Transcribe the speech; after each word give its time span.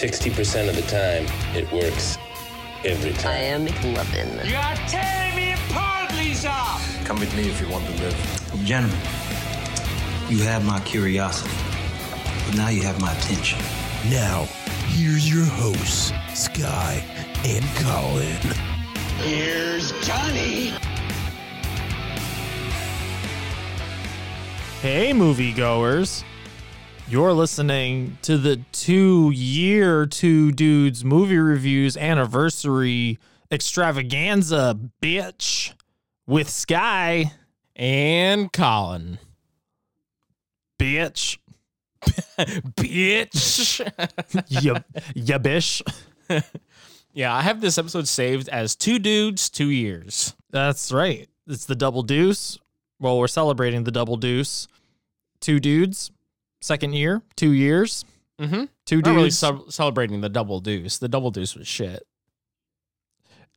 60% 0.00 0.70
of 0.70 0.76
the 0.76 0.82
time, 0.82 1.26
it 1.54 1.70
works 1.70 2.16
every 2.86 3.12
time. 3.12 3.32
I 3.32 3.66
time. 3.66 3.66
am 3.66 3.66
McLovin. 3.66 4.48
You 4.48 4.56
are 4.56 4.74
tearing 4.88 5.36
me 5.36 5.52
apart, 5.52 6.10
Lisa! 6.16 6.54
Come 7.04 7.20
with 7.20 7.36
me 7.36 7.50
if 7.50 7.60
you 7.60 7.68
want 7.68 7.84
to 7.84 7.92
live. 8.00 8.64
Gentlemen, 8.64 8.98
you 10.30 10.38
have 10.44 10.64
my 10.64 10.80
curiosity, 10.86 11.54
but 12.46 12.56
now 12.56 12.70
you 12.70 12.80
have 12.80 12.98
my 13.02 13.12
attention. 13.12 13.58
Now, 14.08 14.44
here's 14.86 15.30
your 15.30 15.44
hosts, 15.44 16.14
Sky 16.32 17.04
and 17.44 17.62
Colin. 17.84 18.56
Here's 19.18 19.92
Johnny! 20.00 20.72
Hey, 24.80 25.12
moviegoers. 25.12 26.24
You're 27.10 27.32
listening 27.32 28.18
to 28.22 28.38
the 28.38 28.60
two 28.70 29.32
year 29.32 30.06
Two 30.06 30.52
Dudes 30.52 31.04
movie 31.04 31.38
reviews 31.38 31.96
anniversary 31.96 33.18
extravaganza, 33.50 34.78
bitch, 35.02 35.74
with 36.28 36.48
Sky, 36.48 37.32
and 37.74 38.52
Colin. 38.52 39.18
bitch. 40.78 41.38
Bitch. 42.78 43.80
ya, 44.62 44.78
ya 45.16 45.38
bish. 45.38 45.82
yeah, 47.12 47.34
I 47.34 47.42
have 47.42 47.60
this 47.60 47.76
episode 47.76 48.06
saved 48.06 48.48
as 48.50 48.76
two 48.76 49.00
dudes, 49.00 49.50
two 49.50 49.68
years. 49.68 50.36
That's 50.50 50.92
right. 50.92 51.28
It's 51.48 51.66
the 51.66 51.74
double 51.74 52.04
deuce. 52.04 52.56
Well, 53.00 53.18
we're 53.18 53.26
celebrating 53.26 53.82
the 53.82 53.90
double 53.90 54.16
deuce. 54.16 54.68
Two 55.40 55.58
dudes, 55.58 56.12
second 56.60 56.92
year, 56.94 57.22
two 57.36 57.52
years, 57.52 58.04
Mm-hmm. 58.40 58.64
two 58.86 59.02
dudes. 59.02 59.16
really 59.16 59.30
ce- 59.30 59.74
celebrating 59.74 60.22
the 60.22 60.28
double 60.30 60.60
deuce. 60.60 60.96
The 60.98 61.08
double 61.08 61.30
deuce 61.30 61.54
was 61.54 61.68
shit. 61.68 62.06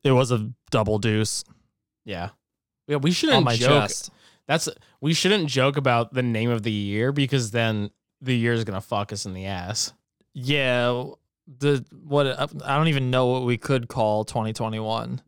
it 0.02 0.12
was 0.12 0.30
a 0.30 0.50
double 0.70 0.98
deuce 0.98 1.42
Yeah. 2.04 2.30
Yeah, 2.86 2.96
we 2.96 3.10
shouldn't 3.10 3.38
on 3.38 3.44
my 3.44 3.56
joke. 3.56 3.84
chest. 3.84 4.10
That's 4.46 4.68
we 5.00 5.14
shouldn't 5.14 5.48
joke 5.48 5.78
about 5.78 6.12
the 6.12 6.22
name 6.22 6.50
of 6.50 6.62
the 6.64 6.70
year 6.70 7.12
because 7.12 7.50
then 7.50 7.90
the 8.20 8.36
year 8.36 8.52
is 8.52 8.64
gonna 8.64 8.82
fuck 8.82 9.10
us 9.10 9.24
in 9.24 9.32
the 9.32 9.46
ass. 9.46 9.94
Yeah, 10.34 11.04
the 11.46 11.82
what 12.04 12.26
I 12.62 12.76
don't 12.76 12.88
even 12.88 13.10
know 13.10 13.26
what 13.28 13.44
we 13.44 13.56
could 13.56 13.88
call 13.88 14.24
2021. 14.26 15.22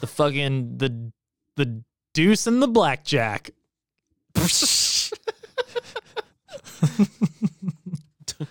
The 0.00 0.06
fucking 0.06 0.78
the 0.78 1.12
the 1.56 1.82
deuce 2.14 2.46
and 2.46 2.62
the 2.62 2.68
blackjack. 2.68 3.50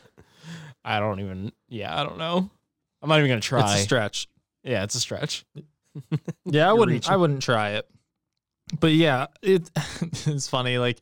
I 0.85 0.99
don't 0.99 1.19
even. 1.19 1.51
Yeah, 1.67 1.99
I 1.99 2.03
don't 2.03 2.17
know. 2.17 2.49
I'm 3.01 3.09
not 3.09 3.19
even 3.19 3.29
gonna 3.29 3.41
try. 3.41 3.73
It's 3.73 3.81
a 3.81 3.83
stretch. 3.83 4.27
yeah, 4.63 4.83
it's 4.83 4.95
a 4.95 4.99
stretch. 4.99 5.45
Yeah, 6.45 6.69
I 6.69 6.73
wouldn't 6.73 6.97
reaching. 6.97 7.11
I 7.11 7.15
wouldn't 7.17 7.41
try 7.41 7.71
it. 7.71 7.89
But 8.79 8.91
yeah, 8.91 9.27
it 9.41 9.69
it's 10.27 10.47
funny 10.47 10.77
like 10.77 11.01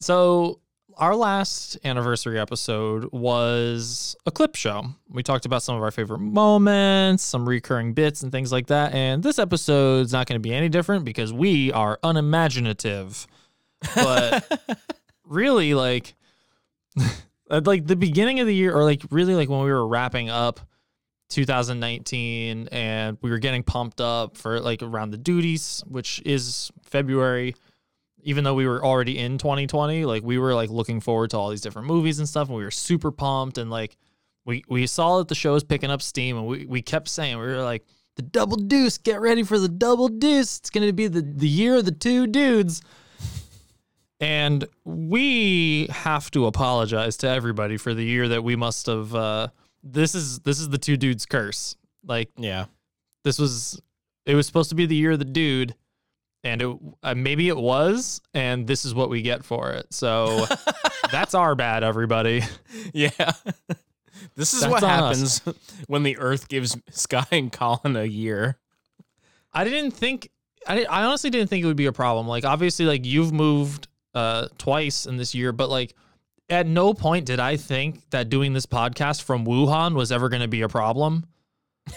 so 0.00 0.58
our 0.96 1.14
last 1.14 1.78
anniversary 1.84 2.38
episode 2.38 3.10
was 3.12 4.16
a 4.26 4.30
clip 4.30 4.56
show. 4.56 4.86
We 5.08 5.22
talked 5.22 5.46
about 5.46 5.62
some 5.62 5.76
of 5.76 5.82
our 5.82 5.90
favorite 5.90 6.18
moments, 6.18 7.22
some 7.22 7.48
recurring 7.48 7.94
bits 7.94 8.22
and 8.22 8.32
things 8.32 8.52
like 8.52 8.66
that. 8.66 8.92
And 8.92 9.22
this 9.22 9.38
episode's 9.38 10.12
not 10.12 10.26
going 10.26 10.36
to 10.36 10.40
be 10.42 10.52
any 10.52 10.68
different 10.68 11.04
because 11.04 11.32
we 11.32 11.72
are 11.72 11.98
unimaginative. 12.02 13.26
But 13.94 14.60
really 15.24 15.74
like 15.74 16.14
at 17.50 17.66
like 17.66 17.86
the 17.86 17.96
beginning 17.96 18.40
of 18.40 18.46
the 18.46 18.54
year 18.54 18.74
or 18.74 18.84
like 18.84 19.02
really 19.10 19.34
like 19.34 19.48
when 19.48 19.60
we 19.60 19.70
were 19.70 19.86
wrapping 19.86 20.30
up 20.30 20.60
2019 21.30 22.68
and 22.70 23.18
we 23.22 23.30
were 23.30 23.38
getting 23.38 23.62
pumped 23.62 24.00
up 24.00 24.36
for 24.36 24.60
like 24.60 24.82
around 24.82 25.10
the 25.10 25.16
duties 25.16 25.82
which 25.86 26.20
is 26.26 26.70
february 26.82 27.54
even 28.22 28.44
though 28.44 28.54
we 28.54 28.66
were 28.66 28.84
already 28.84 29.18
in 29.18 29.38
2020 29.38 30.04
like 30.04 30.22
we 30.22 30.38
were 30.38 30.54
like 30.54 30.68
looking 30.68 31.00
forward 31.00 31.30
to 31.30 31.38
all 31.38 31.48
these 31.48 31.62
different 31.62 31.88
movies 31.88 32.18
and 32.18 32.28
stuff 32.28 32.48
and 32.48 32.56
we 32.56 32.64
were 32.64 32.70
super 32.70 33.10
pumped 33.10 33.56
and 33.56 33.70
like 33.70 33.96
we 34.44 34.62
we 34.68 34.86
saw 34.86 35.18
that 35.18 35.28
the 35.28 35.34
show 35.34 35.54
was 35.54 35.64
picking 35.64 35.90
up 35.90 36.02
steam 36.02 36.36
and 36.36 36.46
we, 36.46 36.66
we 36.66 36.82
kept 36.82 37.08
saying 37.08 37.38
we 37.38 37.46
were 37.46 37.62
like 37.62 37.84
the 38.16 38.22
double 38.22 38.56
deuce 38.56 38.98
get 38.98 39.20
ready 39.20 39.42
for 39.42 39.58
the 39.58 39.68
double 39.68 40.08
deuce. 40.08 40.58
It's 40.58 40.70
going 40.70 40.86
to 40.86 40.92
be 40.92 41.06
the, 41.08 41.22
the 41.22 41.48
year 41.48 41.76
of 41.76 41.84
the 41.84 41.92
two 41.92 42.26
dudes 42.26 42.82
and 44.22 44.64
we 44.84 45.88
have 45.90 46.30
to 46.30 46.46
apologize 46.46 47.16
to 47.18 47.28
everybody 47.28 47.76
for 47.76 47.92
the 47.92 48.04
year 48.04 48.28
that 48.28 48.42
we 48.44 48.54
must 48.56 48.86
have 48.86 49.14
uh 49.14 49.48
this 49.82 50.14
is 50.14 50.38
this 50.40 50.60
is 50.60 50.68
the 50.68 50.78
two 50.78 50.96
dudes 50.96 51.26
curse 51.26 51.76
like 52.06 52.30
Yeah. 52.38 52.66
this 53.24 53.38
was 53.38 53.82
it 54.24 54.34
was 54.36 54.46
supposed 54.46 54.70
to 54.70 54.76
be 54.76 54.86
the 54.86 54.94
year 54.96 55.10
of 55.12 55.18
the 55.18 55.24
dude 55.24 55.74
and 56.44 56.62
it 56.62 56.76
uh, 57.02 57.14
maybe 57.16 57.48
it 57.48 57.56
was 57.56 58.20
and 58.32 58.66
this 58.66 58.84
is 58.84 58.94
what 58.94 59.10
we 59.10 59.22
get 59.22 59.44
for 59.44 59.72
it 59.72 59.86
so 59.92 60.46
that's 61.10 61.34
our 61.34 61.54
bad 61.56 61.82
everybody 61.84 62.42
Yeah. 62.94 63.10
this 64.36 64.54
is 64.54 64.60
That's 64.60 64.70
what 64.72 64.84
on 64.84 64.90
us. 65.12 65.38
happens 65.40 65.58
when 65.88 66.04
the 66.04 66.16
Earth 66.18 66.46
gives 66.48 66.76
Sky 66.90 67.26
and 67.32 67.50
Colin 67.52 67.96
a 67.96 68.04
year. 68.04 68.56
i 69.52 69.64
didn't 69.64 69.90
think 69.92 70.30
I, 70.66 70.76
di- 70.76 70.86
I 70.86 71.02
honestly 71.04 71.28
didn't 71.30 71.48
think 71.50 71.64
it 71.64 71.66
would 71.66 71.76
be 71.76 71.86
a 71.86 71.92
problem 71.92 72.28
like 72.28 72.44
obviously 72.44 72.86
like 72.86 73.04
you've 73.04 73.32
moved 73.32 73.88
uh 74.14 74.48
twice 74.58 75.06
in 75.06 75.16
this 75.16 75.34
year 75.34 75.52
but 75.52 75.68
like 75.70 75.94
at 76.48 76.66
no 76.66 76.92
point 76.92 77.24
did 77.26 77.40
i 77.40 77.56
think 77.56 78.00
that 78.10 78.28
doing 78.28 78.52
this 78.52 78.66
podcast 78.66 79.22
from 79.22 79.44
wuhan 79.46 79.94
was 79.94 80.12
ever 80.12 80.28
going 80.28 80.42
to 80.42 80.48
be 80.48 80.62
a 80.62 80.68
problem 80.68 81.24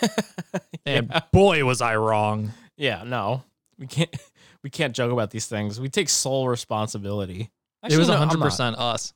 and 0.85 1.11
boy 1.31 1.63
was 1.65 1.81
i 1.81 1.95
wrong 1.95 2.51
Yeah, 2.77 3.03
no. 3.05 3.43
We 3.77 3.87
can't 3.87 4.09
we 4.63 4.69
can't 4.69 4.95
joke 4.95 5.11
about 5.11 5.29
these 5.31 5.45
things. 5.47 5.79
We 5.79 5.89
take 5.89 6.09
sole 6.09 6.47
responsibility. 6.49 7.51
it 7.83 7.97
was 7.97 8.09
Actually, 8.09 8.13
no, 8.13 8.17
hundred 8.17 8.41
percent 8.41 8.77
us. 8.77 9.13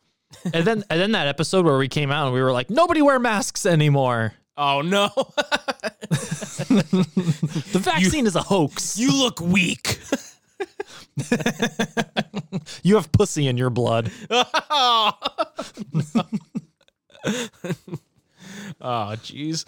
and 0.53 0.63
then 0.65 0.83
and 0.89 0.99
then 1.01 1.11
that 1.13 1.27
episode 1.27 1.65
where 1.65 1.77
we 1.77 1.87
came 1.87 2.11
out 2.11 2.25
and 2.25 2.33
we 2.35 2.41
were 2.41 2.51
like, 2.51 2.69
nobody 2.69 3.01
wear 3.01 3.19
masks 3.19 3.65
anymore. 3.65 4.33
Oh 4.57 4.81
no. 4.81 5.09
The 7.71 7.79
vaccine 7.83 8.27
is 8.27 8.35
a 8.35 8.41
hoax. 8.41 8.97
you 8.97 9.11
look 9.17 9.39
weak. 9.41 9.99
You 12.83 12.95
have 12.95 13.11
pussy 13.11 13.47
in 13.47 13.57
your 13.57 13.69
blood. 13.69 14.11
oh, 14.29 15.11
jeez. 18.81 19.65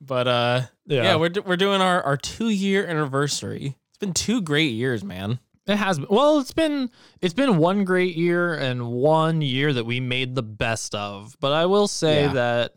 But 0.00 0.28
uh 0.28 0.60
yeah, 0.86 1.02
Yeah. 1.02 1.16
we're 1.16 1.30
we're 1.44 1.56
doing 1.56 1.80
our 1.80 2.02
our 2.02 2.16
2-year 2.16 2.86
anniversary. 2.86 3.76
It's 3.90 3.98
been 3.98 4.12
two 4.14 4.42
great 4.42 4.72
years, 4.72 5.02
man. 5.04 5.38
It 5.66 5.76
has 5.76 5.98
been 5.98 6.08
well, 6.10 6.38
it's 6.40 6.52
been 6.52 6.90
it's 7.20 7.34
been 7.34 7.56
one 7.58 7.84
great 7.84 8.16
year 8.16 8.54
and 8.54 8.88
one 8.88 9.40
year 9.40 9.72
that 9.72 9.84
we 9.86 10.00
made 10.00 10.34
the 10.34 10.42
best 10.42 10.94
of. 10.94 11.36
But 11.40 11.52
I 11.52 11.66
will 11.66 11.88
say 11.88 12.24
Yeah. 12.24 12.32
that 12.34 12.74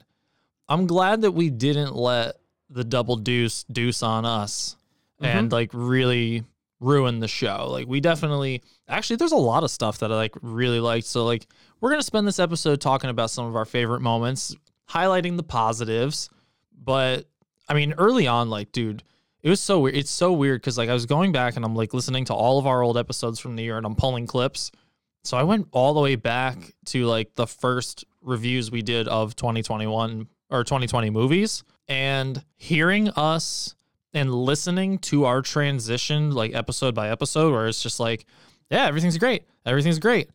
I'm 0.70 0.88
glad 0.88 1.22
that 1.22 1.32
we 1.32 1.50
didn't 1.50 1.96
let 1.96 2.36
the 2.70 2.84
double 2.84 3.16
deuce 3.18 3.64
deuce 3.66 4.04
on 4.04 4.26
us 4.26 4.76
and 5.20 5.52
like 5.52 5.72
really 5.74 6.44
ruin 6.80 7.20
the 7.20 7.28
show. 7.28 7.68
Like 7.70 7.88
we 7.88 8.00
definitely 8.00 8.62
actually 8.88 9.18
there's 9.18 9.32
a 9.32 9.38
lot 9.38 9.64
of 9.64 9.72
stuff 9.72 10.00
that 10.00 10.12
I 10.12 10.16
like 10.16 10.36
really 10.42 10.80
liked. 10.80 11.08
So 11.08 11.26
like 11.26 11.48
we're 11.80 11.90
gonna 11.90 12.04
spend 12.04 12.28
this 12.28 12.40
episode 12.40 12.82
talking 12.82 13.10
about 13.10 13.32
some 13.32 13.46
of 13.46 13.56
our 13.56 13.66
favorite 13.66 14.02
moments, 14.02 14.56
highlighting 14.90 15.38
the 15.38 15.44
positives. 15.44 16.30
But 16.84 17.26
I 17.70 17.74
mean, 17.74 17.94
early 17.98 18.28
on, 18.28 18.50
like, 18.50 18.72
dude, 18.72 19.04
it 19.44 19.50
was 19.50 19.60
so 19.60 19.80
weird. 19.80 19.96
It's 19.96 20.12
so 20.12 20.34
weird 20.34 20.62
because 20.62 20.78
like 20.78 20.90
I 20.90 20.94
was 20.94 21.06
going 21.06 21.32
back 21.32 21.56
and 21.56 21.66
I'm 21.66 21.76
like 21.76 21.94
listening 21.94 22.26
to 22.26 22.34
all 22.34 22.60
of 22.60 22.68
our 22.68 22.82
old 22.82 22.98
episodes 22.98 23.40
from 23.40 23.56
the 23.56 23.64
year 23.64 23.78
and 23.78 23.86
I'm 23.86 23.96
pulling 23.96 24.28
clips. 24.28 24.72
So 25.24 25.38
I 25.38 25.44
went 25.44 25.68
all 25.72 25.94
the 25.94 26.00
way 26.00 26.16
back 26.16 26.58
to 26.86 27.06
like 27.06 27.36
the 27.36 27.48
first 27.48 28.06
reviews 28.22 28.72
we 28.72 28.82
did 28.82 29.08
of 29.08 29.36
2021 29.36 30.28
or 30.50 30.64
2020 30.64 31.10
movies 31.10 31.64
and 31.88 32.44
hearing 32.56 33.10
us 33.10 33.76
and 34.14 34.34
listening 34.34 34.98
to 35.00 35.26
our 35.26 35.42
transition 35.42 36.32
like 36.32 36.54
episode 36.54 36.96
by 36.96 37.10
episode 37.10 37.52
where 37.52 37.68
it's 37.68 37.84
just 37.84 38.00
like, 38.00 38.26
yeah, 38.70 38.86
everything's 38.86 39.18
great. 39.18 39.46
Everything's 39.66 40.00
great. 40.00 40.30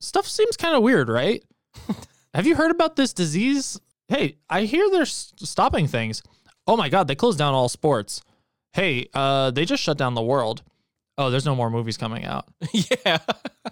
Stuff 0.00 0.26
seems 0.26 0.56
kind 0.56 0.76
of 0.76 0.82
weird, 0.82 1.08
right? 1.08 1.42
Have 2.34 2.46
you 2.46 2.56
heard 2.56 2.70
about 2.70 2.96
this 2.96 3.12
disease? 3.12 3.78
hey, 4.08 4.36
I 4.48 4.62
hear 4.62 4.88
they're 4.90 5.06
stopping 5.06 5.86
things. 5.86 6.22
Oh 6.66 6.76
my 6.76 6.88
god, 6.88 7.08
they 7.08 7.14
closed 7.14 7.38
down 7.38 7.54
all 7.54 7.68
sports. 7.68 8.22
Hey, 8.72 9.08
uh, 9.14 9.50
they 9.50 9.64
just 9.64 9.82
shut 9.82 9.98
down 9.98 10.14
the 10.14 10.22
world. 10.22 10.62
Oh, 11.16 11.30
there's 11.30 11.44
no 11.44 11.54
more 11.54 11.70
movies 11.70 11.96
coming 11.96 12.24
out. 12.24 12.48
yeah. 12.72 13.18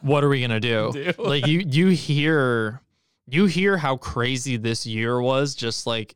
What 0.00 0.23
are 0.23 0.29
we 0.29 0.41
gonna 0.41 0.61
do? 0.61 0.91
Do. 0.93 1.12
Like 1.19 1.47
you, 1.47 1.61
you 1.61 1.89
hear, 1.89 2.81
you 3.27 3.47
hear 3.47 3.77
how 3.77 3.97
crazy 3.97 4.56
this 4.56 4.87
year 4.87 5.21
was. 5.21 5.55
Just 5.55 5.87
like 5.87 6.15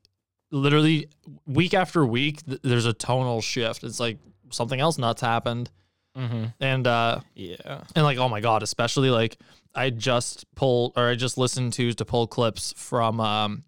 literally 0.51 1.09
week 1.47 1.75
after 1.75 2.05
week, 2.07 2.45
th- 2.47 2.61
there's 2.63 2.87
a 2.87 2.93
tonal 2.93 3.41
shift. 3.41 3.85
It's 3.85 4.01
like 4.01 4.19
something 4.51 4.81
else 4.81 4.99
nuts 4.99 5.21
happened, 5.21 5.71
Mm-hmm. 6.17 6.45
and 6.61 6.87
uh, 6.87 7.21
Yeah. 7.35 7.83
and 7.95 8.05
like 8.05 8.17
oh 8.19 8.29
my 8.29 8.41
god, 8.41 8.63
especially 8.63 9.11
like 9.11 9.37
I 9.75 9.91
just 9.91 10.47
pulled 10.55 10.93
or 10.97 11.09
I 11.11 11.15
just 11.15 11.37
listened 11.37 11.75
to 11.75 11.93
to 11.93 12.05
pull 12.05 12.27
clips 12.27 12.73
from 12.77 13.21
um, 13.21 13.65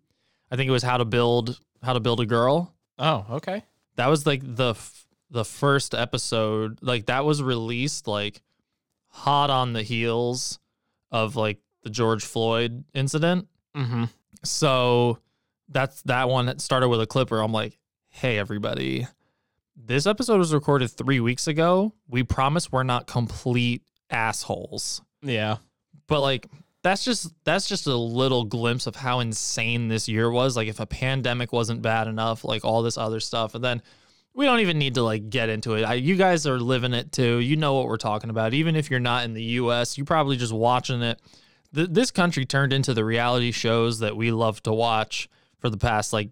I 0.51 0.57
think 0.57 0.69
it 0.69 0.73
was 0.73 0.83
how 0.83 0.97
to 0.97 1.05
build 1.05 1.61
how 1.83 1.93
to 1.93 2.01
build 2.01 2.21
a 2.21 2.27
girl. 2.27 2.73
Oh, 2.99 3.27
okay. 3.33 3.63
That 3.97 4.07
was 4.09 4.25
like 4.27 4.41
the 4.45 4.71
f- 4.71 5.07
the 5.31 5.45
first 5.45 5.95
episode. 5.95 6.79
Like 6.81 7.07
that 7.07 7.25
was 7.27 7.43
released 7.43 8.09
like 8.09 8.41
hot 9.09 9.51
on 9.51 9.73
the 9.75 9.83
heels 9.83 10.59
of 11.13 11.37
like 11.37 11.59
the 11.83 11.91
George 11.91 12.25
Floyd 12.25 12.85
incident. 12.95 13.47
Mm-hmm. 13.77 14.05
So 14.45 15.19
that's 15.69 16.03
that 16.03 16.29
one 16.29 16.47
that 16.47 16.61
started 16.61 16.88
with 16.88 17.00
a 17.00 17.06
clip 17.06 17.31
where 17.31 17.41
I'm 17.41 17.53
like, 17.53 17.79
hey 18.09 18.38
everybody, 18.38 19.06
this 19.76 20.06
episode 20.06 20.38
was 20.38 20.53
recorded 20.53 20.88
three 20.88 21.20
weeks 21.20 21.47
ago. 21.47 21.94
We 22.09 22.23
promise 22.23 22.73
we're 22.73 22.82
not 22.82 23.06
complete 23.06 23.82
assholes. 24.11 25.03
Yeah. 25.23 25.56
But 26.06 26.20
like 26.20 26.47
that's 26.82 27.05
just 27.05 27.32
that's 27.44 27.69
just 27.69 27.87
a 27.87 27.97
little 27.97 28.44
glimpse 28.44 28.87
of 28.87 28.97
how 28.97 29.20
insane 29.20 29.88
this 29.88 30.09
year 30.09 30.31
was. 30.31 30.56
Like 30.56 30.69
if 30.69 30.81
a 30.81 30.87
pandemic 30.87 31.53
wasn't 31.53 31.82
bad 31.82 32.09
enough, 32.09 32.44
like 32.44 32.64
all 32.64 32.82
this 32.82 32.97
other 32.97 33.21
stuff, 33.21 33.55
and 33.55 33.62
then 33.62 33.82
we 34.35 34.47
don't 34.47 34.61
even 34.61 34.79
need 34.79 34.94
to 34.94 35.03
like 35.03 35.31
get 35.31 35.49
into 35.49 35.75
it. 35.75 35.82
I, 35.82 35.94
you 35.94 36.17
guys 36.17 36.47
are 36.47 36.59
living 36.59 36.94
it 36.94 37.12
too. 37.12 37.38
You 37.38 37.56
know 37.56 37.75
what 37.75 37.87
we're 37.87 37.97
talking 37.97 38.31
about. 38.31 38.55
Even 38.55 38.76
if 38.76 38.91
you're 38.91 39.00
not 39.00 39.25
in 39.25 39.35
the 39.35 39.43
U.S., 39.43 39.99
you're 39.99 40.05
probably 40.05 40.37
just 40.37 40.53
watching 40.53 41.03
it. 41.03 41.21
Th- 41.75 41.88
this 41.91 42.11
country 42.11 42.47
turned 42.47 42.73
into 42.73 42.94
the 42.94 43.05
reality 43.05 43.50
shows 43.50 43.99
that 43.99 44.17
we 44.17 44.31
love 44.31 44.62
to 44.62 44.73
watch 44.73 45.29
for 45.59 45.71
the 45.71 45.77
past 45.77 46.13
like 46.13 46.31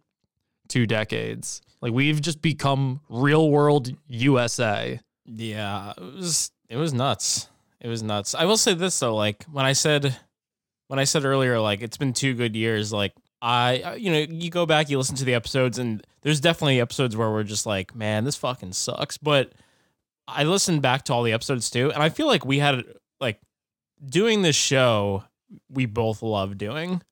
two 0.68 0.86
decades. 0.86 1.62
Like 1.80 1.92
we've 1.92 2.20
just 2.20 2.42
become 2.42 3.00
real 3.08 3.50
world 3.50 3.92
USA. 4.08 5.00
Yeah, 5.26 5.92
it 5.96 6.14
was 6.14 6.50
it 6.68 6.76
was 6.76 6.92
nuts. 6.92 7.48
It 7.80 7.88
was 7.88 8.02
nuts. 8.02 8.34
I 8.34 8.44
will 8.44 8.56
say 8.56 8.74
this 8.74 8.98
though, 8.98 9.14
like 9.14 9.44
when 9.44 9.64
I 9.64 9.72
said 9.72 10.16
when 10.88 10.98
I 10.98 11.04
said 11.04 11.24
earlier, 11.24 11.58
like 11.60 11.82
it's 11.82 11.96
been 11.96 12.12
two 12.12 12.34
good 12.34 12.56
years. 12.56 12.92
Like 12.92 13.12
I, 13.42 13.96
you 13.96 14.10
know, 14.10 14.18
you 14.18 14.50
go 14.50 14.66
back, 14.66 14.88
you 14.88 14.98
listen 14.98 15.16
to 15.16 15.24
the 15.24 15.34
episodes, 15.34 15.78
and 15.78 16.04
there's 16.22 16.40
definitely 16.40 16.80
episodes 16.80 17.16
where 17.16 17.30
we're 17.30 17.42
just 17.42 17.66
like, 17.66 17.94
man, 17.94 18.24
this 18.24 18.36
fucking 18.36 18.72
sucks. 18.72 19.18
But 19.18 19.52
I 20.26 20.44
listened 20.44 20.82
back 20.82 21.04
to 21.04 21.12
all 21.12 21.22
the 21.22 21.32
episodes 21.32 21.70
too, 21.70 21.92
and 21.92 22.02
I 22.02 22.08
feel 22.08 22.26
like 22.26 22.44
we 22.44 22.58
had 22.58 22.84
like 23.20 23.40
doing 24.04 24.42
this 24.42 24.56
show 24.56 25.24
we 25.70 25.86
both 25.86 26.22
love 26.22 26.58
doing, 26.58 27.02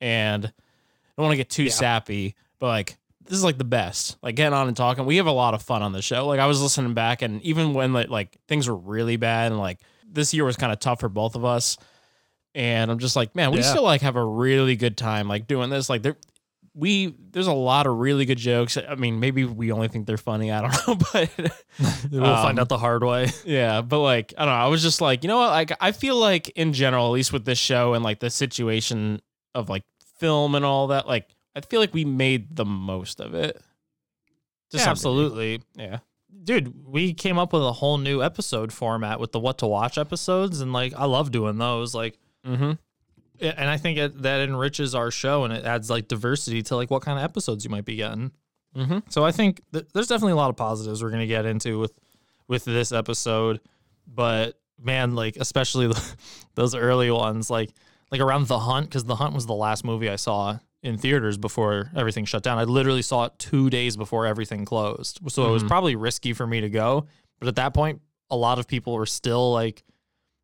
and 0.00 0.52
don't 1.16 1.24
want 1.26 1.32
to 1.32 1.36
get 1.36 1.50
too 1.50 1.68
sappy, 1.70 2.34
but 2.58 2.68
like 2.68 2.96
this 3.24 3.38
is 3.38 3.44
like 3.44 3.58
the 3.58 3.64
best. 3.64 4.16
Like 4.22 4.34
getting 4.34 4.52
on 4.54 4.66
and 4.68 4.76
talking. 4.76 5.04
We 5.06 5.16
have 5.18 5.26
a 5.26 5.32
lot 5.32 5.54
of 5.54 5.62
fun 5.62 5.82
on 5.82 5.92
the 5.92 6.02
show. 6.02 6.26
Like 6.26 6.40
I 6.40 6.46
was 6.46 6.60
listening 6.60 6.94
back 6.94 7.22
and 7.22 7.40
even 7.42 7.72
when 7.74 7.92
like, 7.92 8.08
like 8.08 8.36
things 8.48 8.68
were 8.68 8.76
really 8.76 9.16
bad 9.16 9.52
and 9.52 9.60
like 9.60 9.78
this 10.10 10.34
year 10.34 10.44
was 10.44 10.56
kind 10.56 10.72
of 10.72 10.78
tough 10.80 11.00
for 11.00 11.08
both 11.08 11.36
of 11.36 11.44
us. 11.44 11.76
And 12.54 12.90
I'm 12.90 12.98
just 12.98 13.16
like, 13.16 13.34
man, 13.36 13.50
we 13.52 13.58
Yeah. 13.58 13.70
still 13.70 13.84
like 13.84 14.02
have 14.02 14.16
a 14.16 14.24
really 14.24 14.76
good 14.76 14.96
time 14.96 15.28
like 15.28 15.46
doing 15.46 15.70
this. 15.70 15.88
Like 15.88 16.02
there 16.02 16.16
we 16.74 17.14
there's 17.30 17.46
a 17.48 17.52
lot 17.52 17.86
of 17.86 17.98
really 17.98 18.24
good 18.24 18.38
jokes. 18.38 18.76
I 18.76 18.94
mean, 18.94 19.20
maybe 19.20 19.44
we 19.44 19.72
only 19.72 19.88
think 19.88 20.06
they're 20.06 20.16
funny. 20.16 20.50
I 20.50 20.60
don't 20.62 20.88
know, 20.88 20.94
but 21.12 21.30
We'll 22.10 22.22
find 22.36 22.58
Um, 22.58 22.62
out 22.62 22.68
the 22.68 22.78
hard 22.78 23.04
way. 23.04 23.28
yeah, 23.44 23.82
but 23.82 24.00
like 24.00 24.34
I 24.36 24.44
don't 24.44 24.54
know. 24.54 24.60
I 24.60 24.68
was 24.68 24.82
just 24.82 25.00
like, 25.00 25.22
you 25.22 25.28
know 25.28 25.38
what? 25.38 25.50
Like 25.50 25.72
I 25.80 25.92
feel 25.92 26.16
like 26.16 26.48
in 26.50 26.72
general, 26.72 27.06
at 27.06 27.10
least 27.12 27.32
with 27.32 27.44
this 27.44 27.58
show 27.58 27.94
and 27.94 28.02
like 28.02 28.20
the 28.20 28.30
situation 28.30 29.20
of 29.54 29.68
like 29.68 29.84
film 30.22 30.54
and 30.54 30.64
all 30.64 30.86
that, 30.88 31.06
like 31.08 31.28
I 31.56 31.60
feel 31.60 31.80
like 31.80 31.92
we 31.92 32.04
made 32.04 32.54
the 32.56 32.64
most 32.64 33.20
of 33.20 33.34
it. 33.34 33.60
Yeah, 34.70 34.88
absolutely. 34.88 35.60
Yeah. 35.76 35.98
dude, 36.44 36.86
we 36.86 37.12
came 37.12 37.38
up 37.38 37.52
with 37.52 37.62
a 37.62 37.72
whole 37.72 37.98
new 37.98 38.22
episode 38.22 38.72
format 38.72 39.20
with 39.20 39.32
the 39.32 39.38
what 39.40 39.58
to 39.58 39.66
watch 39.66 39.98
episodes, 39.98 40.60
and 40.60 40.72
like 40.72 40.94
I 40.96 41.04
love 41.04 41.30
doing 41.30 41.58
those. 41.58 41.94
Like, 41.94 42.18
Mm-hmm. 42.46 42.72
and 43.40 43.70
I 43.70 43.76
think 43.76 43.98
it, 43.98 44.22
that 44.22 44.40
enriches 44.48 44.94
our 44.96 45.10
show 45.12 45.44
and 45.44 45.52
it 45.52 45.64
adds 45.64 45.88
like 45.90 46.08
diversity 46.08 46.62
to 46.62 46.74
like 46.76 46.90
what 46.90 47.02
kind 47.02 47.18
of 47.18 47.24
episodes 47.24 47.64
you 47.64 47.70
might 47.70 47.84
be 47.84 47.96
getting. 47.96 48.32
Mm-hmm. 48.76 48.98
So 49.10 49.24
I 49.24 49.30
think 49.32 49.60
th- 49.72 49.86
there's 49.94 50.08
definitely 50.08 50.32
a 50.32 50.36
lot 50.36 50.50
of 50.50 50.56
positives 50.56 51.02
we're 51.02 51.10
gonna 51.10 51.26
get 51.26 51.44
into 51.46 51.78
with 51.78 51.92
with 52.48 52.64
this 52.64 52.90
episode, 52.92 53.60
but 54.06 54.58
man, 54.82 55.14
like 55.14 55.36
especially 55.36 55.86
the, 55.88 56.14
those 56.56 56.74
early 56.74 57.10
ones, 57.10 57.48
like 57.50 57.70
like 58.12 58.20
around 58.20 58.46
the 58.46 58.60
hunt, 58.60 58.88
because 58.88 59.04
the 59.04 59.16
hunt 59.16 59.34
was 59.34 59.46
the 59.46 59.54
last 59.54 59.84
movie 59.84 60.08
I 60.08 60.16
saw 60.16 60.58
in 60.84 60.98
theaters 60.98 61.36
before 61.38 61.90
everything 61.96 62.24
shut 62.24 62.42
down. 62.44 62.58
I 62.58 62.64
literally 62.64 63.02
saw 63.02 63.24
it 63.24 63.32
two 63.38 63.70
days 63.70 63.96
before 63.96 64.26
everything 64.26 64.64
closed, 64.64 65.18
so 65.28 65.48
it 65.48 65.50
was 65.50 65.64
Mhm. 65.64 65.68
probably 65.68 65.96
risky 65.96 66.32
for 66.32 66.46
me 66.46 66.60
to 66.60 66.68
go. 66.70 67.06
But 67.40 67.48
at 67.48 67.56
that 67.56 67.72
point, 67.74 68.02
a 68.30 68.36
lot 68.36 68.58
of 68.60 68.68
people 68.68 68.92
were 68.94 69.06
still 69.06 69.52
like, 69.52 69.82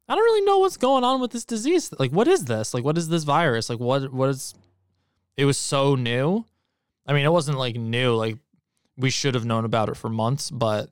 I 0.09 0.15
don't 0.15 0.25
really 0.25 0.47
know 0.47 0.59
what's 0.59 0.77
going 0.79 1.05
on 1.05 1.21
with 1.21 1.31
this 1.33 1.45
disease. 1.45 1.93
Like, 1.99 2.11
what 2.13 2.27
is 2.27 2.47
this? 2.47 2.73
Like, 2.73 2.83
what 2.85 2.97
is 2.97 3.09
this 3.09 3.25
virus? 3.25 3.69
Like, 3.69 3.79
what 3.81 4.13
what 4.13 4.31
is? 4.31 4.55
It 5.37 5.45
was 5.45 5.59
so 5.59 5.95
new. 5.95 6.45
I 7.07 7.13
mean, 7.13 7.25
it 7.25 7.33
wasn't 7.33 7.59
like 7.59 7.77
new. 7.77 8.15
Like, 8.15 8.39
we 8.97 9.11
should 9.11 9.35
have 9.35 9.45
known 9.45 9.65
about 9.65 9.89
it 9.89 9.97
for 9.97 10.09
months, 10.09 10.51
but 10.51 10.91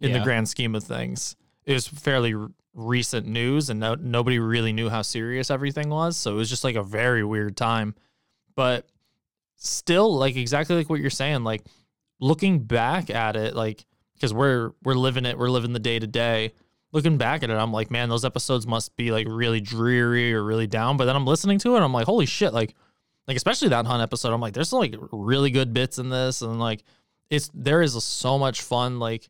in 0.00 0.12
the 0.12 0.20
grand 0.20 0.48
scheme 0.48 0.74
of 0.74 0.82
things, 0.84 1.36
it 1.64 1.72
was 1.74 1.86
fairly 1.86 2.34
recent 2.76 3.26
news, 3.26 3.70
and 3.70 3.80
no, 3.80 3.94
nobody 3.94 4.38
really 4.38 4.72
knew 4.72 4.88
how 4.88 5.02
serious 5.02 5.50
everything 5.50 5.88
was. 5.88 6.16
So 6.16 6.32
it 6.32 6.36
was 6.36 6.48
just 6.48 6.62
like 6.62 6.76
a 6.76 6.82
very 6.82 7.24
weird 7.24 7.56
time. 7.56 7.94
But 8.54 8.86
still, 9.56 10.16
like 10.16 10.36
exactly 10.36 10.76
like 10.76 10.88
what 10.88 11.00
you're 11.00 11.10
saying, 11.10 11.42
like 11.42 11.62
looking 12.20 12.60
back 12.60 13.10
at 13.10 13.36
it, 13.36 13.56
like 13.56 13.84
because 14.14 14.32
we're 14.32 14.70
we're 14.84 14.94
living 14.94 15.26
it, 15.26 15.36
we're 15.36 15.50
living 15.50 15.72
the 15.72 15.78
day 15.78 15.98
to 15.98 16.06
day. 16.06 16.52
Looking 16.92 17.18
back 17.18 17.42
at 17.42 17.50
it, 17.50 17.54
I'm 17.54 17.72
like, 17.72 17.90
man, 17.90 18.08
those 18.08 18.24
episodes 18.24 18.66
must 18.66 18.96
be 18.96 19.10
like 19.10 19.26
really 19.28 19.60
dreary 19.60 20.32
or 20.32 20.44
really 20.44 20.68
down. 20.68 20.96
But 20.96 21.06
then 21.06 21.16
I'm 21.16 21.26
listening 21.26 21.58
to 21.58 21.74
it, 21.76 21.80
I'm 21.80 21.92
like, 21.92 22.06
holy 22.06 22.26
shit, 22.26 22.54
like 22.54 22.74
like 23.26 23.36
especially 23.36 23.68
that 23.68 23.86
hunt 23.86 24.02
episode 24.02 24.32
i'm 24.32 24.40
like 24.40 24.54
there's 24.54 24.72
like 24.72 24.94
really 25.12 25.50
good 25.50 25.72
bits 25.72 25.98
in 25.98 26.08
this 26.08 26.42
and 26.42 26.58
like 26.58 26.82
it's 27.30 27.50
there 27.54 27.82
is 27.82 28.02
so 28.04 28.38
much 28.38 28.62
fun 28.62 28.98
like 28.98 29.28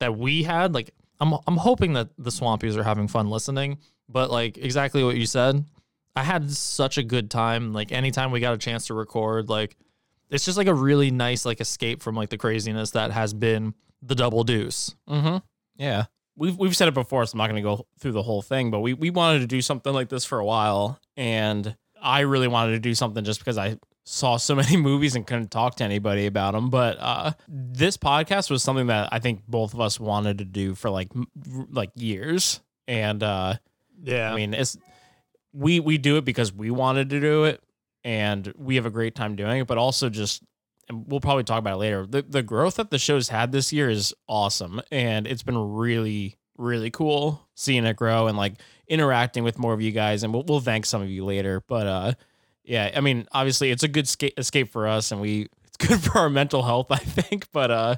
that 0.00 0.16
we 0.16 0.42
had 0.42 0.74
like 0.74 0.90
i'm 1.20 1.34
i'm 1.46 1.56
hoping 1.56 1.92
that 1.94 2.08
the 2.18 2.30
swampies 2.30 2.76
are 2.76 2.82
having 2.82 3.08
fun 3.08 3.28
listening 3.30 3.78
but 4.08 4.30
like 4.30 4.58
exactly 4.58 5.02
what 5.04 5.16
you 5.16 5.26
said 5.26 5.64
i 6.16 6.22
had 6.22 6.50
such 6.50 6.98
a 6.98 7.02
good 7.02 7.30
time 7.30 7.72
like 7.72 7.92
anytime 7.92 8.30
we 8.30 8.40
got 8.40 8.54
a 8.54 8.58
chance 8.58 8.86
to 8.86 8.94
record 8.94 9.48
like 9.48 9.76
it's 10.30 10.44
just 10.44 10.58
like 10.58 10.66
a 10.66 10.74
really 10.74 11.10
nice 11.10 11.44
like 11.44 11.60
escape 11.60 12.02
from 12.02 12.14
like 12.14 12.30
the 12.30 12.38
craziness 12.38 12.90
that 12.92 13.10
has 13.10 13.32
been 13.34 13.74
the 14.02 14.14
double 14.14 14.44
deuce 14.44 14.94
Mm-hmm. 15.08 15.38
Yeah. 15.76 16.04
We've 16.36 16.56
we've 16.58 16.76
said 16.76 16.88
it 16.88 16.94
before, 16.94 17.24
so 17.26 17.34
I'm 17.34 17.38
not 17.38 17.46
gonna 17.46 17.62
go 17.62 17.86
through 18.00 18.12
the 18.12 18.22
whole 18.22 18.42
thing, 18.42 18.70
but 18.72 18.80
we, 18.80 18.92
we 18.92 19.10
wanted 19.10 19.38
to 19.40 19.46
do 19.46 19.62
something 19.62 19.92
like 19.92 20.08
this 20.08 20.24
for 20.24 20.40
a 20.40 20.44
while. 20.44 20.98
And 21.16 21.76
I 22.04 22.20
really 22.20 22.48
wanted 22.48 22.72
to 22.72 22.78
do 22.78 22.94
something 22.94 23.24
just 23.24 23.40
because 23.40 23.58
I 23.58 23.78
saw 24.04 24.36
so 24.36 24.54
many 24.54 24.76
movies 24.76 25.16
and 25.16 25.26
couldn't 25.26 25.50
talk 25.50 25.76
to 25.76 25.84
anybody 25.84 26.26
about 26.26 26.52
them. 26.52 26.70
But 26.70 26.98
uh, 27.00 27.32
this 27.48 27.96
podcast 27.96 28.50
was 28.50 28.62
something 28.62 28.88
that 28.88 29.08
I 29.10 29.18
think 29.18 29.42
both 29.48 29.74
of 29.74 29.80
us 29.80 29.98
wanted 29.98 30.38
to 30.38 30.44
do 30.44 30.74
for 30.74 30.90
like 30.90 31.08
like 31.70 31.90
years. 31.96 32.60
And 32.86 33.22
uh, 33.22 33.54
yeah 34.02 34.30
I 34.30 34.36
mean, 34.36 34.54
it's 34.54 34.76
we 35.52 35.80
we 35.80 35.98
do 35.98 36.18
it 36.18 36.24
because 36.24 36.52
we 36.52 36.70
wanted 36.70 37.10
to 37.10 37.20
do 37.20 37.44
it, 37.44 37.62
and 38.04 38.52
we 38.56 38.76
have 38.76 38.86
a 38.86 38.90
great 38.90 39.14
time 39.14 39.34
doing 39.36 39.60
it. 39.60 39.66
But 39.66 39.78
also, 39.78 40.10
just 40.10 40.42
and 40.88 41.06
we'll 41.08 41.20
probably 41.20 41.44
talk 41.44 41.58
about 41.58 41.74
it 41.74 41.78
later. 41.78 42.06
The 42.06 42.22
the 42.22 42.42
growth 42.42 42.74
that 42.76 42.90
the 42.90 42.98
show's 42.98 43.30
had 43.30 43.52
this 43.52 43.72
year 43.72 43.88
is 43.88 44.12
awesome, 44.28 44.82
and 44.92 45.26
it's 45.26 45.42
been 45.42 45.58
really 45.58 46.36
really 46.56 46.90
cool 46.90 47.48
seeing 47.56 47.84
it 47.84 47.96
grow 47.96 48.28
and 48.28 48.36
like 48.38 48.54
interacting 48.88 49.44
with 49.44 49.58
more 49.58 49.72
of 49.72 49.80
you 49.80 49.92
guys. 49.92 50.22
And 50.22 50.32
we'll 50.32 50.44
we'll 50.44 50.60
thank 50.60 50.86
some 50.86 51.02
of 51.02 51.10
you 51.10 51.24
later. 51.24 51.62
But 51.66 51.86
uh, 51.86 52.12
yeah, 52.64 52.90
I 52.94 53.00
mean, 53.00 53.26
obviously, 53.32 53.70
it's 53.70 53.82
a 53.82 53.88
good 53.88 54.08
sca- 54.08 54.38
escape 54.38 54.70
for 54.70 54.86
us, 54.86 55.12
and 55.12 55.20
we 55.20 55.48
it's 55.64 55.76
good 55.88 56.00
for 56.00 56.18
our 56.18 56.30
mental 56.30 56.62
health, 56.62 56.90
I 56.90 56.96
think. 56.98 57.50
But 57.52 57.70
uh, 57.70 57.96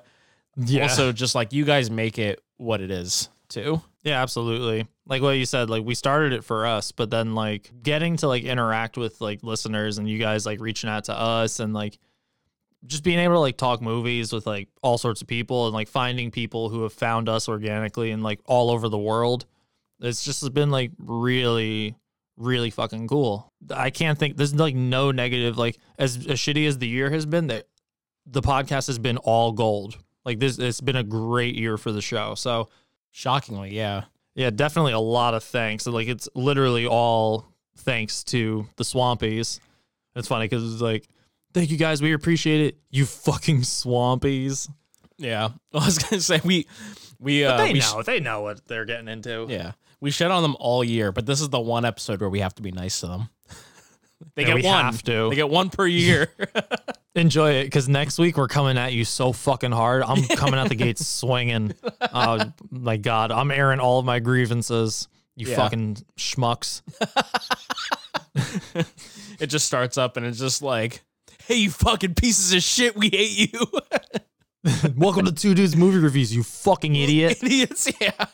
yeah 0.57 0.83
also 0.83 1.13
just 1.13 1.35
like 1.35 1.53
you 1.53 1.65
guys 1.65 1.91
make 1.91 2.19
it 2.19 2.43
what 2.57 2.81
it 2.81 2.91
is 2.91 3.29
too. 3.49 3.81
Yeah, 4.03 4.23
absolutely. 4.23 4.87
Like 5.07 5.23
what 5.23 5.33
you 5.33 5.45
said, 5.45 5.69
like 5.69 5.85
we 5.85 5.95
started 5.95 6.33
it 6.33 6.45
for 6.45 6.67
us, 6.67 6.93
but 6.93 7.11
then 7.11 7.35
like 7.35 7.73
getting 7.83 8.17
to 8.19 8.29
like 8.29 8.45
interact 8.45 8.97
with 8.97 9.21
like 9.21 9.43
listeners 9.43 9.99
and 9.99 10.09
you 10.09 10.19
guys 10.19 10.47
like 10.47 10.61
reaching 10.61 10.89
out 10.89 11.05
to 11.05 11.13
us 11.19 11.61
and 11.61 11.75
like 11.75 11.99
just 12.87 13.03
being 13.03 13.19
able 13.19 13.35
to 13.35 13.41
like 13.41 13.57
talk 13.57 13.83
movies 13.83 14.33
with 14.33 14.47
like 14.47 14.69
all 14.83 14.99
sorts 14.99 15.23
of 15.23 15.27
people 15.27 15.67
and 15.67 15.75
like 15.75 15.89
finding 15.89 16.31
people 16.31 16.69
who 16.69 16.83
have 16.83 16.93
found 16.93 17.29
us 17.29 17.49
organically 17.49 18.11
and 18.11 18.23
like 18.23 18.41
all 18.47 18.71
over 18.71 18.89
the 18.89 18.99
world. 18.99 19.45
It's 20.01 20.25
just 20.25 20.53
been 20.53 20.71
like 20.71 20.93
really, 20.99 21.97
really 22.37 22.71
fucking 22.71 23.09
cool. 23.09 23.53
I 23.75 23.91
can't 23.91 24.19
think 24.19 24.37
there's 24.37 24.55
like 24.55 24.75
no 24.75 25.11
negative 25.11 25.57
like 25.59 25.79
as, 25.99 26.17
as 26.17 26.39
shitty 26.39 26.67
as 26.67 26.79
the 26.79 26.89
year 26.89 27.11
has 27.11 27.27
been 27.27 27.47
that 27.49 27.67
the 28.27 28.43
podcast 28.43 28.89
has 28.89 28.99
been 28.99 29.17
all 29.19 29.53
gold. 29.53 29.97
Like 30.25 30.39
this 30.39 30.59
it's 30.59 30.81
been 30.81 30.97
a 30.97 31.05
great 31.05 31.55
year 31.55 31.79
for 31.79 31.93
the 31.93 32.03
show. 32.03 32.35
So 32.35 32.69
Shockingly, 33.13 33.75
yeah. 33.75 34.05
yeah, 34.35 34.51
definitely 34.51 34.93
a 34.93 34.99
lot 35.01 35.33
of 35.33 35.43
thanks. 35.43 35.87
Like 35.87 36.09
it's 36.09 36.29
literally 36.35 36.87
all 36.87 37.47
thanks 37.79 38.23
to 38.25 38.67
the 38.77 38.85
Swampies. 38.85 39.59
It's 40.15 40.29
funny 40.29 40.45
because 40.47 40.71
it's 40.71 40.83
like, 40.83 41.09
thank 41.55 41.71
you 41.71 41.79
guys, 41.79 42.03
we 42.03 42.13
appreciate 42.13 42.61
it. 42.61 42.79
You 42.91 43.07
fucking 43.07 43.61
Swampies. 43.63 44.69
Yeah. 45.17 45.49
I 45.73 45.85
was 45.87 45.97
gonna 45.99 46.21
say 46.21 46.43
we 46.45 46.67
we 47.19 47.45
uh 47.45 47.57
But 47.57 47.65
they 47.65 47.73
we 47.73 47.79
know. 47.79 48.03
they 48.03 48.21
know 48.21 48.41
what 48.43 48.67
they're 48.67 48.85
getting 48.85 49.09
into. 49.09 49.47
yeah. 49.49 49.73
We 50.01 50.11
shed 50.11 50.31
on 50.31 50.43
them 50.43 50.57
all 50.61 50.85
year, 50.85 51.11
but 51.13 51.27
this 51.27 51.41
is 51.41 51.49
the 51.49 51.61
one 51.61 51.85
episode 51.85 52.21
where 52.21 52.29
we 52.29 52.41
have 52.41 52.55
to 52.57 52.63
be 52.63 52.71
nice 52.71 53.01
to 53.01 53.07
them. 53.07 53.29
they 54.35 54.43
Yeah, 54.47 54.57
get 54.57 54.65
one. 54.65 54.85
have 54.85 55.03
to. 55.05 55.31
They 55.31 55.37
get 55.37 55.49
one 55.49 55.71
per 55.71 55.87
year. 55.87 56.29
Enjoy 57.15 57.53
it 57.53 57.65
because 57.65 57.89
next 57.89 58.19
week 58.19 58.37
we're 58.37 58.47
coming 58.49 58.77
at 58.77 58.93
you 58.93 59.07
so 59.07 59.33
fucking 59.33 59.73
hard. 59.73 60.03
I'm 60.03 60.23
coming 60.37 60.57
out 60.61 60.69
the 60.69 60.75
gates 60.75 61.07
swinging. 61.07 61.73
Oh 62.13 62.53
my 62.71 62.99
god, 62.99 63.33
I'm 63.33 63.51
airing 63.51 63.81
all 63.81 63.99
of 63.99 64.05
my 64.05 64.19
grievances. 64.19 65.09
You 65.35 65.49
Yeah. 65.49 65.57
fucking 65.57 65.97
schmucks. 66.19 66.83
it 69.41 69.47
just 69.47 69.67
starts 69.67 69.97
up 69.97 70.17
and 70.19 70.27
it's 70.27 70.39
just 70.39 70.61
like, 70.61 71.03
hey, 71.47 71.55
you 71.57 71.71
fucking 71.71 72.15
pieces 72.15 72.53
of 72.53 72.63
shit, 72.63 72.97
we 72.97 73.09
hate 73.09 73.53
you. 73.55 73.67
Welcome 74.97 75.25
to 75.27 75.33
Two 75.33 75.55
Dudes 75.55 75.75
Movie 75.77 75.99
Reviews. 75.99 76.35
You 76.35 76.43
fucking 76.43 76.95
idiot. 76.97 77.39
Idiots, 77.43 77.89
yeah. 78.01 78.27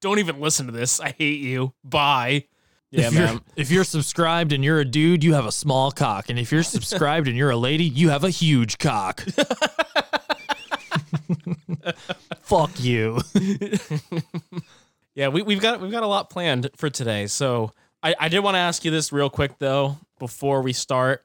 Don't 0.00 0.18
even 0.18 0.40
listen 0.40 0.66
to 0.66 0.72
this. 0.72 1.00
I 1.00 1.10
hate 1.10 1.40
you. 1.40 1.72
Bye. 1.84 2.46
Yeah, 2.90 3.06
if 3.06 3.12
you're, 3.12 3.22
man. 3.22 3.40
if 3.56 3.70
you're 3.70 3.84
subscribed 3.84 4.52
and 4.52 4.64
you're 4.64 4.80
a 4.80 4.84
dude, 4.84 5.22
you 5.22 5.34
have 5.34 5.46
a 5.46 5.52
small 5.52 5.92
cock, 5.92 6.28
and 6.28 6.38
if 6.40 6.50
you're 6.50 6.64
subscribed 6.64 7.28
and 7.28 7.36
you're 7.36 7.50
a 7.50 7.56
lady, 7.56 7.84
you 7.84 8.08
have 8.08 8.24
a 8.24 8.30
huge 8.30 8.78
cock. 8.78 9.20
Fuck 12.42 12.80
you. 12.80 13.20
Yeah, 15.14 15.28
we, 15.28 15.42
we've 15.42 15.60
got 15.60 15.80
we've 15.80 15.90
got 15.90 16.02
a 16.02 16.06
lot 16.06 16.30
planned 16.30 16.70
for 16.76 16.88
today. 16.88 17.26
So 17.26 17.72
I, 18.02 18.14
I 18.18 18.28
did 18.28 18.40
want 18.40 18.54
to 18.54 18.58
ask 18.58 18.84
you 18.84 18.90
this 18.90 19.12
real 19.12 19.30
quick 19.30 19.58
though 19.58 19.98
before 20.18 20.62
we 20.62 20.72
start. 20.72 21.24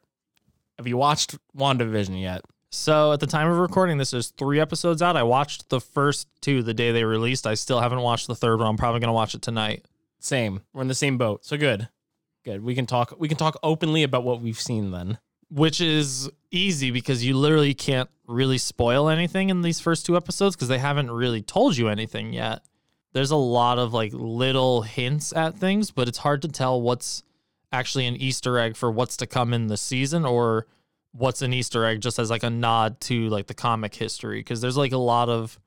Have 0.77 0.87
you 0.87 0.97
watched 0.97 1.37
WandaVision 1.57 2.19
yet? 2.19 2.41
So 2.75 3.13
at 3.13 3.21
the 3.21 3.27
time 3.27 3.49
of 3.49 3.57
recording 3.57 3.97
this, 3.97 4.11
there's 4.11 4.31
three 4.31 4.59
episodes 4.59 5.01
out. 5.01 5.15
I 5.15 5.23
watched 5.23 5.69
the 5.69 5.79
first 5.79 6.27
two 6.41 6.61
the 6.61 6.73
day 6.73 6.91
they 6.91 7.05
released. 7.05 7.47
I 7.47 7.53
still 7.53 7.79
haven't 7.79 8.01
watched 8.01 8.27
the 8.27 8.35
third 8.35 8.59
one. 8.59 8.67
I'm 8.67 8.77
probably 8.77 8.99
gonna 8.99 9.13
watch 9.13 9.33
it 9.33 9.41
tonight. 9.41 9.85
Same. 10.19 10.61
We're 10.73 10.81
in 10.81 10.89
the 10.89 10.93
same 10.93 11.17
boat. 11.17 11.45
So 11.45 11.57
good. 11.57 11.87
Good. 12.43 12.63
We 12.63 12.75
can 12.75 12.85
talk 12.85 13.15
we 13.17 13.29
can 13.29 13.37
talk 13.37 13.57
openly 13.63 14.03
about 14.03 14.23
what 14.23 14.41
we've 14.41 14.59
seen 14.59 14.91
then. 14.91 15.17
Which 15.49 15.79
is 15.79 16.29
easy 16.51 16.91
because 16.91 17.23
you 17.23 17.37
literally 17.37 17.73
can't 17.73 18.09
really 18.27 18.57
spoil 18.57 19.07
anything 19.07 19.49
in 19.49 19.61
these 19.61 19.79
first 19.79 20.05
two 20.05 20.17
episodes 20.17 20.55
because 20.55 20.67
they 20.67 20.79
haven't 20.79 21.09
really 21.09 21.41
told 21.41 21.77
you 21.77 21.87
anything 21.87 22.33
yet. 22.33 22.65
There's 23.13 23.31
a 23.31 23.37
lot 23.37 23.79
of 23.79 23.93
like 23.93 24.11
little 24.13 24.81
hints 24.81 25.31
at 25.33 25.55
things, 25.55 25.91
but 25.91 26.09
it's 26.09 26.17
hard 26.17 26.41
to 26.41 26.49
tell 26.49 26.81
what's 26.81 27.23
actually 27.71 28.05
an 28.05 28.17
Easter 28.17 28.59
egg 28.59 28.75
for 28.75 28.91
what's 28.91 29.15
to 29.17 29.25
come 29.27 29.53
in 29.53 29.67
the 29.67 29.77
season 29.77 30.25
or 30.25 30.67
what's 31.17 31.41
an 31.41 31.53
Easter 31.53 31.85
egg 31.85 32.01
just 32.01 32.19
as 32.19 32.29
like 32.29 32.43
a 32.43 32.49
nod 32.49 32.99
to 33.01 33.29
like 33.29 33.47
the 33.47 33.53
comic 33.53 33.95
history. 33.95 34.39
Because 34.39 34.61
there's 34.61 34.77
like 34.77 34.91
a 34.91 34.97
lot 34.97 35.29
of 35.29 35.59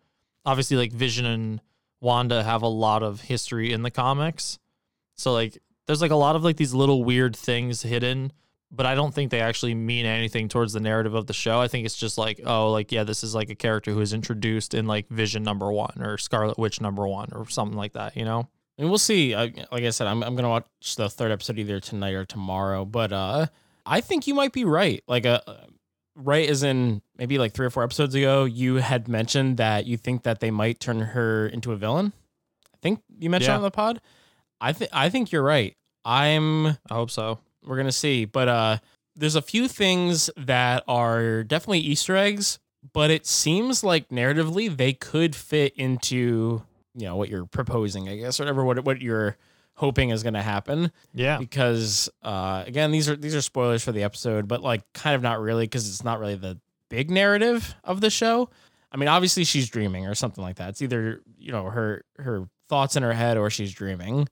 obviously 0.44 0.76
like 0.76 0.92
Vision 0.92 1.24
and 1.24 1.60
Wanda 2.00 2.42
have 2.42 2.62
a 2.62 2.68
lot 2.68 3.02
of 3.02 3.22
history 3.22 3.72
in 3.72 3.82
the 3.82 3.90
comics. 3.90 4.58
So 5.14 5.32
like 5.32 5.58
there's 5.86 6.02
like 6.02 6.10
a 6.10 6.16
lot 6.16 6.36
of 6.36 6.44
like 6.44 6.56
these 6.56 6.74
little 6.74 7.02
weird 7.02 7.34
things 7.34 7.82
hidden, 7.82 8.32
but 8.70 8.86
I 8.86 8.94
don't 8.94 9.14
think 9.14 9.30
they 9.30 9.40
actually 9.40 9.74
mean 9.74 10.06
anything 10.06 10.48
towards 10.48 10.74
the 10.74 10.80
narrative 10.80 11.14
of 11.14 11.26
the 11.26 11.32
show. 11.32 11.60
I 11.60 11.68
think 11.68 11.86
it's 11.86 11.96
just 11.96 12.18
like, 12.18 12.40
oh, 12.44 12.70
like 12.70 12.92
yeah, 12.92 13.04
this 13.04 13.24
is 13.24 13.34
like 13.34 13.50
a 13.50 13.54
character 13.54 13.92
who 13.92 14.00
is 14.00 14.12
introduced 14.12 14.74
in 14.74 14.86
like 14.86 15.08
Vision 15.08 15.42
number 15.42 15.72
1 15.72 15.94
or 16.00 16.18
Scarlet 16.18 16.58
Witch 16.58 16.80
number 16.80 17.06
1 17.08 17.30
or 17.32 17.48
something 17.48 17.76
like 17.76 17.94
that, 17.94 18.16
you 18.16 18.24
know? 18.24 18.48
And 18.76 18.88
we'll 18.88 18.98
see. 18.98 19.34
Like 19.34 19.58
I 19.72 19.90
said, 19.90 20.06
I'm 20.06 20.22
I'm 20.22 20.36
gonna 20.36 20.48
watch 20.48 20.94
the 20.96 21.10
third 21.10 21.32
episode 21.32 21.58
either 21.58 21.80
tonight 21.80 22.14
or 22.14 22.24
tomorrow. 22.24 22.84
But 22.84 23.12
uh, 23.12 23.46
I 23.88 24.00
think 24.00 24.26
you 24.26 24.34
might 24.34 24.52
be 24.52 24.64
right. 24.64 25.02
Like 25.08 25.24
uh, 25.26 25.40
right 26.14 26.48
as 26.48 26.62
in 26.62 27.00
maybe 27.16 27.38
like 27.38 27.52
three 27.52 27.66
or 27.66 27.70
four 27.70 27.82
episodes 27.82 28.14
ago, 28.14 28.44
you 28.44 28.76
had 28.76 29.08
mentioned 29.08 29.56
that 29.56 29.86
you 29.86 29.96
think 29.96 30.22
that 30.24 30.40
they 30.40 30.50
might 30.50 30.78
turn 30.80 31.00
her 31.00 31.46
into 31.46 31.72
a 31.72 31.76
villain. 31.76 32.12
I 32.74 32.76
think 32.82 33.00
you 33.18 33.30
mentioned 33.30 33.52
Yeah. 33.52 33.56
on 33.56 33.62
the 33.62 33.70
pod. 33.70 34.00
I 34.60 34.72
think 34.72 34.90
I 34.92 35.08
think 35.08 35.32
you're 35.32 35.42
right. 35.42 35.76
I'm 36.04 36.66
I 36.66 36.76
hope 36.90 37.10
so. 37.10 37.38
we're 37.64 37.76
gonna 37.76 37.92
see. 37.92 38.24
But 38.24 38.48
uh 38.48 38.78
there's 39.16 39.34
a 39.36 39.42
few 39.42 39.66
things 39.68 40.30
that 40.36 40.84
are 40.86 41.42
definitely 41.42 41.80
Easter 41.80 42.16
eggs, 42.16 42.58
but 42.92 43.10
it 43.10 43.26
seems 43.26 43.82
like 43.82 44.08
narratively 44.10 44.74
they 44.76 44.92
could 44.92 45.34
fit 45.34 45.74
into 45.76 46.62
you 46.94 47.06
know 47.06 47.16
what 47.16 47.28
you're 47.28 47.46
proposing, 47.46 48.08
I 48.08 48.16
guess, 48.16 48.38
or 48.38 48.44
whatever 48.44 48.64
what 48.64 48.84
what 48.84 49.00
you're 49.00 49.36
hoping 49.78 50.10
is 50.10 50.24
gonna 50.24 50.42
happen. 50.42 50.90
Yeah. 51.14 51.38
Because 51.38 52.10
uh 52.22 52.64
again, 52.66 52.90
these 52.90 53.08
are 53.08 53.16
these 53.16 53.34
are 53.34 53.40
spoilers 53.40 53.84
for 53.84 53.92
the 53.92 54.02
episode, 54.02 54.48
but 54.48 54.60
like 54.60 54.82
kind 54.92 55.14
of 55.14 55.22
not 55.22 55.40
really 55.40 55.64
because 55.64 55.88
it's 55.88 56.02
not 56.02 56.18
really 56.18 56.34
the 56.34 56.58
big 56.88 57.10
narrative 57.10 57.74
of 57.84 58.00
the 58.00 58.10
show. 58.10 58.50
I 58.90 58.96
mean, 58.96 59.08
obviously 59.08 59.44
she's 59.44 59.68
dreaming 59.70 60.06
or 60.06 60.14
something 60.14 60.42
like 60.42 60.56
that. 60.56 60.70
It's 60.70 60.82
either, 60.82 61.22
you 61.38 61.52
know, 61.52 61.64
her 61.70 62.04
her 62.18 62.48
thoughts 62.68 62.96
in 62.96 63.02
her 63.04 63.12
head 63.12 63.38
or 63.38 63.50
she's 63.50 63.72
dreaming. 63.72 64.28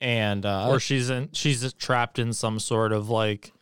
And 0.00 0.44
uh 0.44 0.68
or 0.68 0.80
she's 0.80 1.08
in 1.08 1.30
she's 1.32 1.72
trapped 1.74 2.18
in 2.18 2.34
some 2.34 2.58
sort 2.58 2.92
of 2.92 3.08
like 3.08 3.52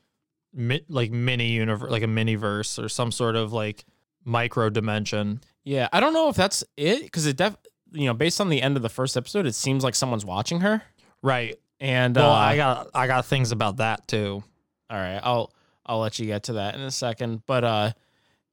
mi- 0.52 0.84
like 0.88 1.12
mini 1.12 1.50
universe 1.50 1.90
like 1.90 2.02
a 2.02 2.08
mini 2.08 2.34
verse 2.34 2.78
or 2.80 2.88
some 2.88 3.12
sort 3.12 3.36
of 3.36 3.52
like 3.52 3.84
micro 4.24 4.70
dimension. 4.70 5.40
Yeah, 5.62 5.88
I 5.92 6.00
don't 6.00 6.12
know 6.12 6.28
if 6.28 6.34
that's 6.36 6.64
it 6.76 7.02
because 7.02 7.26
it 7.26 7.36
def 7.36 7.56
you 7.92 8.06
know 8.06 8.14
based 8.14 8.40
on 8.40 8.48
the 8.48 8.62
end 8.62 8.76
of 8.76 8.82
the 8.82 8.88
first 8.88 9.16
episode, 9.16 9.46
it 9.46 9.54
seems 9.54 9.84
like 9.84 9.94
someone's 9.94 10.24
watching 10.24 10.60
her. 10.60 10.82
Right. 11.22 11.58
And 11.80 12.16
Well, 12.16 12.30
uh, 12.30 12.34
I 12.36 12.56
got 12.56 12.90
I 12.94 13.06
got 13.06 13.26
things 13.26 13.50
about 13.52 13.78
that 13.78 14.06
too. 14.06 14.42
all 14.90 14.98
right, 14.98 15.20
I'll 15.22 15.52
I'll 15.84 15.98
let 16.00 16.18
you 16.18 16.26
get 16.26 16.44
to 16.44 16.54
that 16.54 16.74
in 16.74 16.80
a 16.80 16.90
second. 16.90 17.42
But 17.46 17.64
uh, 17.64 17.92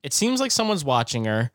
it 0.03 0.13
seems 0.13 0.39
like 0.39 0.51
someone's 0.51 0.83
watching 0.83 1.25
her. 1.25 1.51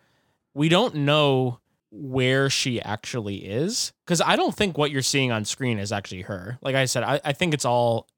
We 0.54 0.68
don't 0.68 0.94
know 0.96 1.58
where 1.90 2.48
she 2.50 2.80
actually 2.80 3.36
is 3.46 3.92
because 4.04 4.20
I 4.20 4.36
don't 4.36 4.54
think 4.54 4.76
what 4.78 4.90
you're 4.90 5.02
seeing 5.02 5.32
on 5.32 5.44
screen 5.44 5.78
is 5.78 5.90
actually 5.92 6.22
her. 6.22 6.58
Like 6.62 6.74
I 6.76 6.84
said, 6.86 7.02
I, 7.02 7.20
I 7.24 7.32
think 7.32 7.54
it's 7.54 7.64
all 7.64 8.08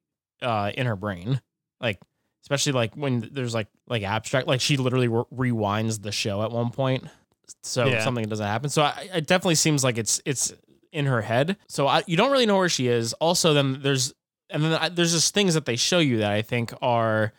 uh 0.43 0.71
in 0.75 0.87
her 0.87 0.97
brain. 0.97 1.41
Like 1.81 1.99
especially 2.43 2.73
like 2.73 2.95
when 2.95 3.29
there's 3.33 3.55
like 3.55 3.69
like 3.87 4.03
abstract 4.03 4.47
like 4.47 4.61
she 4.61 4.77
literally 4.77 5.09
re- 5.09 5.25
rewinds 5.33 6.03
the 6.03 6.13
show 6.13 6.43
at 6.43 6.51
one 6.51 6.71
point 6.71 7.05
so 7.63 7.87
Yeah. 7.87 8.05
something 8.05 8.25
doesn't 8.29 8.47
happen 8.47 8.71
so 8.71 8.83
I, 8.83 9.09
it 9.15 9.27
definitely 9.27 9.57
seems 9.57 9.83
like 9.83 9.99
it's 9.99 10.21
it's 10.25 10.53
in 10.97 11.07
her 11.07 11.23
head. 11.23 11.57
So 11.69 11.87
I, 11.87 12.03
you 12.07 12.17
don't 12.17 12.33
really 12.33 12.47
know 12.47 12.57
where 12.57 12.69
she 12.69 12.89
is. 12.89 13.13
Also 13.15 13.55
then 13.55 13.81
there's 13.83 14.13
and 14.51 14.65
then 14.65 14.73
I, 14.73 14.89
there's 14.89 15.13
just 15.13 15.35
things 15.35 15.55
that 15.55 15.65
they 15.67 15.77
show 15.77 15.99
you 15.99 16.19
that 16.19 16.31
i 16.33 16.41
think 16.41 16.73
are 16.81 17.33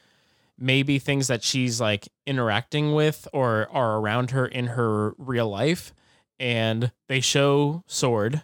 maybe 0.58 1.00
things 1.00 1.28
that 1.28 1.44
she's 1.44 1.80
like 1.80 2.08
interacting 2.26 2.94
with 2.94 3.28
or 3.32 3.68
are 3.72 3.98
around 4.00 4.32
her 4.32 4.46
in 4.46 4.68
her 4.68 5.14
real 5.18 5.50
life. 5.50 5.94
And 6.40 6.92
they 7.08 7.20
show 7.20 7.84
sword. 7.88 8.44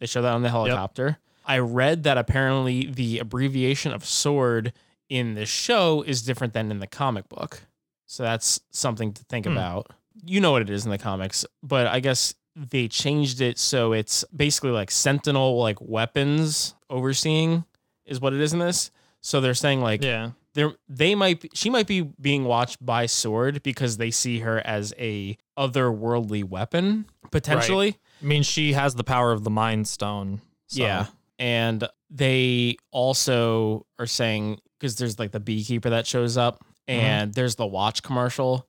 They 0.00 0.06
show 0.06 0.22
that 0.22 0.32
on 0.32 0.42
the 0.42 0.50
helicopter. 0.50 1.18
I 1.44 1.58
read 1.58 2.02
that 2.04 2.18
apparently 2.18 2.86
the 2.86 3.18
abbreviation 3.20 3.92
of 3.92 4.04
sword 4.04 4.72
in 5.08 5.34
the 5.34 5.46
show 5.46 6.02
is 6.02 6.22
different 6.22 6.52
than 6.52 6.70
in 6.70 6.78
the 6.80 6.86
comic 6.86 7.28
book. 7.28 7.62
So 8.06 8.22
that's 8.22 8.60
something 8.70 9.12
to 9.14 9.24
think 9.24 9.46
Hmm. 9.46 9.52
about. 9.52 9.90
You 10.24 10.40
know 10.40 10.50
what 10.52 10.62
it 10.62 10.70
is 10.70 10.84
in 10.84 10.90
the 10.90 10.98
comics 10.98 11.46
but 11.62 11.86
i 11.86 12.00
guess 12.00 12.34
they 12.70 12.88
changed 12.88 13.40
it 13.40 13.58
so 13.58 13.92
it's 13.92 14.24
basically 14.34 14.70
like 14.70 14.90
sentinel 14.90 15.58
like 15.58 15.78
weapons 15.80 16.74
overseeing 16.90 17.64
is 18.04 18.20
what 18.20 18.32
it 18.34 18.40
is 18.40 18.52
in 18.52 18.58
this 18.58 18.90
so 19.20 19.40
they're 19.40 19.54
saying 19.54 19.80
like 19.80 20.02
Yeah. 20.02 20.30
there 20.54 20.72
they 20.88 21.14
might 21.14 21.40
be, 21.40 21.50
she 21.54 21.70
might 21.70 21.86
be 21.86 22.00
being 22.20 22.44
watched 22.44 22.84
by 22.84 23.06
sword 23.06 23.62
because 23.62 23.96
they 23.96 24.10
see 24.10 24.40
her 24.40 24.58
as 24.66 24.92
a 24.98 25.36
otherworldly 25.58 26.42
weapon 26.44 27.06
potentially 27.30 27.96
I 28.20 28.24
mean, 28.24 28.42
she 28.42 28.72
has 28.72 28.96
the 28.96 29.04
power 29.04 29.30
of 29.30 29.44
the 29.44 29.50
Mind 29.50 29.86
Stone. 29.86 30.40
so- 30.66 30.82
yeah 30.82 31.06
and 31.38 31.86
they 32.10 32.76
also 32.90 33.86
are 33.98 34.06
saying 34.06 34.58
because 34.78 34.96
there's 34.96 35.18
like 35.18 35.30
the 35.30 35.40
beekeeper 35.40 35.90
that 35.90 36.06
shows 36.06 36.36
up 36.36 36.64
Mm-hmm. 36.88 37.00
and 37.00 37.34
there's 37.34 37.56
the 37.56 37.66
watch 37.66 38.02
commercial 38.02 38.66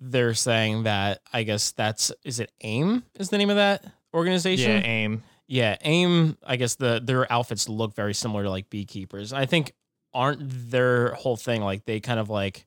they're 0.00 0.34
saying 0.34 0.84
that 0.84 1.20
i 1.32 1.42
guess 1.42 1.72
that's 1.72 2.12
is 2.24 2.38
it 2.40 2.50
aim 2.62 3.02
is 3.18 3.30
the 3.30 3.38
name 3.38 3.50
of 3.50 3.56
that 3.56 3.84
organization 4.14 4.70
Yeah. 4.70 4.80
Aim. 4.86 5.22
yeah, 5.48 5.76
AIM, 5.82 6.36
I 6.46 6.56
guess 6.56 6.74
the 6.76 7.00
their 7.02 7.30
outfits 7.32 7.68
look 7.68 7.94
very 7.94 8.14
similar 8.14 8.42
to 8.44 8.50
like 8.50 8.68
beekeepers. 8.70 9.32
I 9.32 9.46
think 9.46 9.72
aren't 10.14 10.40
their 10.70 11.12
whole 11.14 11.36
thing 11.36 11.62
like 11.62 11.84
they 11.84 12.00
kind 12.00 12.18
of 12.20 12.28
like 12.30 12.66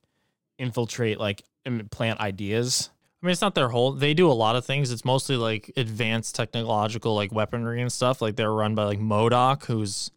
infiltrate 0.58 1.18
like 1.18 1.42
plant 1.90 2.20
ideas. 2.20 2.90
I 3.22 3.26
mean, 3.26 3.32
it's 3.32 3.40
not 3.40 3.54
their 3.54 3.68
whole. 3.68 3.92
They 3.92 4.14
do 4.14 4.28
a 4.30 4.32
lot 4.34 4.56
of 4.56 4.64
things. 4.64 4.90
It's 4.90 5.04
mostly 5.04 5.36
like 5.36 5.70
advanced 5.76 6.34
technological, 6.34 7.14
like 7.14 7.32
weaponry 7.32 7.80
and 7.80 7.92
stuff. 7.92 8.20
Like 8.20 8.34
they're 8.36 8.52
run 8.52 8.74
by 8.74 8.84
like 8.84 8.98
MODOK, 9.00 9.64
who's 9.66 10.10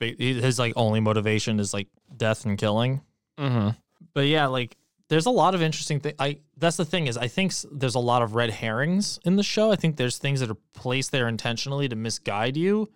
his 0.00 0.58
like 0.58 0.72
only 0.76 1.00
motivation 1.00 1.60
is 1.60 1.72
like 1.72 1.88
death 2.16 2.44
and 2.44 2.58
killing. 2.58 3.02
Mm-hmm. 3.38 3.70
But 4.14 4.26
yeah, 4.26 4.46
like 4.46 4.76
there's 5.08 5.26
a 5.26 5.30
lot 5.30 5.54
of 5.54 5.62
interesting 5.62 6.00
things. 6.00 6.16
I 6.18 6.38
that's 6.56 6.76
the 6.76 6.84
thing 6.84 7.06
is 7.06 7.16
I 7.16 7.28
think 7.28 7.52
there's 7.70 7.94
a 7.94 8.00
lot 8.00 8.22
of 8.22 8.34
red 8.34 8.50
herrings 8.50 9.18
in 9.24 9.36
the 9.36 9.42
show. 9.42 9.70
I 9.70 9.76
think 9.76 9.96
there's 9.96 10.18
things 10.18 10.40
that 10.40 10.50
are 10.50 10.56
placed 10.72 11.12
there 11.12 11.28
intentionally 11.28 11.88
to 11.88 11.96
misguide 11.96 12.56
you. 12.56 12.90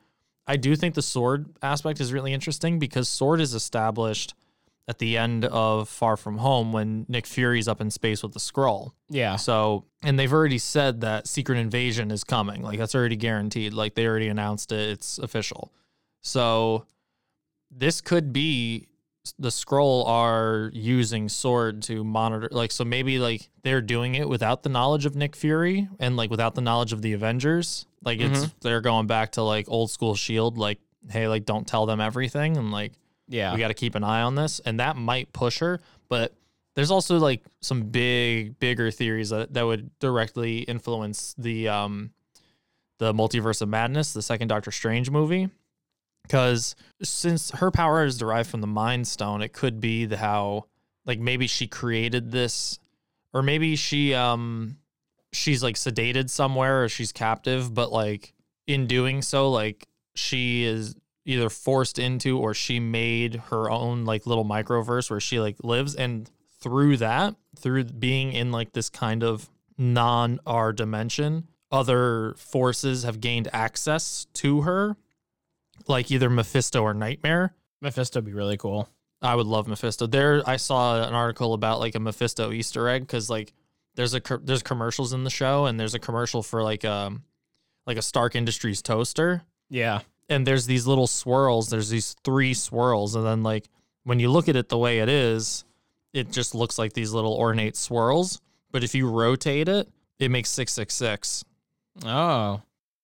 I 0.47 0.57
do 0.57 0.75
think 0.75 0.95
the 0.95 1.03
sword 1.03 1.55
aspect 1.63 2.01
is 2.01 2.13
really 2.13 2.33
interesting 2.33 2.79
because 2.79 3.09
sword 3.09 3.41
is 3.41 3.53
established 3.53 4.35
at 4.89 4.99
the 4.99 5.19
end 5.19 5.45
of 5.45 5.87
Far 5.91 6.17
From 6.17 6.39
Home 6.39 6.73
when 6.73 7.05
Nick 7.09 7.27
Fury's 7.27 7.69
up 7.69 7.83
in 7.83 7.91
space 7.91 8.23
with 8.23 8.33
the 8.33 8.41
Skrull. 8.41 8.93
Yeah. 9.11 9.37
So, 9.37 9.85
and 10.03 10.19
they've 10.19 10.33
already 10.33 10.57
said 10.57 11.03
that 11.03 11.29
Secret 11.29 11.59
Invasion 11.59 12.11
is 12.11 12.25
coming. 12.25 12.63
Like 12.63 12.79
that's 12.79 12.95
already 12.95 13.17
guaranteed. 13.17 13.75
Like 13.75 13.95
they 13.95 14.07
already 14.07 14.29
announced 14.29 14.73
it. 14.73 14.89
It's 14.89 15.19
official. 15.19 15.75
So, 16.23 16.87
this 17.71 18.01
could 18.01 18.33
be 18.33 18.89
the 19.39 19.49
Skrull 19.49 20.07
are 20.07 20.71
using 20.73 21.29
sword 21.29 21.83
to 21.83 22.05
monitor 22.05 22.49
like 22.51 22.71
so 22.73 22.85
maybe 22.85 23.19
like 23.19 23.49
they're 23.63 23.81
doing 23.81 24.15
it 24.15 24.29
without 24.29 24.63
the 24.63 24.69
knowledge 24.69 25.07
of 25.07 25.17
Nick 25.17 25.35
Fury 25.37 25.89
and 25.99 26.17
like 26.17 26.31
without 26.31 26.55
the 26.55 26.61
knowledge 26.61 26.93
of 26.93 27.03
the 27.03 27.13
Avengers. 27.13 27.87
Like 28.05 28.21
it's 28.21 28.47
they're 28.61 28.81
going 28.81 29.07
back 29.07 29.33
to 29.33 29.43
like 29.43 29.67
old 29.69 29.91
school 29.91 30.15
shield 30.15 30.57
like 30.59 30.79
hey 31.11 31.27
like 31.29 31.45
don't 31.45 31.67
tell 31.67 31.87
them 31.87 32.01
everything 32.01 32.57
and 32.57 32.71
like 32.71 32.93
Yeah. 33.29 33.53
we 33.55 33.59
got 33.61 33.69
to 33.69 33.75
keep 33.75 33.95
an 33.95 34.05
eye 34.05 34.23
on 34.23 34.35
this 34.35 34.61
and 34.61 34.81
that 34.81 34.97
might 34.97 35.33
push 35.33 35.59
her 35.61 35.81
but 36.09 36.33
there's 36.75 36.91
also 36.91 37.19
like 37.19 37.43
some 37.61 37.83
big 37.85 38.59
bigger 38.61 38.91
theories 38.91 39.31
that, 39.31 39.53
that 39.55 39.63
would 39.67 39.91
directly 40.01 40.59
influence 40.61 41.35
the 41.39 41.69
um 41.69 42.11
the 42.99 43.13
multiverse 43.15 43.63
of 43.63 43.69
madness 43.69 44.13
the 44.13 44.23
second 44.23 44.49
doctor 44.49 44.71
strange 44.71 45.11
movie 45.11 45.49
because 46.29 46.77
since 47.03 47.51
her 47.53 47.71
power 47.71 48.05
is 48.05 48.19
derived 48.19 48.51
from 48.51 48.61
the 48.61 48.67
mind 48.67 49.09
stone 49.09 49.43
it 49.43 49.53
could 49.53 49.81
be 49.81 50.05
the 50.05 50.19
how 50.19 50.65
like 51.07 51.19
maybe 51.19 51.47
she 51.47 51.67
created 51.67 52.31
this 52.31 52.79
or 53.33 53.43
maybe 53.43 53.75
she 53.75 54.15
um 54.15 54.77
she's 55.33 55.63
like 55.63 55.75
sedated 55.75 56.31
somewhere 56.31 56.85
or 56.85 56.89
she's 56.89 57.13
captive 57.13 57.73
but 57.73 57.91
like 57.91 58.35
in 58.67 58.87
doing 58.87 59.23
so 59.23 59.51
like 59.51 59.87
she 60.15 60.65
is 60.65 60.95
either 61.29 61.51
forced 61.51 61.99
into 61.99 62.39
or 62.39 62.55
she 62.55 62.81
made 62.81 63.35
her 63.51 63.71
own 63.71 64.07
like 64.07 64.27
little 64.27 64.47
microverse 64.47 65.11
where 65.11 65.21
she 65.21 65.39
like 65.39 65.57
lives. 65.63 65.95
And 65.95 66.29
through 66.61 66.97
that 66.97 67.37
through 67.57 67.85
being 67.85 68.33
in 68.33 68.51
like 68.51 68.73
this 68.73 68.91
kind 68.91 69.23
of 69.23 69.49
non 69.77 70.41
r 70.45 70.73
dimension 70.73 71.47
other 71.71 72.35
forces 72.37 73.05
have 73.05 73.21
gained 73.21 73.47
access 73.53 74.27
to 74.35 74.63
her 74.63 74.97
like 75.89 76.11
either 76.11 76.29
mephisto 76.31 76.83
or 76.83 76.95
nightmare 76.95 77.55
Mephisto 77.81 78.19
would 78.19 78.25
be 78.27 78.33
really 78.33 78.57
cool. 78.57 78.89
I 79.23 79.35
would 79.37 79.47
love 79.47 79.67
Mephisto. 79.69 80.07
There, 80.09 80.43
I 80.45 80.57
saw 80.57 81.01
an 81.07 81.15
article 81.15 81.55
about 81.55 81.79
like 81.81 81.95
a 81.95 82.01
Mephisto 82.01 82.51
Easter 82.53 82.89
egg 82.89 83.03
because 83.03 83.31
like 83.31 83.53
there's 83.95 84.15
a 84.15 84.21
there's 84.43 84.63
commercials 84.65 85.13
in 85.13 85.23
the 85.25 85.31
show 85.31 85.67
and 85.67 85.79
there's 85.79 85.95
a 85.95 85.99
commercial 86.01 86.43
for 86.43 86.63
like 86.63 86.85
um 86.85 87.23
like 87.87 87.97
a 87.97 88.03
Stark 88.03 88.35
Industries 88.37 88.83
toaster 88.83 89.43
Yeah. 89.71 90.01
and 90.29 90.45
there's 90.47 90.67
these 90.67 90.87
little 90.89 91.07
swirls. 91.07 91.69
There's 91.71 91.89
these 91.89 92.15
three 92.25 92.53
swirls 92.55 93.15
and 93.15 93.25
then 93.25 93.43
like 93.45 93.69
when 94.05 94.19
you 94.21 94.29
look 94.31 94.49
at 94.49 94.57
it 94.57 94.69
the 94.69 94.79
way 94.79 94.99
it 94.99 95.09
is, 95.09 95.65
it 96.13 96.31
just 96.33 96.55
looks 96.55 96.79
like 96.79 96.93
these 96.95 97.13
little 97.13 97.35
ornate 97.35 97.77
swirls. 97.77 98.41
But 98.73 98.83
if 98.85 98.95
you 98.95 99.09
rotate 99.09 99.69
it, 99.69 99.89
it 100.19 100.31
makes 100.33 100.51
six 100.51 100.73
six 100.73 100.95
six. 100.95 101.45
Oh, 102.05 102.61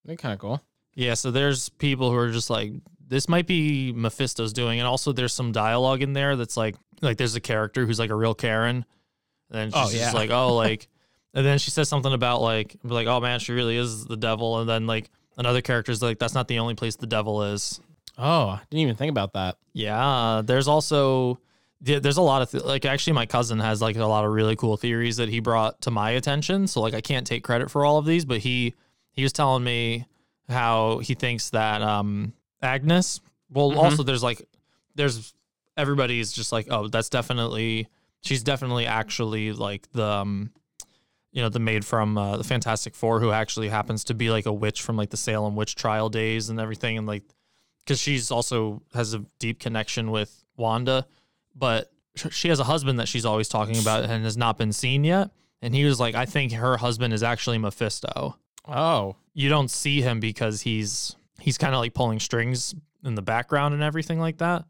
be 0.07 0.17
kind 0.17 0.35
of 0.35 0.39
cool. 0.41 0.61
Yeah, 0.95 1.15
so 1.15 1.31
there's 1.31 1.69
people 1.69 2.11
who 2.11 2.17
are 2.17 2.31
just 2.31 2.51
like, 2.51 2.73
this 3.07 3.29
might 3.29 3.47
be 3.47 3.93
Mephisto's 3.93 4.53
doing, 4.53 4.79
and 4.81 4.87
also 4.87 5.13
there's 5.13 5.33
some 5.33 5.53
dialogue 5.53 6.03
in 6.03 6.13
there 6.13 6.37
that's 6.37 6.57
like, 6.57 6.77
like 7.03 7.17
there's 7.17 7.35
a 7.35 7.41
character 7.41 7.85
who's 7.87 7.99
like 7.99 8.11
a 8.11 8.15
real 8.15 8.35
Karen, 8.35 8.85
and 9.51 9.73
she's 9.73 9.83
Oh, 9.95 9.99
just 9.99 10.15
like, 10.15 10.31
oh, 10.31 10.55
like, 10.65 10.89
and 11.35 11.45
then 11.45 11.59
she 11.59 11.71
says 11.71 11.89
something 11.89 12.13
about 12.13 12.41
like, 12.43 12.77
like, 12.85 13.07
oh 13.07 13.21
man, 13.21 13.41
she 13.41 13.53
really 13.53 13.77
is 13.77 14.05
the 14.07 14.17
devil, 14.17 14.61
and 14.61 14.69
then 14.69 14.87
like 14.87 15.11
another 15.37 15.61
character's 15.61 16.01
like, 16.03 16.19
that's 16.19 16.35
not 16.35 16.49
the 16.49 16.59
only 16.61 16.75
place 16.75 16.97
the 16.97 17.07
devil 17.07 17.43
is. 17.43 17.81
Oh, 18.17 18.47
I 18.51 18.61
didn't 18.71 18.83
even 18.83 18.95
think 18.97 19.11
about 19.11 19.33
that. 19.33 19.57
Yeah, 19.73 20.43
there's 20.45 20.69
also 20.69 21.41
yeah, 21.83 21.99
there's 21.99 22.17
a 22.17 22.23
lot 22.23 22.41
of 22.43 22.51
th- 22.53 22.63
like 22.63 22.85
actually 22.85 23.15
my 23.15 23.27
cousin 23.27 23.59
has 23.59 23.83
like 23.83 23.97
a 23.97 24.07
lot 24.07 24.25
of 24.25 24.31
really 24.33 24.55
cool 24.57 24.77
theories 24.77 25.17
that 25.17 25.29
he 25.29 25.41
brought 25.41 25.81
to 25.83 25.91
my 25.91 26.11
attention. 26.13 26.69
So 26.69 26.81
like 26.81 26.95
I 26.95 27.01
can't 27.01 27.27
take 27.27 27.43
credit 27.43 27.71
for 27.71 27.85
all 27.85 27.99
of 27.99 28.07
these, 28.07 28.25
but 28.25 28.39
he 28.39 28.75
he 29.11 29.25
was 29.25 29.33
telling 29.33 29.65
me 29.65 30.07
how 30.49 30.99
he 30.99 31.15
thinks 31.15 31.51
that 31.51 31.83
um 31.83 32.33
Agnes. 32.63 33.21
Well, 33.51 33.79
also 33.79 34.03
there's 34.03 34.23
like 34.23 34.43
there's 34.95 35.35
everybody's 35.77 36.33
just 36.33 36.53
like 36.53 36.67
oh 36.71 36.89
that's 36.89 37.09
definitely 37.09 37.89
she's 38.23 38.43
definitely 38.43 38.87
actually 38.87 39.53
like 39.53 39.91
the 39.93 40.05
um 40.05 40.51
you 41.33 41.43
know 41.43 41.49
the 41.49 41.59
maid 41.59 41.85
from 41.85 42.17
uh, 42.17 42.37
the 42.37 42.45
Fantastic 42.45 42.95
Four 42.95 43.21
who 43.21 43.33
actually 43.33 43.69
happens 43.69 44.05
to 44.05 44.15
be 44.15 44.31
like 44.31 44.47
a 44.47 44.53
witch 44.53 44.83
from 44.83 44.97
like 44.97 45.11
the 45.11 45.17
Salem 45.17 45.57
witch 45.57 45.75
trial 45.75 46.09
days 46.09 46.49
and 46.49 46.61
everything 46.61 46.97
and 46.97 47.07
like 47.07 47.25
because 47.85 48.01
she's 48.01 48.31
also 48.31 48.83
has 48.95 49.15
a 49.15 49.25
deep 49.39 49.59
connection 49.59 50.11
with 50.11 50.45
Wanda, 50.57 51.07
but 51.55 51.91
she 52.31 52.49
has 52.49 52.61
a 52.61 52.65
husband 52.65 52.99
that 52.99 53.09
she's 53.09 53.25
always 53.25 53.49
talking 53.49 53.79
about 53.79 54.05
and 54.05 54.25
has 54.25 54.37
not 54.37 54.57
been 54.57 54.73
seen 54.73 55.05
yet. 55.05 55.31
And 55.61 55.75
he 55.75 55.85
was 55.85 55.99
like, 55.99 56.15
I 56.15 56.27
think 56.27 56.53
her 56.53 56.77
husband 56.77 57.13
is 57.13 57.23
actually 57.23 57.59
Mephisto. 57.59 58.39
Oh, 58.67 59.17
You 59.35 59.49
don't 59.49 59.71
see 59.71 60.01
him 60.01 60.21
because 60.21 60.63
he's 60.63 61.17
he's 61.41 61.59
kind 61.59 61.75
of 61.75 61.81
like 61.81 61.95
pulling 61.95 62.21
strings 62.21 62.75
in 63.05 63.15
the 63.15 63.23
background 63.23 63.75
and 63.75 63.83
everything 63.83 64.19
like 64.19 64.39
that. 64.39 64.65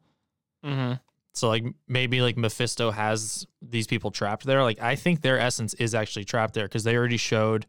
mm-hmm. 0.65 0.95
So 1.35 1.49
like 1.49 1.65
maybe 1.89 2.21
like 2.21 2.37
Mephisto 2.37 2.91
has 2.93 3.47
these 3.61 3.87
people 3.87 4.11
trapped 4.11 4.45
there. 4.45 4.63
Like 4.63 4.81
I 4.81 4.95
think 4.95 5.21
their 5.21 5.39
essence 5.39 5.75
is 5.75 5.95
actually 5.95 6.25
trapped 6.25 6.55
there 6.55 6.67
because 6.67 6.85
they 6.85 6.97
already 6.97 7.17
showed 7.17 7.67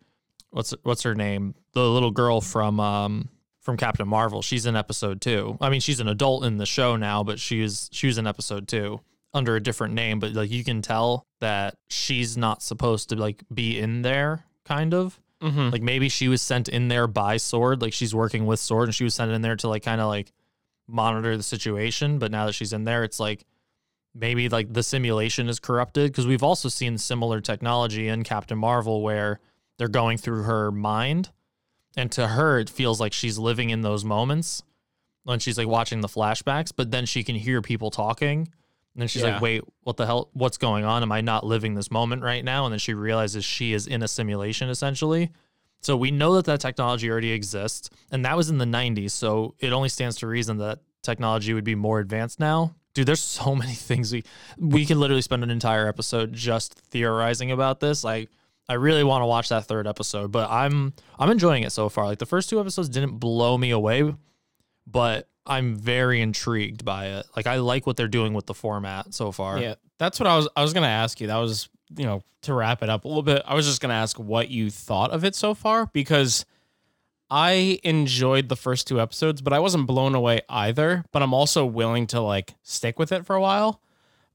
what's 0.52 0.74
what's 0.84 1.04
her 1.04 1.16
name, 1.16 1.56
the 1.74 1.84
little 1.84 2.12
girl 2.12 2.42
from 2.42 2.80
um 2.80 3.30
from 3.62 3.78
Captain 3.78 4.08
Marvel. 4.08 4.44
She's 4.44 4.68
in 4.68 4.76
episode 4.76 5.20
two. 5.20 5.58
I 5.60 5.70
mean, 5.72 5.82
she's 5.82 6.00
an 6.00 6.08
adult 6.08 6.46
in 6.46 6.58
the 6.58 6.68
show 6.68 6.96
now, 6.96 7.24
but 7.24 7.40
she 7.40 7.62
was 7.62 7.90
she 7.92 8.06
was 8.08 8.18
in 8.20 8.28
episode 8.28 8.68
two 8.68 9.02
under 9.34 9.56
a 9.56 9.60
different 9.62 9.96
name. 9.96 10.20
But 10.20 10.34
like 10.34 10.52
you 10.52 10.64
can 10.64 10.84
tell 10.84 11.26
that 11.40 11.76
she's 11.90 12.38
not 12.38 12.62
supposed 12.62 13.10
to 13.10 13.16
like 13.16 13.44
be 13.54 13.80
in 13.80 14.04
there, 14.04 14.46
kind 14.64 14.94
of. 14.94 15.20
Mm-hmm. 15.42 15.70
Like 15.70 15.82
maybe 15.82 16.10
she 16.10 16.28
was 16.28 16.42
sent 16.42 16.70
in 16.70 16.88
there 16.88 17.08
by 17.08 17.38
Sword, 17.38 17.82
like 17.82 17.94
she's 17.94 18.16
working 18.16 18.46
with 18.46 18.60
Sword, 18.60 18.88
and 18.88 18.96
she 18.96 19.04
was 19.04 19.16
sent 19.16 19.32
in 19.32 19.42
there 19.42 19.56
to 19.58 19.68
like 19.68 19.84
kind 19.84 20.02
of 20.02 20.08
like 20.08 20.32
monitor 20.88 21.36
the 21.36 21.44
situation. 21.44 22.20
But 22.20 22.32
now 22.32 22.46
that 22.46 22.54
she's 22.54 22.74
in 22.74 22.84
there, 22.84 23.04
it's 23.04 23.20
like 23.20 23.46
maybe 24.14 24.48
like 24.50 24.72
the 24.72 24.84
simulation 24.84 25.50
is 25.50 25.60
corrupted 25.60 26.12
because 26.12 26.26
we've 26.26 26.44
also 26.44 26.70
seen 26.70 26.98
similar 26.98 27.42
technology 27.42 28.08
in 28.08 28.24
Captain 28.24 28.58
Marvel 28.58 29.02
where 29.02 29.40
they're 29.78 29.88
going 29.88 30.18
through 30.18 30.44
her 30.44 30.72
mind, 30.72 31.32
and 31.98 32.12
to 32.14 32.28
her 32.28 32.60
it 32.60 32.70
feels 32.70 33.02
like 33.02 33.14
she's 33.14 33.38
living 33.38 33.70
in 33.70 33.82
those 33.82 34.06
moments 34.06 34.64
when 35.24 35.40
she's 35.40 35.58
like 35.58 35.68
watching 35.68 36.02
the 36.02 36.08
flashbacks, 36.08 36.72
but 36.74 36.92
then 36.92 37.06
she 37.06 37.24
can 37.24 37.36
hear 37.36 37.62
people 37.62 37.92
talking. 37.92 38.48
And 38.96 39.02
then 39.02 39.08
she's 39.08 39.22
Yeah. 39.22 39.34
like, 39.34 39.42
wait, 39.42 39.62
what 39.84 39.98
the 39.98 40.06
hell? 40.06 40.30
What's 40.34 40.58
going 40.58 40.86
on? 40.86 41.04
Am 41.04 41.12
I 41.12 41.22
not 41.22 41.46
living 41.46 41.76
this 41.76 41.92
moment 41.92 42.24
right 42.24 42.44
now? 42.44 42.66
And 42.66 42.72
then 42.72 42.80
she 42.80 42.94
realizes 42.94 43.44
she 43.46 43.74
is 43.74 43.86
in 43.88 44.02
a 44.02 44.08
simulation 44.08 44.70
essentially. 44.70 45.32
So 45.82 45.96
we 45.98 46.10
know 46.10 46.34
that 46.36 46.46
that 46.46 46.62
technology 46.62 47.10
already 47.12 47.32
exists. 47.32 47.90
And 48.12 48.26
that 48.26 48.36
was 48.38 48.50
in 48.50 48.58
the 48.58 48.66
90s. 48.66 49.12
So 49.12 49.54
it 49.60 49.72
only 49.74 49.90
stands 49.90 50.16
to 50.18 50.28
reason 50.28 50.58
that 50.58 50.80
technology 51.04 51.54
would 51.54 51.64
be 51.66 51.76
more 51.76 52.00
advanced 52.00 52.40
now. 52.40 52.74
Dude, 52.94 53.06
there's 53.06 53.20
so 53.22 53.54
many 53.64 53.74
things 53.74 54.12
we 54.14 54.24
we 54.58 54.86
could 54.86 54.98
literally 54.98 55.22
spend 55.22 55.44
an 55.44 55.52
entire 55.52 55.88
episode 55.88 56.32
just 56.34 56.74
theorizing 56.74 57.52
about 57.52 57.82
this. 57.82 58.04
Like 58.04 58.30
I 58.70 58.74
really 58.76 59.04
want 59.04 59.22
to 59.22 59.26
watch 59.28 59.50
that 59.50 59.66
third 59.66 59.86
episode, 59.86 60.32
but 60.32 60.50
I'm 60.50 60.94
I'm 61.20 61.30
enjoying 61.30 61.64
it 61.64 61.72
so 61.74 61.90
far. 61.90 62.06
Like 62.06 62.20
the 62.20 62.26
first 62.26 62.50
two 62.50 62.60
episodes 62.62 62.88
didn't 62.90 63.18
blow 63.20 63.58
me 63.58 63.70
away, 63.72 64.16
but 64.88 65.28
I'm 65.46 65.76
very 65.76 66.22
intrigued 66.22 66.84
by 66.84 67.08
it. 67.08 67.26
Like 67.36 67.48
I 67.48 67.58
like 67.58 67.86
what 67.86 67.98
they're 67.98 68.08
doing 68.08 68.34
with 68.34 68.46
the 68.46 68.54
format 68.54 69.14
so 69.14 69.32
far. 69.32 69.60
Yeah, 69.60 69.76
that's 69.98 70.20
what 70.20 70.28
I 70.28 70.36
was. 70.36 70.48
I 70.56 70.62
was 70.62 70.74
gonna 70.74 70.88
ask 70.88 71.22
you. 71.22 71.28
That 71.28 71.38
was 71.38 71.70
you 71.96 72.06
know 72.06 72.24
to 72.42 72.54
wrap 72.54 72.84
it 72.84 72.90
up 72.90 73.06
a 73.06 73.08
little 73.08 73.24
bit. 73.24 73.44
I 73.46 73.54
was 73.54 73.66
just 73.66 73.82
gonna 73.82 73.94
ask 73.94 74.18
what 74.20 74.50
you 74.50 74.70
thought 74.70 75.12
of 75.12 75.24
it 75.24 75.36
so 75.36 75.54
far 75.54 75.88
because 75.88 76.46
I 77.30 77.80
enjoyed 77.84 78.50
the 78.50 78.56
first 78.56 78.88
two 78.88 79.02
episodes, 79.02 79.42
but 79.42 79.54
I 79.54 79.60
wasn't 79.60 79.88
blown 79.88 80.16
away 80.16 80.42
either. 80.50 81.04
But 81.12 81.22
I'm 81.22 81.34
also 81.34 81.66
willing 81.66 82.08
to 82.08 82.22
like 82.22 82.56
stick 82.64 83.00
with 83.00 83.12
it 83.12 83.26
for 83.26 83.36
a 83.36 83.42
while. 83.42 83.82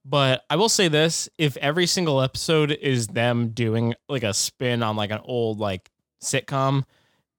But 0.05 0.45
I 0.49 0.57
will 0.57 0.69
say 0.69 0.89
this: 0.89 1.29
if 1.39 1.57
every 1.59 1.87
single 1.87 2.21
episode 2.21 2.71
is 2.71 3.09
them 3.09 3.49
doing 3.49 3.95
like 4.09 4.23
a 4.23 4.35
spin 4.35 4.83
on 4.83 4.97
like 4.97 5.11
an 5.11 5.21
old 5.25 5.59
like 5.59 5.91
sitcom, 6.23 6.85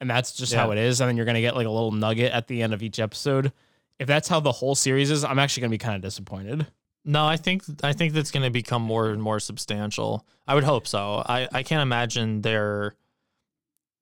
and 0.02 0.10
that's 0.10 0.34
just 0.34 0.54
how 0.54 0.72
it 0.72 0.78
is, 0.78 1.00
and 1.00 1.08
then 1.08 1.16
you're 1.16 1.26
gonna 1.26 1.40
get 1.40 1.56
like 1.56 1.68
a 1.68 1.72
little 1.72 1.92
nugget 1.92 2.34
at 2.34 2.48
the 2.48 2.62
end 2.62 2.74
of 2.74 2.84
each 2.84 3.00
episode. 3.00 3.54
If 4.00 4.08
that's 4.08 4.28
how 4.28 4.42
the 4.42 4.52
whole 4.52 4.76
series 4.76 5.12
is, 5.12 5.24
I'm 5.24 5.40
actually 5.40 5.62
gonna 5.62 5.72
be 5.72 5.78
kind 5.78 5.96
of 5.96 6.02
disappointed. 6.02 6.68
No, 7.04 7.26
I 7.26 7.38
think 7.38 7.64
I 7.84 7.94
think 7.94 8.14
that's 8.14 8.32
going 8.32 8.44
to 8.44 8.52
become 8.52 8.82
more 8.84 9.10
and 9.10 9.22
more 9.22 9.40
substantial. 9.40 10.26
I 10.48 10.54
would 10.54 10.64
hope 10.64 10.88
so. 10.88 11.24
I 11.26 11.48
I 11.52 11.64
can't 11.64 11.82
imagine 11.82 12.42
they're 12.42 12.94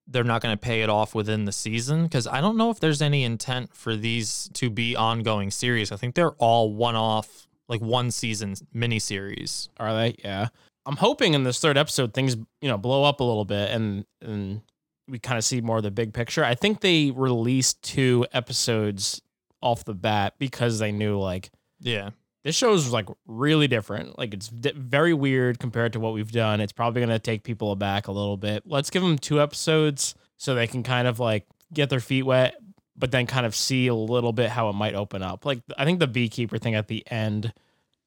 they're 0.07 0.23
not 0.23 0.41
going 0.41 0.53
to 0.53 0.59
pay 0.59 0.81
it 0.81 0.89
off 0.89 1.13
within 1.13 1.45
the 1.45 1.51
season 1.51 2.03
because 2.03 2.25
I 2.27 2.41
don't 2.41 2.57
know 2.57 2.71
if 2.71 2.79
there's 2.79 3.01
any 3.01 3.23
intent 3.23 3.75
for 3.75 3.95
these 3.95 4.49
to 4.53 4.69
be 4.69 4.95
ongoing 4.95 5.51
series. 5.51 5.91
I 5.91 5.97
think 5.97 6.15
they're 6.15 6.31
all 6.31 6.73
one 6.73 6.95
off, 6.95 7.47
like 7.67 7.79
one 7.79 8.09
season 8.09 8.55
miniseries. 8.75 9.69
Are 9.77 9.93
they? 9.93 10.15
Yeah. 10.23 10.47
I'm 10.85 10.95
hoping 10.95 11.35
in 11.35 11.43
this 11.43 11.59
third 11.59 11.77
episode 11.77 12.13
things 12.13 12.35
you 12.61 12.69
know 12.69 12.77
blow 12.77 13.03
up 13.03 13.19
a 13.19 13.23
little 13.23 13.45
bit 13.45 13.69
and 13.71 14.05
and 14.21 14.61
we 15.09 15.19
kind 15.19 15.37
of 15.37 15.43
see 15.43 15.61
more 15.61 15.77
of 15.77 15.83
the 15.83 15.91
big 15.91 16.13
picture. 16.13 16.43
I 16.43 16.55
think 16.55 16.81
they 16.81 17.11
released 17.11 17.81
two 17.81 18.25
episodes 18.31 19.21
off 19.61 19.83
the 19.85 19.93
bat 19.93 20.35
because 20.39 20.79
they 20.79 20.91
knew 20.91 21.19
like 21.19 21.49
Yeah. 21.79 22.11
this 22.43 22.55
show's 22.55 22.89
like 22.91 23.07
really 23.25 23.67
different. 23.67 24.17
Like 24.17 24.33
it's 24.33 24.47
di- 24.47 24.73
very 24.75 25.13
weird 25.13 25.59
compared 25.59 25.93
to 25.93 25.99
what 25.99 26.13
we've 26.13 26.31
done. 26.31 26.61
It's 26.61 26.71
probably 26.73 27.01
going 27.01 27.09
to 27.09 27.19
take 27.19 27.43
people 27.43 27.71
aback 27.71 28.07
a 28.07 28.11
little 28.11 28.37
bit. 28.37 28.63
Let's 28.65 28.89
give 28.89 29.01
them 29.01 29.17
two 29.17 29.41
episodes 29.41 30.15
so 30.37 30.55
they 30.55 30.67
can 30.67 30.83
kind 30.83 31.07
of 31.07 31.19
like 31.19 31.45
get 31.73 31.89
their 31.89 31.99
feet 31.99 32.23
wet, 32.23 32.55
but 32.95 33.11
then 33.11 33.27
kind 33.27 33.45
of 33.45 33.55
see 33.55 33.87
a 33.87 33.95
little 33.95 34.31
bit 34.33 34.49
how 34.49 34.69
it 34.69 34.73
might 34.73 34.95
open 34.95 35.21
up. 35.21 35.45
Like 35.45 35.61
I 35.77 35.83
think 35.85 35.99
the 35.99 36.07
beekeeper 36.07 36.57
thing 36.57 36.75
at 36.75 36.87
the 36.87 37.03
end 37.11 37.53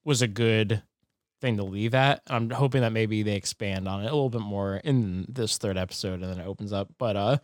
was 0.05 0.23
a 0.23 0.27
good 0.29 0.83
thing 1.43 1.59
to 1.59 1.65
leave 1.65 1.95
at. 1.95 2.23
I'm 2.29 2.49
hoping 2.49 2.81
that 2.81 2.93
maybe 2.93 3.23
they 3.23 3.35
expand 3.37 3.87
on 3.87 4.01
it 4.01 4.07
a 4.07 4.15
little 4.15 4.31
bit 4.31 4.41
more 4.41 4.77
in 4.77 5.27
this 5.29 5.59
third 5.59 5.77
episode 5.77 6.23
and 6.23 6.33
then 6.33 6.39
it 6.41 6.47
opens 6.47 6.73
up. 6.73 6.89
But 6.99 7.17
uh 7.17 7.37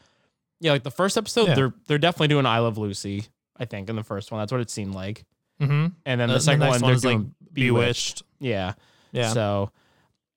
yeah, 0.60 0.72
like 0.72 0.82
the 0.84 0.90
first 0.90 1.18
episode 1.18 1.48
Yeah. 1.48 1.54
they're 1.54 1.74
they're 1.86 1.98
definitely 1.98 2.28
doing 2.28 2.46
I 2.46 2.60
Love 2.60 2.78
Lucy, 2.78 3.26
I 3.58 3.66
think, 3.66 3.90
in 3.90 3.96
the 3.96 4.02
first 4.04 4.32
one. 4.32 4.40
That's 4.40 4.52
what 4.52 4.62
it 4.62 4.70
seemed 4.70 4.94
like. 4.94 5.26
Mm-hmm. 5.60 5.88
And 6.06 6.20
then 6.20 6.28
The- 6.28 6.34
the 6.34 6.38
the 6.38 6.40
second 6.40 6.60
next 6.60 6.70
one, 6.80 6.80
one 6.92 7.00
they're 7.00 7.10
like, 7.12 7.18
doing 7.18 7.34
Bewitched. 7.52 8.22
Yeah. 8.40 8.72
Yeah. 9.12 9.32
So 9.32 9.70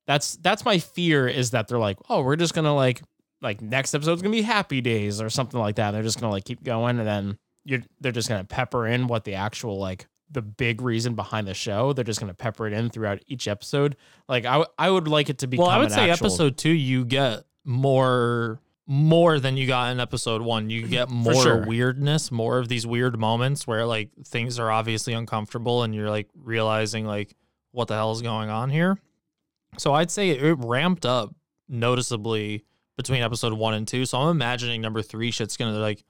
that's 0.07 0.35
that's 0.37 0.65
my 0.65 0.79
fear 0.79 1.27
is 1.27 1.51
that 1.51 1.67
they're 1.67 1.77
like, 1.79 1.97
oh, 2.09 2.23
we're 2.23 2.35
just 2.35 2.53
gonna 2.53 2.75
like 2.75 3.01
like 3.41 3.61
next 3.61 3.93
episode's 3.93 4.21
gonna 4.21 4.31
be 4.31 4.41
Happy 4.41 4.81
Days 4.81 5.21
or 5.21 5.29
something 5.29 5.59
like 5.59 5.75
that. 5.75 5.91
They're 5.91 6.03
just 6.03 6.19
gonna 6.19 6.31
like 6.33 6.45
keep 6.45 6.63
going, 6.63 6.97
and 6.99 7.07
then 7.07 7.37
you're 7.63 7.81
they're 7.99 8.11
just 8.11 8.27
gonna 8.29 8.43
pepper 8.43 8.87
in 8.87 9.07
what 9.07 9.23
the 9.23 9.35
actual 9.35 9.79
like 9.79 10.07
the 10.31 10.41
big 10.41 10.81
reason 10.81 11.15
behind 11.15 11.47
the 11.47 11.53
show. 11.53 11.93
They're 11.93 12.03
just 12.03 12.19
gonna 12.19 12.33
pepper 12.33 12.67
it 12.67 12.73
in 12.73 12.89
throughout 12.89 13.21
each 13.27 13.47
episode. 13.47 13.95
Like 14.27 14.45
I 14.45 14.53
w- 14.53 14.69
I 14.77 14.89
would 14.89 15.07
like 15.07 15.29
it 15.29 15.39
to 15.39 15.47
be. 15.47 15.57
well, 15.57 15.69
I 15.69 15.77
would 15.77 15.91
say 15.91 16.09
episode 16.09 16.57
two, 16.57 16.71
you 16.71 17.05
get 17.05 17.43
more 17.63 18.59
more 18.87 19.39
than 19.39 19.55
you 19.57 19.67
got 19.67 19.91
in 19.91 19.99
episode 19.99 20.41
one. 20.41 20.69
You 20.69 20.87
get 20.87 21.09
more 21.11 21.33
sure. 21.33 21.65
weirdness, 21.65 22.31
more 22.31 22.57
of 22.57 22.67
these 22.67 22.85
weird 22.85 23.19
moments 23.19 23.65
where 23.67 23.85
like 23.85 24.09
things 24.25 24.59
are 24.59 24.71
obviously 24.71 25.13
uncomfortable 25.13 25.83
and 25.83 25.93
you're 25.95 26.09
like 26.09 26.29
realizing 26.35 27.05
like 27.05 27.35
what 27.71 27.87
the 27.87 27.93
hell 27.95 28.11
is 28.11 28.21
going 28.21 28.49
on 28.49 28.69
here. 28.69 28.97
So 29.77 29.93
I'd 29.93 30.11
say 30.11 30.31
it 30.31 30.57
ramped 30.59 31.05
up 31.05 31.33
noticeably 31.69 32.65
between 32.97 33.21
episode 33.21 33.53
one 33.53 33.73
and 33.73 33.87
two. 33.87 34.05
So 34.05 34.17
I'm 34.17 34.29
imagining 34.29 34.81
number 34.81 35.01
three 35.01 35.31
shit's 35.31 35.57
gonna 35.57 35.79
like 35.79 36.03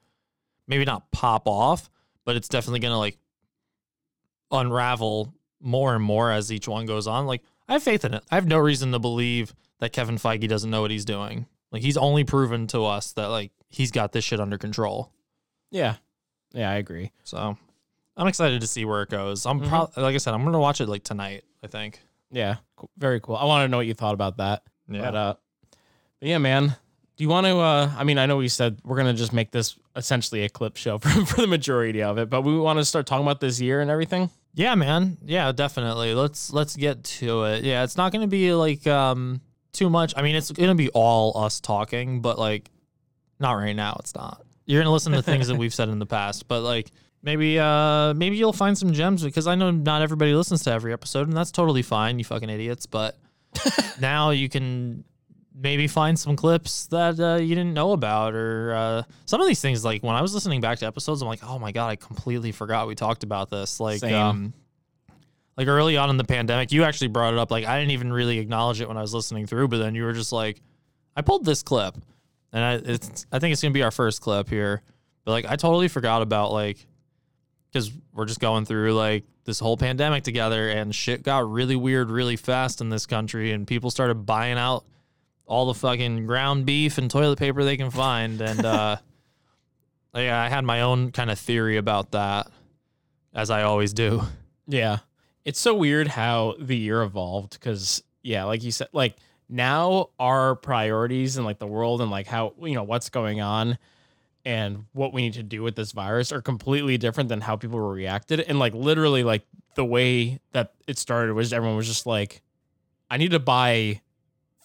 maybe 0.66 0.84
not 0.84 1.10
pop 1.12 1.46
off, 1.46 1.88
but 2.24 2.36
it's 2.36 2.48
definitely 2.48 2.80
gonna 2.80 2.98
like 2.98 3.18
unravel 4.52 5.34
more 5.60 5.94
and 5.94 6.04
more 6.04 6.30
as 6.30 6.52
each 6.52 6.68
one 6.68 6.86
goes 6.86 7.06
on. 7.06 7.26
Like 7.26 7.42
I 7.68 7.74
have 7.74 7.82
faith 7.82 8.04
in 8.04 8.14
it. 8.14 8.22
I 8.30 8.34
have 8.36 8.46
no 8.46 8.58
reason 8.58 8.92
to 8.92 8.98
believe 8.98 9.54
that 9.80 9.92
Kevin 9.92 10.16
Feige 10.16 10.48
doesn't 10.48 10.70
know 10.70 10.82
what 10.82 10.90
he's 10.90 11.04
doing. 11.04 11.46
Like 11.70 11.82
he's 11.82 11.96
only 11.96 12.24
proven 12.24 12.66
to 12.68 12.84
us 12.84 13.12
that 13.12 13.28
like 13.28 13.50
he's 13.68 13.90
got 13.90 14.12
this 14.12 14.24
shit 14.24 14.40
under 14.40 14.58
control. 14.58 15.10
Yeah, 15.70 15.96
yeah, 16.52 16.70
I 16.70 16.74
agree. 16.74 17.12
So 17.24 17.56
I'm 18.16 18.26
excited 18.26 18.60
to 18.60 18.66
see 18.66 18.84
where 18.84 19.02
it 19.02 19.08
goes. 19.10 19.46
I'm 19.46 19.60
Mhm. 19.60 19.68
probably 19.68 20.02
like 20.02 20.14
I 20.14 20.18
said, 20.18 20.34
I'm 20.34 20.44
gonna 20.44 20.58
watch 20.60 20.80
it 20.80 20.88
like 20.88 21.02
tonight. 21.04 21.44
I 21.64 21.68
think. 21.68 22.00
Yeah, 22.30 22.56
cool. 22.76 22.90
very 22.98 23.20
cool. 23.20 23.36
I 23.36 23.44
want 23.44 23.64
to 23.64 23.68
know 23.68 23.76
what 23.76 23.86
you 23.86 23.94
thought 23.94 24.14
about 24.14 24.38
that. 24.38 24.62
Yeah. 24.88 25.02
But, 25.02 25.14
uh, 25.14 25.34
but 26.20 26.28
yeah, 26.28 26.38
man. 26.38 26.76
Do 27.16 27.24
you 27.24 27.28
want 27.28 27.46
to? 27.46 27.58
Uh, 27.58 27.92
I 27.96 28.04
mean, 28.04 28.16
I 28.18 28.24
know 28.26 28.38
we 28.38 28.48
said 28.48 28.80
we're 28.84 28.96
gonna 28.96 29.12
just 29.14 29.32
make 29.34 29.50
this 29.50 29.76
essentially 29.94 30.44
a 30.44 30.48
clip 30.48 30.76
show 30.76 30.98
for, 30.98 31.08
for 31.26 31.40
the 31.42 31.46
majority 31.46 32.02
of 32.02 32.18
it, 32.18 32.28
but 32.30 32.42
we 32.42 32.58
want 32.58 32.78
to 32.78 32.84
start 32.84 33.06
talking 33.06 33.24
about 33.24 33.40
this 33.40 33.60
year 33.60 33.80
and 33.80 33.90
everything. 33.90 34.30
Yeah, 34.54 34.74
man. 34.74 35.18
Yeah, 35.24 35.52
definitely. 35.52 36.14
Let's 36.14 36.52
let's 36.52 36.76
get 36.76 37.04
to 37.04 37.44
it. 37.44 37.64
Yeah, 37.64 37.84
it's 37.84 37.96
not 37.96 38.12
gonna 38.12 38.26
be 38.26 38.52
like 38.54 38.86
um 38.86 39.40
too 39.72 39.88
much. 39.88 40.12
I 40.16 40.22
mean, 40.22 40.36
it's 40.36 40.50
gonna 40.50 40.74
be 40.74 40.90
all 40.90 41.36
us 41.38 41.60
talking, 41.60 42.20
but 42.20 42.38
like 42.38 42.70
not 43.40 43.52
right 43.52 43.74
now. 43.74 43.96
It's 44.00 44.14
not. 44.14 44.44
You're 44.66 44.82
gonna 44.82 44.92
listen 44.92 45.12
to 45.12 45.22
things 45.22 45.48
that 45.48 45.56
we've 45.56 45.72
said 45.72 45.88
in 45.88 45.98
the 45.98 46.06
past, 46.06 46.48
but 46.48 46.60
like 46.60 46.90
maybe 47.22 47.58
uh 47.58 48.12
maybe 48.14 48.36
you'll 48.36 48.52
find 48.52 48.76
some 48.76 48.92
gems 48.92 49.24
because 49.24 49.46
I 49.46 49.54
know 49.54 49.70
not 49.70 50.02
everybody 50.02 50.34
listens 50.34 50.62
to 50.64 50.72
every 50.72 50.92
episode, 50.92 51.28
and 51.28 51.36
that's 51.36 51.50
totally 51.50 51.82
fine. 51.82 52.18
You 52.18 52.24
fucking 52.24 52.50
idiots. 52.50 52.84
But 52.84 53.16
now 54.00 54.30
you 54.30 54.50
can 54.50 55.04
maybe 55.54 55.86
find 55.86 56.18
some 56.18 56.36
clips 56.36 56.86
that 56.86 57.18
uh, 57.20 57.36
you 57.36 57.54
didn't 57.54 57.74
know 57.74 57.92
about 57.92 58.34
or 58.34 58.74
uh, 58.74 59.02
some 59.26 59.40
of 59.40 59.46
these 59.46 59.60
things 59.60 59.84
like 59.84 60.02
when 60.02 60.14
i 60.14 60.22
was 60.22 60.34
listening 60.34 60.60
back 60.60 60.78
to 60.78 60.86
episodes 60.86 61.22
i'm 61.22 61.28
like 61.28 61.42
oh 61.42 61.58
my 61.58 61.72
god 61.72 61.88
i 61.88 61.96
completely 61.96 62.52
forgot 62.52 62.86
we 62.86 62.94
talked 62.94 63.22
about 63.22 63.50
this. 63.50 63.80
Like 63.80 64.00
Same. 64.00 64.14
um 64.14 64.52
like 65.56 65.68
early 65.68 65.96
on 65.96 66.10
in 66.10 66.16
the 66.16 66.24
pandemic 66.24 66.72
you 66.72 66.84
actually 66.84 67.08
brought 67.08 67.34
it 67.34 67.38
up 67.38 67.50
like 67.50 67.66
i 67.66 67.78
didn't 67.78 67.92
even 67.92 68.12
really 68.12 68.38
acknowledge 68.38 68.80
it 68.80 68.88
when 68.88 68.96
i 68.96 69.02
was 69.02 69.12
listening 69.12 69.46
through 69.46 69.68
but 69.68 69.78
then 69.78 69.94
you 69.94 70.04
were 70.04 70.12
just 70.12 70.32
like 70.32 70.60
i 71.16 71.22
pulled 71.22 71.44
this 71.44 71.62
clip. 71.62 71.96
And 72.52 72.64
i 72.64 72.74
it's 72.92 73.26
i 73.32 73.38
think 73.38 73.52
it's 73.52 73.62
gonna 73.62 73.72
be 73.72 73.82
our 73.82 73.90
first 73.90 74.20
clip 74.20 74.48
here. 74.48 74.82
But 75.24 75.32
like 75.32 75.44
i 75.46 75.56
totally 75.56 75.88
forgot 75.88 76.22
about 76.22 76.52
like 76.52 76.86
because 77.70 77.90
we're 78.12 78.26
just 78.26 78.40
going 78.40 78.64
through 78.64 78.92
like 78.92 79.24
this 79.44 79.58
whole 79.58 79.76
pandemic 79.76 80.22
together 80.22 80.68
and 80.68 80.94
shit 80.94 81.22
got 81.22 81.50
really 81.50 81.76
weird 81.76 82.10
really 82.10 82.36
fast 82.36 82.80
in 82.80 82.90
this 82.90 83.06
country 83.06 83.52
and 83.52 83.66
people 83.66 83.90
started 83.90 84.26
buying 84.26 84.58
out 84.58 84.84
all 85.46 85.66
the 85.66 85.74
fucking 85.74 86.26
ground 86.26 86.64
beef 86.66 86.98
and 86.98 87.10
toilet 87.10 87.38
paper 87.38 87.64
they 87.64 87.76
can 87.76 87.90
find 87.90 88.40
and 88.40 88.64
uh 88.64 88.96
yeah 90.14 90.40
i 90.42 90.48
had 90.48 90.64
my 90.64 90.80
own 90.82 91.10
kind 91.10 91.30
of 91.30 91.38
theory 91.38 91.76
about 91.76 92.12
that 92.12 92.48
as 93.34 93.50
i 93.50 93.62
always 93.62 93.92
do 93.92 94.22
Yeah. 94.66 94.98
It's 95.44 95.58
so 95.58 95.74
weird 95.74 96.06
how 96.06 96.54
the 96.58 96.76
year 96.76 97.02
evolved 97.02 97.54
because, 97.54 98.00
yeah, 98.22 98.44
like 98.44 98.62
you 98.62 98.70
said, 98.70 98.86
like 98.92 99.16
now 99.48 100.10
our 100.20 100.54
priorities 100.54 101.36
and 101.36 101.44
like 101.44 101.58
the 101.58 101.66
world 101.66 102.00
and 102.00 102.12
like 102.12 102.28
how, 102.28 102.54
you 102.62 102.74
know, 102.76 102.84
what's 102.84 103.10
going 103.10 103.40
on 103.40 103.76
and 104.44 104.84
what 104.92 105.12
we 105.12 105.22
need 105.22 105.32
to 105.32 105.42
do 105.42 105.62
with 105.64 105.74
this 105.74 105.90
virus 105.90 106.30
are 106.30 106.40
completely 106.40 106.96
different 106.96 107.28
than 107.28 107.40
how 107.40 107.56
people 107.56 107.80
reacted. 107.80 108.38
And 108.38 108.60
like 108.60 108.72
literally, 108.72 109.24
like 109.24 109.42
the 109.74 109.84
way 109.84 110.38
that 110.52 110.74
it 110.86 110.96
started 110.96 111.32
was 111.34 111.52
everyone 111.52 111.76
was 111.76 111.88
just 111.88 112.06
like, 112.06 112.40
I 113.10 113.16
need 113.16 113.32
to 113.32 113.40
buy 113.40 114.00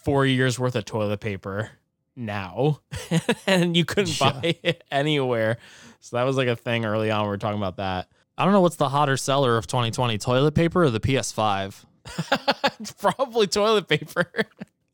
four 0.07 0.25
years 0.25 0.57
worth 0.57 0.75
of 0.75 0.85
toilet 0.85 1.19
paper 1.19 1.71
now. 2.15 2.79
and 3.47 3.75
you 3.77 3.85
couldn't 3.85 4.19
Yeah. 4.19 4.31
buy 4.31 4.55
it 4.63 4.83
anywhere. 4.89 5.57
So 5.99 6.17
that 6.17 6.23
was 6.23 6.37
like 6.37 6.47
a 6.47 6.55
thing 6.55 6.85
early 6.85 7.11
on. 7.11 7.23
We 7.23 7.27
were 7.29 7.37
talking 7.37 7.57
about 7.59 7.77
that. 7.77 8.07
i 8.37 8.43
don't 8.43 8.53
know 8.53 8.61
what's 8.61 8.77
the 8.77 8.89
hotter 8.89 9.17
seller 9.17 9.57
of 9.57 9.67
2020 9.67 10.17
toilet 10.17 10.53
paper 10.55 10.83
or 10.83 10.89
the 10.89 10.99
ps5 10.99 11.83
it's 12.79 12.91
probably 12.93 13.47
toilet 13.47 13.87
paper. 13.87 14.31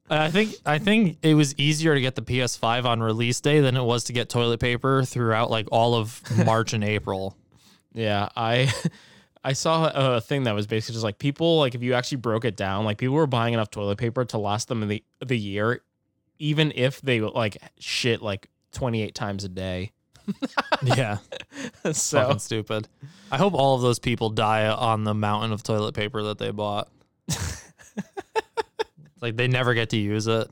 I 0.10 0.30
think 0.32 0.56
I 0.66 0.80
think 0.80 1.18
it 1.22 1.36
was 1.36 1.54
easier 1.60 1.94
to 1.96 2.02
get 2.02 2.16
the 2.16 2.22
PS5 2.24 2.86
on 2.86 3.02
release 3.02 3.40
day 3.40 3.60
than 3.62 3.78
it 3.78 3.84
was 3.84 4.04
to 4.06 4.14
get 4.14 4.30
toilet 4.30 4.60
paper 4.60 5.04
throughout 5.04 5.50
like 5.52 5.68
all 5.72 5.94
of 5.96 6.22
March 6.46 6.74
and 6.74 6.84
April. 6.84 7.38
yeah, 7.94 8.30
I 8.36 8.72
I 9.44 9.54
saw 9.54 9.92
a 9.94 10.22
thing 10.22 10.44
that 10.44 10.56
was 10.56 10.68
basically 10.68 10.94
just 10.94 11.04
like 11.04 11.20
people 11.20 11.60
like 11.60 11.76
if 11.76 11.84
you 11.84 11.94
actually 11.94 12.18
broke 12.18 12.46
it 12.46 12.56
down, 12.56 12.86
like 12.86 12.98
people 12.98 13.16
were 13.16 13.28
buying 13.28 13.54
enough 13.54 13.70
toilet 13.70 13.98
paper 13.98 14.24
to 14.26 14.38
last 14.38 14.70
them 14.70 14.82
in 14.84 14.90
the 14.90 15.04
the 15.26 15.38
year, 15.38 15.82
even 16.40 16.72
if 16.76 17.02
they 17.02 17.20
like 17.22 17.58
shit 17.78 18.22
like 18.22 18.50
twenty 18.72 19.02
eight 19.02 19.16
times 19.16 19.44
a 19.44 19.50
day. 19.50 19.92
Yeah, 20.84 21.20
so 21.94 22.22
fucking 22.22 22.40
stupid. 22.40 22.88
I 23.32 23.38
hope 23.38 23.54
all 23.54 23.76
of 23.76 23.82
those 23.82 24.00
people 24.00 24.30
die 24.30 24.68
on 24.68 25.04
the 25.06 25.14
mountain 25.14 25.54
of 25.54 25.64
toilet 25.64 25.96
paper 25.96 26.24
that 26.24 26.38
they 26.38 26.52
bought. 26.52 26.90
like 29.22 29.38
they 29.38 29.48
never 29.48 29.74
get 29.74 29.90
to 29.92 29.98
use 29.98 30.28
it. 30.28 30.50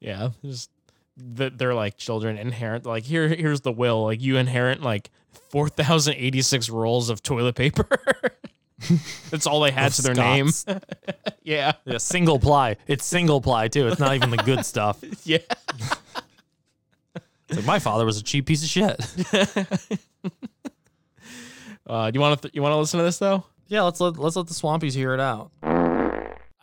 yeah, 0.00 0.30
just 0.44 0.70
that 1.16 1.58
they're 1.58 1.74
like 1.74 1.96
children 1.96 2.38
inherit 2.38 2.86
like 2.86 3.04
here 3.04 3.28
here's 3.28 3.60
the 3.60 3.70
will 3.72 4.04
like 4.04 4.20
you 4.20 4.36
inherit 4.36 4.80
like 4.80 5.10
four 5.50 5.68
thousand 5.68 6.14
eighty 6.14 6.42
six 6.42 6.68
rolls 6.70 7.10
of 7.10 7.22
toilet 7.22 7.54
paper. 7.54 7.88
That's 9.30 9.46
all 9.46 9.60
they 9.60 9.70
had 9.70 9.88
Of 9.88 9.96
to 9.96 10.02
their 10.02 10.14
name. 10.14 10.48
Yeah, 11.44 11.72
Yeah, 11.84 11.98
single 11.98 12.38
ply. 12.38 12.76
It's 12.86 13.04
single 13.04 13.40
ply 13.40 13.68
too. 13.68 13.88
It's 13.88 13.98
not 13.98 14.14
even 14.14 14.30
the 14.30 14.36
good 14.38 14.64
stuff. 14.64 15.02
yeah. 15.24 15.38
It's 17.14 17.56
like 17.56 17.66
my 17.66 17.78
father 17.80 18.04
was 18.06 18.16
a 18.18 18.22
cheap 18.22 18.46
piece 18.46 18.62
of 18.62 18.68
shit. 18.68 19.00
Uh, 21.86 22.10
do 22.10 22.16
you 22.16 22.20
want 22.20 22.40
to 22.40 22.42
th- 22.48 22.54
you 22.54 22.62
want 22.62 22.72
to 22.72 22.76
listen 22.76 22.98
to 22.98 23.04
this 23.04 23.18
though? 23.18 23.44
Yeah, 23.66 23.82
let's 23.82 24.00
let 24.00 24.16
let's 24.18 24.36
let 24.36 24.46
the 24.46 24.54
swampies 24.54 24.94
hear 24.94 25.14
it 25.14 25.20
out. 25.20 25.50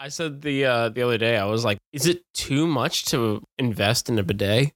I 0.01 0.07
said 0.07 0.41
the 0.41 0.65
uh, 0.65 0.89
the 0.89 1.01
other 1.01 1.17
day 1.17 1.37
I 1.37 1.45
was 1.45 1.65
like, 1.65 1.77
is 1.91 2.05
it 2.07 2.23
too 2.33 2.65
much 2.65 3.05
to 3.07 3.43
invest 3.57 4.09
in 4.09 4.17
a 4.17 4.23
bidet? 4.23 4.71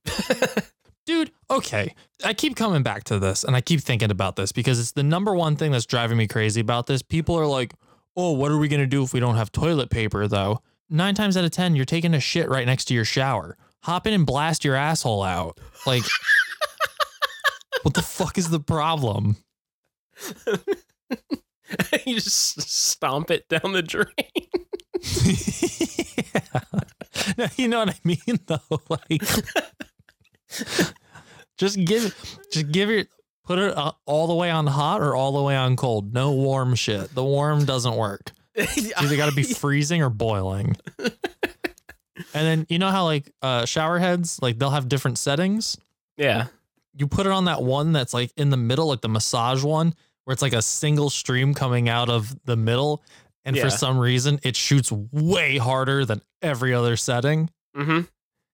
Dude, 1.05 1.31
okay. 1.49 1.93
I 2.23 2.33
keep 2.33 2.55
coming 2.55 2.81
back 2.81 3.03
to 3.05 3.19
this 3.19 3.43
and 3.43 3.55
I 3.55 3.61
keep 3.61 3.81
thinking 3.81 4.11
about 4.11 4.37
this 4.37 4.51
because 4.51 4.79
it's 4.79 4.93
the 4.93 5.03
number 5.03 5.35
one 5.35 5.55
thing 5.55 5.71
that's 5.71 5.85
driving 5.85 6.17
me 6.17 6.27
crazy 6.27 6.61
about 6.61 6.87
this. 6.87 7.01
People 7.01 7.37
are 7.37 7.45
like, 7.45 7.73
oh, 8.15 8.31
what 8.31 8.51
are 8.51 8.57
we 8.57 8.67
going 8.67 8.79
to 8.79 8.87
do 8.87 9.03
if 9.03 9.13
we 9.13 9.19
don't 9.19 9.35
have 9.35 9.51
toilet 9.51 9.89
paper, 9.89 10.27
though? 10.27 10.61
Nine 10.89 11.15
times 11.15 11.35
out 11.35 11.43
of 11.43 11.51
10, 11.51 11.75
you're 11.75 11.85
taking 11.85 12.13
a 12.13 12.19
shit 12.19 12.49
right 12.49 12.65
next 12.65 12.85
to 12.85 12.93
your 12.93 13.05
shower. 13.05 13.57
hop 13.81 14.07
in 14.07 14.13
and 14.13 14.25
blast 14.25 14.63
your 14.63 14.75
asshole 14.75 15.23
out. 15.23 15.59
Like, 15.85 16.03
what 17.81 17.95
the 17.95 18.01
fuck 18.01 18.37
is 18.37 18.49
the 18.49 18.59
problem? 18.59 19.37
you 22.05 22.15
just 22.15 22.61
stomp 22.61 23.31
it 23.31 23.49
down 23.49 23.73
the 23.73 23.81
drain. 23.81 24.05
yeah. 26.33 26.49
No, 27.37 27.47
you 27.57 27.67
know 27.67 27.79
what 27.79 27.89
I 27.89 27.99
mean, 28.03 28.39
though. 28.45 28.59
Like, 28.89 29.23
just 31.57 31.83
give, 31.83 32.15
just 32.51 32.71
give 32.71 32.89
it, 32.89 33.07
put 33.45 33.59
it 33.59 33.75
uh, 33.77 33.91
all 34.05 34.27
the 34.27 34.35
way 34.35 34.49
on 34.51 34.67
hot 34.67 35.01
or 35.01 35.15
all 35.15 35.31
the 35.33 35.41
way 35.43 35.55
on 35.55 35.75
cold. 35.75 36.13
No 36.13 36.31
warm 36.31 36.75
shit. 36.75 37.13
The 37.13 37.23
warm 37.23 37.65
doesn't 37.65 37.95
work. 37.95 38.31
It's 38.55 38.93
either 39.01 39.17
got 39.17 39.29
to 39.29 39.35
be 39.35 39.43
freezing 39.61 40.01
or 40.01 40.09
boiling. 40.09 40.75
And 42.35 42.45
then 42.47 42.65
you 42.69 42.77
know 42.79 42.91
how 42.91 43.05
like 43.05 43.31
uh, 43.41 43.65
shower 43.65 43.97
heads, 43.97 44.39
like 44.41 44.59
they'll 44.59 44.69
have 44.69 44.87
different 44.87 45.17
settings. 45.17 45.77
yeah. 46.17 46.47
You 46.95 47.07
put 47.07 47.25
it 47.25 47.31
on 47.31 47.45
that 47.45 47.63
one 47.63 47.91
that's 47.91 48.13
like 48.13 48.31
in 48.37 48.51
the 48.51 48.57
middle, 48.57 48.85
like 48.85 49.01
the 49.01 49.09
massage 49.09 49.63
one, 49.63 49.95
where 50.25 50.33
it's 50.33 50.43
like 50.43 50.53
a 50.53 50.61
single 50.61 51.09
stream 51.09 51.55
coming 51.55 51.89
out 51.89 52.07
of 52.07 52.35
the 52.45 52.55
middle, 52.55 53.01
and 53.45 53.55
Yeah. 53.55 53.63
for 53.63 53.69
some 53.71 53.97
reason 53.97 54.39
it 54.43 54.55
shoots 54.55 54.91
way 54.91 55.57
harder 55.57 56.05
than 56.05 56.21
every 56.43 56.71
other 56.71 56.95
setting. 56.95 57.49
Mm-hmm. 57.75 58.01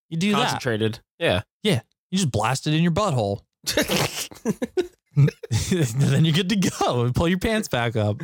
You 0.09 0.17
do 0.17 0.31
that. 0.31 0.37
Concentrated. 0.37 0.99
Yeah. 1.19 1.41
Yeah. 1.63 1.81
You 2.11 2.17
just 2.17 2.31
blast 2.31 2.65
it 2.67 2.73
in 2.73 2.81
your 2.81 2.91
butthole. 2.91 3.41
then 5.15 6.25
you're 6.25 6.33
good 6.33 6.49
to 6.49 6.55
go 6.55 7.03
and 7.03 7.13
pull 7.13 7.27
your 7.27 7.39
pants 7.39 7.67
back 7.67 7.95
up. 7.95 8.21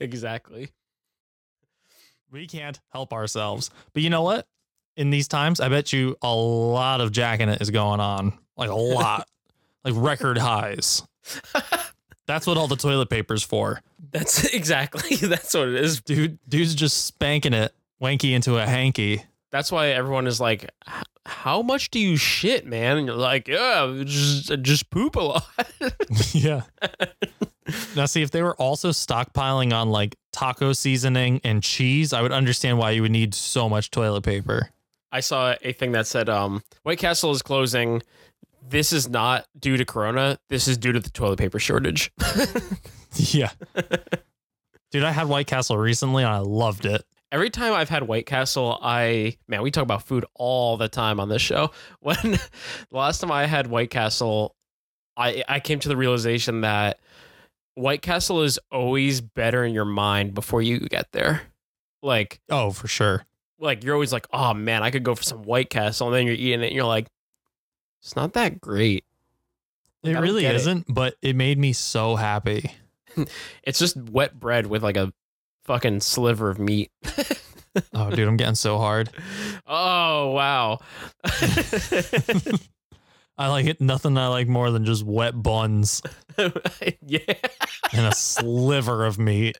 exactly. 0.00 0.70
We 2.30 2.46
can't 2.46 2.78
help 2.90 3.12
ourselves. 3.12 3.70
But 3.94 4.02
you 4.02 4.10
know 4.10 4.22
what? 4.22 4.46
In 4.96 5.10
these 5.10 5.28
times, 5.28 5.60
I 5.60 5.68
bet 5.68 5.92
you 5.92 6.16
a 6.22 6.34
lot 6.34 7.00
of 7.00 7.12
jacking 7.12 7.48
it 7.48 7.60
is 7.60 7.70
going 7.70 8.00
on. 8.00 8.32
Like 8.56 8.70
a 8.70 8.74
lot. 8.74 9.28
like 9.84 9.94
record 9.96 10.38
highs. 10.38 11.02
That's 12.26 12.46
what 12.46 12.56
all 12.56 12.66
the 12.66 12.76
toilet 12.76 13.08
paper's 13.08 13.42
for. 13.42 13.80
That's 14.10 14.44
exactly 14.52 15.16
that's 15.16 15.54
what 15.54 15.68
it 15.68 15.76
is. 15.76 16.00
Dude, 16.00 16.38
dude's 16.48 16.74
just 16.74 17.06
spanking 17.06 17.52
it, 17.52 17.72
wanky 18.02 18.32
into 18.32 18.56
a 18.58 18.66
hanky. 18.66 19.24
That's 19.50 19.70
why 19.70 19.88
everyone 19.88 20.26
is 20.26 20.40
like, 20.40 20.70
"How 21.24 21.62
much 21.62 21.90
do 21.90 21.98
you 21.98 22.16
shit, 22.16 22.66
man?" 22.66 22.98
And 22.98 23.06
you're 23.06 23.16
like, 23.16 23.48
"Yeah, 23.48 24.02
just 24.04 24.52
just 24.62 24.90
poop 24.90 25.16
a 25.16 25.20
lot." 25.20 25.46
yeah. 26.32 26.62
now, 27.96 28.06
see, 28.06 28.22
if 28.22 28.30
they 28.30 28.42
were 28.42 28.56
also 28.56 28.90
stockpiling 28.90 29.72
on 29.72 29.90
like 29.90 30.16
taco 30.32 30.72
seasoning 30.72 31.40
and 31.44 31.62
cheese, 31.62 32.12
I 32.12 32.22
would 32.22 32.32
understand 32.32 32.78
why 32.78 32.90
you 32.92 33.02
would 33.02 33.12
need 33.12 33.34
so 33.34 33.68
much 33.68 33.90
toilet 33.90 34.22
paper. 34.22 34.70
I 35.12 35.20
saw 35.20 35.54
a 35.62 35.72
thing 35.72 35.92
that 35.92 36.06
said, 36.06 36.28
um, 36.28 36.62
"White 36.82 36.98
Castle 36.98 37.30
is 37.30 37.42
closing. 37.42 38.02
This 38.68 38.92
is 38.92 39.08
not 39.08 39.46
due 39.58 39.76
to 39.76 39.84
Corona. 39.84 40.38
This 40.48 40.66
is 40.66 40.76
due 40.76 40.92
to 40.92 41.00
the 41.00 41.10
toilet 41.10 41.38
paper 41.38 41.58
shortage." 41.58 42.10
Yeah. 43.16 43.50
Dude, 44.90 45.04
I 45.04 45.10
had 45.10 45.28
White 45.28 45.46
Castle 45.46 45.78
recently 45.78 46.22
and 46.22 46.32
I 46.32 46.38
loved 46.38 46.86
it. 46.86 47.04
Every 47.32 47.50
time 47.50 47.72
I've 47.72 47.88
had 47.88 48.04
White 48.04 48.26
Castle, 48.26 48.78
I 48.82 49.36
man, 49.48 49.62
we 49.62 49.70
talk 49.70 49.82
about 49.82 50.02
food 50.04 50.24
all 50.34 50.76
the 50.76 50.88
time 50.88 51.18
on 51.20 51.28
this 51.28 51.42
show. 51.42 51.70
When 52.00 52.16
the 52.22 52.40
last 52.90 53.20
time 53.20 53.32
I 53.32 53.46
had 53.46 53.66
White 53.66 53.90
Castle, 53.90 54.54
I 55.16 55.42
I 55.48 55.60
came 55.60 55.78
to 55.80 55.88
the 55.88 55.96
realization 55.96 56.60
that 56.62 57.00
White 57.74 58.00
Castle 58.02 58.42
is 58.42 58.58
always 58.70 59.20
better 59.20 59.64
in 59.64 59.74
your 59.74 59.84
mind 59.84 60.34
before 60.34 60.62
you 60.62 60.78
get 60.80 61.10
there. 61.12 61.42
Like 62.02 62.40
Oh, 62.48 62.70
for 62.70 62.86
sure. 62.88 63.26
like 63.58 63.82
you're 63.82 63.94
always 63.94 64.12
like, 64.12 64.26
oh 64.32 64.54
man, 64.54 64.82
I 64.82 64.90
could 64.90 65.02
go 65.02 65.14
for 65.14 65.22
some 65.24 65.42
White 65.42 65.68
Castle, 65.70 66.06
and 66.08 66.14
then 66.16 66.26
you're 66.26 66.34
eating 66.36 66.62
it, 66.62 66.66
and 66.66 66.74
you're 66.76 66.84
like, 66.84 67.08
it's 68.02 68.14
not 68.14 68.34
that 68.34 68.60
great. 68.60 69.04
It 70.04 70.10
I 70.10 70.12
don't 70.12 70.22
really 70.22 70.42
get 70.42 70.54
it. 70.54 70.58
isn't, 70.58 70.86
but 70.88 71.16
it 71.22 71.34
made 71.34 71.58
me 71.58 71.72
so 71.72 72.14
happy. 72.16 72.70
It's 73.64 73.78
just 73.78 73.96
wet 73.96 74.38
bread 74.38 74.66
with 74.66 74.82
like 74.84 74.96
a 74.98 75.10
fucking 75.66 76.00
sliver 76.00 76.50
of 76.50 76.58
meat. 76.58 76.90
Oh, 77.92 78.10
dude, 78.10 78.26
I'm 78.26 78.38
getting 78.38 78.54
so 78.54 78.78
hard. 78.78 79.10
oh 79.66 80.30
wow. 80.30 80.78
I 83.38 83.48
like 83.48 83.66
it. 83.66 83.82
Nothing 83.82 84.16
I 84.16 84.28
like 84.28 84.48
more 84.48 84.70
than 84.70 84.86
just 84.86 85.04
wet 85.04 85.42
buns 85.42 86.00
yeah. 87.02 87.18
and 87.92 88.06
a 88.06 88.14
sliver 88.14 89.04
of 89.04 89.18
meat. 89.18 89.58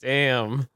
Damn. 0.00 0.68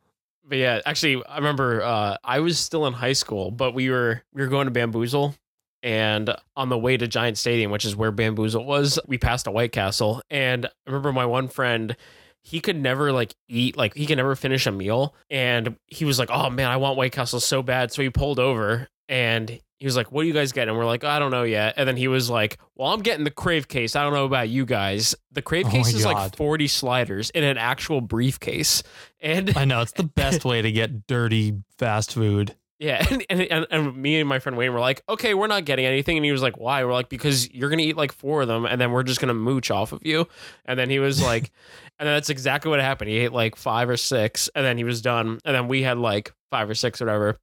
But 0.45 0.59
yeah, 0.59 0.81
actually, 0.87 1.25
I 1.25 1.39
remember 1.39 1.83
uh, 1.83 2.17
I 2.23 2.39
was 2.41 2.61
still 2.61 2.87
in 2.87 2.93
high 2.93 3.13
school, 3.13 3.51
but 3.51 3.75
we 3.75 3.91
were 3.91 4.23
we 4.33 4.43
were 4.43 4.49
going 4.49 4.67
to 4.67 4.71
Bamboozle, 4.71 5.35
and 5.83 6.35
on 6.57 6.69
the 6.69 6.79
way 6.79 6.97
to 6.97 7.07
Giant 7.09 7.39
Stadium, 7.39 7.71
which 7.71 7.85
is 7.85 7.97
where 7.97 8.13
Bamboozle 8.13 8.65
was, 8.65 8.99
we 9.07 9.19
passed 9.19 9.47
a 9.47 9.51
White 9.51 9.73
Castle, 9.73 10.23
and 10.31 10.67
I 10.67 10.71
remember 10.87 11.13
my 11.13 11.27
one 11.27 11.49
friend. 11.49 11.97
He 12.43 12.61
could 12.61 12.77
never 12.81 13.13
like 13.13 13.35
eat, 13.49 13.77
like 13.77 13.95
he 13.95 14.07
could 14.07 14.17
never 14.17 14.35
finish 14.35 14.67
a 14.67 14.73
meal. 14.73 15.15
And 15.29 15.77
he 15.89 16.07
was 16.07 16.19
like, 16.19 16.31
Oh 16.33 16.49
man, 16.49 16.71
I 16.71 16.79
want 16.79 16.97
White 16.97 17.13
Castle 17.13 17.39
so 17.39 17.63
bad. 17.63 17.93
So 17.93 18.01
he 18.01 18.09
pulled 18.09 18.39
over 18.39 18.89
and 19.11 19.61
he 19.79 19.85
was 19.85 19.95
like, 19.95 20.11
What 20.11 20.23
do 20.23 20.29
you 20.29 20.33
guys 20.33 20.53
get? 20.53 20.67
And 20.67 20.77
we're 20.77 20.87
like, 20.87 21.05
I 21.05 21.19
don't 21.19 21.33
know 21.33 21.43
yet. 21.43 21.75
And 21.77 21.87
then 21.87 21.99
he 21.99 22.09
was 22.09 22.31
like, 22.31 22.59
Well, 22.77 22.95
I'm 22.95 23.01
getting 23.01 23.25
the 23.25 23.31
crave 23.31 23.69
case. 23.69 23.95
I 23.95 24.03
don't 24.03 24.15
know 24.15 24.25
about 24.25 24.49
you 24.49 24.65
guys. 24.65 25.15
The 25.33 25.43
crave 25.43 25.67
Oh 25.67 25.71
case 25.71 25.93
is 25.93 26.07
like 26.07 26.35
40 26.37 26.67
sliders 26.67 27.29
in 27.29 27.45
an 27.45 27.59
actual 27.59 28.01
briefcase. 28.01 28.83
And 29.21 29.55
I 29.55 29.67
know 29.67 29.83
it's 29.83 29.93
the 29.93 30.05
best 30.05 30.43
way 30.47 30.63
to 30.63 30.73
get 30.73 31.07
dirty 31.07 31.55
fast 31.77 32.15
food. 32.15 32.57
Yeah, 32.81 33.07
and, 33.31 33.43
and, 33.43 33.67
and, 33.71 33.97
me 33.97 34.19
and 34.19 34.29
my 34.29 34.39
friend 34.39 34.57
Wayne 34.57 34.73
were 34.73 34.81
like, 34.81 35.03
okay, 35.07 35.35
we're 35.35 35.47
not 35.47 35.67
getting 35.67 35.85
anything. 35.85 36.17
And 36.17 36.25
he 36.25 36.33
was 36.33 36.41
like, 36.41 36.57
why? 36.59 36.83
We're 36.83 36.95
like, 36.95 37.11
because 37.11 37.53
you're 37.53 37.69
going 37.69 37.79
to 37.79 37.85
eat 37.85 37.97
like 37.97 38.11
four 38.11 38.41
of 38.41 38.49
them 38.49 38.65
and 38.65 38.81
then 38.81 38.91
we're 38.91 39.03
just 39.03 39.21
going 39.21 39.29
to 39.29 39.35
mooch 39.35 39.71
off 39.71 39.93
of 39.93 40.05
you. 40.05 40.27
And 40.65 40.79
then 40.79 40.89
he 40.89 40.99
was 40.99 41.23
like, 41.31 41.53
and 41.99 42.07
then 42.07 42.17
that's 42.17 42.31
exactly 42.31 42.71
what 42.71 42.81
happened. 42.81 43.11
He 43.11 43.19
ate 43.19 43.33
like 43.33 43.55
five 43.55 43.91
or 43.91 43.99
six 43.99 44.49
and 44.55 44.65
then 44.65 44.79
he 44.79 44.85
was 44.85 45.03
done. 45.03 45.39
And 45.45 45.55
then 45.55 45.69
we 45.69 45.83
had 45.83 45.99
like 45.99 46.33
five 46.51 46.71
or 46.71 46.75
six 46.75 47.03
or 47.03 47.05
whatever. 47.05 47.39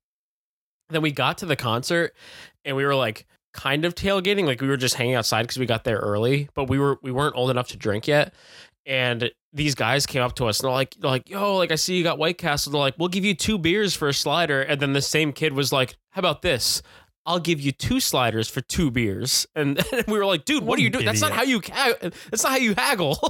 then 0.89 1.04
we 1.04 1.12
got 1.12 1.38
to 1.38 1.45
the 1.45 1.56
concert 1.56 2.15
and 2.65 2.76
we 2.76 2.84
were 2.84 2.95
like 2.95 3.28
kind 3.54 3.86
of 3.86 3.93
tailgating. 3.93 4.47
Like 4.47 4.60
we 4.60 4.67
were 4.67 4.76
just 4.76 4.95
hanging 4.95 5.13
outside 5.13 5.43
because 5.43 5.60
we 5.60 5.67
got 5.67 5.84
there 5.84 5.97
early, 5.97 6.50
but 6.56 6.67
we 6.67 6.80
were, 6.80 6.97
we 7.04 7.12
weren't 7.12 7.36
old 7.36 7.52
enough 7.52 7.67
to 7.69 7.78
drink 7.78 8.08
yet. 8.08 8.34
And 8.88 9.30
these 9.52 9.76
guys 9.76 10.06
came 10.06 10.21
up 10.21 10.36
to 10.36 10.45
us 10.45 10.60
and 10.60 10.65
they're 10.65 10.73
like, 10.73 10.95
they're 10.95 11.12
like, 11.12 11.30
yo, 11.30 11.58
like 11.58 11.71
I 11.71 11.76
see 11.76 11.97
you 11.97 12.04
got 12.04 12.17
White 12.17 12.38
Castle. 12.38 12.71
They're 12.71 12.80
like, 12.80 12.95
we'll 12.97 13.10
give 13.10 13.26
you 13.26 13.36
two 13.36 13.58
beers 13.58 13.93
for 13.93 14.08
a 14.08 14.13
slider. 14.13 14.62
And 14.62 14.80
then 14.80 14.93
the 14.93 15.02
same 15.02 15.34
kid 15.34 15.54
was 15.54 15.73
like, 15.73 15.97
how 16.12 16.19
about 16.19 16.41
this? 16.41 16.82
I'll 17.28 17.40
give 17.40 17.60
you 17.60 17.74
two 17.74 18.00
sliders 18.00 18.48
for 18.48 18.62
two 18.62 18.90
beers. 18.90 19.46
And, 19.54 19.84
we 20.08 20.18
were 20.18 20.26
like, 20.26 20.46
dude, 20.46 20.63
what, 20.63 20.70
What 20.70 20.80
are 20.80 20.82
you 20.82 20.90
doing? 20.90 21.06
That's 21.06 21.20
not 21.20 21.34
how 21.34 21.44
you 21.44 21.62
ha- 21.72 21.94
that's 22.02 22.44
not 22.44 22.54
how 22.54 22.58
you 22.58 22.74
haggle. 22.74 23.20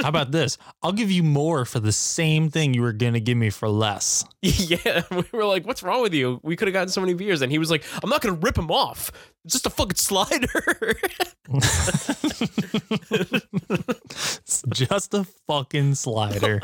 How 0.00 0.08
about 0.08 0.30
this? 0.32 0.58
I'll 0.82 0.92
give 0.92 1.10
you 1.10 1.22
more 1.22 1.64
for 1.64 1.80
the 1.80 1.92
same 1.92 2.50
thing 2.50 2.74
you 2.74 2.82
were 2.82 2.92
going 2.92 3.14
to 3.14 3.20
give 3.20 3.36
me 3.36 3.50
for 3.50 3.68
less. 3.68 4.24
yeah. 4.42 5.02
We 5.10 5.24
were 5.32 5.44
like, 5.44 5.66
what's 5.66 5.82
wrong 5.82 6.02
with 6.02 6.14
you? 6.14 6.40
We 6.42 6.54
could 6.56 6.68
have 6.68 6.72
gotten 6.72 6.88
so 6.88 7.00
many 7.00 7.14
beers. 7.14 7.42
And 7.42 7.50
he 7.50 7.58
was 7.58 7.70
like, 7.70 7.84
I'm 8.02 8.10
not 8.10 8.20
gonna 8.20 8.38
rip 8.40 8.56
him 8.58 8.70
off. 8.70 9.10
It's 9.44 9.54
just 9.54 9.66
a 9.66 9.70
fucking 9.70 9.96
slider. 9.96 10.48
It's 14.10 14.62
just 14.72 15.14
a 15.14 15.24
fucking 15.46 15.94
slider. 15.94 16.60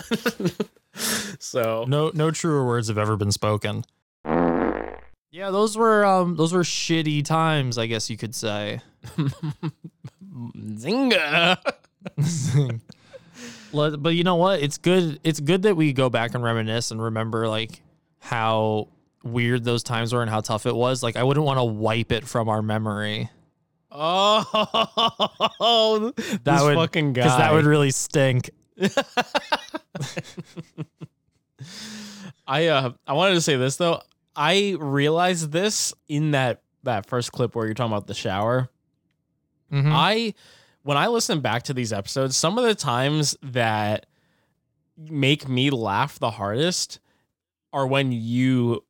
so 1.38 1.84
No 1.88 2.10
no 2.14 2.30
truer 2.30 2.66
words 2.66 2.88
have 2.88 2.98
ever 2.98 3.16
been 3.16 3.32
spoken. 3.32 3.84
Yeah, 5.38 5.52
those 5.52 5.78
were 5.78 6.04
um 6.04 6.34
those 6.34 6.52
were 6.52 6.64
shitty 6.64 7.24
times, 7.24 7.78
I 7.78 7.86
guess 7.86 8.10
you 8.10 8.16
could 8.16 8.34
say. 8.34 8.80
Zinga. 10.56 11.58
But 13.70 14.14
you 14.14 14.24
know 14.24 14.34
what? 14.34 14.60
It's 14.60 14.78
good 14.78 15.20
it's 15.22 15.38
good 15.38 15.62
that 15.62 15.76
we 15.76 15.92
go 15.92 16.10
back 16.10 16.34
and 16.34 16.42
reminisce 16.42 16.90
and 16.90 17.00
remember 17.00 17.46
like 17.46 17.82
how 18.18 18.88
weird 19.22 19.62
those 19.62 19.84
times 19.84 20.12
were 20.12 20.22
and 20.22 20.30
how 20.30 20.40
tough 20.40 20.66
it 20.66 20.74
was. 20.74 21.04
Like 21.04 21.14
I 21.14 21.22
wouldn't 21.22 21.46
want 21.46 21.58
to 21.58 21.64
wipe 21.64 22.10
it 22.10 22.26
from 22.26 22.48
our 22.48 22.62
memory. 22.62 23.30
Oh, 23.92 24.42
That 26.16 26.42
this 26.44 26.62
would 26.62 26.74
fucking 26.76 27.12
guy. 27.12 27.22
Because 27.22 27.38
that 27.38 27.52
would 27.52 27.66
really 27.66 27.92
stink. 27.92 28.50
I 32.48 32.66
uh 32.66 32.90
I 33.06 33.12
wanted 33.12 33.34
to 33.34 33.40
say 33.40 33.54
this 33.56 33.76
though. 33.76 34.00
I 34.38 34.76
realized 34.78 35.50
this 35.52 35.92
in 36.08 36.30
that 36.30 36.62
that 36.84 37.06
first 37.06 37.32
clip 37.32 37.54
where 37.56 37.66
you're 37.66 37.74
talking 37.74 37.92
about 37.92 38.06
the 38.06 38.14
shower. 38.14 38.68
Mhm. 39.72 39.90
I 39.92 40.34
when 40.82 40.96
I 40.96 41.08
listen 41.08 41.40
back 41.40 41.64
to 41.64 41.74
these 41.74 41.92
episodes, 41.92 42.36
some 42.36 42.56
of 42.56 42.64
the 42.64 42.74
times 42.74 43.36
that 43.42 44.06
make 44.96 45.48
me 45.48 45.70
laugh 45.70 46.18
the 46.18 46.30
hardest 46.30 47.00
are 47.72 47.86
when 47.86 48.10
you 48.12 48.84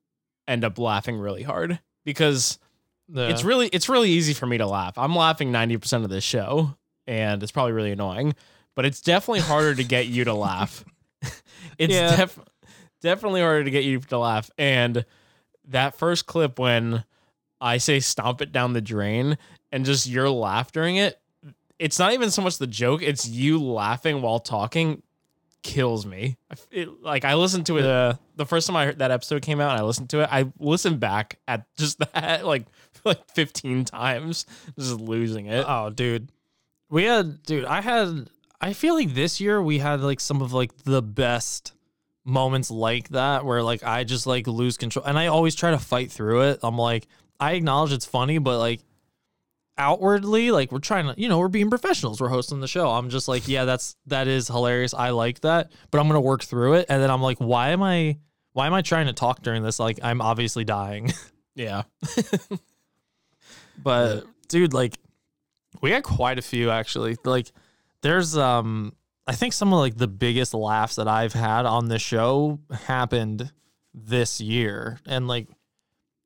end 0.46 0.64
up 0.64 0.78
laughing 0.78 1.16
really 1.18 1.42
hard 1.42 1.80
because 2.04 2.58
it's 3.12 3.42
really 3.42 3.68
it's 3.68 3.88
really 3.88 4.11
easy 4.11 4.34
for 4.34 4.46
me 4.46 4.58
to 4.58 4.66
laugh. 4.66 4.96
I'm 4.98 5.16
laughing 5.16 5.50
90% 5.50 6.04
of 6.04 6.11
this 6.11 6.24
show 6.24 6.76
and 7.06 7.42
it's 7.42 7.52
probably 7.52 7.72
really 7.72 7.90
annoying, 7.92 8.34
but 8.74 8.84
it's 8.84 9.00
definitely 9.00 9.40
harder 9.40 9.74
to 9.74 9.82
get 9.84 10.06
you 10.08 10.24
to 10.24 10.34
laugh. 10.34 10.84
It's 11.78 11.92
Yeah. 11.94 12.14
def 12.16 12.38
definitely 13.00 13.40
harder 13.40 13.64
to 13.64 13.70
get 13.70 13.84
you 13.84 13.98
to 14.00 14.18
laugh. 14.18 14.50
And 14.58 15.04
that 15.68 15.96
first 15.96 16.26
clip 16.26 16.59
when 16.59 17.04
I 17.61 17.78
say 17.78 18.00
stomp 18.00 18.40
it 18.40 18.52
down 18.52 18.72
the 18.72 18.81
drain 18.81 19.38
and 19.72 19.85
just 19.85 20.07
your 20.07 20.31
laugh 20.31 20.72
during 20.72 20.96
it, 20.96 21.20
it's 21.78 21.98
not 21.98 22.12
even 22.12 22.31
so 22.31 22.42
much 22.42 22.59
the 22.59 22.66
joke, 22.66 23.02
it's 23.02 23.28
you 23.28 23.62
laughing 23.62 24.22
while 24.22 24.38
talking 24.40 25.02
kills 25.62 26.07
me. 26.07 26.37
It, 26.70 27.02
like 27.02 27.24
I 27.24 27.35
listened 27.35 27.66
to 27.66 27.76
it 27.78 27.85
Yeah. 27.85 28.14
the 28.37 28.46
first 28.46 28.66
time 28.66 28.76
I 28.76 28.87
heard 28.87 28.98
that 29.00 29.11
episode 29.11 29.42
came 29.42 29.61
out 29.61 29.72
and 29.72 29.81
I 29.81 29.85
listened 29.85 30.09
to 30.11 30.20
it, 30.22 30.28
I 30.33 30.50
listened 30.59 31.00
back 31.00 31.38
at 31.48 31.66
just 31.76 31.98
that 32.14 32.46
like 32.46 32.66
like 33.04 33.28
15 33.35 33.85
times, 33.85 34.46
just 34.78 34.98
losing 35.00 35.46
it. 35.46 35.64
Oh, 35.68 35.90
dude. 35.90 36.31
We 36.90 37.04
had, 37.04 37.42
dude, 37.42 37.64
I 37.66 37.81
had, 37.83 38.31
I 38.61 38.72
feel 38.72 38.94
like 38.94 39.14
this 39.14 39.40
year 39.40 39.62
we 39.62 39.78
had 39.78 40.00
like 40.00 40.20
some 40.20 40.40
of 40.42 40.52
like 40.52 40.74
the 40.85 41.02
best 41.02 41.74
moments 42.28 42.70
like 42.70 43.08
that 43.10 43.44
where 43.44 43.62
like 43.62 43.82
I 43.82 44.04
just 44.04 44.26
like 44.26 44.46
lose 44.46 44.76
control. 44.76 45.04
And 45.04 45.18
I 45.18 45.26
always 45.28 45.54
try 45.54 45.70
to 45.70 45.78
fight 45.78 46.12
through 46.12 46.42
it. 46.42 46.60
I'm 46.62 46.76
like, 46.76 47.06
I 47.40 47.52
acknowledge 47.52 47.92
it's 47.92 48.06
funny, 48.06 48.38
but 48.38 48.58
like 48.58 48.80
outwardly, 49.78 50.50
like 50.50 50.70
we're 50.70 50.78
trying 50.78 51.06
to, 51.06 51.20
you 51.20 51.28
know, 51.28 51.38
we're 51.38 51.48
being 51.48 51.70
professionals. 51.70 52.20
We're 52.20 52.28
hosting 52.28 52.60
the 52.60 52.68
show. 52.68 52.90
I'm 52.90 53.10
just 53.10 53.28
like, 53.28 53.48
yeah, 53.48 53.64
that's, 53.64 53.96
that 54.06 54.28
is 54.28 54.48
hilarious. 54.48 54.92
I 54.92 55.10
like 55.10 55.40
that, 55.40 55.72
but 55.90 56.00
I'm 56.00 56.08
to 56.08 56.20
work 56.20 56.42
through 56.42 56.74
it. 56.74 56.86
And 56.88 57.02
then 57.02 57.10
I'm 57.10 57.22
like, 57.22 57.38
why 57.38 57.70
am 57.70 57.82
I, 57.82 58.18
why 58.52 58.66
am 58.66 58.74
I 58.74 58.82
trying 58.82 59.06
to 59.06 59.12
talk 59.12 59.42
during 59.42 59.62
this? 59.62 59.78
Like, 59.78 60.00
I'm 60.02 60.20
obviously 60.20 60.64
dying. 60.64 61.12
Yeah. 61.58 61.82
but 63.82 64.24
dude 64.48 64.72
like 64.72 64.96
we 65.82 65.90
had 65.90 66.04
quite 66.04 66.38
a 66.38 66.42
few 66.42 66.70
actually 66.70 67.16
like 67.24 67.50
there's 68.02 68.36
um 68.36 68.92
i 69.28 69.32
think 69.32 69.52
some 69.52 69.72
of 69.72 69.78
like 69.78 69.96
the 69.96 70.08
biggest 70.08 70.54
laughs 70.54 70.96
that 70.96 71.06
i've 71.06 71.32
had 71.32 71.66
on 71.66 71.86
the 71.88 71.98
show 71.98 72.58
happened 72.86 73.52
this 74.06 74.40
year. 74.40 74.98
And 75.06 75.28
like 75.28 75.48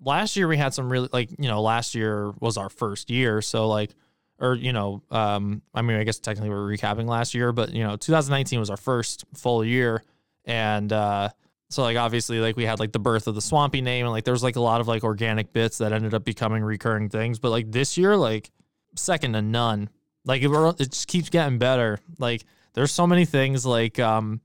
last 0.01 0.37
year 0.37 0.49
we 0.49 0.57
had 0.57 0.75
some 0.75 0.91
really 0.91 1.09
like 1.13 1.31
you 1.39 1.49
know 1.49 1.63
last 1.63 1.95
year 1.95 2.33
was 2.41 2.57
our 2.57 2.69
first 2.69 3.11
year. 3.11 3.41
So 3.43 3.69
like 3.69 3.95
or 4.39 4.55
you 4.55 4.73
know 4.73 5.03
um 5.11 5.63
i 5.75 5.83
mean 5.83 5.97
i 5.97 6.05
guess 6.05 6.19
technically 6.19 6.51
we're 6.51 6.67
recapping 6.67 7.07
last 7.07 7.35
year 7.35 7.53
but 7.53 7.73
you 7.73 7.85
know 7.85 7.97
2019 7.97 8.59
was 8.59 8.71
our 8.71 8.77
first 8.77 9.25
full 9.35 9.65
year. 9.65 10.03
And 10.45 10.93
uh 10.93 11.31
so 11.71 11.83
like 11.83 11.97
obviously 11.97 12.39
like 12.41 12.57
we 12.57 12.65
had 12.65 12.81
like 12.81 12.93
the 12.93 12.99
birth 12.99 13.27
of 13.27 13.35
the 13.35 13.41
swampy 13.41 13.81
name 13.81 14.05
and 14.05 14.13
like 14.13 14.25
there 14.25 14.35
was 14.35 14.43
like 14.43 14.57
a 14.57 14.61
lot 14.61 14.81
of 14.81 14.89
like 14.89 15.05
organic 15.05 15.53
bits 15.53 15.79
that 15.79 15.93
ended 15.93 16.15
up 16.15 16.25
becoming 16.25 16.63
recurring 16.63 17.09
things. 17.09 17.39
But 17.39 17.51
like 17.51 17.71
this 17.71 17.97
year 17.97 18.17
like 18.17 18.51
second 18.97 19.33
to 19.35 19.43
none. 19.43 19.89
Like 20.25 20.43
it, 20.43 20.51
it 20.79 20.93
just 20.93 21.09
keeps 21.09 21.31
getting 21.31 21.59
better. 21.59 21.99
Like 22.19 22.45
there's 22.75 22.93
so 22.93 23.07
many 23.07 23.25
things 23.25 23.65
like 23.67 23.99
um 23.99 24.41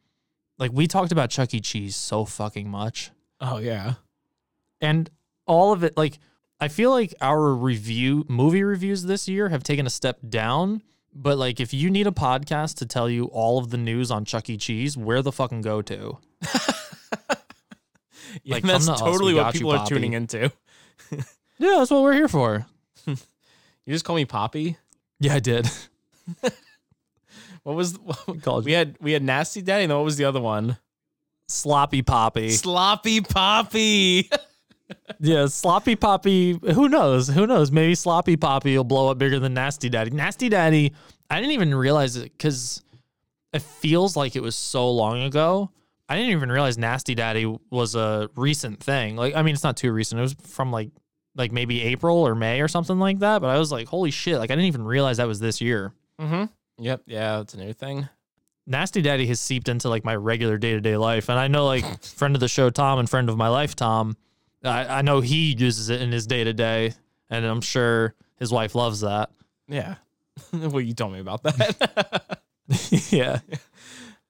like 0.58 0.72
we 0.74 0.88
talked 0.88 1.12
about 1.12 1.30
chuck 1.30 1.54
e. 1.54 1.60
Cheese 1.60 1.96
so 1.96 2.26
fucking 2.26 2.70
much. 2.70 3.12
Oh 3.40 3.58
yeah. 3.60 3.94
and 4.82 5.10
all 5.46 5.72
of 5.74 5.84
it 5.84 5.96
like 5.96 6.18
i 6.60 6.68
feel 6.68 6.90
like 6.92 7.13
our 7.22 7.54
review 7.54 8.26
movie 8.28 8.63
reviews 8.63 9.04
this 9.04 9.28
year 9.30 9.50
have 9.50 9.63
taken 9.63 9.86
a 9.86 9.90
step 9.90 10.18
down 10.28 10.82
but 11.13 11.38
like 11.38 11.60
if 11.60 11.74
you 11.74 11.90
need 11.90 12.06
a 12.08 12.12
podcast 12.12 12.76
to 12.78 12.86
tell 12.86 13.10
you 13.10 13.26
all 13.26 13.58
of 13.60 13.70
the 13.70 13.78
news 13.78 14.10
on 14.12 14.26
chuck 14.26 14.50
e. 14.50 14.58
Cheese 14.58 14.98
where 14.98 15.22
the 15.22 15.32
fucking 15.32 15.62
go 15.62 15.82
to? 15.84 16.18
Yeah, 18.44 18.56
Like, 18.56 18.63
that's 18.63 18.86
to 18.86 18.94
totally 18.96 19.34
what 19.34 19.42
got 19.44 19.54
you, 19.56 19.60
people 19.62 19.72
are 19.74 19.86
tuning 19.88 20.13
into. 20.13 20.52
yeah 21.12 21.20
that's 21.78 21.90
what 21.92 22.04
we're 22.04 22.13
here 22.13 22.28
for. 22.28 22.66
You 23.08 23.94
just 23.94 24.04
call 24.04 24.16
me 24.18 24.26
Poppy. 24.26 24.78
yeah 25.20 25.34
i 25.36 25.40
did 25.40 25.68
What 27.68 27.76
was 27.76 28.00
called 28.44 28.64
we 28.64 28.72
had 28.72 28.96
we 29.02 29.12
had 29.12 29.22
Nasty 29.22 29.62
Daddy, 29.62 29.84
and 29.84 29.92
then 29.92 29.98
what 29.98 30.06
was 30.06 30.16
the 30.16 30.24
other 30.24 30.40
one? 30.40 30.78
sloppy 31.50 32.02
poppy. 32.02 32.50
Sloppy 32.52 33.20
Poppy. 33.20 34.30
yeah 35.20 35.48
sloppy 35.48 35.98
poppy 35.98 36.58
who 36.74 36.88
knows? 36.88 37.28
Who 37.28 37.46
knows? 37.46 37.70
Maybe 37.70 37.94
sloppy 37.94 38.38
poppy 38.38 38.78
will 38.78 38.86
blow 38.86 39.12
up 39.12 39.18
bigger 39.18 39.38
than 39.38 39.54
nasty 39.54 39.90
daddy. 39.90 40.12
Nasty 40.12 40.48
daddy 40.48 40.94
i 41.30 41.42
didn't 41.42 41.52
even 41.52 41.76
realize 41.76 42.16
it 42.16 42.32
because 42.32 42.82
it 43.52 43.62
feels 43.62 44.16
like 44.16 44.38
it 44.38 44.42
was 44.42 44.56
so 44.56 44.90
long 44.90 45.22
ago. 45.24 45.70
I 46.08 46.16
didn't 46.16 46.32
even 46.32 46.50
realize 46.50 46.78
nasty 46.78 47.16
daddy 47.16 47.54
was 47.70 47.96
a 47.96 48.30
recent 48.38 48.82
thing. 48.82 49.18
Like 49.18 49.36
i 49.36 49.42
mean 49.42 49.54
it's 49.54 49.64
not 49.64 49.76
too 49.76 49.92
recent. 49.92 50.20
It 50.20 50.22
was 50.22 50.36
from 50.42 50.72
like 50.72 50.92
like 51.36 51.52
maybe 51.52 51.84
april 51.84 52.26
or 52.26 52.34
may 52.34 52.62
or 52.62 52.70
something 52.70 52.98
like 52.98 53.20
that 53.20 53.42
but 53.42 53.50
i 53.50 53.60
was 53.60 53.72
like 53.72 53.88
holy 53.88 54.10
shit 54.10 54.40
like 54.40 54.50
i 54.50 54.56
didn't 54.56 54.66
even 54.68 54.84
realize 54.84 55.18
that 55.18 55.28
was 55.28 55.42
this 55.42 55.60
year. 55.60 55.92
Mm-hmm. 56.22 56.46
Yep. 56.80 57.04
Yeah, 57.06 57.42
it's 57.42 57.54
a 57.54 57.58
new 57.58 57.74
thing. 57.74 58.08
Nasty 58.66 59.02
Daddy 59.02 59.26
has 59.28 59.40
seeped 59.40 59.70
into 59.70 59.88
like 59.90 60.04
my 60.04 60.16
regular 60.16 60.58
day 60.58 60.74
to 60.74 60.82
day 60.82 60.98
life. 60.98 61.30
And 61.30 61.40
I 61.40 61.48
know 61.48 61.66
like 61.66 62.04
friend 62.04 62.36
of 62.36 62.40
the 62.42 62.48
show, 62.48 62.70
Tom, 62.70 63.00
and 63.00 63.10
friend 63.10 63.30
of 63.30 63.38
my 63.38 63.48
life, 63.48 63.76
Tom, 63.76 64.18
I, 64.63 64.86
I 65.00 65.02
know 65.02 65.22
he 65.22 65.56
uses 65.58 65.90
it 65.90 66.02
in 66.02 66.12
his 66.12 66.28
day 66.28 66.44
to 66.44 66.54
day. 66.54 66.94
And 67.30 67.46
I'm 67.46 67.62
sure 67.62 68.13
his 68.38 68.52
wife 68.52 68.76
loves 68.76 69.02
that. 69.02 69.30
Yeah. 69.68 69.96
well, 70.54 70.82
you 70.82 70.94
told 70.94 71.13
me 71.13 71.20
about 71.20 71.44
that. 71.44 72.40
yeah. 73.10 73.40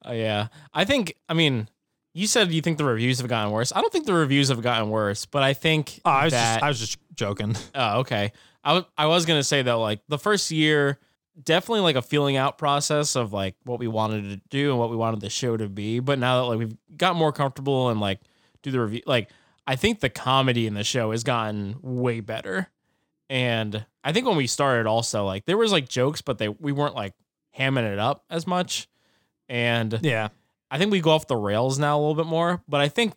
Oh 0.06 0.14
yeah. 0.14 0.48
I 0.74 0.86
think. 0.86 1.16
I 1.28 1.34
mean, 1.34 1.68
you 2.14 2.28
said 2.28 2.52
you 2.52 2.62
think 2.62 2.78
the 2.78 2.86
reviews 2.86 3.20
have 3.20 3.28
gotten 3.28 3.52
worse. 3.52 3.74
I 3.76 3.82
don't 3.82 3.92
think 3.92 4.06
the 4.06 4.14
reviews 4.14 4.50
have 4.50 4.62
gotten 4.62 4.90
worse, 4.90 5.26
but 5.26 5.44
I 5.44 5.54
think 5.54 6.00
Oh, 6.06 6.10
I 6.12 6.24
was 6.26 6.34
that. 6.34 6.54
just 6.56 6.64
I 6.64 6.68
was 6.68 6.80
just 6.80 6.98
joking. 7.16 7.56
Oh, 7.76 8.00
okay. 8.00 8.32
I 8.64 8.74
wa- 8.74 8.86
I 8.98 9.06
was 9.08 9.26
gonna 9.26 9.44
say 9.44 9.62
though, 9.64 9.82
like 9.82 10.00
the 10.08 10.18
first 10.20 10.50
year, 10.52 10.98
definitely 11.44 11.82
like 11.82 11.96
a 11.96 12.02
feeling 12.02 12.36
out 12.38 12.58
process 12.58 13.16
of 13.16 13.34
like 13.34 13.56
what 13.64 13.80
we 13.80 13.88
wanted 13.88 14.24
to 14.30 14.42
do 14.50 14.72
and 14.72 14.80
what 14.80 14.90
we 14.90 14.96
wanted 14.96 15.22
the 15.22 15.30
show 15.30 15.56
to 15.58 15.68
be. 15.70 16.00
But 16.00 16.20
now 16.20 16.42
that 16.42 16.48
like 16.48 16.60
we've 16.60 16.78
got 16.98 17.16
more 17.16 17.32
comfortable 17.32 17.90
and 17.90 18.00
like 18.00 18.20
do 18.64 18.72
the 18.72 18.80
review, 18.82 19.02
like 19.06 19.30
I 19.66 19.76
think 19.76 20.00
the 20.00 20.10
comedy 20.10 20.66
in 20.68 20.74
the 20.74 20.84
show 20.84 21.12
has 21.12 21.24
gotten 21.24 21.76
way 21.82 22.20
better. 22.20 22.70
And 23.30 23.86
I 24.04 24.14
think 24.14 24.26
when 24.26 24.38
we 24.38 24.48
started, 24.48 24.88
also 24.88 25.26
like 25.26 25.46
there 25.46 25.58
was 25.58 25.72
like 25.72 25.90
jokes, 25.90 26.22
but 26.22 26.38
they 26.38 26.48
we 26.50 26.72
weren't 26.72 26.96
like 26.96 27.14
hamming 27.58 27.92
it 27.92 28.00
up 28.00 28.24
as 28.30 28.48
much. 28.48 28.88
And 29.50 30.00
Yeah. 30.02 30.30
I 30.70 30.78
think 30.78 30.92
we 30.92 31.00
go 31.00 31.12
off 31.12 31.28
the 31.28 31.36
rails 31.38 31.80
now 31.80 31.98
a 31.98 32.00
little 32.00 32.16
bit 32.16 32.26
more, 32.26 32.62
but 32.68 32.82
I 32.82 32.90
think 32.90 33.14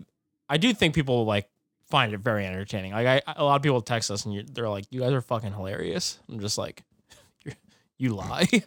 I 0.49 0.57
do 0.57 0.73
think 0.73 0.95
people 0.95 1.25
like 1.25 1.49
find 1.89 2.13
it 2.13 2.19
very 2.19 2.47
entertaining. 2.47 2.93
Like 2.93 3.25
I, 3.27 3.33
a 3.37 3.45
lot 3.45 3.57
of 3.57 3.63
people 3.63 3.81
text 3.83 4.11
us 4.11 4.25
and 4.25 4.49
they're 4.55 4.69
like, 4.69 4.85
"You 4.91 5.01
guys 5.01 5.13
are 5.13 5.21
fucking 5.21 5.53
hilarious." 5.53 6.19
I'm 6.29 6.39
just 6.39 6.59
like, 6.59 6.85
"You 8.01 8.15
lie." 8.17 8.49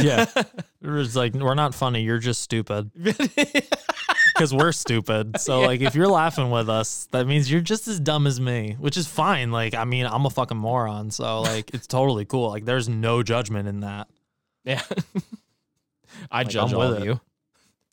Yeah. 0.00 0.26
It's 0.82 1.16
like 1.16 1.34
we're 1.34 1.54
not 1.54 1.74
funny, 1.74 2.02
you're 2.02 2.18
just 2.20 2.40
stupid. 2.42 2.90
Because 4.34 4.54
we're 4.54 4.70
stupid. 4.70 5.40
So 5.40 5.62
like 5.62 5.80
if 5.80 5.96
you're 5.96 6.06
laughing 6.06 6.50
with 6.52 6.68
us, 6.68 7.08
that 7.10 7.26
means 7.26 7.50
you're 7.50 7.60
just 7.60 7.88
as 7.88 7.98
dumb 7.98 8.24
as 8.28 8.40
me, 8.40 8.76
which 8.78 8.96
is 8.96 9.08
fine. 9.08 9.50
Like, 9.50 9.74
I 9.74 9.84
mean, 9.84 10.06
I'm 10.06 10.24
a 10.26 10.30
fucking 10.30 10.56
moron. 10.56 11.10
So 11.10 11.40
like 11.40 11.74
it's 11.74 11.88
totally 11.88 12.24
cool. 12.24 12.48
Like 12.48 12.64
there's 12.64 12.88
no 12.88 13.24
judgment 13.24 13.66
in 13.66 13.80
that. 13.80 14.06
yeah, 14.64 14.82
I 16.30 16.42
Like, 16.42 16.48
judge 16.50 16.70
I'm 16.72 16.76
all 16.78 16.82
of 16.92 17.02
it. 17.02 17.04
you. 17.06 17.20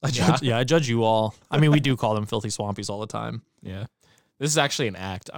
I 0.04 0.12
judge, 0.12 0.44
yeah. 0.44 0.60
I 0.60 0.64
judge 0.64 0.88
you 0.88 1.04
all. 1.04 1.34
I 1.50 1.58
mean, 1.58 1.72
we 1.72 1.80
do 1.80 1.96
call 1.98 2.14
them 2.14 2.28
filthy 2.28 2.50
swampies 2.50 2.92
all 2.92 3.00
the 3.00 3.08
time. 3.08 3.42
Yeah, 3.64 3.86
this 4.38 4.52
is 4.52 4.58
actually 4.60 4.90
an 4.90 4.98
act. 4.98 5.32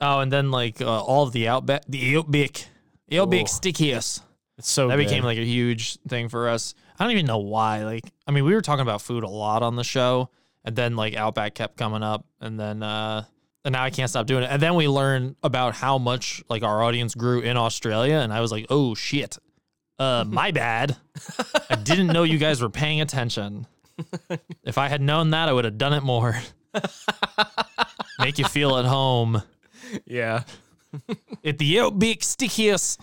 Oh, 0.00 0.20
and 0.20 0.30
then 0.30 0.52
like 0.52 0.80
uh, 0.80 1.02
all 1.02 1.24
of 1.24 1.32
the 1.32 1.48
outback, 1.48 1.82
the 1.88 2.16
outback, 2.16 2.66
the 3.08 3.18
outback 3.18 3.48
stickiest. 3.48 4.22
It's 4.58 4.70
so 4.70 4.88
that 4.88 4.96
good. 4.96 5.06
became 5.06 5.24
like 5.24 5.38
a 5.38 5.44
huge 5.44 5.98
thing 6.08 6.28
for 6.28 6.48
us. 6.48 6.74
I 6.98 7.04
don't 7.04 7.12
even 7.12 7.26
know 7.26 7.38
why. 7.38 7.84
Like, 7.84 8.04
I 8.26 8.30
mean, 8.30 8.44
we 8.44 8.54
were 8.54 8.60
talking 8.60 8.82
about 8.82 9.02
food 9.02 9.24
a 9.24 9.28
lot 9.28 9.62
on 9.62 9.76
the 9.76 9.84
show, 9.84 10.30
and 10.64 10.76
then 10.76 10.96
like 10.96 11.14
Outback 11.14 11.54
kept 11.54 11.76
coming 11.76 12.02
up, 12.02 12.24
and 12.40 12.58
then 12.58 12.82
uh, 12.82 13.24
and 13.64 13.72
now 13.72 13.82
I 13.82 13.90
can't 13.90 14.08
stop 14.10 14.26
doing 14.26 14.44
it. 14.44 14.50
And 14.50 14.60
then 14.62 14.74
we 14.74 14.86
learned 14.88 15.36
about 15.42 15.74
how 15.74 15.98
much 15.98 16.42
like 16.48 16.62
our 16.62 16.82
audience 16.82 17.14
grew 17.14 17.40
in 17.40 17.56
Australia, 17.56 18.16
and 18.16 18.32
I 18.32 18.40
was 18.40 18.52
like, 18.52 18.66
oh 18.70 18.94
shit, 18.94 19.38
uh, 19.98 20.24
my 20.28 20.50
bad. 20.50 20.96
I 21.70 21.76
didn't 21.76 22.08
know 22.08 22.22
you 22.22 22.38
guys 22.38 22.62
were 22.62 22.70
paying 22.70 23.00
attention. 23.00 23.66
If 24.64 24.78
I 24.78 24.88
had 24.88 25.00
known 25.00 25.30
that, 25.30 25.48
I 25.48 25.52
would 25.52 25.64
have 25.66 25.78
done 25.78 25.92
it 25.92 26.02
more. 26.02 26.36
Make 28.18 28.38
you 28.38 28.44
feel 28.46 28.76
at 28.78 28.86
home 28.86 29.42
yeah. 30.06 30.42
at 31.44 31.58
the 31.58 31.78
Outback 31.80 32.22
Stickiest. 32.22 33.00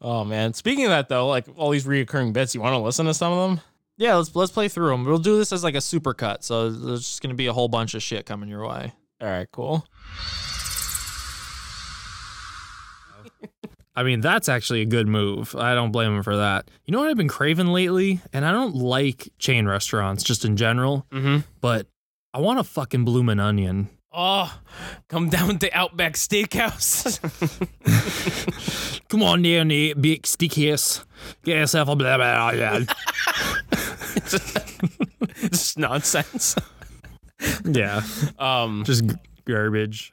Oh 0.00 0.24
man. 0.24 0.52
Speaking 0.54 0.84
of 0.84 0.90
that 0.90 1.08
though, 1.08 1.26
like 1.28 1.46
all 1.56 1.70
these 1.70 1.84
reoccurring 1.86 2.32
bits, 2.32 2.54
you 2.54 2.60
want 2.60 2.74
to 2.74 2.78
listen 2.78 3.06
to 3.06 3.14
some 3.14 3.32
of 3.32 3.48
them? 3.50 3.60
Yeah, 3.98 4.16
let's 4.16 4.34
let's 4.36 4.52
play 4.52 4.68
through 4.68 4.88
them. 4.90 5.04
We'll 5.04 5.18
do 5.18 5.38
this 5.38 5.52
as 5.52 5.64
like 5.64 5.74
a 5.74 5.80
super 5.80 6.12
cut, 6.12 6.44
so 6.44 6.70
there's 6.70 7.00
just 7.02 7.22
gonna 7.22 7.34
be 7.34 7.46
a 7.46 7.52
whole 7.52 7.68
bunch 7.68 7.94
of 7.94 8.02
shit 8.02 8.26
coming 8.26 8.48
your 8.48 8.66
way. 8.66 8.92
All 9.20 9.28
right, 9.28 9.48
cool. 9.50 9.86
I 13.98 14.02
mean, 14.02 14.20
that's 14.20 14.50
actually 14.50 14.82
a 14.82 14.86
good 14.86 15.08
move. 15.08 15.54
I 15.56 15.74
don't 15.74 15.90
blame 15.90 16.14
him 16.16 16.22
for 16.22 16.36
that. 16.36 16.70
You 16.84 16.92
know 16.92 16.98
what 17.00 17.08
I've 17.08 17.16
been 17.16 17.28
craving 17.28 17.68
lately, 17.68 18.20
and 18.34 18.44
I 18.44 18.52
don't 18.52 18.74
like 18.74 19.32
chain 19.38 19.66
restaurants 19.66 20.22
just 20.22 20.44
in 20.44 20.58
general, 20.58 21.06
Mm-hmm. 21.10 21.38
but 21.62 21.86
I 22.34 22.40
want 22.40 22.58
a 22.58 22.64
fucking 22.64 23.06
bloomin' 23.06 23.40
onion. 23.40 23.88
Oh, 24.18 24.50
come 25.08 25.28
down 25.28 25.58
to 25.58 25.70
Outback 25.76 26.14
Steakhouse. 26.14 27.18
Come 29.08 29.22
on 29.22 29.42
down 29.42 29.68
there, 29.68 29.94
big 29.94 30.22
steakhouse. 30.22 31.04
Get 31.44 31.58
yourself 31.58 31.88
a 31.90 31.96
blah 31.96 32.16
blah 32.16 32.52
blah. 32.52 32.80
Just 35.50 35.78
nonsense. 35.78 36.56
Yeah, 37.64 38.00
Um, 38.38 38.84
just 38.86 39.06
g- 39.06 39.14
garbage. 39.44 40.12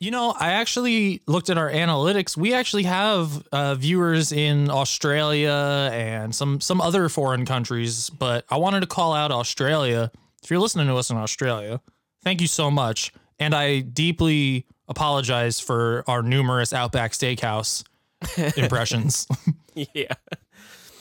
You 0.00 0.10
know, 0.10 0.34
I 0.38 0.52
actually 0.52 1.20
looked 1.26 1.50
at 1.50 1.58
our 1.58 1.70
analytics. 1.70 2.36
We 2.36 2.54
actually 2.54 2.84
have 2.84 3.46
uh, 3.52 3.74
viewers 3.74 4.32
in 4.32 4.70
Australia 4.70 5.90
and 5.92 6.34
some 6.34 6.60
some 6.60 6.80
other 6.80 7.08
foreign 7.10 7.44
countries, 7.44 8.08
but 8.10 8.44
I 8.48 8.56
wanted 8.56 8.80
to 8.80 8.86
call 8.86 9.12
out 9.12 9.30
Australia. 9.30 10.10
If 10.42 10.50
you're 10.50 10.60
listening 10.60 10.86
to 10.88 10.96
us 10.96 11.10
in 11.10 11.16
Australia, 11.18 11.80
thank 12.22 12.40
you 12.40 12.46
so 12.48 12.70
much, 12.70 13.12
and 13.38 13.54
I 13.54 13.80
deeply 13.80 14.66
apologize 14.88 15.60
for 15.60 16.04
our 16.06 16.22
numerous 16.22 16.72
Outback 16.72 17.12
Steakhouse 17.12 17.84
impressions. 18.56 19.26
yeah. 19.74 20.12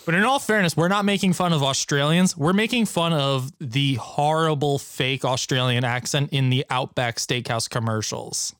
But 0.05 0.15
in 0.15 0.23
all 0.23 0.39
fairness, 0.39 0.75
we're 0.75 0.89
not 0.89 1.05
making 1.05 1.31
fun 1.33 1.53
of 1.53 1.63
Australians. 1.63 2.35
We're 2.35 2.51
making 2.53 2.87
fun 2.87 3.13
of 3.13 3.51
the 3.59 3.93
horrible 3.95 4.77
fake 4.77 5.23
Australian 5.23 5.85
accent 5.85 6.29
in 6.33 6.49
the 6.49 6.65
Outback 6.69 7.17
Steakhouse 7.17 7.69
commercials. 7.69 8.53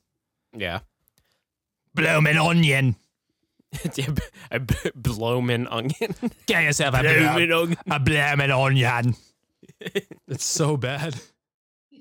Yeah. 0.56 0.80
Bloomin' 1.94 2.38
onion. 2.38 2.96
a 4.50 4.60
b- 4.60 4.74
bloomin' 4.94 5.66
onion. 5.66 6.14
Get 6.46 6.62
yourself 6.64 6.94
a 6.94 7.00
Bloomin' 7.02 7.52
onion. 7.52 7.76
a 7.90 8.00
bloomin' 8.00 8.50
onion. 8.50 9.16
It's 10.28 10.44
so 10.44 10.76
bad. 10.78 11.14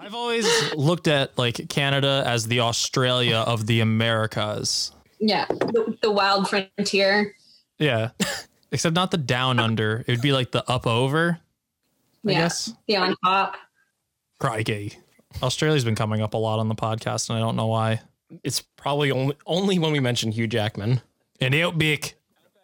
I've 0.04 0.16
always 0.16 0.74
looked 0.74 1.08
at 1.08 1.38
like 1.38 1.70
Canada 1.70 2.24
as 2.26 2.48
the 2.48 2.60
Australia 2.60 3.38
of 3.38 3.68
the 3.68 3.80
Americas. 3.80 4.92
Yeah, 5.20 5.46
the, 5.46 5.98
the 6.02 6.12
wild 6.12 6.50
frontier. 6.50 7.34
Yeah. 7.80 8.10
Except 8.74 8.94
not 8.96 9.12
the 9.12 9.18
down 9.18 9.60
under. 9.60 10.04
It 10.06 10.10
would 10.10 10.22
be 10.22 10.34
like 10.34 10.52
the 10.52 10.70
up 10.70 10.86
over. 10.86 11.40
I 12.28 12.32
yeah, 12.32 12.40
guess. 12.40 12.74
the 12.88 12.98
on 12.98 13.16
top. 13.24 13.56
Crikey. 14.40 14.98
Australia's 15.42 15.86
been 15.86 15.96
coming 15.96 16.22
up 16.22 16.34
a 16.34 16.38
lot 16.38 16.60
on 16.60 16.68
the 16.68 16.76
podcast, 16.76 17.30
and 17.30 17.38
I 17.38 17.42
don't 17.42 17.56
know 17.56 17.68
why. 17.68 18.02
It's 18.44 18.62
probably 18.62 19.12
only 19.12 19.38
only 19.46 19.80
when 19.80 19.94
we 19.94 20.02
mention 20.02 20.32
Hugh 20.32 20.48
Jackman. 20.48 21.02
And 21.40 21.56
Outback. 21.56 22.16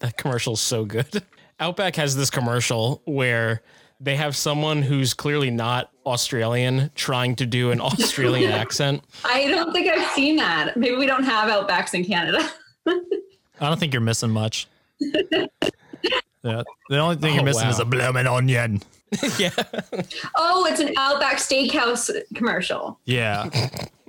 that 0.00 0.16
commercial's 0.16 0.60
so 0.60 0.84
good. 0.84 1.22
Outback 1.60 1.94
has 1.96 2.16
this 2.16 2.30
commercial 2.30 3.02
where 3.04 3.62
they 4.00 4.16
have 4.16 4.36
someone 4.36 4.82
who's 4.82 5.14
clearly 5.14 5.50
not 5.50 5.90
Australian 6.04 6.90
trying 6.94 7.34
to 7.36 7.46
do 7.46 7.70
an 7.70 7.80
Australian 7.80 8.52
accent. 8.62 9.02
I 9.24 9.46
don't 9.48 9.72
think 9.72 9.88
I've 9.88 10.10
seen 10.12 10.36
that. 10.36 10.76
Maybe 10.76 10.96
we 10.96 11.06
don't 11.06 11.24
have 11.24 11.48
outbacks 11.50 11.94
in 11.94 12.04
Canada. 12.04 12.48
I 12.86 13.68
don't 13.68 13.80
think 13.80 13.92
you're 13.94 14.02
missing 14.02 14.30
much. 14.30 14.66
yeah. 15.00 16.62
The 16.88 16.98
only 16.98 17.16
thing 17.16 17.32
Oh, 17.32 17.34
you're 17.36 17.44
missing 17.44 17.64
wow. 17.64 17.70
is 17.70 17.80
a 17.80 17.84
blooming 17.84 18.26
onion. 18.26 18.82
yeah. 19.38 19.50
Oh, 20.36 20.66
it's 20.66 20.80
an 20.80 20.92
Outback 20.96 21.36
Steakhouse 21.38 22.10
commercial. 22.34 22.98
Yeah. 23.04 23.48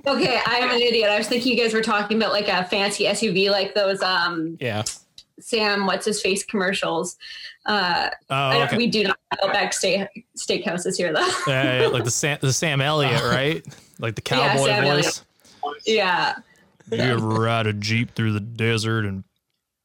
Okay, 0.06 0.40
I'm 0.46 0.70
an 0.70 0.82
idiot. 0.82 1.10
I 1.10 1.18
was 1.18 1.28
thinking 1.28 1.56
you 1.58 1.62
guys 1.64 1.74
were 1.74 1.82
talking 1.82 2.18
about 2.18 2.32
like 2.32 2.48
a 2.48 2.64
fancy 2.66 3.06
SUV, 3.06 3.50
like 3.52 3.74
those 3.76 4.02
um 4.02 4.58
Yeah. 4.60 4.84
Sam 5.40 5.86
what's 5.86 6.06
his 6.06 6.22
face 6.22 6.44
commercials. 6.44 7.18
Uh, 7.66 8.10
Oh, 8.30 8.36
I 8.36 8.54
don't, 8.54 8.68
okay. 8.68 8.78
we 8.78 8.88
do 8.88 9.04
not 9.04 9.18
have 9.32 9.40
Outback 9.50 9.74
steak 9.74 10.08
steakhouses 10.38 10.98
here 10.98 11.14
though. 11.14 11.30
Yeah, 11.48 11.82
yeah, 11.82 11.88
like 11.88 12.04
the 12.04 12.12
Sam, 12.12 12.38
the 12.42 12.52
Sam 12.54 12.82
Elliott, 12.82 13.22
right? 13.32 13.66
Like 14.00 14.16
the 14.16 14.22
cowboy 14.22 14.66
Sam 14.66 14.84
voice. 14.84 15.24
yeah. 15.86 16.36
You 16.92 17.00
ever 17.00 17.28
ride 17.28 17.68
a 17.68 17.74
jeep 17.74 18.16
through 18.16 18.32
the 18.34 18.40
desert 18.40 19.06
and 19.06 19.24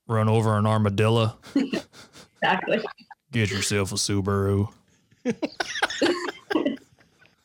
run 0.07 0.29
over 0.29 0.57
an 0.57 0.67
armadillo? 0.67 1.37
Exactly. 1.55 2.81
Get 3.33 3.51
yourself 3.51 3.91
a 3.93 3.97
Subaru. 3.97 4.69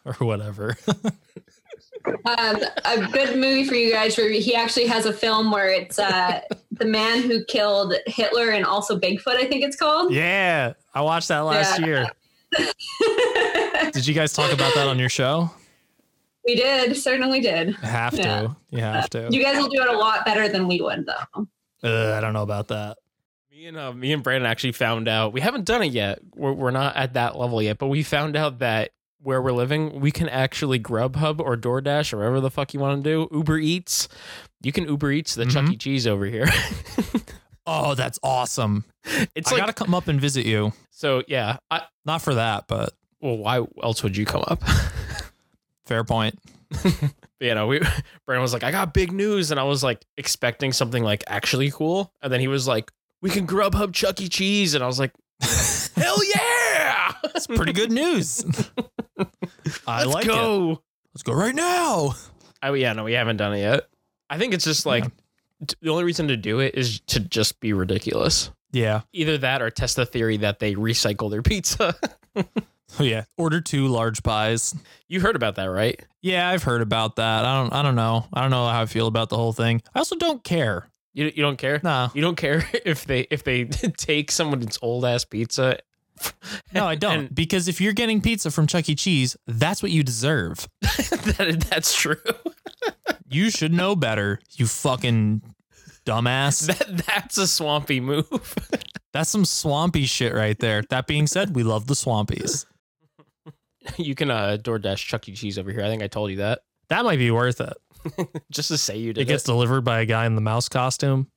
or 0.05 0.13
whatever. 0.19 0.75
Um, 2.05 2.57
a 2.85 3.07
good 3.11 3.37
movie 3.37 3.63
for 3.65 3.75
you 3.75 3.91
guys 3.91 4.17
where 4.17 4.29
he 4.29 4.55
actually 4.55 4.85
has 4.87 5.05
a 5.05 5.13
film 5.13 5.51
where 5.51 5.69
it's 5.69 5.97
uh, 5.99 6.41
the 6.71 6.85
man 6.85 7.21
who 7.21 7.43
killed 7.45 7.93
Hitler 8.05 8.49
and 8.49 8.65
also 8.65 8.99
Bigfoot, 8.99 9.35
I 9.35 9.45
think 9.45 9.63
it's 9.63 9.75
called. 9.75 10.13
yeah, 10.13 10.73
I 10.93 11.01
watched 11.01 11.27
that 11.29 11.39
last 11.39 11.79
Yeah. 11.79 11.85
year. 11.85 12.07
Did 13.91 14.05
you 14.07 14.13
guys 14.13 14.33
talk 14.33 14.51
about 14.53 14.73
that 14.75 14.87
on 14.87 14.99
your 14.99 15.09
show? 15.09 15.49
We 16.45 16.55
did, 16.55 16.95
certainly 16.95 17.41
did. 17.41 17.75
Have 17.77 18.13
to. 18.15 18.21
Yeah. 18.21 18.47
You 18.69 18.79
have 18.79 19.09
to. 19.11 19.27
You 19.31 19.43
guys 19.43 19.57
will 19.57 19.67
do 19.67 19.81
it 19.81 19.89
a 19.89 19.97
lot 19.97 20.23
better 20.25 20.47
than 20.47 20.67
we 20.67 20.79
would, 20.81 21.05
though. 21.05 21.47
Uh, 21.83 22.13
I 22.15 22.21
don't 22.21 22.31
know 22.33 22.43
about 22.43 22.69
that. 22.69 22.97
Me 23.51 23.65
and 23.67 23.77
uh, 23.77 23.91
me 23.91 24.13
and 24.13 24.23
Brandon 24.23 24.49
actually 24.49 24.71
found 24.71 25.07
out 25.09 25.33
we 25.33 25.41
haven't 25.41 25.65
done 25.65 25.81
it 25.81 25.91
yet. 25.91 26.19
We're, 26.35 26.53
we're 26.53 26.71
not 26.71 26.95
at 26.95 27.13
that 27.13 27.35
level 27.37 27.61
yet, 27.61 27.77
but 27.79 27.87
we 27.87 28.01
found 28.03 28.35
out 28.37 28.59
that 28.59 28.91
where 29.21 29.41
we're 29.41 29.51
living, 29.51 29.99
we 29.99 30.11
can 30.11 30.29
actually 30.29 30.79
Grubhub 30.79 31.39
or 31.39 31.57
DoorDash 31.57 32.13
or 32.13 32.17
whatever 32.17 32.39
the 32.39 32.51
fuck 32.51 32.73
you 32.73 32.79
want 32.79 33.03
to 33.03 33.09
do. 33.09 33.27
Uber 33.31 33.57
Eats, 33.57 34.07
you 34.61 34.71
can 34.71 34.85
Uber 34.85 35.11
Eats 35.11 35.35
the 35.35 35.45
Chuck 35.45 35.65
E. 35.65 35.67
Mm-hmm. 35.67 35.77
Cheese 35.77 36.07
over 36.07 36.25
here. 36.25 36.47
Oh, 37.69 37.95
that's 37.95 38.17
awesome. 38.23 38.85
it's 39.35 39.51
I 39.51 39.55
like 39.55 39.61
gotta 39.61 39.73
come 39.73 39.93
up 39.93 40.07
and 40.07 40.21
visit 40.21 40.45
you. 40.45 40.71
so. 40.89 41.21
Yeah. 41.27 41.57
I, 41.69 41.81
Not 42.05 42.21
for 42.21 42.35
that, 42.35 42.63
but 42.67 42.93
well, 43.19 43.37
why 43.37 43.65
else 43.83 44.01
would 44.03 44.15
you 44.15 44.25
come 44.25 44.43
up? 44.47 44.63
fair 45.85 46.05
point. 46.05 46.39
you 47.41 47.53
know, 47.53 47.67
we 47.67 47.79
Brandon 48.25 48.41
was 48.41 48.53
like, 48.53 48.63
I 48.63 48.71
got 48.71 48.93
big 48.93 49.11
news, 49.11 49.51
and 49.51 49.59
I 49.59 49.63
was 49.63 49.83
like 49.83 50.05
expecting 50.15 50.71
something 50.71 51.03
like 51.03 51.25
actually 51.27 51.69
cool, 51.69 52.13
and 52.21 52.31
then 52.31 52.39
he 52.39 52.47
was 52.47 52.67
like, 52.69 52.89
we 53.21 53.29
can 53.29 53.45
Grubhub 53.45 53.93
Chuck 53.93 54.21
E. 54.21 54.29
Cheese, 54.29 54.73
and 54.73 54.81
I 54.83 54.87
was 54.87 54.99
like, 54.99 55.11
hell 55.41 56.23
yeah, 56.23 56.39
It's 57.23 57.47
pretty 57.47 57.73
good 57.73 57.91
news. 57.91 58.43
I 59.87 60.03
Let's 60.03 60.13
like 60.13 60.25
it. 60.25 60.29
go. 60.29 60.81
Let's 61.13 61.23
go 61.23 61.33
right 61.33 61.55
now. 61.55 62.15
Oh 62.63 62.73
yeah, 62.73 62.93
no, 62.93 63.03
we 63.03 63.13
haven't 63.13 63.37
done 63.37 63.53
it 63.53 63.59
yet. 63.59 63.87
I 64.29 64.37
think 64.37 64.53
it's 64.53 64.63
just 64.65 64.85
like 64.85 65.03
t- 65.65 65.75
the 65.81 65.89
only 65.89 66.03
reason 66.03 66.27
to 66.29 66.37
do 66.37 66.59
it 66.59 66.75
is 66.75 66.99
to 67.07 67.19
just 67.19 67.59
be 67.59 67.73
ridiculous. 67.73 68.51
Yeah. 68.71 69.01
Either 69.13 69.37
that 69.39 69.61
or 69.61 69.69
test 69.69 69.95
the 69.95 70.05
theory 70.05 70.37
that 70.37 70.59
they 70.59 70.75
recycle 70.75 71.29
their 71.31 71.41
pizza. 71.41 71.95
Oh 72.35 72.43
yeah. 73.03 73.23
Order 73.37 73.61
two 73.61 73.87
large 73.87 74.21
pies. 74.23 74.75
you 75.07 75.21
heard 75.21 75.35
about 75.35 75.55
that, 75.55 75.65
right? 75.65 75.99
Yeah, 76.21 76.49
I've 76.49 76.63
heard 76.63 76.81
about 76.81 77.15
that. 77.15 77.45
I 77.45 77.61
don't 77.61 77.73
I 77.73 77.81
don't 77.81 77.95
know. 77.95 78.25
I 78.33 78.41
don't 78.41 78.51
know 78.51 78.67
how 78.67 78.81
I 78.81 78.85
feel 78.85 79.07
about 79.07 79.29
the 79.29 79.37
whole 79.37 79.53
thing. 79.53 79.81
I 79.95 79.99
also 79.99 80.15
don't 80.15 80.43
care. 80.43 80.89
You 81.13 81.25
you 81.33 81.41
don't 81.41 81.57
care? 81.57 81.79
No. 81.83 82.11
You 82.13 82.21
don't 82.21 82.35
care 82.37 82.67
if 82.85 83.05
they 83.05 83.21
if 83.31 83.43
they 83.43 83.65
take 83.65 84.31
someone's 84.31 84.77
old 84.81 85.05
ass 85.05 85.25
pizza. 85.25 85.79
No, 86.73 86.85
I 86.85 86.95
don't. 87.05 87.19
And- 87.19 87.35
because 87.35 87.67
if 87.67 87.79
you're 87.81 87.93
getting 87.93 88.21
pizza 88.21 88.51
from 88.51 88.67
Chuck 88.67 88.87
E. 88.89 88.95
Cheese, 88.95 89.35
that's 89.47 89.81
what 89.83 89.91
you 89.91 90.03
deserve. 90.03 90.67
that, 90.81 91.65
that's 91.69 91.93
true. 91.95 92.17
You 93.29 93.49
should 93.49 93.73
know 93.73 93.93
better, 93.93 94.39
you 94.53 94.67
fucking 94.67 95.41
dumbass. 96.05 96.65
That 96.67 97.05
that's 97.05 97.37
a 97.37 97.45
swampy 97.45 97.99
move. 97.99 98.55
That's 99.11 99.29
some 99.29 99.43
swampy 99.43 100.05
shit 100.05 100.33
right 100.33 100.57
there. 100.57 100.81
That 100.89 101.07
being 101.07 101.27
said, 101.27 101.53
we 101.53 101.63
love 101.63 101.87
the 101.87 101.93
swampies. 101.93 102.65
you 103.97 104.15
can 104.15 104.31
uh 104.31 104.57
DoorDash 104.61 105.05
Chuck 105.05 105.27
E. 105.27 105.33
Cheese 105.33 105.59
over 105.59 105.71
here. 105.71 105.81
I 105.83 105.89
think 105.89 106.01
I 106.03 106.07
told 106.07 106.31
you 106.31 106.37
that. 106.37 106.59
That 106.87 107.03
might 107.03 107.19
be 107.19 107.31
worth 107.31 107.59
it. 107.59 107.73
Just 108.49 108.69
to 108.69 108.77
say 108.77 108.97
you 108.97 109.11
did 109.11 109.21
It 109.21 109.23
It 109.23 109.33
gets 109.33 109.43
delivered 109.43 109.81
by 109.81 109.99
a 109.99 110.05
guy 110.05 110.25
in 110.25 110.35
the 110.35 110.41
mouse 110.41 110.69
costume. 110.69 111.27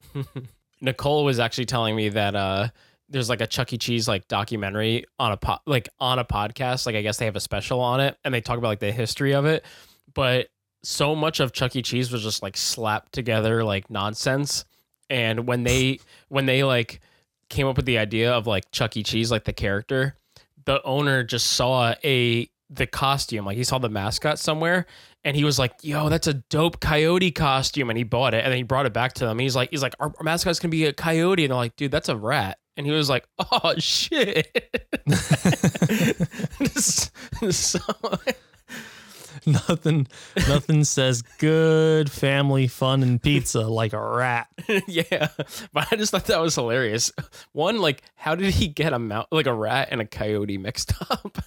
Nicole 0.81 1.25
was 1.25 1.41
actually 1.41 1.67
telling 1.67 1.97
me 1.97 2.09
that 2.11 2.37
uh 2.37 2.69
there's 3.11 3.29
like 3.29 3.41
a 3.41 3.47
Chuck 3.47 3.73
E. 3.73 3.79
Cheese 3.79 4.09
like 4.09 4.29
documentary 4.29 5.05
on 5.19 5.33
a 5.33 5.37
po- 5.37 5.59
like 5.67 5.89
on 5.99 6.19
a 6.19 6.25
podcast. 6.25 6.87
Like 6.87 6.95
I 6.95 7.03
guess 7.03 7.19
they 7.19 7.27
have 7.27 7.37
a 7.37 7.41
special 7.41 7.81
on 7.81 8.01
it 8.01 8.17
and 8.25 8.33
they 8.33 8.41
talk 8.41 8.57
about 8.57 8.69
like 8.69 8.81
the 8.81 8.93
history 8.93 9.35
of 9.35 9.45
it. 9.45 9.65
But 10.15 10.49
so 10.83 11.15
much 11.15 11.41
of 11.41 11.53
Chuck 11.53 11.77
E. 11.77 11.83
Cheese 11.83 12.11
was 12.11 12.23
just 12.23 12.43
like 12.43 12.57
slapped 12.57 13.13
together 13.13 13.65
like 13.65 13.91
nonsense. 13.91 14.65
And 15.09 15.47
when 15.47 15.65
they 15.65 16.01
when 16.29 16.47
they 16.47 16.65
like 16.65 17.01
came 17.49 17.67
up 17.67 17.77
with 17.77 17.87
the 17.87 17.99
idea 17.99 18.33
of 18.33 18.47
like 18.47 18.71
Chuck 18.71 18.97
E. 18.97 19.03
Cheese, 19.03 19.31
like 19.31 19.45
the 19.45 19.53
character, 19.53 20.15
the 20.65 20.83
owner 20.85 21.25
just 21.25 21.49
saw 21.49 21.95
a 22.05 22.49
the 22.73 22.87
costume, 22.87 23.45
like 23.45 23.57
he 23.57 23.65
saw 23.65 23.79
the 23.79 23.89
mascot 23.89 24.39
somewhere, 24.39 24.87
and 25.25 25.37
he 25.37 25.43
was 25.43 25.59
like, 25.59 25.75
"Yo, 25.83 26.09
that's 26.09 26.29
a 26.29 26.35
dope 26.35 26.79
coyote 26.79 27.33
costume," 27.33 27.91
and 27.91 27.99
he 27.99 28.05
bought 28.05 28.33
it, 28.33 28.45
and 28.45 28.53
then 28.53 28.59
he 28.59 28.63
brought 28.63 28.87
it 28.87 28.93
back 28.93 29.15
to 29.15 29.27
them. 29.27 29.41
He's 29.41 29.57
like, 29.57 29.71
"He's 29.71 29.83
like, 29.83 29.95
our, 29.99 30.13
our 30.17 30.23
mascot's 30.23 30.61
gonna 30.61 30.71
be 30.71 30.85
a 30.87 30.93
coyote," 30.93 31.45
and 31.45 31.51
they're 31.51 31.57
like, 31.57 31.75
"Dude, 31.75 31.91
that's 31.91 32.09
a 32.09 32.17
rat," 32.17 32.60
and 32.77 32.87
he 32.87 32.93
was 32.93 33.09
like, 33.09 33.27
"Oh 33.39 33.75
shit." 33.79 34.47
so, 37.51 37.79
nothing 39.47 40.07
nothing 40.49 40.85
says 40.85 41.23
good 41.39 42.11
family 42.11 42.67
fun 42.67 43.03
and 43.03 43.23
pizza 43.23 43.61
like 43.61 43.93
a 43.93 44.01
rat. 44.01 44.49
yeah, 44.87 45.29
but 45.73 45.89
I 45.91 45.97
just 45.97 46.11
thought 46.13 46.27
that 46.27 46.41
was 46.41 46.55
hilarious. 46.55 47.13
One, 47.53 47.79
like, 47.81 48.03
how 48.15 48.35
did 48.35 48.55
he 48.55 48.69
get 48.69 48.93
a 48.93 48.99
mount 48.99 49.29
like 49.31 49.47
a 49.47 49.55
rat 49.55 49.89
and 49.91 50.01
a 50.01 50.07
coyote 50.07 50.59
mixed 50.59 50.93
up? 51.11 51.39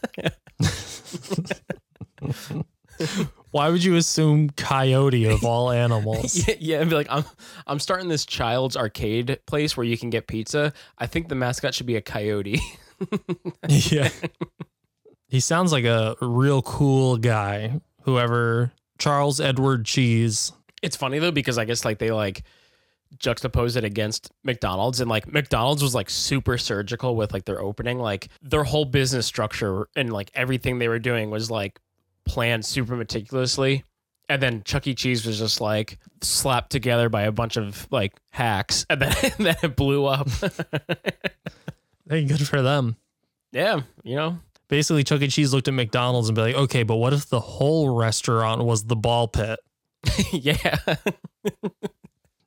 Why 3.53 3.69
would 3.69 3.83
you 3.83 3.97
assume 3.97 4.49
coyote 4.49 5.25
of 5.25 5.43
all 5.45 5.69
animals? 5.69 6.47
yeah, 6.47 6.55
yeah, 6.59 6.81
and 6.81 6.89
be 6.89 6.95
like, 6.95 7.05
I'm 7.11 7.23
I'm 7.67 7.79
starting 7.79 8.09
this 8.09 8.25
child's 8.25 8.75
arcade 8.75 9.39
place 9.45 9.77
where 9.77 9.85
you 9.85 9.95
can 9.95 10.09
get 10.09 10.25
pizza. 10.25 10.73
I 10.97 11.05
think 11.05 11.29
the 11.29 11.35
mascot 11.35 11.75
should 11.75 11.85
be 11.85 11.95
a 11.95 12.01
coyote. 12.01 12.59
yeah. 13.69 14.09
He 15.27 15.39
sounds 15.39 15.71
like 15.71 15.85
a 15.85 16.15
real 16.19 16.63
cool 16.63 17.17
guy. 17.17 17.79
Whoever 18.01 18.71
Charles 18.97 19.39
Edward 19.39 19.85
Cheese. 19.85 20.51
It's 20.81 20.95
funny 20.95 21.19
though 21.19 21.29
because 21.31 21.59
I 21.59 21.65
guess 21.65 21.85
like 21.85 21.99
they 21.99 22.09
like 22.09 22.41
juxtapose 23.17 23.77
it 23.77 23.83
against 23.83 24.31
McDonald's 24.43 24.99
and 24.99 25.07
like 25.11 25.31
McDonald's 25.31 25.83
was 25.83 25.93
like 25.93 26.09
super 26.09 26.57
surgical 26.57 27.15
with 27.15 27.31
like 27.31 27.45
their 27.45 27.61
opening 27.61 27.99
like 27.99 28.29
their 28.41 28.63
whole 28.63 28.85
business 28.85 29.27
structure 29.27 29.87
and 29.95 30.11
like 30.11 30.31
everything 30.33 30.79
they 30.79 30.87
were 30.87 30.97
doing 30.97 31.29
was 31.29 31.51
like 31.51 31.79
planned 32.25 32.65
super 32.65 32.95
meticulously 32.95 33.83
and 34.29 34.41
then 34.41 34.63
Chuck 34.63 34.87
E. 34.87 34.95
Cheese 34.95 35.25
was 35.25 35.37
just 35.37 35.61
like 35.61 35.99
slapped 36.21 36.71
together 36.71 37.09
by 37.09 37.23
a 37.23 37.31
bunch 37.31 37.57
of 37.57 37.87
like 37.91 38.13
hacks 38.31 38.85
and 38.89 39.01
then, 39.01 39.13
and 39.23 39.45
then 39.45 39.55
it 39.63 39.75
blew 39.75 40.05
up. 40.05 40.27
Hey, 42.09 42.25
good 42.25 42.45
for 42.45 42.61
them. 42.61 42.97
yeah, 43.53 43.79
you 44.03 44.17
know. 44.17 44.37
Basically, 44.67 45.05
Chuck 45.05 45.21
E. 45.21 45.29
Cheese 45.29 45.53
looked 45.53 45.69
at 45.69 45.73
McDonald's 45.73 46.27
and 46.27 46.35
be 46.35 46.41
like, 46.41 46.55
okay, 46.55 46.83
but 46.83 46.97
what 46.97 47.13
if 47.13 47.27
the 47.29 47.39
whole 47.39 47.95
restaurant 47.95 48.61
was 48.61 48.83
the 48.83 48.97
ball 48.97 49.29
pit? 49.29 49.57
yeah. 50.33 50.77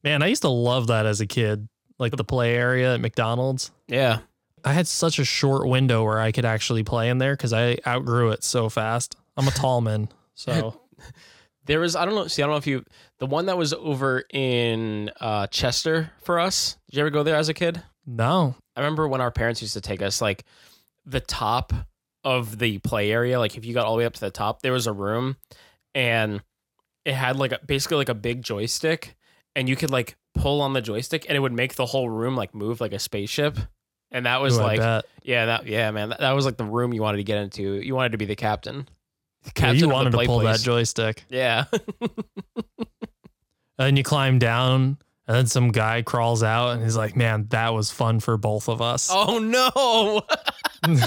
Man, 0.04 0.22
I 0.22 0.26
used 0.26 0.42
to 0.42 0.50
love 0.50 0.88
that 0.88 1.06
as 1.06 1.22
a 1.22 1.26
kid. 1.26 1.68
Like 1.98 2.14
the 2.14 2.22
play 2.22 2.54
area 2.54 2.94
at 2.94 3.00
McDonald's. 3.00 3.70
yeah. 3.88 4.18
I 4.62 4.72
had 4.74 4.86
such 4.86 5.18
a 5.18 5.24
short 5.24 5.66
window 5.66 6.04
where 6.04 6.20
I 6.20 6.32
could 6.32 6.44
actually 6.44 6.82
play 6.82 7.08
in 7.08 7.16
there 7.16 7.34
because 7.34 7.54
I 7.54 7.78
outgrew 7.86 8.32
it 8.32 8.44
so 8.44 8.68
fast. 8.68 9.16
I'm 9.36 9.48
a 9.48 9.52
tall 9.52 9.80
man. 9.80 10.08
So 10.34 10.80
There 11.66 11.80
was 11.80 11.96
I 11.96 12.04
don't 12.04 12.14
know. 12.14 12.26
See, 12.28 12.42
I 12.42 12.46
don't 12.46 12.54
know 12.54 12.58
if 12.58 12.66
you 12.66 12.84
the 13.18 13.26
one 13.26 13.46
that 13.46 13.58
was 13.58 13.72
over 13.72 14.24
in 14.32 15.10
uh, 15.20 15.48
Chester 15.48 16.12
for 16.22 16.38
us. 16.38 16.76
Did 16.88 16.96
you 16.96 17.02
ever 17.02 17.10
go 17.10 17.22
there 17.22 17.36
as 17.36 17.48
a 17.48 17.54
kid? 17.54 17.82
no. 18.06 18.54
I 18.76 18.80
remember 18.80 19.08
when 19.08 19.22
our 19.22 19.30
parents 19.30 19.62
used 19.62 19.72
to 19.72 19.80
take 19.80 20.02
us, 20.02 20.20
like 20.20 20.44
the 21.06 21.20
top 21.20 21.72
of 22.24 22.58
the 22.58 22.78
play 22.78 23.10
area. 23.10 23.38
Like 23.38 23.56
if 23.56 23.64
you 23.64 23.72
got 23.72 23.86
all 23.86 23.94
the 23.94 23.98
way 23.98 24.04
up 24.04 24.12
to 24.12 24.20
the 24.20 24.30
top, 24.30 24.60
there 24.60 24.72
was 24.72 24.86
a 24.86 24.92
room, 24.92 25.36
and 25.94 26.42
it 27.04 27.14
had 27.14 27.36
like 27.36 27.52
a, 27.52 27.60
basically 27.66 27.96
like 27.96 28.10
a 28.10 28.14
big 28.14 28.42
joystick, 28.42 29.16
and 29.54 29.66
you 29.68 29.76
could 29.76 29.90
like 29.90 30.16
pull 30.34 30.60
on 30.60 30.74
the 30.74 30.82
joystick, 30.82 31.24
and 31.26 31.36
it 31.36 31.40
would 31.40 31.54
make 31.54 31.74
the 31.74 31.86
whole 31.86 32.10
room 32.10 32.36
like 32.36 32.54
move 32.54 32.80
like 32.80 32.92
a 32.92 32.98
spaceship. 32.98 33.58
And 34.12 34.26
that 34.26 34.40
was 34.40 34.56
Ooh, 34.56 34.62
like, 34.62 35.04
yeah, 35.22 35.46
that 35.46 35.66
yeah, 35.66 35.90
man, 35.90 36.10
that, 36.10 36.20
that 36.20 36.32
was 36.32 36.44
like 36.44 36.58
the 36.58 36.64
room 36.64 36.92
you 36.92 37.02
wanted 37.02 37.18
to 37.18 37.24
get 37.24 37.38
into. 37.38 37.80
You 37.80 37.94
wanted 37.94 38.12
to 38.12 38.18
be 38.18 38.26
the 38.26 38.36
captain. 38.36 38.86
The 39.54 39.60
Yeah, 39.62 39.72
you 39.72 39.88
wanted 39.88 40.10
to 40.10 40.18
pull 40.24 40.40
place. 40.40 40.58
that 40.58 40.64
joystick. 40.64 41.24
Yeah. 41.28 41.64
And 43.78 43.98
you 43.98 44.04
climb 44.04 44.38
down, 44.38 44.96
and 45.28 45.36
then 45.36 45.46
some 45.48 45.68
guy 45.70 46.00
crawls 46.00 46.42
out 46.42 46.70
and 46.70 46.82
he's 46.82 46.96
like, 46.96 47.14
man, 47.14 47.46
that 47.50 47.74
was 47.74 47.90
fun 47.90 48.20
for 48.20 48.38
both 48.38 48.70
of 48.70 48.80
us. 48.80 49.10
oh 49.12 49.38
no. 49.38 50.22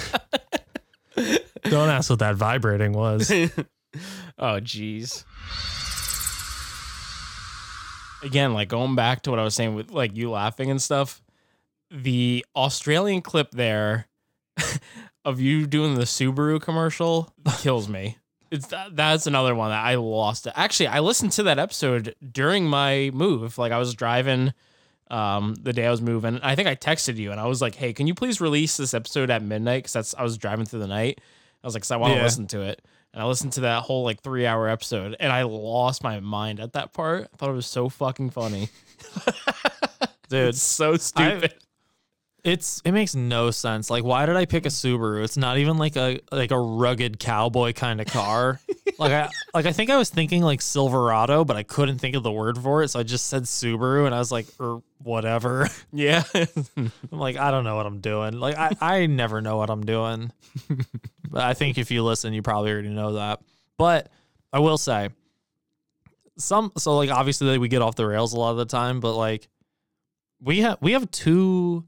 Don't 1.64 1.90
ask 1.90 2.10
what 2.12 2.20
that 2.20 2.36
vibrating 2.36 2.94
was. 2.94 3.32
oh 4.38 4.60
jeez. 4.62 5.24
Again, 8.22 8.54
like 8.54 8.68
going 8.68 8.96
back 8.96 9.24
to 9.24 9.32
what 9.32 9.40
I 9.40 9.44
was 9.44 9.56
saying 9.56 9.74
with 9.76 9.90
like 9.92 10.16
you 10.16 10.30
laughing 10.30 10.70
and 10.70 10.82
stuff, 10.82 11.22
the 11.90 12.46
Australian 12.56 13.22
clip 13.22 13.50
there 13.52 14.08
of 15.26 15.40
you 15.40 15.66
doing 15.66 15.96
the 15.96 16.04
Subaru 16.04 16.62
commercial 16.62 17.34
kills 17.58 17.90
me. 17.90 18.18
It's 18.52 18.68
that, 18.68 18.95
that's 18.95 19.28
another 19.28 19.54
one 19.56 19.70
that 19.70 19.84
I 19.84 19.95
lost. 19.95 20.47
Actually, 20.56 20.88
I 20.88 21.00
listened 21.00 21.32
to 21.34 21.43
that 21.43 21.60
episode 21.60 22.16
during 22.32 22.66
my 22.68 23.12
move. 23.14 23.58
Like 23.58 23.72
I 23.72 23.78
was 23.78 23.93
driving 23.93 24.54
um 25.12 25.56
the 25.62 25.74
day 25.74 25.86
I 25.88 25.91
was 25.91 26.02
moving. 26.02 26.39
I 26.41 26.56
think 26.56 26.68
I 26.68 26.76
texted 26.76 27.16
you 27.18 27.32
and 27.32 27.39
I 27.39 27.45
was 27.47 27.62
like, 27.62 27.76
"Hey, 27.76 27.93
can 27.93 28.08
you 28.08 28.14
please 28.14 28.39
release 28.41 28.78
this 28.78 28.93
episode 28.93 29.30
at 29.30 29.41
midnight?" 29.43 29.80
Because 29.84 29.93
that's 29.93 30.16
I 30.16 30.24
was 30.24 30.38
driving 30.38 30.66
through 30.66 30.80
the 30.82 30.88
night. 30.88 31.20
I 31.64 31.68
was 31.68 31.74
like, 31.74 31.84
"Cause 31.84 31.91
I 31.91 31.97
want 31.97 32.14
to 32.14 32.18
Yeah. 32.18 32.24
listen 32.24 32.47
to 32.47 32.62
it." 32.62 32.82
And 33.14 33.24
I 33.24 33.26
listened 33.26 33.54
to 33.54 33.62
that 33.62 33.82
whole 33.84 34.04
like 34.04 34.22
three 34.22 34.45
hour 34.45 34.68
episode, 34.70 35.16
and 35.20 35.32
I 35.32 35.41
lost 35.43 36.04
my 36.04 36.20
mind 36.20 36.60
at 36.60 36.74
that 36.74 36.93
part. 36.93 37.28
I 37.34 37.38
thought 37.38 37.50
it 37.50 37.54
was 37.54 37.66
so 37.66 37.89
fucking 37.89 38.30
funny, 38.30 38.70
Dude, 40.30 40.50
It's 40.50 40.62
so 40.62 40.95
stupid. 40.97 41.56
It's 42.44 42.82
it 42.86 42.92
makes 42.92 43.16
no 43.16 43.52
sense. 43.52 43.90
Like, 43.90 44.04
why 44.04 44.26
did 44.26 44.36
I 44.36 44.46
pick 44.46 44.66
a 44.66 44.70
Subaru? 44.70 45.24
It's 45.24 45.38
not 45.38 45.58
even 45.58 45.78
like 45.78 45.96
a 45.96 46.20
like 46.32 46.52
a 46.52 46.60
rugged 46.60 47.20
cowboy 47.20 47.74
kind 47.74 48.00
of 48.00 48.08
car. 48.08 48.60
like 49.00 49.12
I 49.12 49.30
like 49.54 49.66
I 49.66 49.72
think 49.72 49.90
I 49.90 49.98
was 49.98 50.10
thinking 50.10 50.42
like 50.42 50.62
Silverado, 50.62 51.44
but 51.44 51.58
I 51.58 51.64
couldn't 51.64 52.00
think 52.00 52.16
of 52.16 52.24
the 52.24 52.32
word 52.32 52.58
for 52.58 52.84
it, 52.84 52.90
so 52.90 53.00
I 53.00 53.04
just 53.04 53.28
said 53.28 53.44
Subaru, 53.44 54.06
and 54.06 54.16
I 54.16 54.20
was 54.20 54.32
like, 54.32 54.48
or 54.60 54.82
whatever. 55.00 55.68
yeah, 55.92 56.24
I'm 56.34 56.92
like, 57.12 57.38
I 57.38 57.52
don't 57.52 57.64
know 57.64 57.76
what 57.76 57.86
I'm 57.86 58.00
doing. 58.00 58.40
Like, 58.40 58.58
I 58.58 58.72
I 58.80 59.06
never 59.08 59.42
know 59.42 59.58
what 59.58 59.70
I'm 59.70 59.86
doing. 59.86 60.32
but 61.30 61.44
I 61.44 61.54
think 61.54 61.78
if 61.78 61.92
you 61.92 62.04
listen, 62.04 62.34
you 62.34 62.42
probably 62.42 62.72
already 62.72 62.90
know 62.90 63.14
that. 63.14 63.42
But 63.78 64.10
I 64.52 64.60
will 64.60 64.78
say, 64.78 65.10
some 66.38 66.72
so 66.78 66.96
like 66.96 67.10
obviously 67.10 67.58
we 67.58 67.68
get 67.68 67.82
off 67.82 67.96
the 67.96 68.08
rails 68.08 68.34
a 68.34 68.40
lot 68.40 68.52
of 68.52 68.58
the 68.58 68.66
time, 68.66 69.00
but 69.00 69.16
like 69.16 69.48
we 70.42 70.60
have 70.60 70.78
we 70.82 70.94
have 70.94 71.10
two 71.12 71.86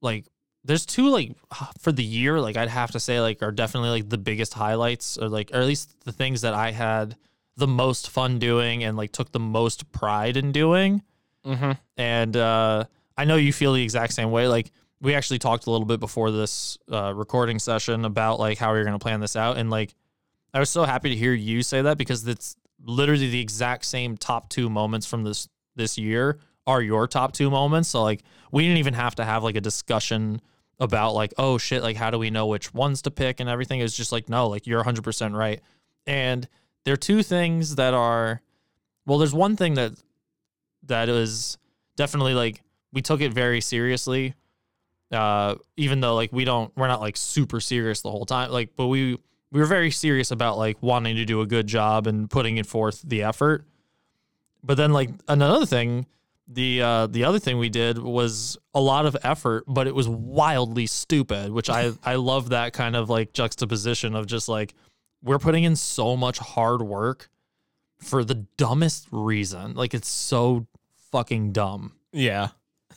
like 0.00 0.26
there's 0.64 0.86
two 0.86 1.08
like 1.08 1.32
for 1.78 1.92
the 1.92 2.04
year 2.04 2.40
like 2.40 2.56
I'd 2.56 2.68
have 2.68 2.92
to 2.92 3.00
say 3.00 3.20
like 3.20 3.42
are 3.42 3.52
definitely 3.52 3.90
like 3.90 4.08
the 4.08 4.18
biggest 4.18 4.54
highlights 4.54 5.18
or 5.18 5.28
like 5.28 5.50
or 5.52 5.58
at 5.58 5.66
least 5.66 5.94
the 6.04 6.12
things 6.12 6.42
that 6.42 6.54
I 6.54 6.72
had 6.72 7.16
the 7.56 7.66
most 7.66 8.10
fun 8.10 8.38
doing 8.38 8.84
and 8.84 8.96
like 8.96 9.12
took 9.12 9.32
the 9.32 9.40
most 9.40 9.90
pride 9.90 10.36
in 10.36 10.52
doing. 10.52 11.02
mm-hmm. 11.44 11.72
And 11.96 12.36
uh 12.36 12.84
I 13.16 13.24
know 13.24 13.36
you 13.36 13.52
feel 13.52 13.72
the 13.72 13.82
exact 13.82 14.12
same 14.12 14.30
way 14.30 14.46
like 14.46 14.70
we 15.00 15.14
actually 15.14 15.38
talked 15.38 15.66
a 15.66 15.70
little 15.70 15.86
bit 15.86 16.00
before 16.00 16.32
this 16.32 16.76
uh, 16.90 17.14
recording 17.14 17.60
session 17.60 18.04
about 18.04 18.40
like 18.40 18.58
how 18.58 18.72
we 18.72 18.80
are 18.80 18.84
going 18.84 18.98
to 18.98 19.02
plan 19.02 19.20
this 19.20 19.36
out 19.36 19.56
and 19.56 19.70
like 19.70 19.94
I 20.52 20.60
was 20.60 20.70
so 20.70 20.84
happy 20.84 21.10
to 21.10 21.16
hear 21.16 21.34
you 21.34 21.62
say 21.62 21.82
that 21.82 21.98
because 21.98 22.26
it's 22.26 22.56
literally 22.84 23.28
the 23.28 23.40
exact 23.40 23.84
same 23.84 24.16
top 24.16 24.48
two 24.48 24.70
moments 24.70 25.06
from 25.06 25.24
this 25.24 25.48
this 25.76 25.98
year 25.98 26.38
are 26.68 26.82
your 26.82 27.08
top 27.08 27.32
two 27.32 27.50
moments. 27.50 27.88
So 27.88 28.02
like 28.02 28.22
we 28.52 28.62
didn't 28.62 28.76
even 28.76 28.94
have 28.94 29.14
to 29.16 29.24
have 29.24 29.42
like 29.42 29.56
a 29.56 29.60
discussion 29.60 30.40
about 30.78 31.14
like 31.14 31.34
oh 31.38 31.58
shit 31.58 31.82
like 31.82 31.96
how 31.96 32.10
do 32.10 32.18
we 32.18 32.30
know 32.30 32.46
which 32.46 32.72
ones 32.72 33.02
to 33.02 33.10
pick 33.10 33.40
and 33.40 33.48
everything. 33.48 33.80
Was 33.80 33.96
just 33.96 34.12
like 34.12 34.28
no 34.28 34.48
like 34.48 34.66
you're 34.66 34.84
100% 34.84 35.34
right. 35.34 35.60
And 36.06 36.46
there 36.84 36.92
are 36.94 36.98
two 36.98 37.22
things 37.22 37.76
that 37.76 37.94
are 37.94 38.42
well 39.06 39.18
there's 39.18 39.34
one 39.34 39.56
thing 39.56 39.74
that 39.74 39.92
that 40.84 41.08
is 41.08 41.56
definitely 41.96 42.34
like 42.34 42.62
we 42.92 43.02
took 43.02 43.20
it 43.20 43.32
very 43.32 43.60
seriously 43.60 44.34
uh 45.10 45.54
even 45.76 46.00
though 46.00 46.14
like 46.14 46.32
we 46.32 46.44
don't 46.44 46.70
we're 46.76 46.86
not 46.86 47.00
like 47.00 47.16
super 47.16 47.60
serious 47.60 48.02
the 48.02 48.10
whole 48.10 48.26
time 48.26 48.50
like 48.50 48.70
but 48.76 48.88
we 48.88 49.18
we 49.50 49.60
were 49.60 49.66
very 49.66 49.90
serious 49.90 50.30
about 50.30 50.58
like 50.58 50.76
wanting 50.82 51.16
to 51.16 51.24
do 51.24 51.40
a 51.40 51.46
good 51.46 51.66
job 51.66 52.06
and 52.06 52.28
putting 52.28 52.58
it 52.58 52.66
forth 52.66 53.02
the 53.02 53.22
effort 53.22 53.64
but 54.62 54.76
then 54.76 54.92
like 54.92 55.10
another 55.28 55.64
thing 55.64 56.06
the 56.48 56.80
uh 56.80 57.06
the 57.06 57.24
other 57.24 57.38
thing 57.38 57.58
we 57.58 57.68
did 57.68 57.98
was 57.98 58.56
a 58.74 58.80
lot 58.80 59.04
of 59.04 59.16
effort 59.22 59.64
but 59.68 59.86
it 59.86 59.94
was 59.94 60.08
wildly 60.08 60.86
stupid 60.86 61.50
which 61.52 61.68
i 61.68 61.92
i 62.04 62.14
love 62.14 62.48
that 62.48 62.72
kind 62.72 62.96
of 62.96 63.10
like 63.10 63.32
juxtaposition 63.34 64.14
of 64.14 64.26
just 64.26 64.48
like 64.48 64.74
we're 65.22 65.38
putting 65.38 65.64
in 65.64 65.76
so 65.76 66.16
much 66.16 66.38
hard 66.38 66.80
work 66.80 67.28
for 68.00 68.24
the 68.24 68.34
dumbest 68.56 69.06
reason 69.10 69.74
like 69.74 69.92
it's 69.92 70.08
so 70.08 70.66
fucking 71.12 71.52
dumb 71.52 71.92
yeah. 72.12 72.48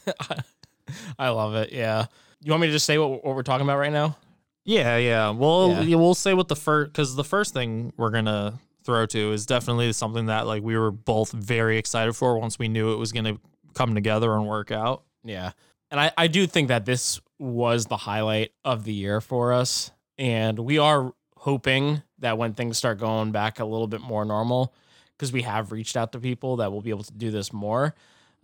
I 1.19 1.29
love 1.29 1.53
it. 1.55 1.71
Yeah. 1.71 2.05
You 2.41 2.51
want 2.51 2.61
me 2.61 2.67
to 2.67 2.73
just 2.73 2.85
say 2.85 2.97
what, 2.97 3.23
what 3.25 3.35
we're 3.35 3.43
talking 3.43 3.65
about 3.67 3.77
right 3.77 3.91
now? 3.91 4.17
Yeah, 4.63 4.97
yeah. 4.97 5.29
Well, 5.31 5.83
Yeah. 5.83 5.95
we'll 5.95 6.15
say 6.15 6.33
what 6.33 6.47
the 6.47 6.55
first 6.55 6.91
because 6.91 7.15
the 7.15 7.23
first 7.23 7.53
thing 7.53 7.93
we're 7.97 8.09
gonna 8.09 8.59
throw 8.83 9.05
to 9.07 9.31
is 9.31 9.45
definitely 9.45 9.93
something 9.93 10.27
that 10.27 10.47
like 10.47 10.63
we 10.63 10.77
were 10.77 10.91
both 10.91 11.31
very 11.31 11.77
excited 11.77 12.13
for 12.13 12.37
once 12.39 12.57
we 12.57 12.67
knew 12.67 12.93
it 12.93 12.97
was 12.97 13.11
gonna 13.11 13.37
come 13.73 13.95
together 13.95 14.33
and 14.33 14.47
work 14.47 14.71
out. 14.71 15.03
Yeah. 15.23 15.51
And 15.89 15.99
I, 15.99 16.11
I 16.17 16.27
do 16.27 16.47
think 16.47 16.69
that 16.69 16.85
this 16.85 17.19
was 17.37 17.85
the 17.85 17.97
highlight 17.97 18.51
of 18.63 18.85
the 18.85 18.93
year 18.93 19.19
for 19.19 19.51
us. 19.51 19.91
And 20.17 20.59
we 20.59 20.77
are 20.77 21.13
hoping 21.37 22.01
that 22.19 22.37
when 22.37 22.53
things 22.53 22.77
start 22.77 22.99
going 22.99 23.31
back 23.31 23.59
a 23.59 23.65
little 23.65 23.87
bit 23.87 24.01
more 24.01 24.23
normal, 24.23 24.73
because 25.17 25.33
we 25.33 25.41
have 25.41 25.71
reached 25.71 25.97
out 25.97 26.11
to 26.13 26.19
people 26.19 26.57
that 26.57 26.71
will 26.71 26.81
be 26.81 26.89
able 26.91 27.03
to 27.03 27.13
do 27.13 27.29
this 27.29 27.51
more. 27.51 27.93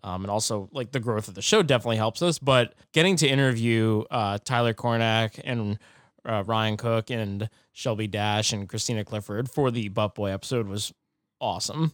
Um, 0.04 0.24
and 0.24 0.32
also, 0.32 0.70
like 0.72 0.92
the 0.92 1.00
growth 1.00 1.28
of 1.28 1.34
the 1.34 1.42
show 1.42 1.64
definitely 1.64 1.98
helps 1.98 2.22
us. 2.22 2.38
But 2.38 2.76
getting 2.92 3.16
to 3.18 3.28
interview 3.28 4.04
uh, 4.12 4.38
Tyler 4.44 4.74
Cornack 4.74 5.40
and 5.44 5.80
uh, 6.28 6.44
Ryan 6.46 6.78
Cook 6.78 7.10
and 7.10 7.50
Shelby 7.72 8.08
Dash 8.08 8.54
and 8.54 8.68
Christina 8.68 9.04
Clifford 9.04 9.50
for 9.50 9.72
the 9.72 9.90
Butt 9.90 10.16
Boy 10.16 10.32
episode 10.32 10.68
was 10.68 10.94
awesome. 11.40 11.94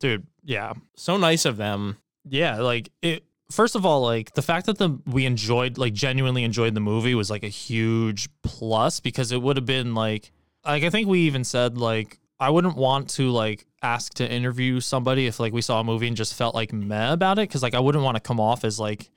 Dude, 0.00 0.26
yeah. 0.42 0.72
So 0.96 1.16
nice 1.16 1.44
of 1.44 1.56
them. 1.56 1.98
Yeah, 2.28 2.58
like 2.60 2.90
it 3.02 3.24
first 3.50 3.74
of 3.76 3.84
all, 3.84 4.02
like 4.02 4.34
the 4.34 4.42
fact 4.42 4.66
that 4.66 4.78
the 4.78 4.98
we 5.06 5.26
enjoyed 5.26 5.78
like 5.78 5.92
genuinely 5.92 6.44
enjoyed 6.44 6.74
the 6.74 6.80
movie 6.80 7.14
was 7.14 7.30
like 7.30 7.42
a 7.42 7.48
huge 7.48 8.28
plus 8.42 9.00
because 9.00 9.32
it 9.32 9.40
would 9.40 9.56
have 9.56 9.66
been 9.66 9.94
like 9.94 10.32
like 10.64 10.82
I 10.82 10.90
think 10.90 11.08
we 11.08 11.20
even 11.20 11.44
said 11.44 11.78
like 11.78 12.18
I 12.38 12.50
wouldn't 12.50 12.76
want 12.76 13.10
to 13.10 13.30
like 13.30 13.66
ask 13.82 14.14
to 14.14 14.30
interview 14.30 14.80
somebody 14.80 15.26
if 15.26 15.38
like 15.38 15.52
we 15.52 15.62
saw 15.62 15.80
a 15.80 15.84
movie 15.84 16.08
and 16.08 16.16
just 16.16 16.34
felt 16.34 16.54
like 16.54 16.72
meh 16.72 17.12
about 17.12 17.38
it 17.38 17.48
because 17.48 17.62
like 17.62 17.74
I 17.74 17.80
wouldn't 17.80 18.04
want 18.04 18.16
to 18.16 18.20
come 18.20 18.40
off 18.40 18.64
as 18.64 18.80
like 18.80 19.10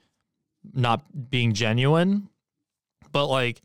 not 0.73 1.29
being 1.29 1.53
genuine. 1.53 2.29
But 3.11 3.27
like 3.27 3.61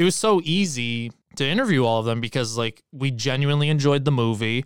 it 0.00 0.04
was 0.04 0.16
so 0.16 0.40
easy 0.44 1.12
to 1.36 1.46
interview 1.46 1.84
all 1.84 2.00
of 2.00 2.06
them 2.06 2.22
because 2.22 2.56
like 2.56 2.82
we 2.90 3.10
genuinely 3.10 3.68
enjoyed 3.68 4.02
the 4.06 4.10
movie. 4.10 4.64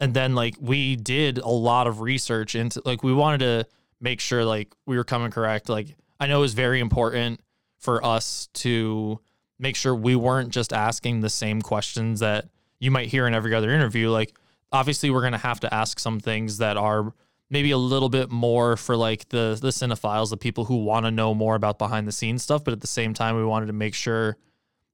And 0.00 0.12
then 0.12 0.34
like 0.34 0.56
we 0.58 0.96
did 0.96 1.38
a 1.38 1.48
lot 1.48 1.86
of 1.86 2.00
research 2.00 2.56
into 2.56 2.82
like 2.84 3.04
we 3.04 3.14
wanted 3.14 3.38
to 3.38 3.66
make 4.00 4.18
sure 4.18 4.44
like 4.44 4.74
we 4.84 4.96
were 4.96 5.04
coming 5.04 5.30
correct. 5.30 5.68
Like 5.68 5.94
i 6.18 6.26
know 6.26 6.38
it 6.38 6.40
was 6.40 6.54
very 6.54 6.80
important 6.80 7.40
for 7.78 8.04
us 8.04 8.48
to 8.54 9.20
make 9.60 9.76
sure 9.76 9.94
we 9.94 10.16
weren't 10.16 10.50
just 10.50 10.72
asking 10.72 11.20
the 11.20 11.30
same 11.30 11.62
questions 11.62 12.18
that 12.18 12.48
you 12.80 12.90
might 12.90 13.06
hear 13.06 13.28
in 13.28 13.34
every 13.34 13.54
other 13.54 13.70
interview. 13.70 14.10
Like 14.10 14.34
obviously 14.72 15.10
we're 15.10 15.20
going 15.20 15.30
to 15.30 15.38
have 15.38 15.60
to 15.60 15.72
ask 15.72 16.00
some 16.00 16.18
things 16.18 16.58
that 16.58 16.76
are 16.76 17.14
maybe 17.50 17.70
a 17.70 17.78
little 17.78 18.08
bit 18.08 18.32
more 18.32 18.76
for 18.76 18.96
like 18.96 19.28
the 19.28 19.56
the 19.62 19.68
cinephiles 19.68 20.30
the 20.30 20.36
people 20.36 20.64
who 20.64 20.82
want 20.82 21.06
to 21.06 21.12
know 21.12 21.34
more 21.34 21.54
about 21.54 21.78
behind 21.78 22.08
the 22.08 22.12
scenes 22.12 22.42
stuff. 22.42 22.64
But 22.64 22.72
at 22.72 22.80
the 22.80 22.88
same 22.88 23.14
time 23.14 23.36
we 23.36 23.44
wanted 23.44 23.66
to 23.66 23.72
make 23.72 23.94
sure 23.94 24.36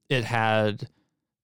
it 0.09 0.23
had 0.23 0.87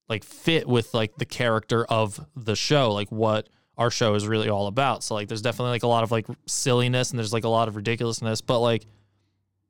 like 0.09 0.24
fit 0.24 0.68
with 0.68 0.93
like 0.93 1.16
the 1.18 1.26
character 1.26 1.86
of 1.86 2.26
the 2.36 2.55
show 2.55 2.91
like 2.91 3.11
what 3.11 3.49
our 3.78 3.91
show 3.91 4.16
is 4.16 4.26
really 4.28 4.49
all 4.49 4.68
about. 4.68 5.03
So 5.03 5.16
like 5.16 5.28
there's 5.28 5.41
definitely 5.41 5.72
like 5.72 5.84
a 5.84 5.88
lot 5.88 6.03
of 6.03 6.11
like 6.11 6.26
silliness 6.45 7.11
and 7.11 7.20
there's 7.20 7.34
like 7.34 7.43
a 7.43 7.49
lot 7.49 7.68
of 7.68 7.76
ridiculousness 7.76 8.41
but 8.41 8.59
like 8.59 8.86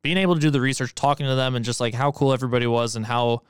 being 0.02 0.18
able 0.18 0.36
to 0.36 0.42
do 0.42 0.50
the 0.52 0.62
research 0.62 0.94
talking 0.94 1.26
to 1.26 1.36
them 1.36 1.56
and 1.56 1.66
just 1.66 1.80
like 1.80 1.94
how 1.94 2.12
cool 2.12 2.32
everybody 2.32 2.68
was 2.68 2.96
and 2.96 3.06
how 3.06 3.42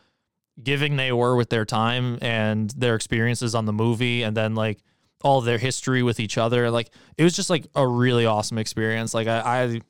giving 0.63 0.95
they 0.95 1.11
were 1.11 1.35
with 1.35 1.49
their 1.49 1.65
time 1.65 2.17
and 2.21 2.69
their 2.71 2.95
experiences 2.95 3.53
on 3.53 3.65
the 3.65 3.73
movie 3.73 4.23
and 4.23 4.37
then 4.37 4.55
like 4.55 4.79
all 5.21 5.41
their 5.41 5.57
history 5.57 6.01
with 6.01 6.19
each 6.19 6.37
other 6.37 6.71
like 6.71 6.89
it 7.17 7.23
was 7.23 7.35
just 7.35 7.49
like 7.49 7.67
a 7.75 7.85
really 7.85 8.25
awesome 8.25 8.57
experience. 8.57 9.13
Like 9.13 9.27
i, 9.27 9.39
I 9.39 9.81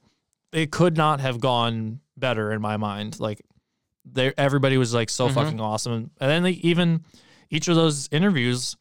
it 0.55 0.71
could 0.71 0.95
not 0.95 1.19
have 1.19 1.39
gone 1.39 1.99
better 2.17 2.51
in 2.51 2.61
my 2.61 2.77
mind. 2.77 3.19
Like 3.19 3.41
there 4.05 4.33
everybody 4.37 4.77
was 4.77 4.93
like 4.93 5.09
so 5.09 5.27
Mhm. 5.29 5.33
fucking 5.33 5.59
awesome 5.61 6.11
and 6.19 6.31
then 6.31 6.43
like 6.43 6.57
even 6.59 7.03
each 7.49 7.67
of 7.67 7.75
those 7.75 8.07
interviews 8.11 8.77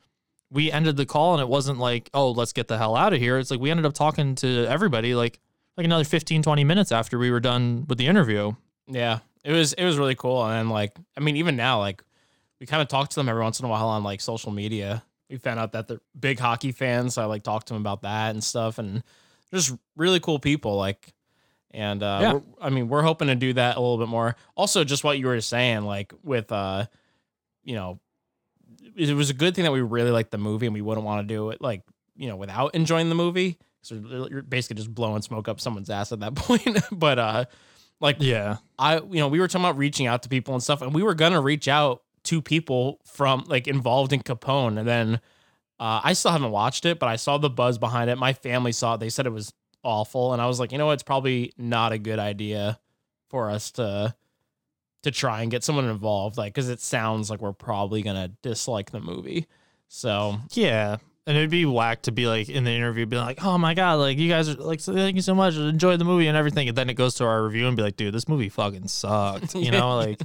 we 0.51 0.71
ended 0.71 0.97
the 0.97 1.07
call 1.07 1.33
and 1.35 1.41
it 1.41 1.49
wasn't 1.49 1.79
like 1.79 2.11
oh 2.15 2.31
let's 2.31 2.53
get 2.53 2.69
the 2.69 2.77
hell 2.79 2.95
out 2.97 3.13
of 3.13 3.19
here 3.21 3.39
it's 3.39 3.51
like 3.51 3.61
we 3.61 3.71
ended 3.71 3.87
up 3.87 3.95
talking 3.95 4.35
to 4.37 4.67
everybody 4.67 5.15
like 5.15 5.41
like 5.77 5.85
another 5.87 6.05
15 6.05 6.43
20 6.43 6.63
minutes 6.65 6.93
after 6.93 7.19
we 7.19 7.31
were 7.31 7.41
done 7.41 7.85
with 7.89 7.99
the 7.99 8.07
interview 8.07 8.53
Yeah, 8.87 9.21
it 9.43 9.53
was 9.53 9.73
it 9.73 9.85
was 9.85 9.97
really 9.99 10.15
cool, 10.15 10.45
and 10.45 10.71
like 10.71 10.93
I 11.17 11.21
mean, 11.21 11.37
even 11.37 11.57
now, 11.57 11.79
like 11.81 12.05
we 12.61 12.67
kind 12.67 12.83
of 12.83 12.89
talk 12.89 13.09
to 13.09 13.17
them 13.17 13.29
every 13.31 13.43
once 13.43 13.59
in 13.61 13.65
a 13.67 13.69
while 13.69 13.89
on 13.89 14.05
like 14.05 14.21
social 14.21 14.53
media. 14.53 15.03
We 15.31 15.39
found 15.39 15.59
out 15.59 15.73
that 15.73 15.89
they're 15.89 16.01
big 16.21 16.39
hockey 16.39 16.71
fans. 16.71 17.15
So 17.15 17.23
I 17.23 17.25
like 17.25 17.43
talked 17.43 17.69
to 17.69 17.73
them 17.75 17.83
about 17.83 18.03
that 18.03 18.31
and 18.35 18.45
stuff, 18.45 18.79
and 18.79 19.03
just 19.53 19.73
really 19.97 20.21
cool 20.21 20.39
people. 20.39 20.77
Like, 20.77 21.14
and 21.75 22.03
uh, 22.03 22.19
Yeah. 22.23 22.41
I 22.61 22.71
mean, 22.71 22.89
we're 22.89 23.03
hoping 23.03 23.29
to 23.29 23.35
do 23.35 23.53
that 23.55 23.77
a 23.77 23.81
little 23.81 23.99
bit 23.99 24.09
more. 24.09 24.37
Also, 24.55 24.85
just 24.85 25.05
what 25.05 25.19
you 25.19 25.27
were 25.27 25.41
saying, 25.41 25.83
like 25.83 26.15
with 26.23 26.51
uh, 26.53 26.87
you 27.65 27.75
know, 27.75 28.01
it 28.97 29.15
was 29.15 29.29
a 29.31 29.35
good 29.35 29.55
thing 29.55 29.65
that 29.65 29.73
we 29.73 29.81
really 29.81 30.11
liked 30.13 30.31
the 30.31 30.39
movie, 30.39 30.67
and 30.67 30.75
we 30.75 30.81
wouldn't 30.81 31.05
want 31.05 31.27
to 31.27 31.35
do 31.35 31.51
it 31.51 31.61
like 31.61 31.83
you 32.17 32.29
know 32.29 32.37
without 32.37 32.75
enjoying 32.75 33.09
the 33.09 33.15
movie. 33.15 33.59
So 33.83 33.97
you're 34.31 34.43
basically 34.43 34.77
just 34.77 34.95
blowing 34.95 35.21
smoke 35.21 35.49
up 35.49 35.61
someone's 35.61 35.91
ass 35.91 36.13
at 36.13 36.21
that 36.21 36.35
point. 36.37 36.79
but 36.93 37.19
uh, 37.19 37.45
like 38.01 38.17
yeah 38.21 38.59
I 38.79 38.97
you 38.99 39.19
know 39.19 39.29
we 39.29 39.41
were 39.41 39.49
talking 39.49 39.65
about 39.65 39.77
reaching 39.77 40.07
out 40.07 40.23
to 40.23 40.29
people 40.29 40.55
and 40.55 40.63
stuff, 40.63 40.81
and 40.81 40.95
we 40.95 41.03
were 41.03 41.15
gonna 41.15 41.41
reach 41.41 41.69
out 41.69 42.03
to 42.25 42.41
people 42.41 43.01
from 43.05 43.45
like 43.49 43.67
involved 43.69 44.13
in 44.13 44.21
Capone, 44.21 44.79
and 44.79 44.89
then 44.89 45.21
uh, 45.81 46.01
I 46.05 46.13
still 46.13 46.31
haven't 46.31 46.53
watched 46.53 46.87
it, 46.87 46.99
but 47.01 47.09
I 47.09 47.17
saw 47.17 47.37
the 47.37 47.51
buzz 47.51 47.79
behind 47.79 48.09
it. 48.09 48.17
My 48.17 48.33
family 48.33 48.73
saw 48.73 48.95
it; 48.95 49.01
they 49.01 49.11
said 49.11 49.27
it 49.27 49.31
was 49.31 49.53
awful, 49.85 50.33
and 50.33 50.43
I 50.43 50.47
was 50.47 50.59
like, 50.59 50.73
you 50.73 50.79
know 50.79 50.87
what, 50.87 50.95
it's 50.95 51.03
probably 51.03 51.53
not 51.57 51.93
a 51.93 51.99
good 51.99 52.19
idea 52.19 52.79
for 53.31 53.51
us 53.51 53.71
to 53.73 54.15
to 55.03 55.11
try 55.11 55.43
and 55.43 55.51
get 55.51 55.63
someone 55.63 55.85
involved, 55.85 56.37
like 56.39 56.55
because 56.55 56.71
it 56.71 56.81
sounds 56.81 57.29
like 57.31 57.41
we're 57.43 57.53
probably 57.53 58.03
gonna 58.03 58.29
dislike 58.43 58.91
the 58.91 59.01
movie. 59.01 59.47
So 59.89 60.37
Yeah. 60.53 60.97
And 61.27 61.37
it'd 61.39 61.49
be 61.51 61.65
whack 61.65 62.03
to 62.03 62.13
be 62.13 62.27
like 62.27 62.51
in 62.51 62.65
the 62.65 62.71
interview, 62.71 63.07
be 63.07 63.17
like, 63.17 63.43
"Oh 63.43 63.57
my 63.57 63.73
god, 63.73 63.95
like 63.95 64.19
you 64.19 64.29
guys 64.29 64.47
are 64.49 64.55
like, 64.55 64.81
thank 64.81 65.17
you 65.17 65.23
so 65.23 65.35
much, 65.35 65.55
enjoyed 65.57 65.99
the 65.99 66.05
movie 66.05 66.27
and 66.27 66.37
everything." 66.37 66.69
And 66.69 66.77
then 66.77 66.91
it 66.91 66.95
goes 66.95 67.15
to 67.15 67.25
our 67.25 67.43
review 67.45 67.67
and 67.67 67.75
be 67.77 67.83
like, 67.83 67.97
"Dude, 67.97 68.13
this 68.13 68.29
movie 68.29 68.51
fucking 68.51 68.89
sucked." 68.89 69.55
You 69.55 69.71
know, 69.71 69.97
like 69.97 70.21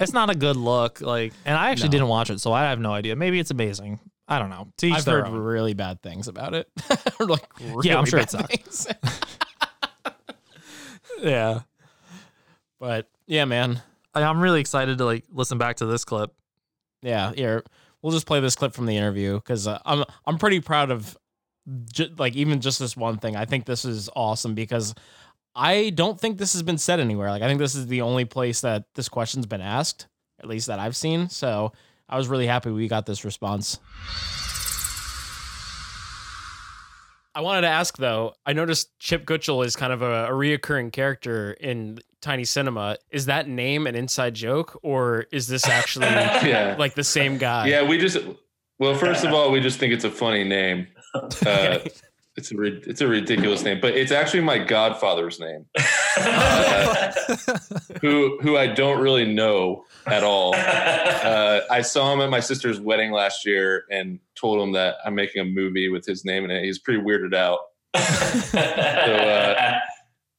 it's 0.00 0.14
not 0.14 0.30
a 0.30 0.34
good 0.34 0.56
look. 0.56 1.02
Like, 1.02 1.34
and 1.44 1.56
I 1.58 1.70
actually 1.70 1.88
No. 1.88 1.92
didn't 1.92 2.08
watch 2.08 2.30
it, 2.30 2.40
so 2.40 2.52
I 2.54 2.62
have 2.64 2.78
no 2.80 2.92
idea. 2.92 3.16
Maybe 3.16 3.38
it's 3.38 3.50
amazing. 3.50 4.00
I 4.28 4.38
don't 4.38 4.50
know. 4.50 4.68
I've 4.82 5.04
heard 5.04 5.26
own. 5.26 5.38
really 5.38 5.74
bad 5.74 6.02
things 6.02 6.28
about 6.28 6.54
it. 6.54 6.68
like 7.20 7.46
Yeah, 7.82 7.98
I'm 7.98 8.04
sure 8.04 8.18
it 8.18 8.30
bad 8.30 8.48
things. 8.48 8.86
Yeah, 11.20 11.62
but 12.78 13.08
yeah, 13.26 13.44
man. 13.44 13.82
I, 14.14 14.22
I'm 14.22 14.40
really 14.40 14.60
excited 14.60 14.98
to 14.98 15.04
like 15.04 15.24
listen 15.32 15.58
back 15.58 15.78
to 15.78 15.86
this 15.86 16.04
clip. 16.04 16.32
Yeah, 17.02 17.32
here 17.32 17.64
we'll 18.02 18.12
just 18.12 18.26
play 18.26 18.40
this 18.40 18.54
clip 18.54 18.72
from 18.72 18.86
the 18.86 18.96
interview 18.96 19.34
because 19.34 19.66
uh, 19.66 19.78
I'm 19.84 20.04
I'm 20.26 20.38
pretty 20.38 20.60
proud 20.60 20.90
of 20.90 21.16
ju- 21.92 22.14
like 22.18 22.36
even 22.36 22.60
just 22.60 22.78
this 22.78 22.96
one 22.96 23.18
thing. 23.18 23.36
I 23.36 23.44
think 23.44 23.66
this 23.66 23.84
is 23.84 24.08
awesome 24.14 24.54
because 24.54 24.94
I 25.54 25.90
don't 25.90 26.20
think 26.20 26.38
this 26.38 26.52
has 26.52 26.62
been 26.62 26.78
said 26.78 27.00
anywhere. 27.00 27.30
Like 27.30 27.42
I 27.42 27.48
think 27.48 27.58
this 27.58 27.74
is 27.74 27.86
the 27.86 28.02
only 28.02 28.24
place 28.24 28.60
that 28.60 28.84
this 28.94 29.08
question's 29.08 29.46
been 29.46 29.60
asked, 29.60 30.06
at 30.38 30.48
least 30.48 30.68
that 30.68 30.78
I've 30.78 30.96
seen. 30.96 31.28
So 31.28 31.72
I 32.08 32.16
was 32.16 32.28
really 32.28 32.46
happy 32.46 32.70
we 32.70 32.88
got 32.88 33.06
this 33.06 33.24
response. 33.24 33.78
I 37.34 37.40
wanted 37.40 37.60
to 37.62 37.68
ask 37.68 37.96
though. 37.98 38.34
I 38.46 38.52
noticed 38.52 38.98
Chip 38.98 39.24
Gutchell 39.24 39.62
is 39.62 39.76
kind 39.76 39.92
of 39.92 40.02
a, 40.02 40.26
a 40.26 40.30
reoccurring 40.30 40.92
character 40.92 41.52
in 41.52 41.98
Tiny 42.20 42.44
Cinema. 42.44 42.96
Is 43.10 43.26
that 43.26 43.48
name 43.48 43.86
an 43.86 43.94
inside 43.94 44.34
joke, 44.34 44.78
or 44.82 45.26
is 45.30 45.46
this 45.46 45.66
actually 45.66 46.06
Yeah. 46.08 46.74
like 46.78 46.94
the 46.94 47.04
same 47.04 47.38
guy? 47.38 47.68
Yeah, 47.68 47.86
we 47.86 47.98
just 47.98 48.18
well, 48.78 48.94
first 48.94 49.24
of 49.24 49.32
all, 49.32 49.50
we 49.52 49.60
just 49.60 49.78
think 49.78 49.92
it's 49.92 50.04
a 50.04 50.10
funny 50.10 50.44
name. 50.44 50.88
Uh, 51.46 51.78
it's 52.38 52.52
a 52.52 52.88
it's 52.88 53.00
a 53.00 53.06
ridiculous 53.08 53.64
name, 53.64 53.80
but 53.82 53.94
it's 53.94 54.12
actually 54.12 54.40
my 54.40 54.58
godfather's 54.58 55.40
name, 55.40 55.66
uh, 56.18 57.12
who 58.00 58.38
who 58.40 58.56
I 58.56 58.68
don't 58.68 59.00
really 59.00 59.26
know 59.26 59.84
at 60.06 60.22
all. 60.22 60.54
Uh, 60.54 61.60
I 61.70 61.82
saw 61.82 62.12
him 62.12 62.20
at 62.20 62.30
my 62.30 62.40
sister's 62.40 62.80
wedding 62.80 63.10
last 63.10 63.44
year 63.44 63.84
and 63.90 64.20
told 64.36 64.60
him 64.62 64.72
that 64.72 64.96
I'm 65.04 65.14
making 65.16 65.42
a 65.42 65.44
movie 65.44 65.88
with 65.88 66.06
his 66.06 66.24
name 66.24 66.44
in 66.44 66.50
it. 66.52 66.62
He's 66.64 66.78
pretty 66.78 67.00
weirded 67.02 67.34
out. 67.34 67.58
so 67.96 68.58
uh, 68.58 69.78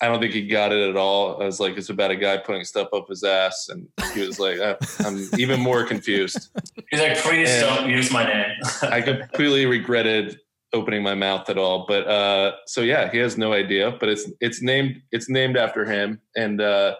I 0.01 0.07
don't 0.07 0.21
think 0.21 0.33
he 0.33 0.47
got 0.47 0.71
it 0.71 0.89
at 0.89 0.95
all. 0.95 1.41
I 1.41 1.45
was 1.45 1.59
like, 1.59 1.75
it's 1.77 1.89
about 1.89 2.11
a 2.11 2.15
guy 2.15 2.37
putting 2.37 2.63
stuff 2.63 2.87
up 2.93 3.09
his 3.09 3.25
ass, 3.25 3.67
and 3.69 3.87
he 4.13 4.25
was 4.25 4.39
like, 4.39 4.57
"Uh, 4.59 4.75
I'm 4.99 5.27
even 5.37 5.59
more 5.59 5.83
confused. 5.83 6.49
He's 6.89 7.01
like, 7.01 7.17
please 7.17 7.49
And- 7.49 7.61
don't 7.75 7.89
use 7.89 8.09
my 8.09 8.23
name. 8.23 8.51
I 8.83 9.01
completely 9.01 9.65
regretted 9.65 10.39
opening 10.73 11.03
my 11.03 11.15
mouth 11.15 11.49
at 11.49 11.57
all. 11.57 11.85
But 11.87 12.07
uh, 12.07 12.53
so 12.67 12.81
yeah, 12.81 13.11
he 13.11 13.17
has 13.19 13.37
no 13.37 13.53
idea. 13.53 13.95
But 13.99 14.09
it's 14.09 14.29
it's 14.39 14.61
named 14.61 15.01
it's 15.11 15.29
named 15.29 15.57
after 15.57 15.85
him, 15.85 16.21
and 16.35 16.61
uh, 16.61 16.95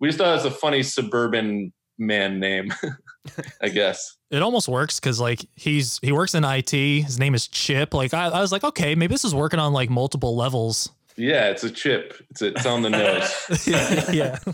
we 0.00 0.08
just 0.08 0.18
thought 0.18 0.28
it 0.28 0.36
was 0.36 0.44
a 0.44 0.50
funny 0.50 0.82
suburban 0.82 1.72
man 1.98 2.40
name, 2.40 2.72
I 3.62 3.68
guess. 3.68 4.16
It 4.30 4.42
almost 4.42 4.68
works 4.68 4.98
because 5.00 5.20
like 5.20 5.46
he's 5.54 5.98
he 6.02 6.12
works 6.12 6.34
in 6.34 6.44
IT. 6.44 6.70
His 6.70 7.18
name 7.18 7.34
is 7.34 7.48
Chip. 7.48 7.94
Like 7.94 8.14
I, 8.14 8.26
I 8.26 8.40
was 8.40 8.52
like, 8.52 8.64
okay, 8.64 8.94
maybe 8.94 9.14
this 9.14 9.24
is 9.24 9.34
working 9.34 9.60
on 9.60 9.72
like 9.72 9.90
multiple 9.90 10.36
levels. 10.36 10.90
Yeah, 11.16 11.50
it's 11.50 11.62
a 11.62 11.70
chip. 11.70 12.20
It's 12.30 12.42
it's 12.42 12.66
on 12.66 12.82
the 12.82 12.90
nose. 12.90 13.66
yeah. 14.12 14.38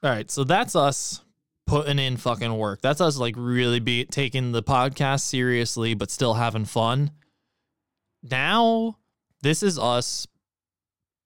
All 0.00 0.10
right, 0.10 0.30
so 0.30 0.44
that's 0.44 0.76
us 0.76 1.22
putting 1.68 1.98
in 1.98 2.16
fucking 2.16 2.56
work. 2.56 2.80
That's 2.80 3.00
us 3.00 3.18
like 3.18 3.34
really 3.36 3.78
be 3.78 4.06
taking 4.06 4.52
the 4.52 4.62
podcast 4.62 5.20
seriously 5.20 5.94
but 5.94 6.10
still 6.10 6.34
having 6.34 6.64
fun. 6.64 7.10
Now, 8.22 8.96
this 9.42 9.62
is 9.62 9.78
us 9.78 10.26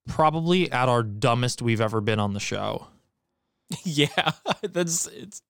probably 0.09 0.71
at 0.71 0.89
our 0.89 1.05
dumbest 1.05 1.63
we've 1.63 1.81
ever 1.81 2.01
been 2.01 2.19
on 2.19 2.35
the 2.35 2.41
show. 2.41 2.89
yeah, 3.85 4.33
that's 4.63 5.07
it's 5.07 5.43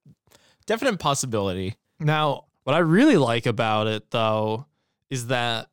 definite 0.67 0.99
possibility. 0.99 1.75
Now, 1.99 2.45
what 2.65 2.77
I 2.77 2.81
really 2.81 3.17
like 3.17 3.47
about 3.47 3.87
it 3.87 4.11
though 4.11 4.67
is 5.09 5.29
that 5.29 5.69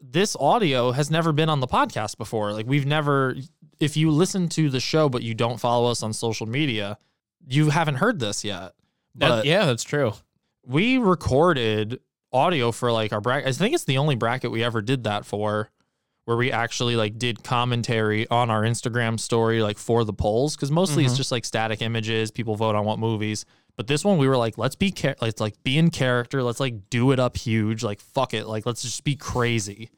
this 0.00 0.36
audio 0.40 0.92
has 0.92 1.10
never 1.10 1.32
been 1.32 1.50
on 1.50 1.60
the 1.60 1.66
podcast 1.66 2.16
before. 2.16 2.52
Like 2.52 2.66
we've 2.66 2.86
never 2.86 3.36
if 3.78 3.94
you 3.96 4.10
listen 4.10 4.48
to 4.48 4.70
the 4.70 4.80
show 4.80 5.10
but 5.10 5.22
you 5.22 5.34
don't 5.34 5.60
follow 5.60 5.90
us 5.90 6.02
on 6.02 6.14
social 6.14 6.46
media, 6.46 6.96
you 7.48 7.70
haven't 7.70 7.96
heard 7.96 8.18
this 8.18 8.44
yet. 8.44 8.72
But 9.14 9.44
yeah, 9.44 9.64
that's 9.66 9.84
true. 9.84 10.12
we 10.66 10.98
recorded 10.98 12.00
audio 12.32 12.72
for 12.72 12.90
like 12.90 13.12
our 13.12 13.20
bracket. 13.20 13.48
I 13.48 13.52
think 13.52 13.74
it's 13.74 13.84
the 13.84 13.98
only 13.98 14.16
bracket 14.16 14.50
we 14.50 14.64
ever 14.64 14.82
did 14.82 15.04
that 15.04 15.24
for 15.24 15.70
where 16.24 16.36
we 16.36 16.50
actually 16.50 16.96
like 16.96 17.18
did 17.18 17.44
commentary 17.44 18.26
on 18.28 18.50
our 18.50 18.62
Instagram 18.62 19.20
story 19.20 19.62
like 19.62 19.78
for 19.78 20.04
the 20.04 20.12
polls 20.12 20.56
cuz 20.56 20.70
mostly 20.70 21.04
it's 21.04 21.14
Mhm. 21.14 21.18
just 21.18 21.30
like 21.32 21.44
static 21.44 21.80
images, 21.82 22.30
people 22.30 22.56
vote 22.56 22.74
on 22.74 22.84
what 22.84 22.98
movies. 22.98 23.44
But 23.76 23.86
this 23.88 24.04
one 24.04 24.18
we 24.18 24.26
were 24.26 24.36
like 24.36 24.56
let's 24.58 24.74
be 24.74 24.90
char- 24.90 25.16
let's 25.20 25.40
like 25.40 25.62
be 25.62 25.76
in 25.78 25.90
character, 25.90 26.42
let's 26.42 26.60
like 26.60 26.88
do 26.90 27.12
it 27.12 27.20
up 27.20 27.36
huge, 27.36 27.84
like 27.84 28.00
fuck 28.00 28.32
it, 28.34 28.46
like 28.46 28.64
let's 28.66 28.82
just 28.82 29.04
be 29.04 29.14
crazy. 29.16 29.90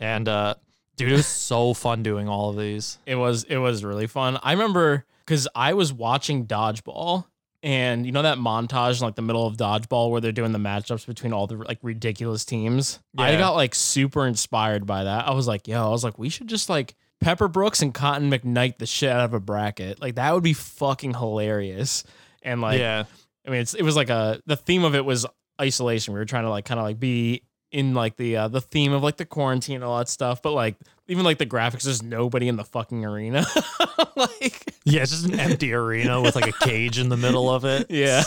And 0.00 0.28
uh 0.28 0.54
dude, 0.96 1.10
it 1.12 1.16
was 1.16 1.26
so 1.26 1.74
fun 1.74 2.02
doing 2.02 2.28
all 2.28 2.50
of 2.50 2.56
these. 2.56 2.98
It 3.04 3.16
was 3.16 3.44
it 3.44 3.58
was 3.58 3.84
really 3.84 4.06
fun. 4.06 4.38
I 4.42 4.52
remember 4.52 5.04
because 5.28 5.46
I 5.54 5.74
was 5.74 5.92
watching 5.92 6.46
Dodgeball, 6.46 7.26
and 7.62 8.06
you 8.06 8.12
know 8.12 8.22
that 8.22 8.38
montage 8.38 8.98
in 8.98 9.04
like 9.04 9.14
the 9.14 9.22
middle 9.22 9.46
of 9.46 9.58
Dodgeball 9.58 10.10
where 10.10 10.22
they're 10.22 10.32
doing 10.32 10.52
the 10.52 10.58
matchups 10.58 11.06
between 11.06 11.34
all 11.34 11.46
the 11.46 11.56
like 11.56 11.78
ridiculous 11.82 12.46
teams. 12.46 12.98
yeah. 13.12 13.24
I 13.24 13.36
got 13.36 13.50
like 13.54 13.74
super 13.74 14.26
inspired 14.26 14.86
by 14.86 15.04
that. 15.04 15.28
I 15.28 15.32
was 15.32 15.46
like, 15.46 15.68
yo, 15.68 15.86
I 15.86 15.90
was 15.90 16.02
like, 16.02 16.18
we 16.18 16.30
should 16.30 16.46
just 16.46 16.70
like 16.70 16.94
Pepper 17.20 17.46
Brooks 17.46 17.82
and 17.82 17.92
Cotton 17.92 18.30
McKnight 18.30 18.78
the 18.78 18.86
shit 18.86 19.10
out 19.10 19.24
of 19.24 19.34
a 19.34 19.40
bracket. 19.40 20.00
Like 20.00 20.14
that 20.14 20.32
would 20.32 20.44
be 20.44 20.54
fucking 20.54 21.12
hilarious. 21.12 22.04
And 22.42 22.62
like, 22.62 22.78
yeah. 22.78 23.04
I 23.46 23.50
mean, 23.50 23.60
it's 23.60 23.74
it 23.74 23.82
was 23.82 23.96
like 23.96 24.08
a 24.08 24.40
the 24.46 24.56
theme 24.56 24.84
of 24.84 24.94
it 24.94 25.04
was 25.04 25.26
isolation. 25.60 26.14
We 26.14 26.20
were 26.20 26.26
trying 26.26 26.44
to 26.44 26.50
like 26.50 26.64
kind 26.64 26.80
of 26.80 26.84
like 26.84 26.98
be 26.98 27.42
in 27.70 27.94
like 27.94 28.16
the 28.16 28.36
uh, 28.36 28.48
the 28.48 28.60
theme 28.60 28.92
of 28.92 29.02
like 29.02 29.16
the 29.16 29.24
quarantine 29.24 29.76
and 29.76 29.84
all 29.84 29.98
that 29.98 30.08
stuff, 30.08 30.42
but 30.42 30.52
like 30.52 30.76
even 31.06 31.24
like 31.24 31.38
the 31.38 31.46
graphics, 31.46 31.82
there's 31.82 32.02
nobody 32.02 32.48
in 32.48 32.56
the 32.56 32.64
fucking 32.64 33.04
arena. 33.04 33.44
like, 34.16 34.74
Yeah, 34.84 35.02
it's 35.02 35.10
just 35.12 35.26
an 35.26 35.40
empty 35.40 35.72
arena 35.72 36.20
with 36.20 36.34
like 36.34 36.46
a 36.46 36.52
cage 36.64 36.98
in 36.98 37.08
the 37.08 37.16
middle 37.16 37.50
of 37.50 37.64
it. 37.64 37.86
yeah. 37.90 38.22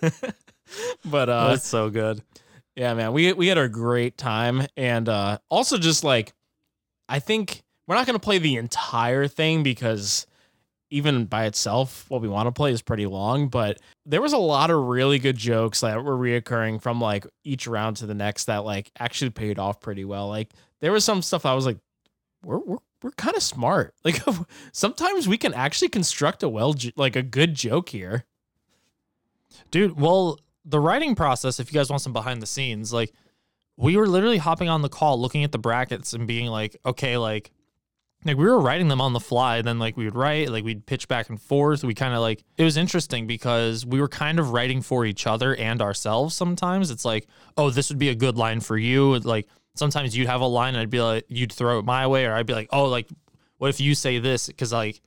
but 1.04 1.28
uh, 1.28 1.50
That's 1.50 1.66
so 1.66 1.90
good. 1.90 2.22
yeah, 2.76 2.94
man, 2.94 3.12
we 3.12 3.32
we 3.32 3.48
had 3.48 3.58
a 3.58 3.68
great 3.68 4.16
time, 4.16 4.66
and 4.76 5.08
uh, 5.08 5.38
also 5.50 5.78
just 5.78 6.04
like, 6.04 6.32
I 7.08 7.18
think 7.18 7.62
we're 7.86 7.94
not 7.96 8.06
gonna 8.06 8.18
play 8.18 8.38
the 8.38 8.56
entire 8.56 9.28
thing 9.28 9.62
because 9.62 10.26
even 10.94 11.24
by 11.24 11.46
itself, 11.46 12.04
what 12.08 12.22
we 12.22 12.28
want 12.28 12.46
to 12.46 12.52
play 12.52 12.70
is 12.70 12.80
pretty 12.80 13.04
long. 13.04 13.48
But 13.48 13.80
there 14.06 14.22
was 14.22 14.32
a 14.32 14.38
lot 14.38 14.70
of 14.70 14.84
really 14.84 15.18
good 15.18 15.36
jokes 15.36 15.80
that 15.80 16.04
were 16.04 16.16
reoccurring 16.16 16.80
from 16.80 17.00
like 17.00 17.26
each 17.42 17.66
round 17.66 17.96
to 17.96 18.06
the 18.06 18.14
next 18.14 18.44
that 18.44 18.64
like 18.64 18.92
actually 19.00 19.30
paid 19.30 19.58
off 19.58 19.80
pretty 19.80 20.04
well. 20.04 20.28
Like 20.28 20.50
there 20.78 20.92
was 20.92 21.04
some 21.04 21.20
stuff 21.20 21.44
I 21.44 21.54
was 21.54 21.66
like, 21.66 21.78
we're 22.44 22.58
we're 22.58 22.78
we're 23.02 23.10
kind 23.10 23.36
of 23.36 23.42
smart. 23.42 23.92
Like 24.04 24.20
sometimes 24.70 25.26
we 25.26 25.36
can 25.36 25.52
actually 25.52 25.88
construct 25.88 26.44
a 26.44 26.48
well 26.48 26.76
like 26.94 27.16
a 27.16 27.22
good 27.22 27.54
joke 27.54 27.88
here. 27.88 28.24
Dude, 29.72 29.98
well, 30.00 30.38
the 30.64 30.78
writing 30.78 31.16
process, 31.16 31.58
if 31.58 31.72
you 31.72 31.78
guys 31.78 31.90
want 31.90 32.02
some 32.02 32.12
behind 32.12 32.40
the 32.40 32.46
scenes, 32.46 32.92
like 32.92 33.12
we 33.76 33.96
were 33.96 34.06
literally 34.06 34.38
hopping 34.38 34.68
on 34.68 34.82
the 34.82 34.88
call, 34.88 35.20
looking 35.20 35.42
at 35.42 35.50
the 35.50 35.58
brackets 35.58 36.12
and 36.12 36.28
being 36.28 36.46
like, 36.46 36.76
okay, 36.86 37.16
like, 37.16 37.50
like 38.24 38.36
we 38.36 38.44
were 38.44 38.60
writing 38.60 38.88
them 38.88 39.00
on 39.00 39.12
the 39.12 39.20
fly. 39.20 39.60
Then 39.62 39.78
like 39.78 39.96
we 39.96 40.04
would 40.04 40.14
write, 40.14 40.50
like 40.50 40.64
we'd 40.64 40.86
pitch 40.86 41.08
back 41.08 41.28
and 41.28 41.40
forth. 41.40 41.84
We 41.84 41.94
kind 41.94 42.14
of 42.14 42.20
like 42.20 42.42
it 42.56 42.64
was 42.64 42.76
interesting 42.76 43.26
because 43.26 43.84
we 43.84 44.00
were 44.00 44.08
kind 44.08 44.38
of 44.38 44.50
writing 44.50 44.80
for 44.80 45.04
each 45.04 45.26
other 45.26 45.54
and 45.56 45.82
ourselves. 45.82 46.34
Sometimes 46.34 46.90
it's 46.90 47.04
like, 47.04 47.26
oh, 47.56 47.70
this 47.70 47.90
would 47.90 47.98
be 47.98 48.08
a 48.08 48.14
good 48.14 48.36
line 48.36 48.60
for 48.60 48.78
you. 48.78 49.18
Like 49.18 49.46
sometimes 49.74 50.16
you'd 50.16 50.28
have 50.28 50.40
a 50.40 50.46
line 50.46 50.74
and 50.74 50.80
I'd 50.80 50.90
be 50.90 51.02
like, 51.02 51.24
you'd 51.28 51.52
throw 51.52 51.78
it 51.78 51.84
my 51.84 52.06
way, 52.06 52.24
or 52.24 52.32
I'd 52.32 52.46
be 52.46 52.54
like, 52.54 52.68
oh, 52.72 52.86
like 52.86 53.08
what 53.58 53.68
if 53.68 53.80
you 53.80 53.94
say 53.94 54.18
this? 54.18 54.46
Because 54.46 54.72
like 54.72 55.00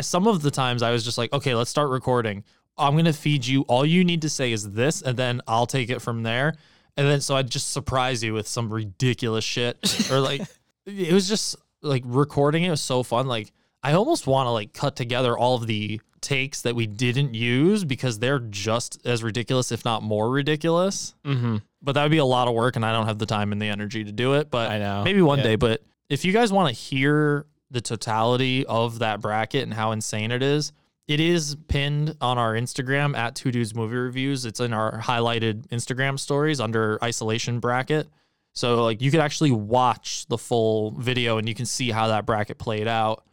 some 0.00 0.26
of 0.26 0.42
the 0.42 0.50
times 0.50 0.82
I 0.82 0.90
was 0.90 1.04
just 1.04 1.18
like, 1.18 1.32
okay, 1.32 1.54
let's 1.54 1.70
start 1.70 1.90
recording. 1.90 2.44
I'm 2.76 2.96
gonna 2.96 3.12
feed 3.12 3.46
you. 3.46 3.62
All 3.62 3.86
you 3.86 4.04
need 4.04 4.22
to 4.22 4.28
say 4.28 4.52
is 4.52 4.72
this, 4.72 5.02
and 5.02 5.16
then 5.16 5.40
I'll 5.46 5.66
take 5.66 5.90
it 5.90 6.02
from 6.02 6.24
there. 6.24 6.54
And 6.96 7.06
then 7.06 7.20
so 7.20 7.36
I'd 7.36 7.50
just 7.50 7.72
surprise 7.72 8.22
you 8.22 8.34
with 8.34 8.48
some 8.48 8.72
ridiculous 8.72 9.44
shit, 9.44 10.10
or 10.10 10.20
like 10.20 10.42
it 10.86 11.12
was 11.12 11.28
just 11.28 11.56
like 11.84 12.02
recording 12.06 12.64
it 12.64 12.70
was 12.70 12.80
so 12.80 13.02
fun. 13.02 13.26
Like 13.26 13.52
I 13.82 13.92
almost 13.92 14.26
want 14.26 14.46
to 14.46 14.50
like 14.50 14.72
cut 14.72 14.96
together 14.96 15.36
all 15.36 15.54
of 15.56 15.66
the 15.66 16.00
takes 16.20 16.62
that 16.62 16.74
we 16.74 16.86
didn't 16.86 17.34
use 17.34 17.84
because 17.84 18.18
they're 18.18 18.38
just 18.38 18.98
as 19.06 19.22
ridiculous, 19.22 19.70
if 19.70 19.84
not 19.84 20.02
more 20.02 20.30
ridiculous. 20.30 21.14
Mm-hmm. 21.24 21.58
But 21.82 21.92
that 21.92 22.02
would 22.02 22.10
be 22.10 22.16
a 22.18 22.24
lot 22.24 22.48
of 22.48 22.54
work, 22.54 22.76
and 22.76 22.84
I 22.84 22.92
don't 22.92 23.06
have 23.06 23.18
the 23.18 23.26
time 23.26 23.52
and 23.52 23.60
the 23.60 23.68
energy 23.68 24.04
to 24.04 24.12
do 24.12 24.34
it. 24.34 24.50
But 24.50 24.70
I 24.70 24.78
know. 24.78 25.04
maybe 25.04 25.20
one 25.20 25.38
Yeah. 25.38 25.44
day. 25.44 25.56
But 25.56 25.82
if 26.08 26.24
you 26.24 26.32
guys 26.32 26.50
want 26.50 26.68
to 26.68 26.74
hear 26.74 27.44
the 27.70 27.80
totality 27.82 28.64
of 28.66 29.00
that 29.00 29.20
bracket 29.20 29.64
and 29.64 29.74
how 29.74 29.92
insane 29.92 30.30
it 30.30 30.42
is, 30.42 30.72
it 31.06 31.20
is 31.20 31.56
pinned 31.68 32.16
on 32.22 32.38
our 32.38 32.54
Instagram 32.54 33.14
at 33.14 33.34
Two 33.34 33.52
Dudes 33.52 33.74
Movie 33.74 33.96
Reviews. 33.96 34.46
It's 34.46 34.60
in 34.60 34.72
our 34.72 34.98
highlighted 35.00 35.66
Instagram 35.68 36.18
stories 36.18 36.58
under 36.60 36.98
isolation 37.04 37.60
bracket. 37.60 38.08
So 38.54 38.82
like 38.84 39.02
you 39.02 39.10
could 39.10 39.20
actually 39.20 39.50
watch 39.50 40.26
the 40.26 40.38
full 40.38 40.92
video 40.92 41.38
and 41.38 41.48
you 41.48 41.54
can 41.54 41.66
see 41.66 41.90
how 41.90 42.08
that 42.08 42.24
bracket 42.24 42.58
played 42.58 42.88
out. 42.88 43.24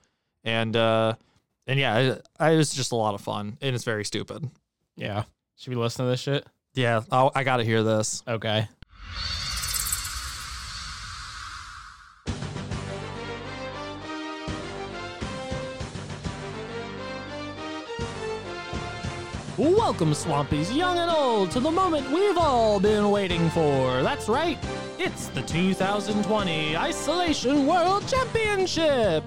And 0.43 0.76
uh 0.76 1.15
and 1.67 1.80
yeah, 1.80 1.97
it, 1.97 2.28
it 2.39 2.57
was 2.57 2.74
just 2.74 2.91
a 2.91 2.95
lot 2.95 3.13
of 3.13 3.22
fun 3.22 3.57
and 3.61 3.76
it's 3.76 3.84
very 3.84 4.03
stupid. 4.03 4.49
Yeah. 4.95 5.24
Should 5.57 5.69
we 5.69 5.76
listen 5.76 6.05
to 6.05 6.11
this 6.11 6.19
shit? 6.19 6.45
Yeah, 6.74 7.01
I'll, 7.11 7.32
I 7.36 7.43
got 7.43 7.57
to 7.57 7.63
hear 7.63 7.84
this. 7.84 8.24
Okay. 8.28 8.67
Welcome, 19.62 20.14
Swampies, 20.14 20.76
young 20.76 20.97
and 20.97 21.12
old, 21.12 21.51
to 21.51 21.59
the 21.59 21.70
moment 21.70 22.09
we've 22.09 22.36
all 22.36 22.80
been 22.80 23.12
waiting 23.12 23.47
for. 23.51 24.01
That's 24.01 24.28
right, 24.28 24.57
it's 24.97 25.28
the 25.28 25.43
2020 25.43 26.76
Isolation 26.76 27.68
World 27.68 28.07
Championship. 28.07 29.24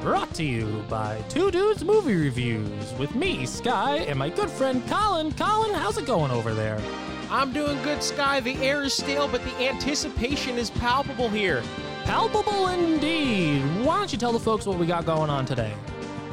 Brought 0.00 0.32
to 0.36 0.44
you 0.44 0.82
by 0.88 1.22
Two 1.28 1.50
Dudes 1.50 1.84
Movie 1.84 2.14
Reviews 2.14 2.94
with 2.94 3.14
me, 3.14 3.44
Sky, 3.44 3.98
and 4.08 4.18
my 4.18 4.30
good 4.30 4.48
friend 4.48 4.82
Colin. 4.88 5.30
Colin, 5.32 5.74
how's 5.74 5.98
it 5.98 6.06
going 6.06 6.30
over 6.30 6.54
there? 6.54 6.80
I'm 7.28 7.52
doing 7.52 7.76
good, 7.82 8.02
Sky. 8.02 8.40
The 8.40 8.56
air 8.64 8.82
is 8.82 8.94
stale, 8.94 9.28
but 9.28 9.44
the 9.44 9.68
anticipation 9.68 10.56
is 10.56 10.70
palpable 10.70 11.28
here. 11.28 11.62
Palpable 12.04 12.68
indeed. 12.68 13.60
Why 13.84 13.98
don't 13.98 14.10
you 14.10 14.16
tell 14.16 14.32
the 14.32 14.40
folks 14.40 14.64
what 14.64 14.78
we 14.78 14.86
got 14.86 15.04
going 15.04 15.28
on 15.28 15.44
today? 15.44 15.74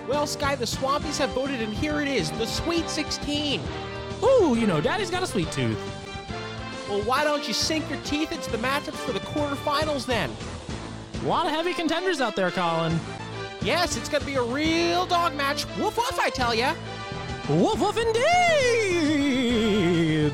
Well, 0.07 0.25
Sky, 0.27 0.55
the 0.55 0.65
Swampies 0.65 1.17
have 1.19 1.29
voted, 1.31 1.61
and 1.61 1.73
here 1.73 2.01
it 2.01 2.07
is 2.07 2.31
the 2.31 2.45
Sweet 2.45 2.89
16. 2.89 3.61
Ooh, 4.23 4.55
you 4.57 4.67
know, 4.67 4.81
Daddy's 4.81 5.09
got 5.09 5.23
a 5.23 5.27
sweet 5.27 5.51
tooth. 5.51 5.79
Well, 6.89 7.01
why 7.03 7.23
don't 7.23 7.47
you 7.47 7.53
sink 7.53 7.89
your 7.89 7.99
teeth 8.01 8.31
into 8.31 8.51
the 8.51 8.57
matchups 8.57 8.95
for 8.95 9.13
the 9.13 9.19
quarterfinals 9.19 10.05
then? 10.05 10.29
A 11.23 11.25
lot 11.27 11.45
of 11.45 11.51
heavy 11.51 11.73
contenders 11.73 12.19
out 12.19 12.35
there, 12.35 12.51
Colin. 12.51 12.99
Yes, 13.61 13.95
it's 13.95 14.09
going 14.09 14.21
to 14.21 14.27
be 14.27 14.35
a 14.35 14.41
real 14.41 15.05
dog 15.05 15.35
match. 15.35 15.65
Woof 15.77 15.95
woof, 15.97 16.19
I 16.19 16.29
tell 16.29 16.53
ya. 16.53 16.73
Woof 17.47 17.79
woof 17.79 17.97
indeed! 17.97 18.21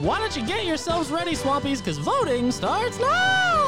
Why 0.01 0.20
don't 0.20 0.36
you 0.36 0.45
get 0.45 0.65
yourselves 0.65 1.09
ready, 1.09 1.36
Swampies, 1.36 1.80
because 1.80 1.97
voting 1.97 2.51
starts 2.51 2.99
now! 2.99 3.66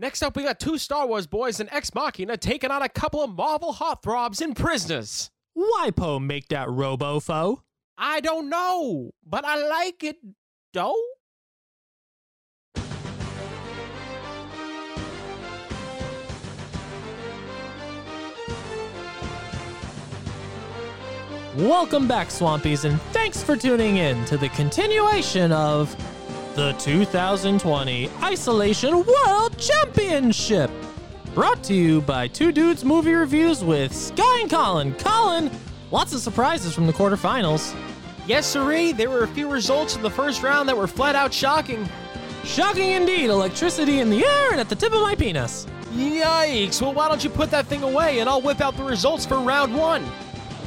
Next 0.00 0.22
up, 0.22 0.34
we 0.34 0.44
got 0.44 0.58
two 0.58 0.78
Star 0.78 1.06
Wars 1.06 1.26
boys 1.26 1.60
and 1.60 1.68
Ex 1.70 1.94
Machina 1.94 2.38
taking 2.38 2.70
on 2.70 2.80
a 2.80 2.88
couple 2.88 3.22
of 3.22 3.36
Marvel 3.36 3.74
heartthrobs 3.74 4.40
and 4.40 4.56
prisoners. 4.56 5.30
Why 5.52 5.90
Poe 5.94 6.18
make 6.18 6.48
that 6.48 6.68
robofo? 6.68 7.58
I 7.98 8.20
don't 8.20 8.48
know, 8.48 9.10
but 9.26 9.44
I 9.44 9.56
like 9.56 10.02
it, 10.02 10.16
though. 10.72 10.96
Welcome 21.58 22.08
back, 22.08 22.28
Swampies, 22.28 22.86
and 22.86 22.98
thanks 23.12 23.42
for 23.42 23.54
tuning 23.54 23.98
in 23.98 24.24
to 24.24 24.38
the 24.38 24.48
continuation 24.48 25.52
of 25.52 25.94
the 26.54 26.72
2020 26.78 28.10
Isolation 28.22 29.04
World 29.04 29.56
Championship. 29.56 30.70
Brought 31.32 31.62
to 31.64 31.74
you 31.74 32.00
by 32.00 32.26
Two 32.26 32.50
Dudes 32.50 32.84
Movie 32.84 33.12
Reviews 33.12 33.62
with 33.62 33.94
Sky 33.94 34.40
and 34.40 34.50
Colin. 34.50 34.94
Colin, 34.94 35.48
lots 35.92 36.12
of 36.12 36.20
surprises 36.20 36.74
from 36.74 36.88
the 36.88 36.92
quarterfinals. 36.92 37.76
Yes, 38.26 38.46
siree, 38.46 38.90
there 38.90 39.10
were 39.10 39.22
a 39.22 39.28
few 39.28 39.48
results 39.48 39.94
in 39.94 40.02
the 40.02 40.10
first 40.10 40.42
round 40.42 40.68
that 40.68 40.76
were 40.76 40.88
flat 40.88 41.14
out 41.14 41.32
shocking. 41.32 41.88
Shocking 42.42 42.90
indeed, 42.90 43.30
electricity 43.30 44.00
in 44.00 44.10
the 44.10 44.24
air 44.24 44.50
and 44.50 44.60
at 44.60 44.68
the 44.68 44.74
tip 44.74 44.92
of 44.92 45.02
my 45.02 45.14
penis. 45.14 45.66
Yikes! 45.92 46.82
Well, 46.82 46.94
why 46.94 47.08
don't 47.08 47.22
you 47.22 47.30
put 47.30 47.50
that 47.52 47.66
thing 47.66 47.84
away 47.84 48.18
and 48.18 48.28
I'll 48.28 48.42
whip 48.42 48.60
out 48.60 48.76
the 48.76 48.84
results 48.84 49.24
for 49.24 49.38
round 49.38 49.76
one? 49.76 50.04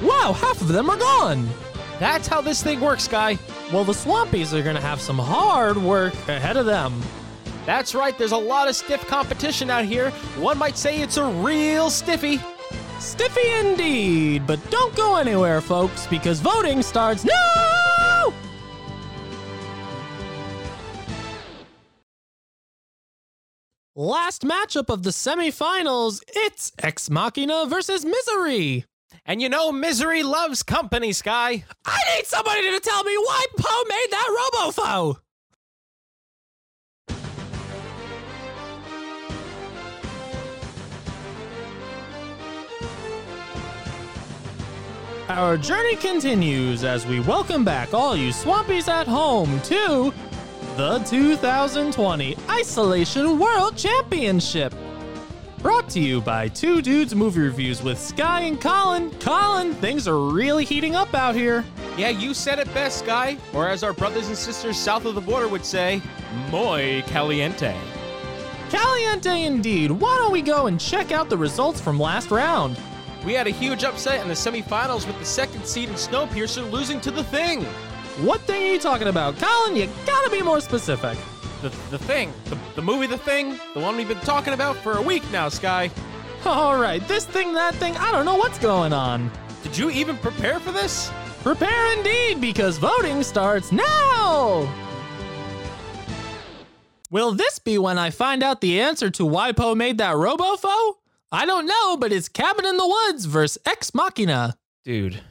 Wow, 0.02 0.34
half 0.34 0.62
of 0.62 0.70
them 0.70 0.90
are 0.90 0.98
gone. 0.98 1.50
That's 2.04 2.28
how 2.28 2.42
this 2.42 2.62
thing 2.62 2.82
works, 2.82 3.08
Guy. 3.08 3.40
Well, 3.72 3.86
the 3.86 3.94
Swampies 3.94 4.52
are 4.52 4.62
going 4.62 4.76
to 4.76 4.82
have 4.82 5.00
some 5.00 5.18
hard 5.18 5.78
work 5.78 6.14
ahead 6.28 6.58
of 6.58 6.66
them. 6.66 7.02
That's 7.66 7.96
right, 7.96 8.18
there's 8.18 8.34
a 8.34 8.38
lot 8.38 8.68
of 8.68 8.76
stiff 8.76 9.08
competition 9.08 9.70
out 9.70 9.86
here. 9.86 10.10
One 10.36 10.58
might 10.58 10.76
say 10.78 11.00
it's 11.00 11.16
a 11.16 11.24
real 11.24 11.90
stiffy. 11.90 12.42
Stiffy 13.00 13.50
indeed, 13.58 14.46
but 14.46 14.60
don't 14.70 14.94
go 14.98 15.16
anywhere, 15.16 15.62
folks, 15.62 16.06
because 16.08 16.42
voting 16.42 16.82
starts 16.82 17.24
now! 17.24 18.34
Last 23.96 24.42
matchup 24.42 24.90
of 24.90 25.04
the 25.04 25.12
semifinals, 25.12 26.20
it's 26.28 26.74
Ex 26.80 27.10
Machina 27.10 27.66
versus 27.66 28.04
Misery. 28.04 28.84
And 29.26 29.42
you 29.42 29.50
know, 29.50 29.72
misery 29.72 30.24
loves 30.24 30.64
company, 30.64 31.14
Sky. 31.14 31.64
I 31.86 32.00
need 32.16 32.26
somebody 32.26 32.72
to 32.72 32.80
tell 32.80 33.04
me 33.04 33.16
why 33.18 33.46
Poe 33.58 33.84
made 33.88 34.08
that 34.12 34.50
robofo! 34.54 35.18
Our 45.30 45.58
journey 45.58 45.96
continues 45.96 46.84
as 46.84 47.08
we 47.08 47.22
welcome 47.22 47.64
back 47.64 47.94
all 47.94 48.16
you 48.16 48.30
swampies 48.30 48.88
at 48.90 49.08
home 49.08 49.60
to 49.62 50.14
the 50.76 51.00
2020 51.08 52.38
Isolation 52.50 53.40
World 53.40 53.78
Championship. 53.78 54.74
Brought 55.64 55.88
to 55.92 56.02
you 56.02 56.20
by 56.20 56.50
Two 56.50 56.82
Dudes 56.82 57.16
Movie 57.16 57.40
Reviews 57.40 57.82
with 57.82 57.98
Sky 57.98 58.42
and 58.42 58.60
Colin. 58.60 59.10
Colin, 59.22 59.74
things 59.76 60.10
are 60.10 60.20
really 60.20 60.66
heating 60.66 60.94
up 60.94 61.14
out 61.14 61.36
here. 61.36 61.64
Yeah, 61.98 62.10
you 62.10 62.34
said 62.34 62.60
it 62.60 62.72
best, 62.74 63.00
Sky. 63.00 63.38
Or 63.54 63.70
as 63.70 63.82
our 63.82 63.94
brothers 63.94 64.28
and 64.28 64.36
sisters 64.36 64.78
south 64.78 65.06
of 65.06 65.16
the 65.16 65.22
border 65.22 65.48
would 65.48 65.64
say, 65.64 66.02
muy 66.52 67.02
caliente. 67.08 67.80
Caliente 68.70 69.46
indeed. 69.46 69.90
Why 69.90 70.18
don't 70.18 70.34
we 70.34 70.42
go 70.42 70.68
and 70.68 70.78
check 70.78 71.14
out 71.14 71.30
the 71.30 71.38
results 71.38 71.80
from 71.80 71.98
last 71.98 72.30
round? 72.30 72.78
We 73.26 73.32
had 73.32 73.48
a 73.48 73.52
huge 73.52 73.86
upset 73.86 74.22
in 74.22 74.28
the 74.28 74.34
semifinals 74.34 75.08
with 75.08 75.18
the 75.18 75.24
second 75.24 75.66
seed 75.66 75.88
in 75.88 75.96
Snowpiercer 75.96 76.70
losing 76.70 77.00
to 77.00 77.10
the 77.10 77.24
thing. 77.24 77.64
What 78.26 78.42
thing 78.42 78.64
are 78.64 78.74
you 78.74 78.80
talking 78.80 79.08
about? 79.08 79.38
Colin, 79.38 79.78
you 79.78 79.88
gotta 80.06 80.30
be 80.30 80.42
more 80.42 80.60
specific. 80.60 81.18
The, 81.64 81.70
the 81.92 81.98
thing, 81.98 82.34
the, 82.46 82.58
the 82.76 82.82
movie 82.82 83.08
The 83.08 83.18
Thing, 83.18 83.58
the 83.74 83.80
one 83.80 83.96
we've 83.96 84.06
been 84.06 84.20
talking 84.20 84.54
about 84.54 84.76
for 84.76 84.98
a 84.98 85.02
week 85.02 85.24
now, 85.32 85.48
Sky. 85.48 85.90
All 86.46 86.78
right, 86.78 87.02
this 87.08 87.26
thing, 87.26 87.54
that 87.54 87.74
thing, 87.76 87.96
I 87.96 88.12
don't 88.12 88.26
know 88.26 88.36
what's 88.36 88.60
going 88.60 88.92
on. 88.92 89.32
Did 89.64 89.78
you 89.78 89.90
even 89.90 90.18
prepare 90.18 90.60
for 90.60 90.74
this? 90.74 91.10
Prepare 91.42 91.98
indeed, 91.98 92.42
because 92.42 92.78
voting 92.78 93.24
starts 93.24 93.72
now! 93.72 94.70
Will 97.10 97.32
this 97.32 97.60
be 97.60 97.78
when 97.78 97.98
I 97.98 98.10
find 98.10 98.44
out 98.44 98.60
the 98.60 98.82
answer 98.82 99.10
to 99.12 99.26
why 99.26 99.54
Poe 99.54 99.74
made 99.74 100.00
that 100.00 100.16
RoboFo? 100.16 100.96
I 101.32 101.46
don't 101.46 101.66
know, 101.66 101.96
but 101.96 102.12
it's 102.12 102.28
Cabin 102.28 102.66
in 102.66 102.76
the 102.76 102.86
Woods 102.86 103.24
versus 103.24 103.58
Ex 103.66 103.96
Machina. 103.96 104.58
Dude, 104.84 105.22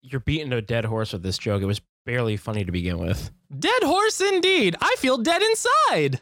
you're 0.00 0.20
beating 0.20 0.54
a 0.54 0.62
dead 0.62 0.86
horse 0.86 1.12
with 1.12 1.22
this 1.22 1.36
joke. 1.36 1.60
It 1.60 1.66
was 1.66 1.82
barely 2.04 2.36
funny 2.36 2.64
to 2.64 2.72
begin 2.72 2.98
with. 2.98 3.30
Dead 3.56 3.82
horse 3.82 4.20
indeed. 4.20 4.76
I 4.80 4.96
feel 4.98 5.18
dead 5.18 5.42
inside. 5.42 6.20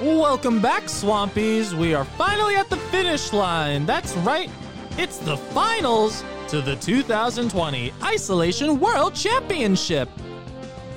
Welcome 0.00 0.60
back, 0.60 0.84
Swampies. 0.84 1.72
We 1.72 1.94
are 1.94 2.04
finally 2.04 2.56
at 2.56 2.68
the 2.68 2.76
finish 2.76 3.32
line. 3.32 3.86
That's 3.86 4.14
right, 4.18 4.50
it's 4.98 5.18
the 5.18 5.36
finals 5.36 6.24
to 6.48 6.60
the 6.60 6.74
2020 6.76 7.92
Isolation 8.02 8.80
World 8.80 9.14
Championship. 9.14 10.08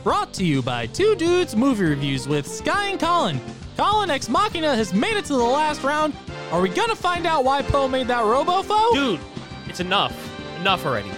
Brought 0.03 0.33
to 0.33 0.43
you 0.43 0.63
by 0.63 0.87
Two 0.87 1.15
Dudes 1.15 1.55
Movie 1.55 1.85
Reviews 1.85 2.27
with 2.27 2.47
Sky 2.47 2.87
and 2.87 2.99
Colin. 2.99 3.39
Colin 3.77 4.09
Ex 4.09 4.27
Machina 4.27 4.75
has 4.75 4.93
made 4.93 5.17
it 5.17 5.25
to 5.25 5.33
the 5.33 5.43
last 5.43 5.83
round. 5.83 6.13
Are 6.51 6.61
we 6.61 6.69
gonna 6.69 6.95
find 6.95 7.25
out 7.25 7.43
why 7.43 7.63
Poe 7.63 7.87
made 7.87 8.07
that 8.07 8.23
RoboFo? 8.23 8.93
Dude, 8.93 9.19
it's 9.67 9.79
enough. 9.79 10.13
Enough 10.59 10.85
already. 10.85 11.11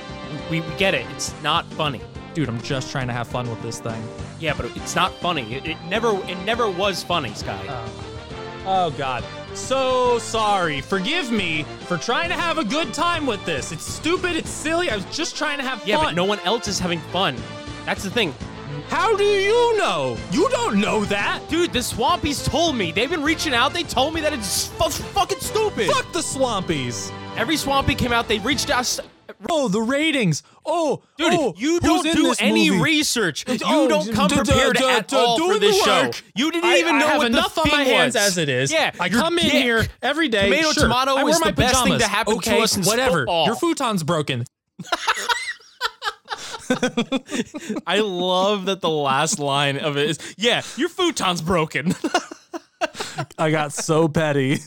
We, 0.49 0.61
we 0.61 0.75
get 0.77 0.93
it. 0.93 1.05
It's 1.11 1.33
not 1.43 1.65
funny. 1.73 2.01
Dude, 2.33 2.47
I'm 2.47 2.61
just 2.61 2.91
trying 2.91 3.07
to 3.07 3.13
have 3.13 3.27
fun 3.27 3.49
with 3.49 3.61
this 3.61 3.79
thing. 3.79 4.01
Yeah, 4.39 4.53
but 4.55 4.65
it's 4.77 4.95
not 4.95 5.13
funny. 5.15 5.53
It, 5.53 5.67
it 5.67 5.77
never 5.89 6.11
it 6.27 6.37
never 6.45 6.69
was 6.69 7.03
funny, 7.03 7.33
Sky. 7.33 7.61
Oh, 7.67 8.63
oh 8.65 8.89
god. 8.97 9.23
So 9.53 10.17
sorry. 10.19 10.81
Forgive 10.81 11.31
me 11.31 11.63
for 11.87 11.97
trying 11.97 12.29
to 12.29 12.35
have 12.35 12.57
a 12.57 12.63
good 12.63 12.93
time 12.93 13.25
with 13.25 13.43
this. 13.45 13.71
It's 13.71 13.85
stupid, 13.85 14.35
it's 14.35 14.49
silly. 14.49 14.89
I 14.89 14.95
was 14.95 15.05
just 15.05 15.35
trying 15.35 15.57
to 15.57 15.63
have 15.63 15.85
yeah, 15.85 15.97
fun. 15.97 16.05
Yeah, 16.05 16.09
but 16.11 16.15
no 16.15 16.25
one 16.25 16.39
else 16.41 16.67
is 16.67 16.79
having 16.79 16.99
fun. 17.11 17.35
That's 17.85 18.03
the 18.03 18.11
thing. 18.11 18.33
How 18.89 19.15
do 19.15 19.23
you 19.23 19.77
know? 19.77 20.17
You 20.31 20.47
don't 20.49 20.79
know 20.79 21.03
that. 21.05 21.41
Dude, 21.49 21.73
the 21.73 21.79
Swampies 21.79 22.45
told 22.45 22.75
me. 22.75 22.91
They've 22.91 23.09
been 23.09 23.23
reaching 23.23 23.53
out. 23.53 23.73
They 23.73 23.83
told 23.83 24.13
me 24.13 24.21
that 24.21 24.33
it's 24.33 24.67
fu- 24.67 24.89
fucking 24.89 25.39
stupid. 25.39 25.89
Fuck 25.89 26.11
the 26.13 26.19
Swampies. 26.19 27.11
Every 27.35 27.57
Swampy 27.57 27.95
came 27.95 28.11
out. 28.13 28.27
They 28.27 28.39
reached 28.39 28.69
out. 28.69 28.99
Oh, 29.51 29.67
the 29.67 29.81
ratings. 29.81 30.41
Oh, 30.65 31.03
Dude, 31.17 31.33
oh, 31.33 31.53
you 31.57 31.79
don't 31.79 32.03
do 32.03 32.33
any 32.39 32.69
movie? 32.71 32.81
research. 32.81 33.45
You 33.47 33.59
Oh, 33.65 33.87
don't 33.87 34.11
come 34.13 34.29
prepared 34.29 34.77
at 34.77 35.13
all 35.13 35.37
for 35.37 35.59
this 35.59 35.77
the 35.77 35.83
show. 35.85 36.11
You 36.35 36.49
didn't 36.51 36.65
I- 36.65 36.77
even 36.77 36.95
I 36.95 36.99
know 36.99 37.07
have 37.07 37.17
what 37.19 37.27
enough 37.27 37.53
the 37.55 37.61
on 37.61 37.69
my 37.69 37.83
hands 37.83 38.15
was. 38.15 38.23
as 38.23 38.37
it 38.37 38.49
is. 38.49 38.71
Yeah, 38.71 38.91
I 38.99 39.09
come 39.09 39.37
in 39.37 39.45
here 39.49 39.85
every 40.01 40.29
day. 40.29 40.45
Tomato, 40.49 40.71
sure. 40.71 40.83
tomato 40.83 41.15
I 41.17 41.23
wear 41.23 41.33
is 41.33 41.39
my 41.41 41.47
the 41.47 41.53
best 41.53 41.83
thing 41.83 41.99
to 41.99 42.07
happen 42.07 42.33
to 42.33 42.37
okay, 42.39 42.61
us 42.61 42.77
in 42.77 42.83
whatever. 42.83 43.19
football. 43.19 43.45
Your 43.45 43.55
futon's 43.55 44.03
broken. 44.03 44.45
I 47.87 47.99
love 47.99 48.65
that 48.65 48.81
the 48.81 48.89
last 48.89 49.39
line 49.39 49.77
of 49.77 49.97
it 49.97 50.09
is, 50.09 50.35
"Yeah, 50.37 50.61
your 50.75 50.89
futon's 50.89 51.41
broken." 51.41 51.93
I 53.37 53.49
got 53.51 53.73
so 53.73 54.07
petty, 54.07 54.57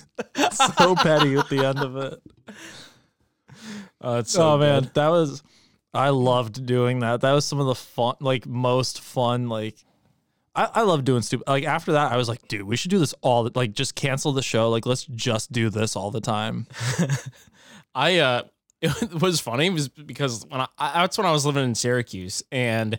so 0.53 0.95
petty 0.97 1.37
at 1.37 1.49
the 1.49 1.65
end 1.67 1.79
of 1.79 1.97
it. 1.97 2.21
Oh, 4.03 4.17
it's 4.17 4.33
so 4.33 4.53
oh 4.53 4.57
man, 4.59 4.85
good. 4.85 4.95
that 4.95 5.09
was 5.09 5.43
I 5.93 6.09
loved 6.09 6.65
doing 6.65 7.01
that. 7.01 7.21
That 7.21 7.33
was 7.33 7.45
some 7.45 7.61
of 7.61 7.67
the 7.67 7.75
fun, 7.75 8.15
like 8.21 8.47
most 8.47 9.03
fun, 9.03 9.51
like 9.51 9.85
I, 10.55 10.69
I 10.77 10.83
love 10.83 11.05
doing 11.05 11.23
stupid. 11.23 11.47
Like 11.47 11.65
after 11.65 11.93
that, 11.93 12.11
I 12.11 12.17
was 12.17 12.29
like, 12.29 12.49
dude, 12.49 12.63
we 12.63 12.77
should 12.77 12.91
do 12.91 12.99
this 12.99 13.15
all. 13.21 13.45
The, 13.45 13.53
like 13.55 13.73
just 13.73 13.95
cancel 13.95 14.33
the 14.33 14.43
show. 14.43 14.71
Like 14.71 14.87
let's 14.87 15.05
just 15.05 15.53
do 15.53 15.71
this 15.71 15.97
all 15.97 16.11
the 16.11 16.21
time. 16.21 16.67
I 17.95 18.19
uh 18.19 18.43
it 19.03 19.21
was 19.21 19.41
funny 19.41 19.71
was 19.71 19.89
because 19.89 20.45
when 20.49 20.61
I, 20.61 20.69
that's 20.79 21.19
when 21.19 21.27
I 21.27 21.33
was 21.33 21.45
living 21.45 21.65
in 21.65 21.75
Syracuse 21.75 22.43
and 22.51 22.99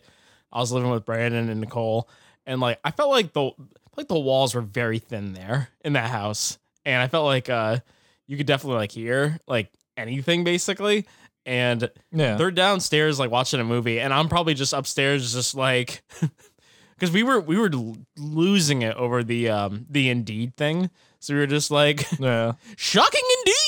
I 0.52 0.60
was 0.60 0.72
living 0.72 0.92
with 0.92 1.06
Brandon 1.06 1.50
and 1.50 1.62
Nicole. 1.62 2.10
And 2.46 2.60
like 2.62 2.80
I 2.84 2.92
felt 2.92 3.10
like 3.10 3.34
the 3.34 3.52
like 3.98 4.08
the 4.08 4.20
walls 4.20 4.54
were 4.56 4.62
very 4.62 5.00
thin 5.00 5.34
there 5.34 5.70
in 5.84 5.94
that 5.94 6.10
house. 6.10 6.58
And 6.86 7.02
I 7.02 7.08
felt 7.08 7.26
like 7.26 7.50
uh 7.50 7.80
you 8.28 8.38
could 8.38 8.48
definitely 8.48 8.78
like 8.78 8.92
hear 8.92 9.40
like 9.48 9.72
anything 9.98 10.44
basically. 10.44 11.06
And 11.46 11.90
Yeah. 12.12 12.36
they're 12.36 12.52
downstairs 12.52 13.18
like 13.20 13.32
watching 13.32 13.60
a 13.60 13.64
movie. 13.64 14.00
And 14.00 14.14
I'm 14.14 14.30
probably 14.30 14.54
just 14.54 14.74
upstairs 14.74 15.34
just 15.34 15.56
like 15.56 16.04
because 16.96 17.12
we 17.12 17.24
were 17.24 17.40
we 17.40 17.58
were 17.58 17.72
losing 18.18 18.82
it 18.84 18.96
over 18.98 19.24
the 19.24 19.50
um 19.50 19.86
the 19.90 20.10
Indeed 20.10 20.56
thing 20.56 20.90
so 21.22 21.34
we 21.34 21.40
were 21.40 21.48
just 21.48 21.72
like 21.72 22.06
Yeah. 22.20 22.54
shocking 22.76 23.22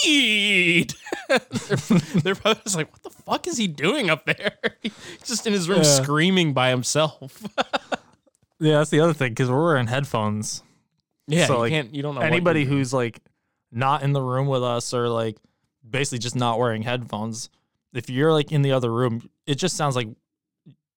indeed. 0.04 0.94
they're, 1.30 1.38
they're 2.22 2.36
probably 2.36 2.62
just 2.64 2.76
like, 2.76 2.92
what 2.92 3.04
the 3.04 3.10
fuck 3.10 3.48
is 3.48 3.56
he 3.58 3.68
doing 3.68 4.10
up 4.10 4.26
there? 4.26 4.58
He's 4.82 4.92
just 5.24 5.48
in 5.48 5.54
his 5.54 5.70
room 5.70 5.78
Yeah. 5.84 6.02
screaming 6.04 6.52
by 6.54 6.70
himself. 6.70 7.42
Yeah, 8.60 8.80
that's 8.80 8.90
the 8.90 9.00
other 9.00 9.14
thing 9.14 9.30
because 9.32 9.50
we're 9.50 9.64
wearing 9.64 9.88
headphones. 9.88 10.64
Yeah, 11.28 11.46
so 11.48 11.54
you 11.54 11.60
like 11.60 11.72
can't- 11.72 11.96
you 11.96 12.02
don't 12.02 12.16
know 12.16 12.22
anybody 12.22 12.66
who's 12.66 12.92
like 12.94 13.20
not 13.72 14.04
in 14.04 14.12
the 14.14 14.22
room 14.22 14.48
with 14.48 14.64
us 14.64 14.94
or 14.94 15.08
like 15.08 15.38
basically 15.90 16.20
just 16.20 16.36
not 16.36 16.60
wearing 16.60 16.82
headphones. 16.82 17.50
If 17.94 18.10
you're 18.10 18.34
like 18.34 18.52
in 18.52 18.62
the 18.64 18.72
other 18.72 18.92
room, 18.92 19.30
it 19.46 19.56
just 19.56 19.78
sounds 19.78 19.96
like 19.96 20.08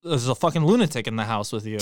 there's 0.03 0.29
a 0.29 0.35
fucking 0.35 0.65
lunatic 0.65 1.07
in 1.07 1.17
the 1.17 1.25
house 1.25 1.53
with 1.53 1.67
you. 1.67 1.79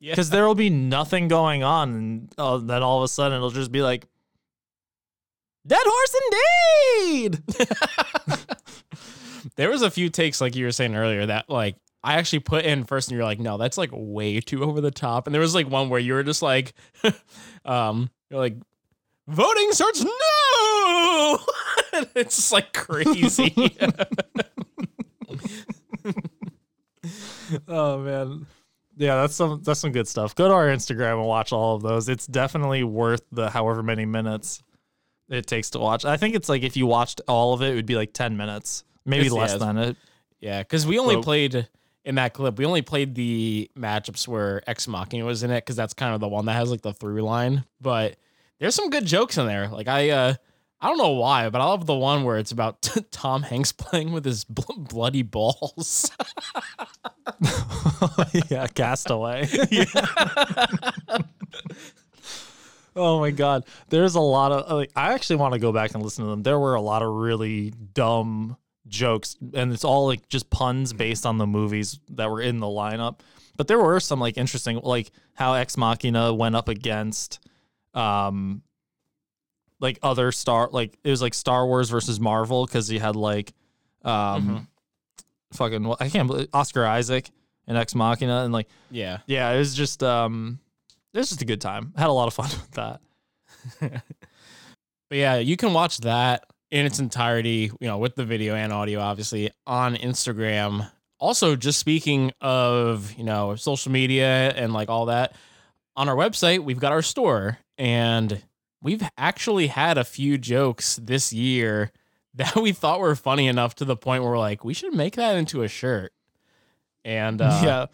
Yeah. 0.00 0.12
Because 0.12 0.30
there 0.30 0.46
will 0.46 0.54
be 0.54 0.70
nothing 0.70 1.28
going 1.28 1.62
on, 1.62 1.94
and 1.94 2.34
uh, 2.38 2.58
then 2.58 2.82
all 2.82 2.98
of 2.98 3.04
a 3.04 3.08
sudden 3.08 3.36
it'll 3.36 3.50
just 3.50 3.72
be 3.72 3.82
like, 3.82 4.06
"Dead 5.66 5.82
horse 5.84 6.14
indeed." 7.10 7.42
there 9.56 9.70
was 9.70 9.82
a 9.82 9.90
few 9.90 10.08
takes 10.08 10.40
like 10.40 10.54
you 10.54 10.64
were 10.64 10.72
saying 10.72 10.94
earlier 10.94 11.26
that 11.26 11.50
like 11.50 11.76
I 12.02 12.14
actually 12.14 12.40
put 12.40 12.64
in 12.64 12.84
first 12.84 13.08
and 13.08 13.16
you're 13.16 13.24
like, 13.24 13.40
no, 13.40 13.58
that's 13.58 13.76
like 13.76 13.90
way 13.92 14.40
too 14.40 14.62
over 14.64 14.80
the 14.80 14.90
top. 14.90 15.26
And 15.26 15.34
there 15.34 15.40
was 15.40 15.54
like 15.54 15.68
one 15.68 15.88
where 15.88 16.00
you 16.00 16.14
were 16.14 16.22
just 16.22 16.42
like, 16.42 16.72
um, 17.64 18.08
you're 18.30 18.40
like, 18.40 18.56
voting 19.26 19.72
starts 19.72 20.04
no. 20.04 21.38
It's 22.14 22.36
just 22.36 22.52
like 22.52 22.72
crazy. 22.72 23.76
oh 27.66 27.98
man 27.98 28.46
yeah 28.98 29.14
that's 29.22 29.34
some 29.34 29.62
that's 29.64 29.80
some 29.80 29.92
good 29.92 30.06
stuff 30.08 30.34
go 30.34 30.48
to 30.48 30.54
our 30.54 30.66
instagram 30.68 31.14
and 31.18 31.24
watch 31.26 31.52
all 31.52 31.76
of 31.76 31.82
those 31.82 32.08
it's 32.08 32.26
definitely 32.26 32.82
worth 32.84 33.22
the 33.32 33.48
however 33.48 33.82
many 33.82 34.04
minutes 34.04 34.62
it 35.28 35.46
takes 35.46 35.70
to 35.70 35.78
watch 35.78 36.04
i 36.04 36.16
think 36.16 36.34
it's 36.34 36.48
like 36.48 36.62
if 36.62 36.76
you 36.76 36.86
watched 36.86 37.20
all 37.28 37.54
of 37.54 37.62
it 37.62 37.72
it 37.72 37.74
would 37.76 37.86
be 37.86 37.96
like 37.96 38.12
10 38.12 38.36
minutes 38.36 38.84
maybe 39.06 39.26
It's- 39.26 39.38
less 39.38 39.54
it's- 39.54 39.66
than 39.66 39.78
it 39.78 39.96
Yeah, 40.40 40.60
because 40.62 40.86
we 40.86 40.98
only 40.98 41.14
So- 41.16 41.22
played 41.22 41.68
in 42.04 42.14
that 42.14 42.32
clip. 42.32 42.58
We 42.58 42.64
only 42.64 42.80
played 42.82 43.14
the 43.16 43.68
matchups 43.76 44.28
where 44.28 44.62
Ex 44.70 44.86
Machina 44.86 45.24
was 45.24 45.42
in 45.42 45.50
it 45.50 45.56
because 45.64 45.74
that's 45.76 45.92
kind 45.94 46.14
of 46.14 46.20
the 46.20 46.28
one 46.28 46.46
that 46.46 46.52
has 46.54 46.70
like 46.70 46.80
the 46.80 46.92
through 46.94 47.22
line. 47.22 47.64
But 47.80 48.16
there's 48.60 48.74
some 48.76 48.88
good 48.88 49.04
jokes 49.04 49.36
in 49.36 49.46
there. 49.46 49.68
Like 49.68 49.88
I, 49.88 50.10
uh 50.10 50.34
I 50.80 50.88
don't 50.88 50.98
know 50.98 51.12
why, 51.12 51.48
but 51.50 51.60
I 51.60 51.64
love 51.64 51.86
the 51.86 51.94
one 51.94 52.22
where 52.24 52.38
it's 52.38 52.52
about 52.52 52.82
Tom 53.10 53.42
Hanks 53.42 53.72
playing 53.72 54.12
with 54.12 54.24
his 54.24 54.44
bl- 54.44 54.78
bloody 54.78 55.22
balls. 55.22 56.10
yeah 58.48 58.66
castaway 58.68 59.46
Yeah. 59.70 59.84
oh 62.96 63.20
my 63.20 63.30
god 63.30 63.64
there's 63.90 64.14
a 64.14 64.20
lot 64.20 64.50
of 64.50 64.72
like 64.76 64.90
i 64.96 65.12
actually 65.12 65.36
want 65.36 65.52
to 65.52 65.60
go 65.60 65.72
back 65.72 65.92
and 65.94 66.02
listen 66.02 66.24
to 66.24 66.30
them 66.30 66.42
there 66.42 66.58
were 66.58 66.74
a 66.74 66.80
lot 66.80 67.02
of 67.02 67.12
really 67.12 67.70
dumb 67.92 68.56
jokes 68.88 69.36
and 69.54 69.72
it's 69.72 69.84
all 69.84 70.06
like 70.06 70.26
just 70.28 70.48
puns 70.48 70.92
based 70.94 71.26
on 71.26 71.36
the 71.38 71.46
movies 71.46 72.00
that 72.08 72.30
were 72.30 72.40
in 72.40 72.60
the 72.60 72.66
lineup 72.66 73.20
but 73.58 73.66
there 73.66 73.78
were 73.78 74.00
some 74.00 74.20
like 74.20 74.38
interesting, 74.38 74.80
like 74.82 75.10
how 75.34 75.54
Ex 75.54 75.76
Machina 75.76 76.32
went 76.32 76.54
up 76.56 76.68
against, 76.68 77.40
um, 77.92 78.62
like 79.80 79.98
other 80.02 80.32
Star, 80.32 80.68
like 80.72 80.98
it 81.04 81.10
was 81.10 81.22
like 81.22 81.34
Star 81.34 81.66
Wars 81.66 81.90
versus 81.90 82.18
Marvel 82.20 82.66
because 82.66 82.88
he 82.88 82.98
had 82.98 83.16
like, 83.16 83.52
um, 84.04 84.68
fucking 85.52 85.84
what 85.84 86.00
I 86.02 86.08
can't 86.08 86.26
believe 86.26 86.48
Oscar 86.52 86.84
Isaac 86.86 87.30
and 87.66 87.76
Ex 87.76 87.94
Machina 87.94 88.44
and 88.44 88.52
like 88.52 88.68
Yeah. 88.90 89.18
yeah, 89.26 89.50
it 89.52 89.58
was 89.58 89.74
just 89.74 90.02
um, 90.02 90.58
it 91.14 91.18
was 91.18 91.28
just 91.30 91.42
a 91.42 91.46
good 91.46 91.60
time. 91.60 91.92
had 91.96 92.08
a 92.08 92.12
lot 92.12 92.26
of 92.28 92.34
fun 92.34 92.50
with 92.50 92.70
that. 92.72 93.00
But 95.10 95.16
yeah, 95.16 95.36
you 95.36 95.56
can 95.56 95.72
watch 95.72 95.98
that 96.00 96.44
in 96.70 96.84
its 96.84 96.98
entirety, 96.98 97.70
you 97.80 97.88
know, 97.88 97.96
with 97.96 98.14
the 98.14 98.26
video 98.26 98.54
and 98.54 98.72
audio, 98.72 99.00
obviously, 99.00 99.50
on 99.66 99.96
Instagram. 99.96 100.90
Also, 101.18 101.56
just 101.56 101.78
speaking 101.80 102.30
of, 102.42 103.12
you 103.14 103.24
know, 103.24 103.54
social 103.56 103.90
media 103.90 104.50
and 104.50 104.74
like 104.74 104.90
all 104.90 105.06
that, 105.06 105.34
on 105.96 106.10
our 106.10 106.14
website, 106.14 106.62
we've 106.62 106.78
got 106.78 106.92
our 106.92 107.00
store 107.00 107.56
and 107.78 108.42
we've 108.82 109.02
actually 109.16 109.68
had 109.68 109.98
a 109.98 110.04
few 110.04 110.38
jokes 110.38 110.98
this 111.02 111.32
year 111.32 111.92
that 112.34 112.56
we 112.56 112.72
thought 112.72 113.00
were 113.00 113.16
funny 113.16 113.48
enough 113.48 113.74
to 113.76 113.84
the 113.84 113.96
point 113.96 114.22
where 114.22 114.32
we're 114.32 114.38
like, 114.38 114.64
we 114.64 114.74
should 114.74 114.94
make 114.94 115.16
that 115.16 115.36
into 115.36 115.62
a 115.62 115.68
shirt. 115.68 116.12
And 117.04 117.40
uh, 117.40 117.60
yeah, 117.64 117.86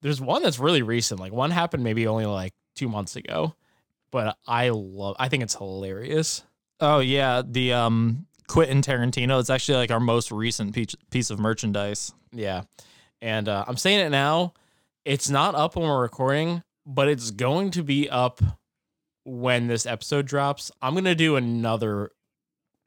there's 0.00 0.20
one 0.20 0.42
that's 0.42 0.58
really 0.58 0.82
recent. 0.82 1.20
Like 1.20 1.32
one 1.32 1.50
happened 1.50 1.84
maybe 1.84 2.06
only 2.06 2.26
like 2.26 2.54
two 2.74 2.88
months 2.88 3.16
ago, 3.16 3.54
but 4.10 4.36
I 4.46 4.70
love. 4.70 5.16
I 5.18 5.28
think 5.28 5.42
it's 5.42 5.54
hilarious. 5.54 6.42
Oh 6.80 7.00
yeah, 7.00 7.42
the 7.44 7.74
um 7.74 8.26
Quentin 8.48 8.82
Tarantino. 8.82 9.38
It's 9.40 9.50
actually 9.50 9.78
like 9.78 9.90
our 9.90 10.00
most 10.00 10.32
recent 10.32 10.74
piece 10.74 10.94
piece 11.10 11.30
of 11.30 11.38
merchandise. 11.38 12.12
Yeah, 12.32 12.62
and 13.20 13.48
uh, 13.48 13.64
I'm 13.66 13.76
saying 13.76 14.00
it 14.00 14.10
now. 14.10 14.54
It's 15.04 15.28
not 15.28 15.54
up 15.54 15.76
when 15.76 15.86
we're 15.86 16.00
recording, 16.00 16.62
but 16.86 17.08
it's 17.08 17.30
going 17.30 17.72
to 17.72 17.82
be 17.82 18.08
up 18.08 18.40
when 19.24 19.66
this 19.68 19.86
episode 19.86 20.26
drops. 20.26 20.70
I'm 20.80 20.94
gonna 20.94 21.14
do 21.14 21.36
another 21.36 22.10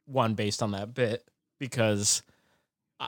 one 0.06 0.34
based 0.34 0.62
on 0.62 0.72
that 0.72 0.94
bit 0.94 1.24
because 1.58 2.22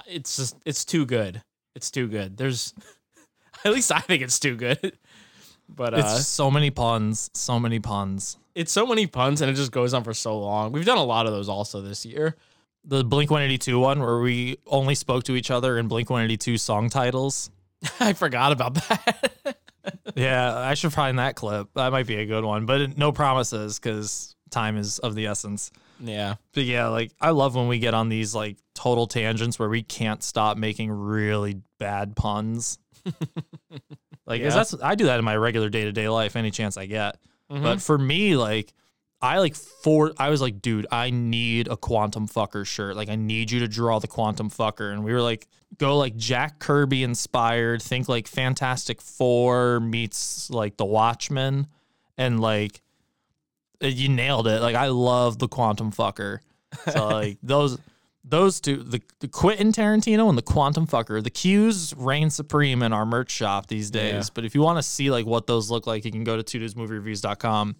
it's 0.07 0.37
just 0.37 0.57
it's 0.64 0.85
too 0.85 1.07
good. 1.07 1.43
It's 1.74 1.91
too 1.91 2.09
good. 2.09 2.37
There's 2.37 2.74
at 3.64 3.72
least 3.72 3.93
I 3.93 4.01
think 4.01 4.22
it's 4.22 4.39
too 4.39 4.57
good. 4.57 4.99
But 5.70 5.93
uh, 5.93 5.99
It's 5.99 6.26
so 6.26 6.51
many 6.51 6.70
puns, 6.70 7.29
so 7.35 7.61
many 7.61 7.79
puns. 7.79 8.39
it's 8.55 8.72
so 8.72 8.87
many 8.87 9.07
puns 9.07 9.43
and 9.43 9.51
it 9.51 9.55
just 9.55 9.70
goes 9.70 9.93
on 9.93 10.03
for 10.03 10.14
so 10.14 10.39
long. 10.39 10.72
We've 10.72 10.87
done 10.87 10.97
a 10.97 11.05
lot 11.05 11.26
of 11.26 11.33
those 11.33 11.47
also 11.51 11.83
this 11.83 12.07
year. 12.07 12.37
The 12.87 13.05
Blink 13.05 13.31
182 13.31 13.79
one 13.79 14.01
where 14.01 14.18
we 14.18 14.57
only 14.66 14.95
spoke 14.95 15.24
to 15.24 15.37
each 15.37 15.51
other 15.51 15.76
in 15.76 15.87
Blink 15.87 16.09
182 16.09 16.57
song 16.57 16.89
titles. 16.89 17.51
I 18.01 18.14
forgot 18.14 18.51
about 18.51 18.76
that. 18.76 19.58
Yeah, 20.14 20.57
I 20.57 20.74
should 20.74 20.93
find 20.93 21.18
that 21.18 21.34
clip. 21.36 21.68
That 21.74 21.93
might 21.93 22.07
be 22.07 22.16
a 22.16 22.26
good 22.26 22.45
one, 22.45 22.66
but 22.66 22.97
no 22.99 23.12
promises 23.12 23.78
because 23.78 24.34
time 24.51 24.76
is 24.76 24.99
of 24.99 25.14
the 25.14 25.26
essence. 25.26 25.70
yeah. 26.01 26.34
But 26.55 26.64
yeah, 26.64 26.89
like 26.89 27.12
I 27.20 27.30
love 27.30 27.55
when 27.55 27.68
we 27.68 27.78
get 27.78 27.95
on 27.95 28.09
these 28.09 28.34
like 28.34 28.57
total 28.74 29.07
tangents 29.07 29.59
where 29.59 29.68
we 29.68 29.82
can't 29.82 30.22
stop 30.22 30.57
making 30.57 30.91
really 30.91 31.61
bad 31.78 32.16
puns. 32.16 32.78
like 34.26 34.41
Yeah. 34.43 34.51
that's 34.51 34.74
I 34.82 34.95
do 34.95 35.07
that 35.07 35.18
in 35.18 35.24
my 35.24 35.36
regular 35.36 35.68
day 35.68 35.84
to 35.84 35.93
day 35.93 36.09
life 36.09 36.36
any 36.36 36.51
chance 36.51 36.76
I 36.76 36.86
get. 36.86 37.16
Mhm. 37.51 37.62
But 37.62 37.82
for 37.82 37.97
me, 37.99 38.36
like 38.36 38.72
I 39.21 39.39
like 39.39 39.57
for 39.57 40.12
I 40.19 40.31
was 40.31 40.41
like, 40.41 40.62
dude, 40.62 40.87
I 40.93 41.11
need 41.11 41.69
a 41.69 41.77
quantum 41.77 42.29
fucker 42.29 42.64
shirt. 42.64 42.97
Like 42.97 43.09
I 43.09 43.16
need 43.16 43.51
you 43.51 43.61
to 43.61 43.69
draw 43.69 43.99
the 43.99 44.07
quantum 44.07 44.49
fucker. 44.49 44.93
And 44.93 45.03
we 45.03 45.12
were 45.12 45.23
like, 45.23 45.49
go 45.77 45.97
like 45.99 46.16
Jack 46.16 46.61
Kirby 46.61 47.03
inspired, 47.03 47.83
think 47.83 48.09
like 48.09 48.29
Fantastic 48.29 49.01
Four 49.01 49.81
meets 49.81 50.51
like 50.51 50.77
the 50.77 50.85
Watchmen. 50.85 51.66
And 52.16 52.39
like 52.41 52.81
uh, 53.83 53.89
you 53.89 54.09
nailed 54.09 54.47
it. 54.47 54.61
Like 54.61 54.77
I 54.77 54.89
love 54.89 55.39
the 55.39 55.49
quantum 55.49 55.91
fucker. 55.91 56.39
So 56.93 57.09
like 57.12 57.39
those 57.43 57.79
those 58.25 58.61
two, 58.61 58.83
the, 58.83 59.01
the 59.21 59.29
Quentin 59.29 59.73
Tarantino 59.73 60.29
and 60.29 60.37
the 60.37 60.43
quantum 60.43 60.87
fucker, 60.87 61.23
the 61.23 61.31
cues 61.31 61.95
reign 61.97 62.31
supreme 62.31 62.83
in 62.83 62.93
our 62.93 63.07
merch 63.07 63.31
shop 63.31 63.69
these 63.69 63.91
days. 63.91 64.27
Yeah. 64.27 64.33
But 64.35 64.45
if 64.45 64.55
you 64.55 64.61
want 64.61 64.79
to 64.79 64.83
see 64.83 65.11
like 65.11 65.27
what 65.27 65.47
those 65.47 65.71
look 65.71 65.87
like, 65.87 66.05
you 66.05 66.12
can 66.12 66.25
go 66.25 66.37
to 66.37 66.43
two 66.43 66.61
reviews.com. 66.77 67.77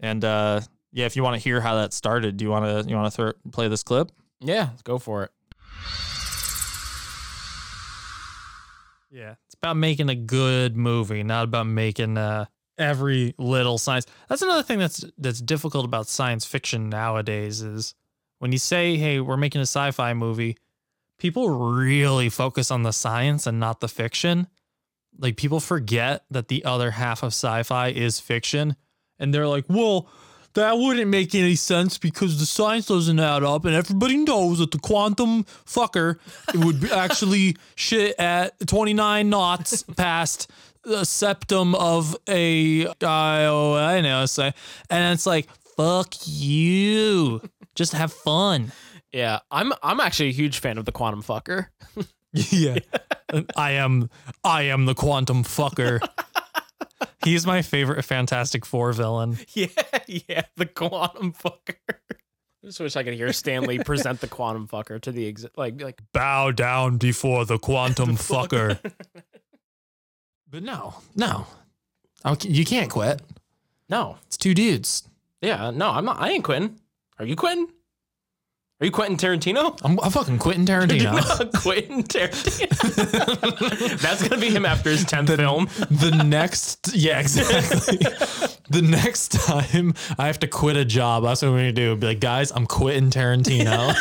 And 0.00 0.24
uh 0.24 0.60
yeah, 0.92 1.06
if 1.06 1.16
you 1.16 1.22
want 1.22 1.34
to 1.34 1.42
hear 1.42 1.60
how 1.60 1.76
that 1.76 1.92
started, 1.92 2.36
do 2.36 2.44
you 2.44 2.50
want 2.50 2.64
to 2.64 2.88
you 2.88 2.96
want 2.96 3.12
to 3.12 3.16
throw 3.16 3.32
play 3.50 3.68
this 3.68 3.82
clip? 3.82 4.12
Yeah, 4.40 4.68
let's 4.70 4.82
go 4.82 4.98
for 4.98 5.24
it. 5.24 5.30
Yeah, 9.10 9.34
it's 9.46 9.54
about 9.54 9.76
making 9.76 10.08
a 10.08 10.14
good 10.14 10.76
movie, 10.76 11.22
not 11.22 11.44
about 11.44 11.66
making 11.66 12.18
uh, 12.18 12.46
every 12.78 13.34
little 13.38 13.78
science. 13.78 14.06
That's 14.28 14.42
another 14.42 14.62
thing 14.62 14.78
that's 14.78 15.04
that's 15.18 15.40
difficult 15.40 15.84
about 15.84 16.08
science 16.08 16.44
fiction 16.44 16.88
nowadays 16.88 17.62
is 17.62 17.94
when 18.40 18.52
you 18.52 18.58
say, 18.58 18.96
"Hey, 18.96 19.20
we're 19.20 19.36
making 19.36 19.60
a 19.60 19.62
sci-fi 19.66 20.14
movie," 20.14 20.56
people 21.18 21.48
really 21.48 22.28
focus 22.28 22.70
on 22.70 22.82
the 22.82 22.92
science 22.92 23.46
and 23.46 23.60
not 23.60 23.80
the 23.80 23.88
fiction. 23.88 24.48
Like 25.16 25.36
people 25.36 25.60
forget 25.60 26.24
that 26.30 26.48
the 26.48 26.64
other 26.64 26.90
half 26.92 27.22
of 27.22 27.28
sci-fi 27.28 27.88
is 27.88 28.18
fiction, 28.18 28.74
and 29.24 29.34
they're 29.34 29.48
like, 29.48 29.64
"Well." 29.68 30.08
That 30.54 30.78
wouldn't 30.78 31.10
make 31.10 31.34
any 31.34 31.56
sense 31.56 31.98
because 31.98 32.38
the 32.38 32.46
science 32.46 32.86
doesn't 32.86 33.18
add 33.18 33.42
up, 33.42 33.64
and 33.64 33.74
everybody 33.74 34.18
knows 34.18 34.60
that 34.60 34.70
the 34.70 34.78
quantum 34.78 35.42
fucker 35.66 36.18
would 36.54 36.80
be 36.80 36.92
actually 36.92 37.56
shit 37.74 38.14
at 38.20 38.54
29 38.64 39.28
knots 39.28 39.82
past 39.96 40.48
the 40.84 41.04
septum 41.04 41.74
of 41.74 42.16
a 42.28 42.84
guy. 43.00 43.46
Oh, 43.46 43.74
I 43.74 44.00
know, 44.00 44.26
say, 44.26 44.52
and 44.88 45.12
it's 45.12 45.26
like, 45.26 45.48
fuck 45.76 46.14
you. 46.24 47.40
Just 47.74 47.92
have 47.92 48.12
fun. 48.12 48.70
Yeah, 49.12 49.40
I'm 49.50 49.72
I'm 49.82 50.00
actually 50.00 50.30
a 50.30 50.32
huge 50.32 50.58
fan 50.58 50.78
of 50.78 50.84
the 50.84 50.92
quantum 50.92 51.22
fucker. 51.22 51.66
yeah, 52.32 52.78
I 53.56 53.72
am. 53.72 54.10
I 54.42 54.62
am 54.62 54.86
the 54.86 54.94
quantum 54.94 55.44
fucker. 55.44 56.00
He's 57.24 57.46
my 57.46 57.62
favorite 57.62 58.02
Fantastic 58.04 58.64
Four 58.66 58.92
villain. 58.92 59.38
yeah, 59.54 59.66
yeah, 60.06 60.42
the 60.56 60.66
quantum 60.66 61.32
fucker. 61.32 61.74
I 61.88 62.66
just 62.66 62.80
wish 62.80 62.96
I 62.96 63.02
could 63.02 63.14
hear 63.14 63.32
Stan 63.32 63.62
Lee 63.64 63.78
present 63.78 64.20
the 64.20 64.26
quantum 64.28 64.66
fucker 64.68 65.00
to 65.02 65.12
the 65.12 65.26
exit, 65.26 65.52
like 65.56 65.80
like 65.82 66.00
Bow 66.12 66.50
down 66.50 66.96
before 66.98 67.44
the 67.44 67.58
quantum 67.58 68.10
fucker. 68.16 68.78
But 70.50 70.62
no, 70.62 70.94
no, 71.16 71.46
Okay, 72.24 72.48
you 72.48 72.64
can't 72.64 72.88
quit. 72.90 73.20
no, 73.88 74.18
It's 74.28 74.36
two 74.36 74.54
dudes. 74.54 75.02
yeah, 75.40 75.70
no, 75.72 75.90
I'm 75.90 76.04
not. 76.04 76.20
I 76.20 76.30
ain't 76.30 76.44
quitting. 76.44 76.78
Are 77.18 77.24
you 77.26 77.34
quitting? 77.34 77.68
Are 78.84 78.86
you 78.86 78.92
Quentin 78.92 79.16
Tarantino? 79.16 79.80
I'm, 79.82 79.98
I'm 80.00 80.10
fucking 80.10 80.38
Quentin 80.38 80.66
Tarantino. 80.66 81.14
Quentin 81.62 82.02
Tarantino. 82.02 83.98
That's 84.02 84.28
gonna 84.28 84.38
be 84.38 84.50
him 84.50 84.66
after 84.66 84.90
his 84.90 85.06
tenth 85.06 85.34
film. 85.34 85.70
the 85.90 86.10
next 86.22 86.94
yeah 86.94 87.18
exactly 87.20 87.96
the 88.68 88.82
next 88.82 89.32
time 89.32 89.94
i 90.18 90.26
have 90.26 90.38
to 90.40 90.46
quit 90.46 90.76
a 90.76 90.84
job 90.84 91.22
that's 91.24 91.40
what 91.40 91.48
i'm 91.48 91.54
gonna 91.54 91.72
do 91.72 91.96
be 91.96 92.08
like 92.08 92.20
guys 92.20 92.50
i'm 92.50 92.66
quitting 92.66 93.08
tarantino 93.08 93.94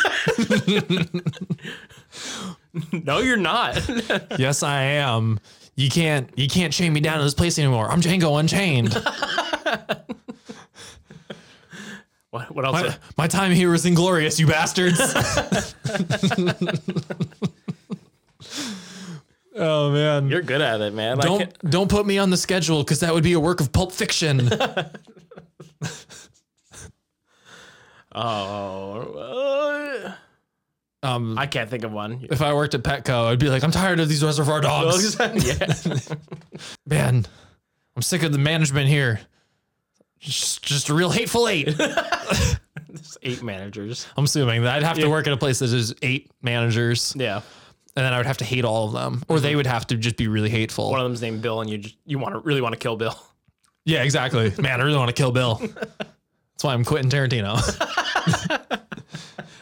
No, 2.91 3.19
you're 3.19 3.38
not. 3.38 3.81
yes 4.38 4.63
i 4.63 4.81
am 4.84 5.39
you 5.75 5.89
can't 5.89 6.29
you 6.38 6.49
can't 6.49 6.73
chain 6.73 6.91
me 6.91 6.99
down 6.99 7.19
to 7.19 7.23
this 7.23 7.34
place 7.34 7.57
anymore 7.57 7.89
i'm 7.89 8.01
django 8.01 8.38
unchained 8.38 8.91
what, 12.34 12.49
what 12.55 12.65
else? 12.65 12.81
my, 12.81 12.95
my 13.17 13.27
time 13.27 13.51
here 13.51 13.73
is 13.75 13.86
inglorious 13.86 14.39
you 14.39 14.47
bastards 14.47 14.99
oh 19.55 19.91
man 19.91 20.27
You're 20.29 20.41
good 20.41 20.61
at 20.61 20.81
it, 20.81 20.93
man. 20.95 21.19
Don't 21.19 21.53
don't 21.69 21.89
put 21.89 22.05
me 22.07 22.17
on 22.17 22.31
the 22.31 22.38
schedule 22.38 22.84
because 22.84 23.01
that 23.01 23.13
would 23.13 23.23
be 23.23 23.34
a 23.34 23.39
work 23.39 23.61
of 23.61 23.71
pulp 23.71 23.91
fiction 23.91 24.49
Oh, 28.15 30.13
uh, 31.01 31.07
um 31.07 31.38
I 31.38 31.47
can't 31.47 31.69
think 31.69 31.84
of 31.84 31.91
one. 31.91 32.27
if 32.29 32.41
i 32.41 32.53
worked 32.53 32.73
at 32.75 32.84
petco 32.84 33.25
i'd 33.27 33.39
be 33.39 33.49
like 33.49 33.63
i'm 33.63 33.71
tired 33.71 33.99
of 33.99 34.07
these 34.07 34.23
reservoir 34.23 34.61
dogs 34.61 35.17
yeah. 35.19 35.73
Man, 36.86 37.25
I'm 37.95 38.01
sick 38.01 38.23
of 38.23 38.31
the 38.31 38.38
management 38.38 38.88
here. 38.88 39.19
Just, 40.24 40.63
just 40.63 40.88
a 40.89 40.93
real 40.93 41.09
hateful 41.09 41.49
eight. 41.49 41.65
There's 41.78 43.17
eight 43.24 43.43
managers. 43.43 44.07
I'm 44.15 44.24
assuming 44.24 44.63
that 44.63 44.76
I'd 44.78 44.84
have 44.84 44.95
to 44.95 45.03
Yeah. 45.03 45.09
work 45.09 45.28
at 45.28 45.34
a 45.34 45.38
place 45.38 45.59
that 45.59 45.69
is 45.74 45.93
eight 46.01 46.32
managers, 46.41 47.13
Yeah. 47.17 47.41
and 47.95 48.05
then 48.05 48.13
I 48.13 48.17
would 48.17 48.26
have 48.26 48.38
to 48.38 48.45
hate 48.45 48.63
all 48.63 48.88
of 48.88 48.93
them, 48.93 49.24
or 49.28 49.39
they 49.41 49.53
mhm. 49.53 49.57
would 49.57 49.67
have 49.67 49.86
to 49.88 49.97
just 49.97 50.15
be 50.15 50.28
really 50.30 50.49
hateful. 50.49 50.89
One 50.91 50.99
of 51.01 51.03
them's 51.05 51.21
named 51.21 51.41
Bill, 51.41 51.59
and 51.59 51.69
you 51.69 51.78
just, 51.78 51.97
you 52.05 52.19
want 52.19 52.36
to 52.36 52.39
really 52.39 52.61
want 52.61 52.74
to 52.74 52.80
kill 52.80 52.95
Bill. 52.95 53.19
yeah, 53.86 54.03
exactly. 54.03 54.53
Man, 54.61 54.80
I 54.80 54.84
really 54.84 54.97
want 54.97 55.09
to 55.09 55.13
kill 55.13 55.32
Bill. 55.32 55.55
That's 55.55 56.63
why 56.63 56.74
I'm 56.74 56.86
quitting 56.86 57.09
Tarantino. 57.11 57.59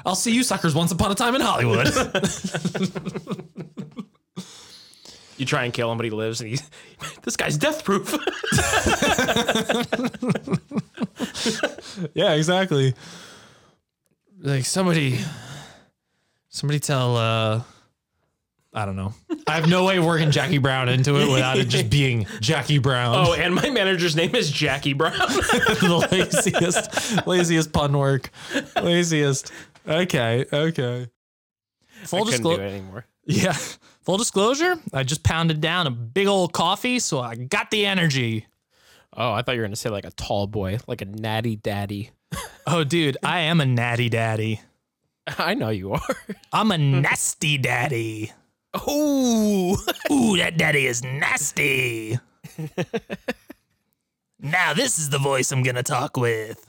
I'll 0.06 0.16
see 0.16 0.34
you 0.34 0.44
suckers 0.44 0.76
once 0.76 0.92
upon 0.92 1.12
a 1.12 1.16
time 1.16 1.34
in 1.36 1.42
Hollywood. 1.42 1.88
You 5.42 5.48
try 5.48 5.64
and 5.64 5.74
kill 5.74 5.92
him, 5.92 5.98
but 5.98 6.04
he 6.04 6.12
lives, 6.12 6.40
and 6.40 6.52
he's 6.52 6.62
this 7.24 7.36
guy's 7.36 7.58
death 7.58 7.84
proof. 7.84 8.12
yeah, 12.14 12.34
exactly. 12.34 12.94
Like 14.40 14.66
somebody, 14.66 15.18
somebody 16.50 16.80
tell. 16.80 17.18
uh 17.18 17.64
I 18.72 18.86
don't 18.86 18.96
know. 18.96 19.16
I 19.48 19.56
have 19.56 19.68
no 19.68 19.84
way 19.84 19.98
of 19.98 20.06
working 20.06 20.30
Jackie 20.30 20.60
Brown 20.60 20.90
into 20.90 21.20
it 21.20 21.28
without 21.28 21.58
it 21.58 21.70
just 21.70 21.90
being 21.90 22.28
Jackie 22.40 22.78
Brown. 22.78 23.16
oh, 23.16 23.34
and 23.34 23.56
my 23.56 23.72
manager's 23.72 24.16
name 24.16 24.36
is 24.36 24.52
Jackie 24.52 24.94
Brown. 24.94 25.12
the 25.18 26.08
laziest, 26.12 27.26
laziest 27.28 27.74
pun 27.74 27.98
work, 27.98 28.30
laziest. 28.76 29.52
Okay, 29.88 30.46
okay. 30.54 31.08
Full 32.04 32.20
I 32.20 32.22
couldn't 32.22 32.26
do 32.26 32.32
disclosure. 32.32 32.62
anymore. 32.62 33.06
Yeah. 33.26 33.58
Full 34.04 34.18
disclosure, 34.18 34.76
I 34.94 35.04
just 35.04 35.24
pounded 35.24 35.62
down 35.62 35.86
a 35.88 35.92
big 35.92 36.28
old 36.28 36.54
coffee, 36.54 37.00
so 37.00 37.20
I 37.20 37.36
got 37.36 37.70
the 37.72 37.86
energy. 37.86 38.48
Oh, 39.16 39.32
I 39.32 39.42
thought 39.42 39.54
you 39.56 39.62
were 39.62 39.68
gonna 39.68 39.76
say 39.76 39.90
like 39.90 40.06
a 40.06 40.12
tall 40.12 40.48
boy, 40.48 40.80
like 40.88 41.02
a 41.02 41.06
natty 41.06 41.56
daddy. 41.56 42.10
Oh, 42.66 42.84
dude, 42.84 43.18
I 43.24 43.42
am 43.42 43.60
a 43.62 43.66
natty 43.66 44.10
daddy. 44.10 44.62
I 45.38 45.54
know 45.54 45.70
you 45.70 45.94
are. 45.94 46.16
I'm 46.54 46.72
a 46.72 46.78
nasty 46.78 47.58
daddy. 47.58 48.32
Oh, 48.74 49.78
Ooh, 50.12 50.38
that 50.38 50.58
daddy 50.58 50.86
is 50.88 51.04
nasty. 51.04 52.18
now, 54.40 54.74
this 54.74 54.98
is 54.98 55.10
the 55.10 55.18
voice 55.20 55.52
I'm 55.52 55.62
going 55.64 55.76
to 55.76 55.84
talk 55.84 56.18
with. 56.18 56.66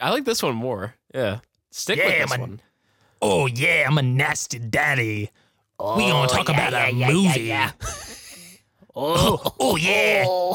I 0.00 0.10
like 0.10 0.24
this 0.24 0.42
one 0.42 0.54
more. 0.54 0.94
Yeah, 1.14 1.40
stick 1.70 1.98
Yeah, 1.98 2.06
with 2.06 2.18
this 2.18 2.30
man. 2.30 2.40
one. 2.40 2.60
Oh, 3.20 3.46
yeah, 3.46 3.84
I'm 3.86 3.98
a 3.98 4.02
nasty 4.02 4.58
daddy. 4.58 5.30
We 5.96 6.08
going 6.08 6.28
to 6.28 6.34
oh, 6.34 6.36
talk 6.36 6.48
about 6.48 6.74
a 6.74 6.92
movie. 6.92 7.54
Oh. 8.96 9.40
oh, 9.44 9.54
oh, 9.60 9.76
yeah. 9.76 10.26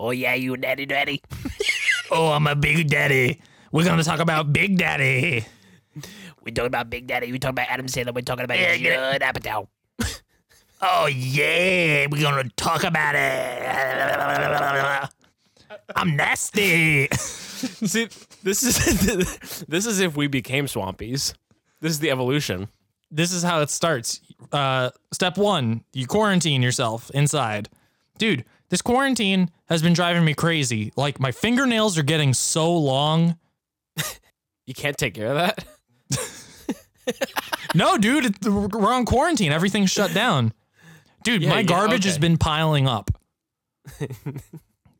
Oh 0.00 0.12
yeah, 0.12 0.34
you 0.34 0.56
daddy 0.56 0.86
daddy. 0.86 1.20
Oh, 2.10 2.30
I'm 2.30 2.46
a 2.46 2.56
big 2.56 2.88
daddy. 2.88 3.38
We're 3.70 3.84
to 3.98 4.04
talk 4.04 4.20
about 4.20 4.50
Big 4.50 4.78
Daddy. 4.78 5.44
We 6.42 6.52
talking 6.52 6.68
about 6.68 6.88
Big 6.88 7.06
Daddy. 7.06 7.30
We 7.30 7.38
talking 7.38 7.52
about 7.52 7.66
Adam 7.68 7.84
Sandler. 7.84 8.14
We're 8.14 8.22
talking 8.22 8.46
about 8.46 8.58
Yeah, 8.58 8.72
yeah. 8.72 9.18
Judd 9.18 9.20
Apatow. 9.20 9.68
Oh, 10.80 11.04
yeah, 11.06 12.06
we're 12.10 12.22
to 12.44 12.48
talk 12.56 12.84
about 12.84 13.14
it. 13.14 15.10
I'm 15.94 16.16
nasty. 16.16 17.08
See, 17.08 18.08
this 18.42 18.62
is 18.62 19.64
this 19.68 19.86
is 19.86 20.00
if 20.00 20.16
we 20.16 20.26
became 20.26 20.66
swampies. 20.66 21.34
This 21.80 21.92
is 21.92 22.00
the 22.00 22.10
evolution. 22.10 22.68
this 23.10 23.32
is 23.32 23.42
how 23.42 23.60
it 23.60 23.70
starts. 23.70 24.20
Uh, 24.52 24.90
step 25.12 25.36
one, 25.38 25.84
you 25.92 26.06
quarantine 26.06 26.62
yourself 26.62 27.10
inside. 27.14 27.68
Dude, 28.18 28.44
this 28.68 28.82
quarantine 28.82 29.50
has 29.68 29.82
been 29.82 29.92
driving 29.92 30.24
me 30.24 30.34
crazy. 30.34 30.92
Like, 30.96 31.20
my 31.20 31.30
fingernails 31.32 31.96
are 31.98 32.02
getting 32.02 32.34
so 32.34 32.72
long. 32.76 33.38
You 34.66 34.74
can't 34.74 34.98
take 34.98 35.14
care 35.14 35.28
of 35.28 35.36
that. 35.36 35.64
No, 37.74 37.96
dude, 37.96 38.26
it, 38.26 38.44
we're 38.46 38.92
on 38.92 39.06
quarantine. 39.06 39.50
Everything's 39.50 39.90
shut 39.90 40.12
down. 40.12 40.52
Dude, 41.24 41.42
Yeah, 41.42 41.48
my 41.48 41.60
yeah, 41.60 41.62
garbage 41.66 42.04
has 42.04 42.18
been 42.18 42.36
piling 42.36 42.86
up. 42.86 43.10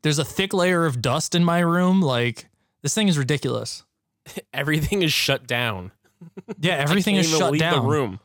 There's 0.01 0.17
a 0.17 0.25
thick 0.25 0.53
layer 0.53 0.85
of 0.87 1.01
dust 1.03 1.35
in 1.35 1.43
my 1.43 1.59
room. 1.59 2.01
Like, 2.01 2.48
this 2.81 2.93
thing 2.93 3.07
is 3.07 3.17
ridiculous. 3.17 3.83
Everything 4.53 5.01
is 5.01 5.13
shut 5.13 5.47
down. 5.47 5.91
Yeah, 6.59 6.73
everything 6.73 7.15
Can't 7.15 7.25
is 7.25 7.31
even 7.31 7.39
shut 7.39 7.51
leave 7.53 7.61
down. 7.61 7.83
The 7.83 7.89
room. 7.89 8.19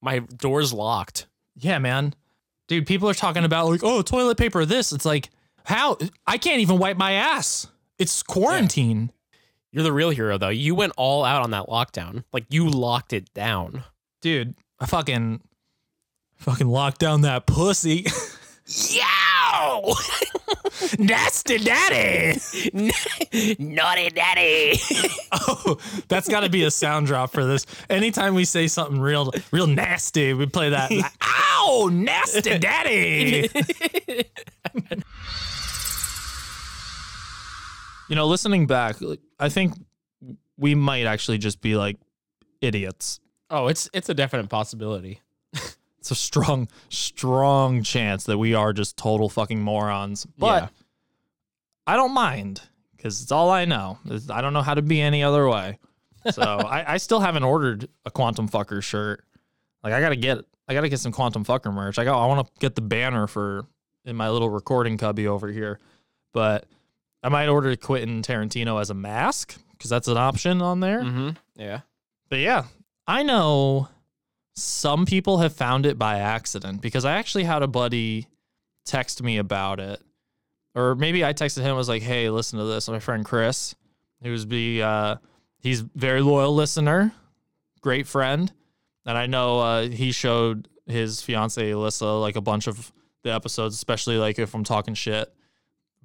My 0.00 0.18
door's 0.18 0.72
locked. 0.72 1.28
Yeah, 1.54 1.78
man. 1.78 2.12
Dude, 2.66 2.88
people 2.88 3.08
are 3.08 3.14
talking 3.14 3.44
about 3.44 3.68
like, 3.68 3.84
oh, 3.84 4.02
toilet 4.02 4.36
paper 4.36 4.64
this. 4.64 4.90
It's 4.90 5.04
like, 5.04 5.30
how? 5.64 5.96
I 6.26 6.38
can't 6.38 6.60
even 6.60 6.78
wipe 6.78 6.96
my 6.96 7.12
ass. 7.12 7.68
It's 8.00 8.24
quarantine. 8.24 9.12
You're 9.70 9.84
the 9.84 9.92
real 9.92 10.10
hero, 10.10 10.38
though. 10.38 10.48
You 10.48 10.74
went 10.74 10.94
all 10.96 11.24
out 11.24 11.42
on 11.42 11.50
that 11.52 11.66
lockdown. 11.66 12.24
Like 12.32 12.46
you 12.48 12.68
locked 12.68 13.12
it 13.12 13.32
down. 13.32 13.84
Dude, 14.20 14.54
I 14.80 14.86
fucking 14.86 15.40
fucking 16.36 16.66
locked 16.66 16.98
down 16.98 17.20
that 17.20 17.46
pussy. 17.46 18.06
Yow! 19.84 19.94
Nasty 20.98 21.58
daddy. 21.64 22.38
Naughty 23.58 24.10
daddy. 24.10 24.78
Oh, 25.48 25.76
that's 26.08 26.28
got 26.28 26.40
to 26.40 26.48
be 26.48 26.64
a 26.64 26.70
sound 26.70 27.06
drop 27.08 27.30
for 27.32 27.44
this. 27.44 27.66
Anytime 27.90 28.34
we 28.34 28.44
say 28.44 28.68
something 28.68 28.98
real 29.00 29.32
real 29.50 29.66
nasty, 29.66 30.32
we 30.32 30.46
play 30.46 30.70
that. 30.70 30.90
Ow, 31.22 31.90
nasty 31.92 32.58
daddy. 32.58 33.50
you 38.08 38.16
know, 38.16 38.26
listening 38.26 38.66
back, 38.66 38.96
I 39.38 39.48
think 39.48 39.74
we 40.56 40.74
might 40.74 41.06
actually 41.06 41.38
just 41.38 41.60
be 41.60 41.76
like 41.76 41.96
idiots. 42.60 43.20
Oh, 43.50 43.66
it's 43.66 43.90
it's 43.92 44.08
a 44.08 44.14
definite 44.14 44.48
possibility. 44.48 45.20
It's 46.06 46.12
a 46.12 46.14
strong, 46.14 46.68
strong 46.88 47.82
chance 47.82 48.22
that 48.24 48.38
we 48.38 48.54
are 48.54 48.72
just 48.72 48.96
total 48.96 49.28
fucking 49.28 49.60
morons. 49.60 50.24
But 50.38 50.62
Yeah. 50.62 50.68
I 51.84 51.96
don't 51.96 52.14
mind 52.14 52.60
because 52.96 53.20
it's 53.22 53.32
all 53.32 53.50
I 53.50 53.64
know. 53.64 53.98
It's- 54.06 54.30
I 54.30 54.40
don't 54.40 54.52
know 54.52 54.62
how 54.62 54.74
to 54.74 54.82
be 54.82 55.00
any 55.00 55.24
other 55.24 55.48
way. 55.48 55.78
So 56.30 56.42
I, 56.42 56.94
I 56.94 56.96
still 56.98 57.18
haven't 57.18 57.42
ordered 57.42 57.88
a 58.04 58.10
Quantum 58.12 58.48
Fucker 58.48 58.80
shirt. 58.84 59.24
Like 59.82 59.92
I 59.94 60.00
gotta 60.00 60.14
get, 60.14 60.38
I 60.68 60.74
gotta 60.74 60.88
get 60.88 61.00
some 61.00 61.10
Quantum 61.10 61.44
Fucker 61.44 61.74
merch. 61.74 61.98
I 61.98 62.04
got, 62.04 62.22
I 62.22 62.26
want 62.26 62.46
to 62.46 62.52
get 62.60 62.76
the 62.76 62.82
banner 62.82 63.26
for 63.26 63.64
in 64.04 64.14
my 64.14 64.30
little 64.30 64.48
recording 64.50 64.98
cubby 64.98 65.26
over 65.26 65.48
here. 65.48 65.80
But 66.32 66.66
I 67.20 67.30
might 67.30 67.48
order 67.48 67.74
Quentin 67.74 68.22
Tarantino 68.22 68.80
as 68.80 68.90
a 68.90 68.94
mask 68.94 69.58
because 69.72 69.90
that's 69.90 70.06
an 70.06 70.16
option 70.18 70.62
on 70.62 70.78
there. 70.78 71.02
Mm-hmm. 71.02 71.30
Yeah. 71.56 71.80
But 72.28 72.38
yeah, 72.38 72.64
I 73.08 73.24
know 73.24 73.88
some 74.56 75.04
people 75.04 75.38
have 75.38 75.52
found 75.52 75.84
it 75.86 75.98
by 75.98 76.18
accident 76.18 76.80
because 76.80 77.04
I 77.04 77.18
actually 77.18 77.44
had 77.44 77.62
a 77.62 77.66
buddy 77.68 78.26
text 78.84 79.22
me 79.22 79.36
about 79.36 79.80
it. 79.80 80.00
Or 80.74 80.94
maybe 80.94 81.24
I 81.24 81.32
texted 81.32 81.62
him, 81.62 81.76
was 81.76 81.88
like, 81.88 82.02
hey, 82.02 82.28
listen 82.30 82.58
to 82.58 82.64
this. 82.64 82.88
My 82.88 82.98
friend 82.98 83.24
Chris, 83.24 83.74
who's 84.22 84.44
be 84.44 84.82
uh 84.82 85.16
he's 85.60 85.80
very 85.80 86.22
loyal 86.22 86.54
listener, 86.54 87.12
great 87.80 88.06
friend. 88.06 88.50
And 89.04 89.16
I 89.16 89.26
know 89.26 89.60
uh 89.60 89.88
he 89.88 90.12
showed 90.12 90.68
his 90.86 91.20
fiance 91.20 91.70
Alyssa 91.70 92.20
like 92.20 92.36
a 92.36 92.40
bunch 92.40 92.66
of 92.66 92.92
the 93.22 93.34
episodes, 93.34 93.74
especially 93.74 94.16
like 94.16 94.38
if 94.38 94.54
I'm 94.54 94.64
talking 94.64 94.94
shit. 94.94 95.32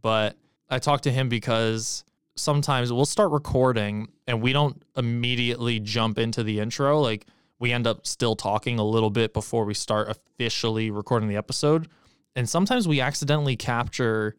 But 0.01 0.35
I 0.69 0.79
talked 0.79 1.03
to 1.03 1.11
him 1.11 1.29
because 1.29 2.03
sometimes 2.35 2.91
we'll 2.91 3.05
start 3.05 3.31
recording 3.31 4.09
and 4.27 4.41
we 4.41 4.51
don't 4.51 4.81
immediately 4.97 5.79
jump 5.79 6.17
into 6.17 6.43
the 6.43 6.59
intro. 6.59 6.99
Like 6.99 7.27
we 7.61 7.71
end 7.71 7.85
up 7.85 8.07
still 8.07 8.35
talking 8.35 8.79
a 8.79 8.83
little 8.83 9.11
bit 9.11 9.33
before 9.33 9.65
we 9.65 9.75
start 9.75 10.09
officially 10.09 10.89
recording 10.89 11.29
the 11.29 11.37
episode. 11.37 11.87
And 12.35 12.49
sometimes 12.49 12.87
we 12.87 12.99
accidentally 12.99 13.55
capture 13.55 14.35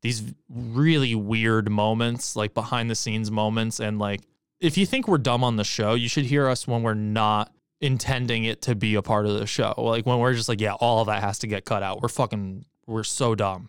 these 0.00 0.32
really 0.48 1.14
weird 1.14 1.70
moments, 1.70 2.34
like 2.34 2.54
behind 2.54 2.90
the 2.90 2.94
scenes 2.94 3.30
moments. 3.30 3.78
And 3.78 3.98
like, 3.98 4.22
if 4.58 4.78
you 4.78 4.86
think 4.86 5.06
we're 5.06 5.18
dumb 5.18 5.44
on 5.44 5.56
the 5.56 5.64
show, 5.64 5.92
you 5.92 6.08
should 6.08 6.24
hear 6.24 6.48
us 6.48 6.66
when 6.66 6.82
we're 6.82 6.94
not 6.94 7.52
intending 7.82 8.44
it 8.44 8.62
to 8.62 8.74
be 8.74 8.94
a 8.94 9.02
part 9.02 9.26
of 9.26 9.38
the 9.38 9.46
show. 9.46 9.74
Like 9.76 10.06
when 10.06 10.18
we're 10.18 10.32
just 10.32 10.48
like, 10.48 10.60
yeah, 10.60 10.72
all 10.72 11.02
of 11.02 11.08
that 11.08 11.22
has 11.22 11.40
to 11.40 11.46
get 11.46 11.66
cut 11.66 11.82
out. 11.82 12.00
We're 12.00 12.08
fucking, 12.08 12.64
we're 12.86 13.04
so 13.04 13.34
dumb. 13.34 13.68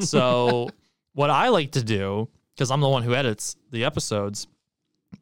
So, 0.00 0.70
what 1.12 1.30
I 1.30 1.50
like 1.50 1.70
to 1.72 1.84
do, 1.84 2.28
because 2.56 2.72
I'm 2.72 2.80
the 2.80 2.88
one 2.88 3.04
who 3.04 3.14
edits 3.14 3.54
the 3.70 3.84
episodes, 3.84 4.48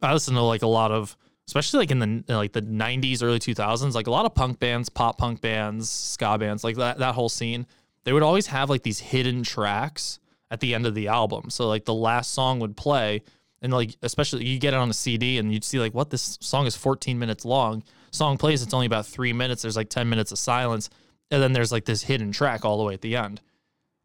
I 0.01 0.15
listen 0.15 0.35
to 0.35 0.41
like 0.41 0.63
a 0.63 0.67
lot 0.67 0.93
of, 0.93 1.15
especially 1.47 1.79
like 1.79 1.91
in 1.91 1.99
the 1.99 2.37
like 2.37 2.53
the 2.53 2.63
90s, 2.63 3.23
early 3.23 3.39
2000s, 3.39 3.95
like 3.95 4.07
a 4.07 4.11
lot 4.11 4.27
of 4.27 4.35
punk 4.35 4.59
bands, 4.59 4.89
pop 4.89 5.19
punk 5.19 5.41
bands, 5.41 5.89
ska 5.89 6.39
bands, 6.39 6.65
like 6.65 6.77
that 6.77 6.99
that 6.99 7.15
whole 7.15 7.29
scene. 7.29 7.67
They 8.05 8.13
would 8.13 8.23
always 8.23 8.47
have 8.49 8.71
like 8.71 8.83
these 8.83 9.01
hidden 9.01 9.43
tracks 9.43 10.19
at 10.51 10.61
the 10.61 10.75
end 10.75 10.87
of 10.87 10.95
the 10.95 11.09
album. 11.09 11.51
So 11.51 11.69
like 11.69 11.85
the 11.85 11.95
last 11.95 12.33
song 12.33 12.61
would 12.61 12.77
play, 12.77 13.23
and 13.63 13.73
like 13.73 13.97
especially 14.03 14.45
you 14.47 14.59
get 14.59 14.75
it 14.75 14.79
on 14.79 14.91
a 14.91 14.95
CD, 14.95 15.39
and 15.39 15.53
you'd 15.53 15.65
see 15.65 15.79
like 15.79 15.95
what 15.95 16.11
this 16.11 16.39
song 16.41 16.67
is 16.67 16.77
14 16.77 17.19
minutes 17.19 17.45
long. 17.45 17.83
Song 18.11 18.39
plays, 18.39 18.63
it's 18.63 18.75
only 18.75 18.87
about 18.87 19.07
three 19.07 19.33
minutes. 19.33 19.63
There's 19.63 19.77
like 19.77 19.91
10 19.91 20.09
minutes 20.09 20.33
of 20.33 20.39
silence, 20.39 20.91
and 21.31 21.43
then 21.43 21.53
there's 21.53 21.73
like 21.73 21.85
this 21.85 22.03
hidden 22.03 22.33
track 22.33 22.65
all 22.65 22.79
the 22.79 22.85
way 22.85 22.95
at 22.95 23.03
the 23.03 23.17
end. 23.17 23.41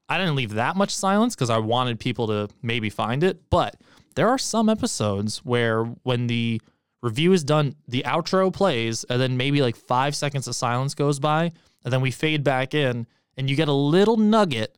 I 0.10 0.18
didn't 0.18 0.36
leave 0.36 0.56
that 0.56 0.76
much 0.76 0.94
silence 0.94 1.36
because 1.36 1.50
I 1.50 1.60
wanted 1.60 2.00
people 2.00 2.28
to 2.28 2.50
maybe 2.62 2.90
find 2.90 3.24
it. 3.24 3.50
But 3.50 3.78
there 4.16 4.28
are 4.28 4.38
some 4.38 4.68
episodes 4.68 5.38
where 5.46 5.86
when 6.04 6.28
the 6.28 6.62
review 7.02 7.34
is 7.34 7.44
done, 7.44 7.76
the 7.88 8.04
outro 8.04 8.54
plays, 8.54 9.04
and 9.06 9.22
then 9.22 9.38
maybe 9.38 9.62
like 9.62 9.76
five 9.76 10.16
seconds 10.16 10.48
of 10.48 10.56
silence 10.56 10.94
goes 10.94 11.20
by, 11.20 11.52
and 11.84 11.92
then 11.92 12.02
we 12.02 12.12
fade 12.12 12.44
back 12.44 12.74
in, 12.74 13.08
and 13.38 13.50
you 13.50 13.56
get 13.56 13.68
a 13.68 13.74
little 13.74 14.18
nugget 14.18 14.78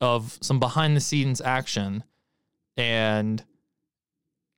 of 0.00 0.36
some 0.40 0.60
behind 0.60 0.96
the 0.96 1.00
scenes 1.00 1.40
action. 1.40 2.04
And 2.76 3.42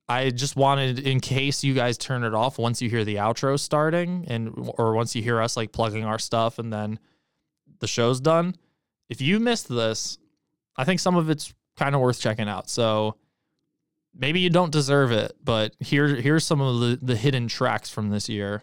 I 0.08 0.30
just 0.30 0.56
wanted, 0.56 0.98
in 0.98 1.20
case 1.20 1.62
you 1.62 1.74
guys 1.74 1.98
turn 1.98 2.24
it 2.24 2.34
off 2.34 2.58
once 2.58 2.82
you 2.82 2.90
hear 2.90 3.04
the 3.04 3.16
outro 3.16 3.58
starting, 3.58 4.24
and 4.28 4.72
or 4.76 4.94
once 4.94 5.14
you 5.14 5.22
hear 5.22 5.40
us 5.40 5.56
like 5.56 5.70
plugging 5.70 6.04
our 6.04 6.18
stuff, 6.18 6.58
and 6.58 6.72
then 6.72 6.98
the 7.78 7.86
show's 7.86 8.20
done. 8.20 8.56
If 9.08 9.20
you 9.20 9.38
missed 9.38 9.68
this, 9.68 10.18
I 10.76 10.84
think 10.84 11.00
some 11.00 11.16
of 11.16 11.30
it's 11.30 11.54
kind 11.76 11.94
of 11.94 12.00
worth 12.00 12.20
checking 12.20 12.48
out. 12.48 12.68
So 12.68 13.16
maybe 14.18 14.40
you 14.40 14.50
don't 14.50 14.72
deserve 14.72 15.12
it, 15.12 15.32
but 15.42 15.74
here 15.80 16.08
here's 16.08 16.44
some 16.44 16.60
of 16.60 16.80
the, 16.80 16.98
the 17.00 17.16
hidden 17.16 17.48
tracks 17.48 17.88
from 17.88 18.10
this 18.10 18.28
year. 18.28 18.60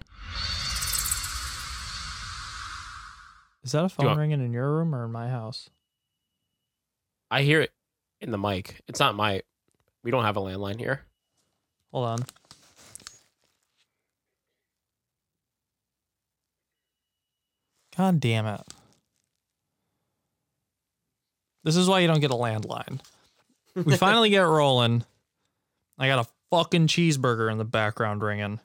Is 3.64 3.72
that 3.72 3.86
a 3.86 3.90
phone 3.90 4.06
want- 4.06 4.19
ringing 4.19 4.41
in 4.41 4.53
your 4.53 4.69
room 4.72 4.94
or 4.94 5.06
in 5.06 5.11
my 5.11 5.30
house? 5.30 5.69
I 7.32 7.41
hear 7.41 7.61
it 7.61 7.72
in 8.22 8.30
the 8.30 8.38
mic. 8.38 8.82
It's 8.88 8.99
not 8.99 9.15
my. 9.15 9.41
We 10.03 10.11
don't 10.11 10.23
have 10.23 10.38
a 10.38 10.41
landline 10.41 10.77
here. 10.80 11.02
Hold 11.91 12.06
on. 12.07 12.19
God 17.98 18.19
damn 18.19 18.45
it. 18.45 18.61
This 21.64 21.76
is 21.77 21.88
why 21.88 21.99
you 21.99 22.07
don't 22.07 22.19
get 22.19 22.32
a 22.32 22.36
landline. 22.36 22.99
We 23.73 23.98
finally 23.98 24.30
get 24.30 24.41
rolling. 24.41 25.03
I 25.98 26.08
got 26.08 26.26
a 26.26 26.30
fucking 26.50 26.88
cheeseburger 26.88 27.52
in 27.52 27.58
the 27.58 27.66
background 27.66 28.22
ringing. 28.22 28.60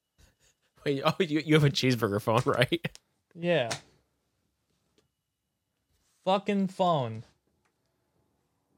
Wait, 0.84 1.02
oh, 1.04 1.14
you, 1.20 1.42
you 1.44 1.54
have 1.54 1.64
a 1.64 1.70
cheeseburger 1.70 2.20
phone, 2.20 2.42
right? 2.46 2.86
Yeah. 3.34 3.70
Fucking 6.24 6.68
phone. 6.68 7.24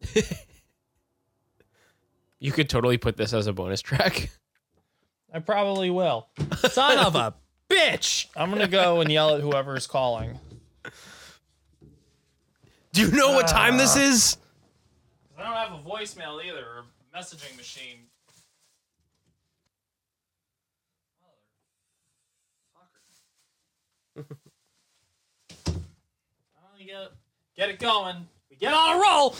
You 2.40 2.52
could 2.52 2.68
totally 2.68 2.98
put 2.98 3.16
this 3.16 3.32
as 3.32 3.46
a 3.46 3.52
bonus 3.52 3.80
track. 3.80 4.30
I 5.32 5.40
probably 5.40 5.90
will. 5.90 6.28
Son 6.70 6.98
of 6.98 7.16
a 7.16 7.34
bitch. 7.68 8.26
I'm 8.36 8.50
going 8.50 8.62
to 8.62 8.68
go 8.68 9.00
and 9.00 9.10
yell 9.10 9.34
at 9.34 9.40
whoever's 9.40 9.86
calling. 9.86 10.38
Do 12.92 13.02
you 13.02 13.10
know 13.10 13.32
what 13.32 13.48
time 13.48 13.76
this 13.76 13.96
ah. 13.96 14.00
is? 14.00 14.36
I 15.36 15.42
don't 15.42 15.52
have 15.52 15.72
a 15.72 15.88
voicemail 15.88 16.44
either 16.44 16.64
or 16.64 16.78
a 16.78 16.84
messaging 17.14 17.56
machine. 17.56 18.06
Finally 25.64 25.76
get, 26.86 27.12
get 27.56 27.68
it 27.70 27.78
going. 27.78 28.26
We 28.50 28.56
get 28.56 28.72
on 28.72 28.96
a 28.96 29.00
roll. 29.00 29.34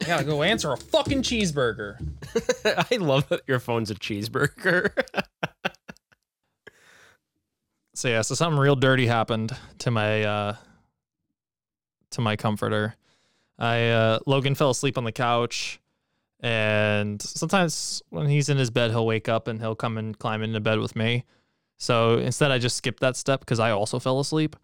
I 0.00 0.04
gotta 0.04 0.24
go 0.24 0.42
answer 0.42 0.72
a 0.72 0.76
fucking 0.76 1.22
cheeseburger. 1.22 1.96
I 2.92 2.96
love 2.96 3.28
that 3.28 3.42
your 3.46 3.60
phone's 3.60 3.90
a 3.90 3.94
cheeseburger. 3.94 4.92
So 7.94 8.08
yeah, 8.08 8.22
so 8.22 8.34
something 8.34 8.58
real 8.58 8.74
dirty 8.74 9.06
happened 9.06 9.54
to 9.80 9.90
my 9.90 10.22
uh 10.24 10.56
to 12.12 12.20
my 12.22 12.36
comforter. 12.36 12.96
I 13.58 13.90
uh 13.90 14.18
Logan 14.26 14.54
fell 14.54 14.70
asleep 14.70 14.96
on 14.96 15.04
the 15.04 15.12
couch 15.12 15.78
and 16.42 17.22
sometimes 17.22 18.02
when 18.10 18.26
he's 18.26 18.48
in 18.48 18.58
his 18.58 18.70
bed 18.70 18.90
he'll 18.90 19.06
wake 19.06 19.28
up 19.28 19.48
and 19.48 19.60
he'll 19.60 19.76
come 19.76 19.96
and 19.96 20.18
climb 20.18 20.42
into 20.42 20.60
bed 20.60 20.80
with 20.80 20.96
me. 20.96 21.24
So 21.78 22.18
instead 22.18 22.50
I 22.50 22.58
just 22.58 22.76
skipped 22.76 23.00
that 23.00 23.16
step 23.16 23.40
because 23.40 23.60
I 23.60 23.70
also 23.70 23.98
fell 23.98 24.20
asleep. 24.20 24.56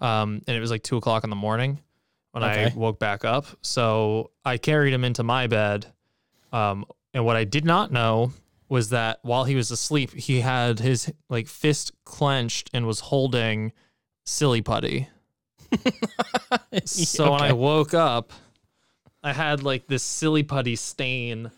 Um 0.00 0.42
and 0.46 0.56
it 0.56 0.60
was 0.60 0.70
like 0.70 0.82
two 0.82 0.96
o'clock 0.96 1.24
in 1.24 1.30
the 1.30 1.36
morning 1.36 1.80
when 2.32 2.42
I 2.42 2.72
woke 2.74 2.98
back 2.98 3.24
up. 3.24 3.46
So 3.62 4.30
I 4.44 4.56
carried 4.56 4.92
him 4.92 5.04
into 5.04 5.22
my 5.22 5.46
bed. 5.46 5.86
Um 6.52 6.86
and 7.12 7.24
what 7.24 7.36
I 7.36 7.44
did 7.44 7.64
not 7.64 7.92
know 7.92 8.32
was 8.68 8.88
that 8.90 9.18
while 9.22 9.44
he 9.44 9.54
was 9.54 9.70
asleep, 9.70 10.12
he 10.12 10.40
had 10.40 10.80
his 10.80 11.12
like 11.28 11.48
fist 11.48 11.92
clenched 12.04 12.70
and 12.72 12.86
was 12.86 13.00
holding 13.00 13.72
silly 14.24 14.62
putty. 14.62 15.08
so 16.84 17.32
when 17.32 17.42
I 17.42 17.52
woke 17.52 17.94
up, 17.94 18.32
I 19.26 19.32
had 19.32 19.64
like 19.64 19.88
this 19.88 20.04
silly 20.04 20.44
putty 20.44 20.76
stain 20.76 21.50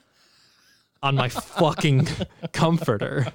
on 1.02 1.16
my 1.16 1.28
fucking 1.28 2.08
comforter. 2.54 3.26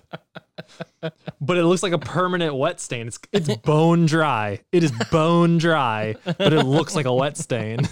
But 1.39 1.57
it 1.57 1.63
looks 1.65 1.83
like 1.83 1.93
a 1.93 1.99
permanent 1.99 2.55
wet 2.55 2.79
stain. 2.79 3.05
It's 3.07 3.19
it's 3.31 3.55
bone 3.57 4.07
dry. 4.07 4.61
It 4.71 4.83
is 4.83 4.91
bone 5.11 5.59
dry, 5.59 6.15
but 6.25 6.51
it 6.51 6.63
looks 6.63 6.95
like 6.95 7.05
a 7.05 7.13
wet 7.13 7.37
stain. 7.37 7.87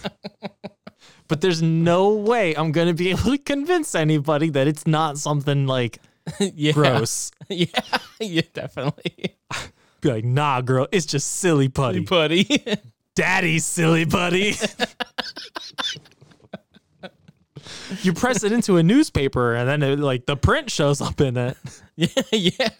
But 1.27 1.41
there's 1.41 1.61
no 1.61 2.15
way 2.15 2.55
I'm 2.55 2.71
gonna 2.71 2.95
be 2.95 3.11
able 3.11 3.29
to 3.31 3.37
convince 3.37 3.93
anybody 3.93 4.49
that 4.49 4.67
it's 4.67 4.87
not 4.87 5.19
something 5.19 5.67
like 5.67 5.99
yeah. 6.39 6.71
gross. 6.71 7.31
Yeah, 7.49 7.67
yeah, 8.19 8.41
definitely. 8.53 9.35
Be 10.01 10.09
like, 10.09 10.23
nah, 10.23 10.61
girl, 10.61 10.87
it's 10.91 11.05
just 11.05 11.27
silly 11.27 11.69
putty. 11.69 12.01
Putty. 12.01 12.47
Daddy's 13.13 13.65
silly 13.65 14.05
putty. 14.05 14.55
you 18.03 18.13
press 18.13 18.43
it 18.43 18.51
into 18.51 18.77
a 18.77 18.83
newspaper 18.83 19.53
and 19.55 19.67
then 19.67 19.83
it, 19.83 19.99
like 19.99 20.25
the 20.25 20.35
print 20.37 20.69
shows 20.69 21.01
up 21.01 21.19
in 21.21 21.37
it. 21.37 21.57
yeah, 21.95 22.07
yeah. 22.31 22.69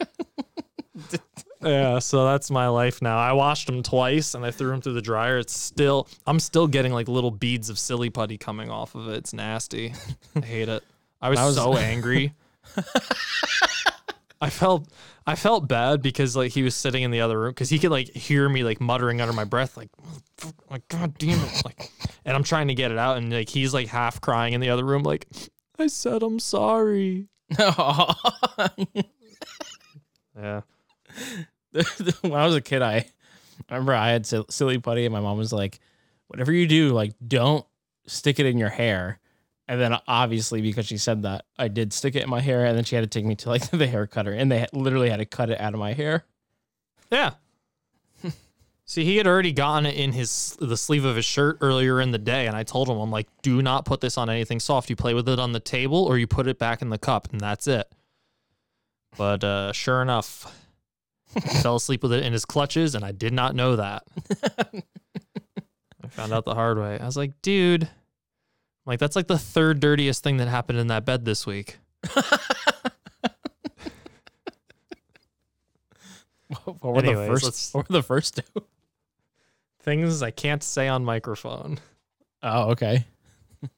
Yeah, 1.63 1.99
so 1.99 2.25
that's 2.25 2.49
my 2.49 2.69
life 2.69 3.03
now. 3.03 3.19
I 3.19 3.33
washed 3.33 3.67
them 3.67 3.83
twice 3.83 4.33
and 4.33 4.43
I 4.43 4.49
threw 4.49 4.71
them 4.71 4.81
through 4.81 4.93
the 4.93 5.01
dryer. 5.01 5.37
It's 5.37 5.55
still, 5.55 6.07
I'm 6.25 6.39
still 6.39 6.65
getting 6.65 6.91
like 6.91 7.07
little 7.07 7.29
beads 7.29 7.69
of 7.69 7.77
silly 7.77 8.09
putty 8.09 8.35
coming 8.39 8.71
off 8.71 8.95
of 8.95 9.07
it. 9.09 9.17
It's 9.17 9.31
nasty. 9.31 9.93
I 10.35 10.39
hate 10.43 10.69
it. 10.69 10.83
I 11.21 11.29
was, 11.29 11.37
I 11.37 11.45
was- 11.45 11.55
so 11.55 11.77
angry. 11.77 12.33
I 14.41 14.49
felt, 14.49 14.87
I 15.27 15.35
felt 15.35 15.67
bad 15.67 16.01
because 16.01 16.35
like 16.35 16.51
he 16.51 16.63
was 16.63 16.75
sitting 16.75 17.03
in 17.03 17.11
the 17.11 17.21
other 17.21 17.39
room 17.39 17.51
because 17.51 17.69
he 17.69 17.79
could 17.79 17.91
like 17.91 18.09
hear 18.09 18.49
me 18.49 18.63
like 18.63 18.81
muttering 18.81 19.21
under 19.21 19.33
my 19.33 19.43
breath 19.43 19.77
like, 19.77 19.89
like 20.69 20.87
God 20.87 21.17
damn 21.17 21.39
it, 21.39 21.61
like, 21.63 21.91
and 22.25 22.35
I'm 22.35 22.43
trying 22.43 22.67
to 22.69 22.73
get 22.73 22.91
it 22.91 22.97
out 22.97 23.17
and 23.17 23.31
like 23.31 23.49
he's 23.49 23.73
like 23.73 23.87
half 23.87 24.19
crying 24.19 24.53
in 24.53 24.61
the 24.61 24.69
other 24.69 24.83
room 24.83 25.03
like, 25.03 25.27
I 25.77 25.87
said 25.87 26.23
I'm 26.23 26.39
sorry. 26.39 27.27
Yeah. 30.35 30.61
when 32.21 32.33
I 32.33 32.45
was 32.45 32.55
a 32.55 32.61
kid, 32.61 32.81
I, 32.81 33.05
I 33.69 33.75
remember 33.75 33.93
I 33.93 34.09
had 34.09 34.25
silly 34.25 34.77
putty, 34.79 35.05
and 35.05 35.13
my 35.13 35.19
mom 35.19 35.37
was 35.37 35.53
like, 35.53 35.79
"Whatever 36.27 36.51
you 36.51 36.67
do, 36.67 36.89
like, 36.89 37.13
don't 37.25 37.65
stick 38.07 38.39
it 38.39 38.45
in 38.45 38.57
your 38.57 38.69
hair." 38.69 39.19
And 39.71 39.79
then 39.79 39.95
obviously, 40.05 40.61
because 40.61 40.85
she 40.85 40.97
said 40.97 41.23
that, 41.23 41.45
I 41.57 41.69
did 41.69 41.93
stick 41.93 42.17
it 42.17 42.23
in 42.23 42.29
my 42.29 42.41
hair, 42.41 42.65
and 42.65 42.75
then 42.75 42.83
she 42.83 42.97
had 42.97 43.03
to 43.03 43.07
take 43.07 43.23
me 43.23 43.35
to 43.37 43.47
like 43.47 43.69
the 43.71 43.87
hair 43.87 44.05
cutter, 44.05 44.33
and 44.33 44.51
they 44.51 44.67
literally 44.73 45.09
had 45.09 45.19
to 45.19 45.25
cut 45.25 45.49
it 45.49 45.61
out 45.61 45.73
of 45.73 45.79
my 45.79 45.93
hair. 45.93 46.25
Yeah. 47.09 47.35
See, 48.85 49.05
he 49.05 49.15
had 49.15 49.27
already 49.27 49.53
gotten 49.53 49.85
it 49.85 49.95
in 49.95 50.11
his 50.11 50.57
the 50.59 50.75
sleeve 50.75 51.05
of 51.05 51.15
his 51.15 51.23
shirt 51.23 51.57
earlier 51.61 52.01
in 52.01 52.11
the 52.11 52.17
day, 52.17 52.47
and 52.47 52.57
I 52.57 52.63
told 52.63 52.89
him, 52.89 52.97
I'm 52.97 53.11
like, 53.11 53.29
do 53.43 53.61
not 53.61 53.85
put 53.85 54.01
this 54.01 54.17
on 54.17 54.29
anything 54.29 54.59
soft. 54.59 54.89
You 54.89 54.97
play 54.97 55.13
with 55.13 55.29
it 55.29 55.39
on 55.39 55.53
the 55.53 55.61
table, 55.61 56.03
or 56.03 56.17
you 56.17 56.27
put 56.27 56.49
it 56.49 56.59
back 56.59 56.81
in 56.81 56.89
the 56.89 56.97
cup, 56.97 57.29
and 57.31 57.39
that's 57.39 57.65
it. 57.65 57.89
But 59.17 59.41
uh, 59.41 59.71
sure 59.71 60.01
enough, 60.01 60.53
fell 61.61 61.77
asleep 61.77 62.03
with 62.03 62.11
it 62.11 62.25
in 62.25 62.33
his 62.33 62.43
clutches, 62.43 62.93
and 62.93 63.05
I 63.05 63.13
did 63.13 63.31
not 63.31 63.55
know 63.55 63.77
that. 63.77 64.03
I 66.03 66.07
found 66.09 66.33
out 66.33 66.43
the 66.43 66.55
hard 66.55 66.77
way. 66.77 66.99
I 66.99 67.05
was 67.05 67.15
like, 67.15 67.41
dude, 67.41 67.87
like 68.85 68.99
that's 68.99 69.15
like 69.15 69.27
the 69.27 69.37
third 69.37 69.79
dirtiest 69.79 70.23
thing 70.23 70.37
that 70.37 70.47
happened 70.47 70.79
in 70.79 70.87
that 70.87 71.05
bed 71.05 71.25
this 71.25 71.45
week. 71.45 71.77
What 76.65 76.83
were 76.83 76.97
Anyways, 76.97 77.41
the 77.41 77.47
1st 77.49 77.73
What 77.73 77.89
were 77.89 77.93
the 77.93 78.03
first 78.03 78.35
two? 78.37 78.61
Things 79.81 80.21
I 80.21 80.31
can't 80.31 80.61
say 80.61 80.87
on 80.87 81.03
microphone. 81.03 81.79
Oh, 82.43 82.71
okay. 82.71 83.05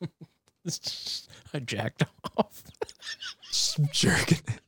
I 1.53 1.59
jacked 1.59 2.03
off. 2.38 2.63
Just 3.47 3.80
jerking 3.91 4.39
it. 4.47 4.61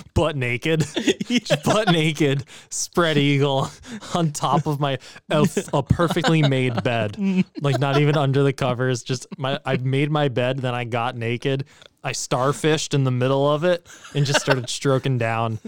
butt 0.14 0.36
naked, 0.36 0.80
Just 1.28 1.64
butt 1.64 1.88
naked, 1.90 2.44
spread 2.70 3.18
eagle 3.18 3.68
on 4.14 4.32
top 4.32 4.66
of 4.66 4.80
my 4.80 4.98
a, 5.30 5.46
a 5.72 5.82
perfectly 5.82 6.42
made 6.42 6.82
bed, 6.82 7.16
like 7.60 7.78
not 7.78 7.98
even 7.98 8.16
under 8.16 8.42
the 8.42 8.52
covers. 8.52 9.02
Just 9.02 9.26
my 9.38 9.58
I 9.64 9.76
made 9.76 10.10
my 10.10 10.28
bed, 10.28 10.58
then 10.58 10.74
I 10.74 10.84
got 10.84 11.16
naked. 11.16 11.64
I 12.04 12.12
starfished 12.12 12.94
in 12.94 13.04
the 13.04 13.10
middle 13.12 13.48
of 13.48 13.62
it 13.64 13.88
and 14.14 14.26
just 14.26 14.40
started 14.40 14.68
stroking 14.68 15.18
down, 15.18 15.60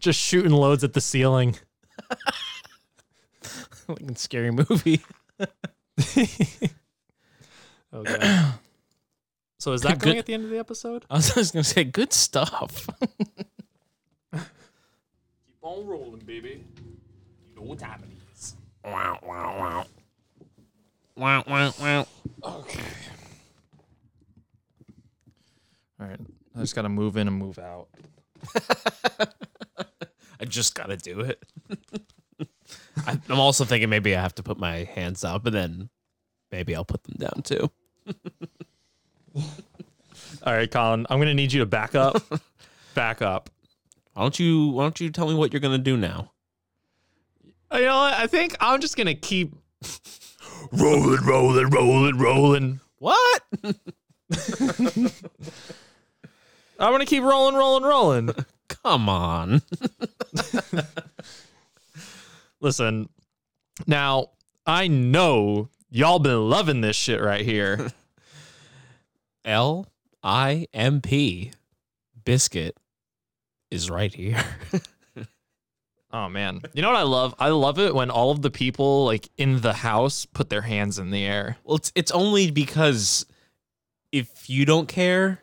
just 0.00 0.18
shooting 0.18 0.50
loads 0.50 0.82
at 0.82 0.94
the 0.94 1.00
ceiling. 1.00 1.56
like 3.88 4.00
in 4.00 4.16
scary 4.16 4.50
movie. 4.50 5.00
Oh, 7.92 7.98
okay. 8.00 8.50
So 9.60 9.72
is 9.74 9.82
that 9.82 9.98
Good- 9.98 10.16
at 10.16 10.24
the 10.24 10.32
end 10.32 10.44
of 10.44 10.50
the 10.50 10.58
episode? 10.58 11.04
I 11.10 11.16
was 11.16 11.34
just 11.34 11.52
gonna 11.52 11.62
say 11.64 11.84
good 11.84 12.14
stuff. 12.14 12.88
Keep 14.32 14.42
on 15.60 15.86
rolling, 15.86 16.20
baby. 16.24 16.64
You 17.46 17.56
know 17.56 17.62
what 17.62 17.78
time 17.78 18.02
it 18.02 18.10
is. 18.34 18.56
wow, 18.82 19.18
wow, 19.22 19.58
wow. 19.58 19.86
Wow, 21.14 21.44
wow, 21.46 21.74
wow. 21.78 22.06
Okay. 22.42 22.80
All 26.00 26.06
right. 26.06 26.20
I 26.56 26.60
just 26.60 26.74
got 26.74 26.82
to 26.82 26.88
move 26.88 27.18
in 27.18 27.28
and 27.28 27.36
move 27.36 27.58
out. 27.58 27.88
I 30.40 30.46
just 30.46 30.74
gotta 30.74 30.96
do 30.96 31.20
it. 31.20 31.44
I, 33.06 33.20
I'm 33.28 33.38
also 33.38 33.66
thinking 33.66 33.90
maybe 33.90 34.16
I 34.16 34.22
have 34.22 34.34
to 34.36 34.42
put 34.42 34.58
my 34.58 34.84
hands 34.84 35.22
up, 35.22 35.44
but 35.44 35.52
then 35.52 35.90
maybe 36.50 36.74
I'll 36.74 36.86
put 36.86 37.02
them 37.04 37.16
down 37.18 37.42
too. 37.42 37.70
All 40.42 40.52
right, 40.52 40.70
Colin, 40.70 41.06
I'm 41.10 41.18
going 41.18 41.28
to 41.28 41.34
need 41.34 41.52
you 41.52 41.60
to 41.60 41.66
back 41.66 41.94
up. 41.94 42.22
back 42.94 43.22
up. 43.22 43.50
Why 44.14 44.22
don't 44.22 44.38
you 44.38 44.68
Why 44.68 44.84
don't 44.84 45.00
you 45.00 45.10
tell 45.10 45.28
me 45.28 45.34
what 45.34 45.52
you're 45.52 45.60
gonna 45.60 45.78
do 45.78 45.96
now? 45.96 46.32
Uh, 47.72 47.78
you 47.78 47.84
know 47.84 47.98
what? 47.98 48.14
I 48.14 48.26
think 48.26 48.56
I'm 48.60 48.80
just 48.80 48.96
going 48.96 49.06
to 49.06 49.14
keep 49.14 49.54
rolling, 50.72 51.22
rolling, 51.24 51.70
rolling, 51.70 52.18
rolling. 52.18 52.80
What? 52.98 53.42
I'm 56.78 56.92
going 56.92 56.98
to 56.98 57.06
keep 57.06 57.22
rolling, 57.22 57.54
rolling, 57.54 57.84
rolling. 57.84 58.30
Come 58.68 59.08
on. 59.08 59.62
Listen, 62.60 63.08
now 63.86 64.30
I 64.66 64.88
know 64.88 65.68
y'all 65.90 66.18
been 66.18 66.50
loving 66.50 66.80
this 66.80 66.96
shit 66.96 67.20
right 67.20 67.44
here. 67.44 67.90
L 69.44 69.86
I 70.22 70.66
M 70.72 71.00
P 71.00 71.52
Bizkit 72.24 72.72
is 73.70 73.90
right 73.90 74.12
here. 74.14 74.42
Oh 76.12 76.28
man. 76.28 76.60
You 76.72 76.82
know 76.82 76.88
what 76.90 76.98
I 76.98 77.04
love? 77.04 77.34
I 77.38 77.50
love 77.50 77.78
it 77.78 77.94
when 77.94 78.10
all 78.10 78.32
of 78.32 78.42
the 78.42 78.50
people 78.50 79.04
like 79.04 79.28
in 79.36 79.60
the 79.60 79.72
house 79.72 80.26
put 80.26 80.50
their 80.50 80.62
hands 80.62 80.98
in 80.98 81.10
the 81.10 81.24
air. 81.24 81.56
well, 81.64 81.76
it's 81.76 81.92
it's 81.94 82.10
only 82.10 82.50
because 82.50 83.26
if 84.10 84.50
you 84.50 84.64
don't 84.64 84.88
care, 84.88 85.38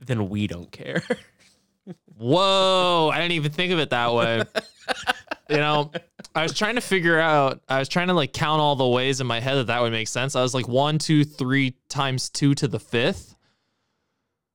then 0.00 0.30
we 0.30 0.46
don't 0.46 0.72
care. 0.72 1.02
Whoa, 2.16 3.10
I 3.12 3.18
didn't 3.18 3.32
even 3.32 3.52
think 3.52 3.72
of 3.72 3.78
it 3.78 3.90
that 3.90 4.14
way. 4.14 4.42
you 5.50 5.56
know, 5.56 5.90
I 6.34 6.42
was 6.42 6.54
trying 6.54 6.76
to 6.76 6.80
figure 6.80 7.18
out, 7.18 7.60
I 7.68 7.78
was 7.78 7.88
trying 7.88 8.08
to 8.08 8.14
like 8.14 8.32
count 8.32 8.60
all 8.60 8.76
the 8.76 8.86
ways 8.88 9.20
in 9.20 9.26
my 9.26 9.40
head 9.40 9.56
that 9.56 9.66
that 9.68 9.80
would 9.82 9.92
make 9.92 10.08
sense. 10.08 10.34
I 10.36 10.42
was 10.42 10.54
like 10.54 10.68
one, 10.68 10.98
two, 10.98 11.24
three 11.24 11.74
times 11.88 12.30
two 12.30 12.54
to 12.56 12.68
the 12.68 12.78
fifth. 12.80 13.34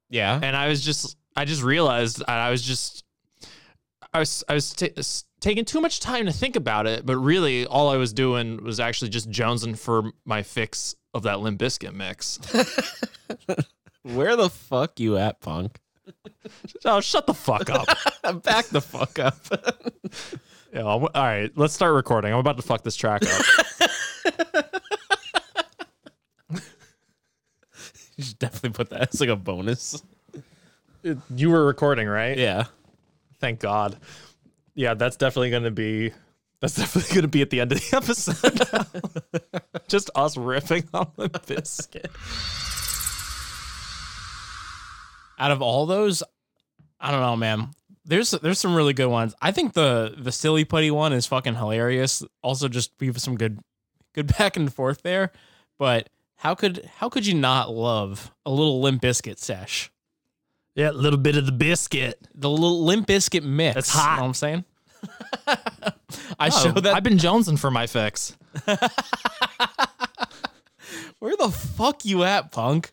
yeah. 0.09 0.39
And 0.41 0.55
I 0.55 0.67
was 0.67 0.83
just, 0.83 1.15
I 1.35 1.45
just 1.45 1.61
realized 1.63 2.23
I 2.27 2.49
was 2.49 2.61
just, 2.61 3.03
I 4.13 4.19
was, 4.19 4.43
I 4.49 4.53
was 4.55 4.75
s- 4.97 5.25
taking 5.39 5.63
too 5.65 5.79
much 5.79 5.99
time 5.99 6.25
to 6.25 6.31
think 6.31 6.55
about 6.55 6.87
it. 6.87 7.05
But 7.05 7.17
really, 7.17 7.65
all 7.67 7.89
I 7.89 7.97
was 7.97 8.11
doing 8.11 8.63
was 8.63 8.79
actually 8.79 9.09
just 9.09 9.29
jonesing 9.29 9.77
for 9.77 10.11
my 10.25 10.41
fix 10.43 10.95
of 11.13 11.23
that 11.23 11.39
Limp 11.39 11.59
Bizkit 11.61 11.93
mix. 11.93 12.39
Where 14.03 14.35
the 14.35 14.49
fuck 14.49 14.99
you 14.99 15.17
at, 15.17 15.39
punk? 15.41 15.79
oh, 16.85 17.01
shut 17.01 17.27
the 17.27 17.33
fuck 17.35 17.69
up. 17.69 17.85
Back 18.43 18.65
the 18.67 18.81
fuck 18.81 19.19
up. 19.19 19.35
Yeah, 20.73 20.85
I'm- 20.85 21.01
all 21.03 21.09
right, 21.15 21.51
let's 21.55 21.73
start 21.73 21.93
recording. 21.93 22.31
I'm 22.33 22.39
about 22.39 22.57
to 22.57 22.63
fuck 22.63 22.83
this 22.83 22.95
track 22.95 23.23
up. 23.23 23.45
you 28.17 28.23
should 28.23 28.39
definitely 28.39 28.71
put 28.71 28.89
that 28.91 29.09
as 29.13 29.19
like 29.19 29.29
a 29.29 29.35
bonus. 29.35 30.01
you 31.35 31.49
were 31.49 31.65
recording, 31.65 32.07
right? 32.07 32.37
Yeah. 32.37 32.65
Thank 33.39 33.59
God. 33.61 33.97
Yeah, 34.75 34.93
that's 34.93 35.15
definitely 35.15 35.49
going 35.49 35.63
to 35.63 35.71
be 35.71 36.11
that's 36.61 36.75
definitely 36.77 37.09
going 37.15 37.21
to 37.23 37.27
be 37.29 37.41
at 37.41 37.49
the 37.49 37.61
end 37.61 37.71
of 37.71 37.79
the 37.79 37.97
episode. 37.97 39.63
Just 39.87 40.09
us 40.13 40.35
riffing 40.35 40.87
on 40.93 41.09
the 41.15 41.29
biscuit. 41.47 42.11
Out 45.39 45.51
of 45.51 45.61
all 45.61 45.85
those, 45.85 46.21
I 46.99 47.11
don't 47.11 47.21
know, 47.21 47.37
man. 47.37 47.69
There's 48.09 48.31
there's 48.31 48.57
some 48.59 48.73
really 48.75 48.93
good 48.93 49.07
ones. 49.07 49.35
I 49.39 49.51
think 49.51 49.73
the 49.73 50.15
the 50.17 50.31
silly 50.31 50.65
putty 50.65 50.89
one 50.89 51.13
is 51.13 51.27
fucking 51.27 51.53
hilarious. 51.55 52.23
Also, 52.41 52.67
just 52.67 52.91
we 52.99 53.05
have 53.07 53.21
some 53.21 53.35
good 53.37 53.59
good 54.15 54.25
back 54.37 54.57
and 54.57 54.73
forth 54.73 55.03
there. 55.03 55.31
But 55.77 56.09
how 56.37 56.55
could 56.55 56.89
how 56.97 57.07
could 57.09 57.27
you 57.27 57.35
not 57.35 57.69
love 57.71 58.31
a 58.47 58.49
little 58.49 58.81
Limp 58.81 59.03
Bizkit 59.03 59.37
sesh? 59.37 59.91
Yeah, 60.73 60.89
a 60.89 60.93
little 60.93 61.19
bit 61.19 61.35
of 61.37 61.45
the 61.45 61.51
biscuit. 61.51 62.27
The 62.33 62.49
little 62.49 62.83
Limp 62.83 63.05
Bizkit 63.07 63.43
mix. 63.43 63.75
That's 63.75 63.89
hot. 63.89 64.11
You 64.11 64.15
know 64.17 64.21
what 64.23 64.27
I'm 64.27 64.33
saying? 64.33 64.65
I 66.39 66.47
Oh, 66.47 66.49
showed 66.63 66.83
that. 66.83 66.95
I've 66.95 67.03
been 67.03 67.17
jonesing 67.17 67.59
for 67.59 67.69
my 67.69 67.85
fix. 67.85 68.35
Where 71.19 71.35
the 71.37 71.49
fuck 71.49 72.05
you 72.05 72.23
at, 72.23 72.51
punk? 72.51 72.91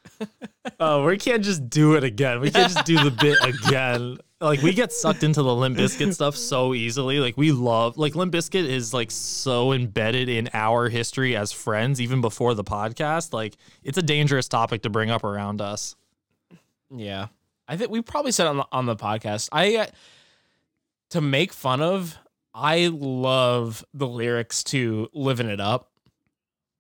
Oh, 0.81 1.05
we 1.07 1.17
can't 1.17 1.45
just 1.45 1.71
do 1.71 1.95
it 1.95 2.03
again. 2.05 2.41
We 2.41 2.51
can't 2.51 2.73
just 2.73 2.85
do 2.85 3.03
the 3.03 3.11
bit 3.13 3.39
again. 3.43 4.19
Like 4.41 4.61
we 4.61 4.75
get 4.75 4.93
sucked 4.93 5.23
into 5.23 5.43
the 5.43 5.55
Limp 5.55 5.79
Bizkit 5.79 6.13
stuff 6.13 6.37
so 6.37 6.75
easily. 6.75 7.21
Like 7.21 7.39
we 7.39 7.53
love 7.53 7.97
like 7.97 8.15
Limp 8.15 8.35
Bizkit 8.35 8.67
is 8.67 8.93
like 8.93 9.11
so 9.11 9.73
embedded 9.73 10.29
in 10.29 10.51
our 10.53 10.91
history 10.91 11.35
as 11.35 11.53
friends, 11.53 12.03
even 12.03 12.21
before 12.21 12.53
the 12.53 12.65
podcast. 12.65 13.33
Like 13.33 13.57
it's 13.83 13.97
a 13.97 14.03
dangerous 14.03 14.47
topic 14.47 14.83
to 14.83 14.91
bring 14.91 15.09
up 15.11 15.25
around 15.25 15.63
us. 15.63 15.97
Yeah, 16.95 17.29
I 17.67 17.79
think 17.79 17.91
we 17.91 18.03
probably 18.03 18.31
said 18.31 18.47
on 18.47 18.59
the, 18.59 18.67
on 18.73 18.85
the 18.85 18.97
podcast. 18.97 19.49
I 19.53 19.77
uh, 19.77 19.87
to 21.11 21.21
make 21.23 21.53
fun 21.53 21.81
of. 21.81 22.19
I 22.53 22.89
love 22.93 23.85
the 23.95 24.07
lyrics 24.07 24.65
to 24.65 25.09
"Living 25.15 25.49
It 25.49 25.61
Up." 25.61 25.91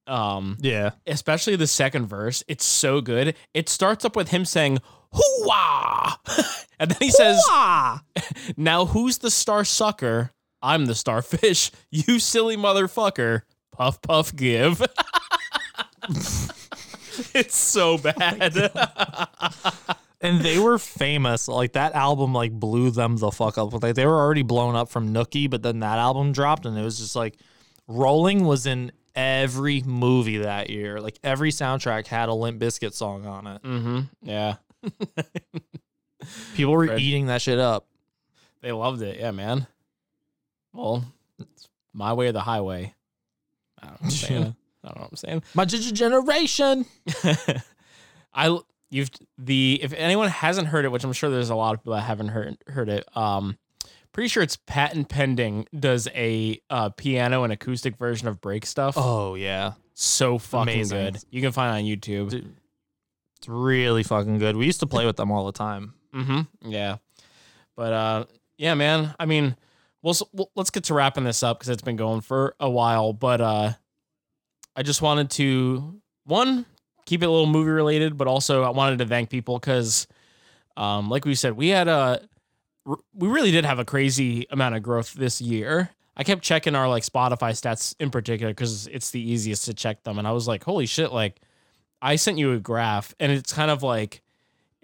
Um, 0.06 0.56
Yeah. 0.60 0.90
especially 1.06 1.56
the 1.56 1.66
second 1.66 2.06
verse. 2.06 2.44
It's 2.48 2.64
so 2.64 3.00
good. 3.00 3.34
It 3.54 3.68
starts 3.68 4.04
up 4.04 4.14
with 4.16 4.28
him 4.28 4.44
saying 4.44 4.78
"Hoo-wah," 5.12 6.14
and 6.78 6.90
then 6.90 6.98
he 7.00 7.10
says, 7.10 7.42
"Now 8.56 8.86
who's 8.86 9.18
the 9.18 9.30
star 9.30 9.64
sucker? 9.64 10.32
I'm 10.62 10.86
the 10.86 10.94
starfish. 10.94 11.70
You 11.90 12.18
silly 12.18 12.56
motherfucker. 12.56 13.42
Puff 13.72 14.00
puff 14.02 14.34
give." 14.34 14.80
it's 17.34 17.56
so 17.56 17.98
bad. 17.98 18.70
And 20.20 20.40
they 20.40 20.58
were 20.58 20.78
famous. 20.78 21.46
Like 21.48 21.72
that 21.72 21.94
album 21.94 22.32
like 22.32 22.52
blew 22.52 22.90
them 22.90 23.16
the 23.16 23.30
fuck 23.30 23.58
up. 23.58 23.82
Like 23.82 23.94
they 23.94 24.06
were 24.06 24.18
already 24.18 24.42
blown 24.42 24.74
up 24.74 24.88
from 24.88 25.12
Nookie, 25.12 25.48
but 25.50 25.62
then 25.62 25.80
that 25.80 25.98
album 25.98 26.32
dropped 26.32 26.64
and 26.66 26.76
it 26.78 26.82
was 26.82 26.98
just 26.98 27.14
like 27.16 27.36
Rolling 27.86 28.44
was 28.44 28.66
in 28.66 28.92
every 29.16 29.82
movie 29.82 30.38
that 30.38 30.70
year. 30.70 31.00
Like 31.00 31.18
every 31.24 31.50
soundtrack 31.50 32.06
had 32.06 32.28
a 32.28 32.34
Limp 32.34 32.60
Bizkit 32.60 32.92
song 32.92 33.26
on 33.26 33.46
it. 33.46 33.62
mm-hmm. 33.62 34.00
Yeah. 34.22 34.56
People 36.54 36.72
were 36.72 36.86
Fred. 36.86 37.00
eating 37.00 37.26
that 37.26 37.42
shit 37.42 37.58
up. 37.58 37.86
They 38.62 38.72
loved 38.72 39.02
it. 39.02 39.18
Yeah, 39.18 39.30
man. 39.30 39.66
Well, 40.72 41.04
it's 41.38 41.68
my 41.92 42.12
way 42.12 42.28
or 42.28 42.32
the 42.32 42.40
highway. 42.40 42.94
I 43.80 43.86
don't 43.86 43.92
know 43.92 43.98
what 44.00 44.04
I'm 44.04 44.10
saying. 44.10 44.56
I 44.84 44.88
don't 44.88 44.96
know 44.96 45.02
what 45.02 45.10
I'm 45.10 45.16
saying. 45.16 45.42
My 45.54 45.64
generation. 45.64 46.86
I 48.34 48.58
you've 48.90 49.10
the 49.38 49.80
if 49.82 49.92
anyone 49.94 50.28
hasn't 50.28 50.68
heard 50.68 50.84
it, 50.84 50.92
which 50.92 51.04
I'm 51.04 51.12
sure 51.12 51.30
there's 51.30 51.50
a 51.50 51.54
lot 51.56 51.74
of 51.74 51.80
people 51.80 51.94
that 51.94 52.02
haven't 52.02 52.28
heard 52.28 52.56
heard 52.66 52.88
it. 52.88 53.04
Um, 53.16 53.58
pretty 54.16 54.28
sure 54.28 54.42
it's 54.42 54.56
patent 54.56 55.10
pending. 55.10 55.66
Does 55.78 56.08
a 56.14 56.58
uh, 56.70 56.88
piano 56.88 57.44
and 57.44 57.52
acoustic 57.52 57.98
version 57.98 58.26
of 58.28 58.40
Break 58.40 58.64
Stuff. 58.64 58.94
Oh 58.96 59.34
yeah, 59.34 59.72
so 59.92 60.38
fucking 60.38 60.72
Amazing. 60.72 60.98
good. 61.12 61.18
You 61.30 61.42
can 61.42 61.52
find 61.52 61.76
it 61.76 61.80
on 61.82 61.86
YouTube. 61.86 62.32
it's 63.36 63.46
really 63.46 64.02
fucking 64.02 64.38
good. 64.38 64.56
We 64.56 64.64
used 64.64 64.80
to 64.80 64.86
play 64.86 65.04
with 65.04 65.16
them 65.16 65.30
all 65.30 65.44
the 65.44 65.52
time. 65.52 65.92
Mm-hmm. 66.14 66.70
Yeah. 66.70 66.96
But 67.76 67.92
uh, 67.92 68.24
yeah, 68.56 68.72
man. 68.72 69.14
I 69.20 69.26
mean, 69.26 69.54
we'll, 70.00 70.14
we'll 70.32 70.50
let's 70.56 70.70
get 70.70 70.84
to 70.84 70.94
wrapping 70.94 71.24
this 71.24 71.42
up 71.42 71.58
because 71.58 71.68
it's 71.68 71.82
been 71.82 71.96
going 71.96 72.22
for 72.22 72.56
a 72.58 72.70
while. 72.70 73.12
But 73.12 73.42
uh, 73.42 73.72
I 74.74 74.82
just 74.82 75.02
wanted 75.02 75.28
to 75.32 76.00
one 76.24 76.64
keep 77.04 77.22
it 77.22 77.26
a 77.26 77.30
little 77.30 77.46
movie 77.46 77.70
related, 77.70 78.16
but 78.16 78.28
also 78.28 78.62
I 78.62 78.70
wanted 78.70 79.00
to 79.00 79.06
thank 79.06 79.28
people 79.28 79.58
because, 79.58 80.06
um, 80.78 81.10
like 81.10 81.26
we 81.26 81.34
said, 81.34 81.52
we 81.52 81.68
had 81.68 81.86
a 81.86 82.26
we 83.14 83.28
really 83.28 83.50
did 83.50 83.64
have 83.64 83.78
a 83.78 83.84
crazy 83.84 84.46
amount 84.50 84.74
of 84.74 84.82
growth 84.82 85.14
this 85.14 85.40
year. 85.40 85.90
I 86.16 86.24
kept 86.24 86.42
checking 86.42 86.74
our 86.74 86.88
like 86.88 87.02
Spotify 87.02 87.50
stats 87.50 87.94
in 88.00 88.10
particular 88.10 88.52
because 88.52 88.86
it's 88.86 89.10
the 89.10 89.20
easiest 89.20 89.66
to 89.66 89.74
check 89.74 90.02
them, 90.04 90.18
and 90.18 90.26
I 90.26 90.32
was 90.32 90.48
like, 90.48 90.64
holy 90.64 90.86
shit! 90.86 91.12
Like, 91.12 91.40
I 92.00 92.16
sent 92.16 92.38
you 92.38 92.52
a 92.52 92.58
graph, 92.58 93.14
and 93.20 93.30
it's 93.32 93.52
kind 93.52 93.70
of 93.70 93.82
like 93.82 94.22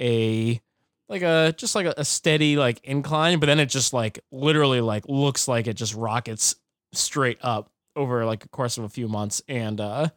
a 0.01 0.61
like 1.09 1.23
a 1.23 1.55
just 1.57 1.75
like 1.75 1.87
a, 1.87 1.95
a 1.97 2.05
steady 2.05 2.57
like 2.57 2.81
incline, 2.85 3.39
but 3.39 3.47
then 3.47 3.61
it 3.61 3.67
just 3.67 3.93
like 3.93 4.21
literally 4.31 4.81
like 4.81 5.09
looks 5.09 5.47
like 5.47 5.67
it 5.67 5.75
just 5.75 5.95
rockets 5.95 6.57
straight 6.93 7.39
up 7.43 7.71
over 7.95 8.25
like 8.25 8.45
a 8.45 8.49
course 8.49 8.79
of 8.79 8.85
a 8.85 8.89
few 8.89 9.09
months. 9.09 9.43
And 9.49 9.81
uh 9.81 10.09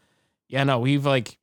yeah, 0.47 0.63
no, 0.63 0.79
we've 0.79 1.05
like 1.05 1.37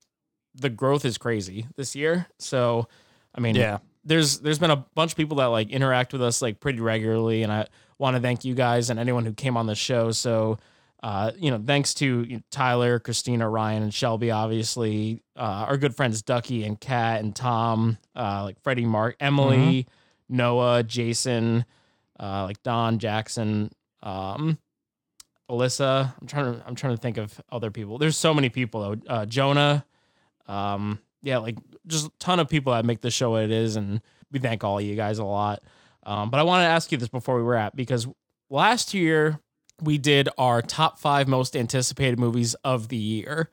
the 0.54 0.70
growth 0.70 1.04
is 1.04 1.18
crazy 1.18 1.66
this 1.76 1.94
year. 1.94 2.26
So 2.38 2.88
I 3.34 3.40
mean, 3.40 3.54
Yeah. 3.54 3.78
There's 4.04 4.40
there's 4.40 4.58
been 4.58 4.70
a 4.70 4.84
bunch 4.94 5.12
of 5.12 5.16
people 5.16 5.36
that 5.38 5.46
like 5.46 5.70
interact 5.70 6.12
with 6.12 6.22
us 6.22 6.42
like 6.42 6.60
pretty 6.60 6.80
regularly, 6.80 7.42
and 7.42 7.52
I 7.52 7.66
want 7.98 8.16
to 8.16 8.22
thank 8.22 8.44
you 8.44 8.54
guys 8.54 8.90
and 8.90 8.98
anyone 8.98 9.24
who 9.24 9.32
came 9.32 9.56
on 9.56 9.66
the 9.66 9.74
show. 9.74 10.10
So 10.12 10.58
Uh, 11.02 11.32
you 11.36 11.50
know, 11.50 11.60
thanks 11.66 11.94
to 11.94 12.06
you 12.22 12.36
know, 12.36 12.42
Tyler, 12.52 13.00
Christina, 13.00 13.48
Ryan, 13.48 13.82
and 13.82 13.92
Shelby, 13.92 14.30
obviously, 14.30 15.20
uh, 15.36 15.66
our 15.68 15.76
good 15.76 15.96
friends 15.96 16.22
Ducky 16.22 16.62
and 16.62 16.78
Kat 16.80 17.20
and 17.20 17.34
Tom, 17.34 17.98
uh, 18.14 18.44
like 18.44 18.60
Freddie, 18.62 18.86
Mark, 18.86 19.16
Emily, 19.18 19.88
Noah, 20.28 20.84
Jason, 20.84 21.64
uh, 22.20 22.44
like 22.44 22.62
Don, 22.62 23.00
Jackson, 23.00 23.72
um, 24.00 24.58
Alyssa. 25.50 26.14
I'm 26.20 26.26
trying 26.28 26.54
to 26.54 26.62
I'm 26.68 26.76
trying 26.76 26.94
to 26.94 27.02
think 27.02 27.16
of 27.18 27.40
other 27.50 27.72
people. 27.72 27.98
There's 27.98 28.16
so 28.16 28.32
many 28.32 28.48
people 28.48 28.80
though. 28.80 29.12
Uh, 29.12 29.26
Jonah, 29.26 29.84
um, 30.46 31.00
yeah, 31.22 31.38
like 31.38 31.56
just 31.86 32.06
a 32.06 32.10
ton 32.18 32.40
of 32.40 32.48
people 32.48 32.72
that 32.72 32.84
make 32.84 33.00
the 33.00 33.10
show 33.10 33.30
what 33.30 33.42
it 33.42 33.50
is, 33.50 33.76
and 33.76 34.00
we 34.30 34.38
thank 34.38 34.64
all 34.64 34.78
of 34.78 34.84
you 34.84 34.96
guys 34.96 35.18
a 35.18 35.24
lot. 35.24 35.62
Um, 36.04 36.30
but 36.30 36.40
I 36.40 36.42
wanted 36.42 36.64
to 36.64 36.70
ask 36.70 36.90
you 36.90 36.98
this 36.98 37.08
before 37.08 37.36
we 37.36 37.42
wrap 37.42 37.76
because 37.76 38.06
last 38.50 38.92
year 38.92 39.38
we 39.80 39.98
did 39.98 40.28
our 40.36 40.62
top 40.62 40.98
five 40.98 41.28
most 41.28 41.56
anticipated 41.56 42.18
movies 42.18 42.54
of 42.64 42.88
the 42.88 42.96
year, 42.96 43.50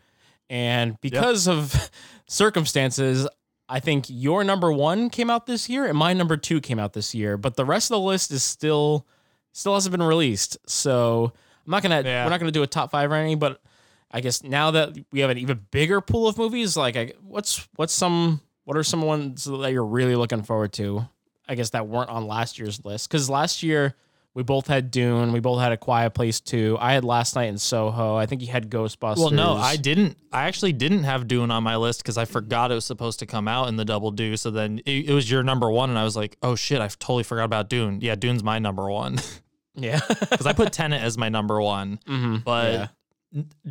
and 0.49 0.99
because 1.01 1.47
of 1.47 1.89
circumstances, 2.27 3.27
I 3.69 3.79
think 3.79 4.05
your 4.09 4.43
number 4.43 4.71
one 4.71 5.11
came 5.11 5.29
out 5.29 5.45
this 5.45 5.69
year 5.69 5.85
and 5.85 5.95
my 5.95 6.13
number 6.13 6.37
two 6.37 6.59
came 6.59 6.79
out 6.79 6.93
this 6.93 7.13
year, 7.13 7.37
but 7.37 7.55
the 7.55 7.65
rest 7.65 7.91
of 7.91 7.95
the 7.95 8.01
list 8.01 8.31
is 8.31 8.41
still 8.41 9.05
still 9.51 9.75
hasn't 9.75 9.91
been 9.91 10.01
released. 10.01 10.57
So 10.67 11.31
I'm 11.65 11.71
not 11.71 11.83
gonna 11.83 12.01
we're 12.03 12.29
not 12.29 12.39
gonna 12.39 12.51
do 12.51 12.63
a 12.63 12.67
top 12.67 12.89
five 12.89 13.11
or 13.11 13.15
anything, 13.15 13.37
but 13.37 13.61
I 14.11 14.21
guess 14.21 14.43
now 14.43 14.71
that 14.71 14.97
we 15.11 15.19
have 15.19 15.29
an 15.29 15.37
even 15.37 15.65
bigger 15.71 16.01
pool 16.01 16.27
of 16.27 16.37
movies, 16.37 16.75
like 16.75 16.95
I, 16.95 17.13
what's 17.21 17.67
what's 17.75 17.93
some 17.93 18.41
what 18.65 18.75
are 18.77 18.83
some 18.83 19.01
ones 19.01 19.45
that 19.45 19.71
you're 19.71 19.85
really 19.85 20.15
looking 20.15 20.43
forward 20.43 20.73
to? 20.73 21.07
I 21.47 21.55
guess 21.55 21.71
that 21.71 21.87
weren't 21.87 22.09
on 22.09 22.27
last 22.27 22.59
year's 22.59 22.83
list 22.85 23.09
because 23.09 23.29
last 23.29 23.63
year 23.63 23.95
we 24.35 24.43
both 24.43 24.67
had 24.67 24.91
Dune, 24.91 25.31
we 25.33 25.39
both 25.39 25.59
had 25.59 25.71
A 25.71 25.77
Quiet 25.77 26.11
Place 26.11 26.39
Two. 26.39 26.77
I 26.79 26.93
had 26.93 27.03
Last 27.03 27.35
Night 27.35 27.49
in 27.49 27.57
Soho. 27.57 28.15
I 28.15 28.27
think 28.27 28.41
you 28.41 28.47
had 28.47 28.69
Ghostbusters. 28.69 29.17
Well, 29.17 29.31
no, 29.31 29.53
I 29.55 29.75
didn't. 29.75 30.17
I 30.31 30.43
actually 30.43 30.73
didn't 30.73 31.03
have 31.03 31.27
Dune 31.27 31.49
on 31.49 31.63
my 31.63 31.75
list 31.75 32.03
because 32.03 32.17
I 32.17 32.25
forgot 32.25 32.71
it 32.71 32.75
was 32.75 32.85
supposed 32.85 33.17
to 33.19 33.25
come 33.25 33.47
out 33.47 33.67
in 33.69 33.75
the 33.75 33.85
double 33.85 34.11
do. 34.11 34.37
So 34.37 34.51
then 34.51 34.79
it, 34.85 35.09
it 35.09 35.13
was 35.13 35.29
your 35.29 35.41
number 35.41 35.69
one, 35.71 35.89
and 35.89 35.97
I 35.97 36.03
was 36.03 36.15
like, 36.15 36.37
oh 36.43 36.55
shit, 36.55 36.79
I 36.79 36.87
totally 36.87 37.23
forgot 37.23 37.45
about 37.45 37.69
Dune. 37.69 37.99
Yeah, 38.01 38.13
Dune's 38.15 38.43
my 38.43 38.59
number 38.59 38.89
one. 38.89 39.17
Yeah, 39.75 40.01
because 40.29 40.45
I 40.45 40.51
put 40.51 40.73
Tenet 40.73 41.01
as 41.01 41.17
my 41.17 41.29
number 41.29 41.61
one, 41.61 41.99
Mhm, 42.05 42.43
but 42.43 42.73
yeah. 42.73 42.87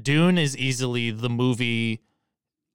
Dune 0.01 0.39
is 0.39 0.57
easily 0.57 1.11
the 1.11 1.29
movie 1.29 2.01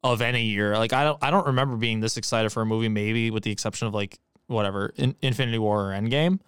of 0.03 0.21
any 0.21 0.45
year. 0.45 0.77
Like 0.77 0.93
I 0.93 1.03
don't, 1.03 1.17
I 1.21 1.31
don't 1.31 1.47
remember 1.47 1.77
being 1.77 1.99
this 1.99 2.17
excited 2.17 2.51
for 2.51 2.61
a 2.61 2.65
movie, 2.65 2.89
maybe 2.89 3.31
with 3.31 3.43
the 3.43 3.51
exception 3.51 3.87
of 3.87 3.93
like 3.93 4.19
whatever 4.47 4.93
in, 4.95 5.15
Infinity 5.21 5.59
War 5.59 5.91
or 5.91 5.93
Endgame. 5.93 6.39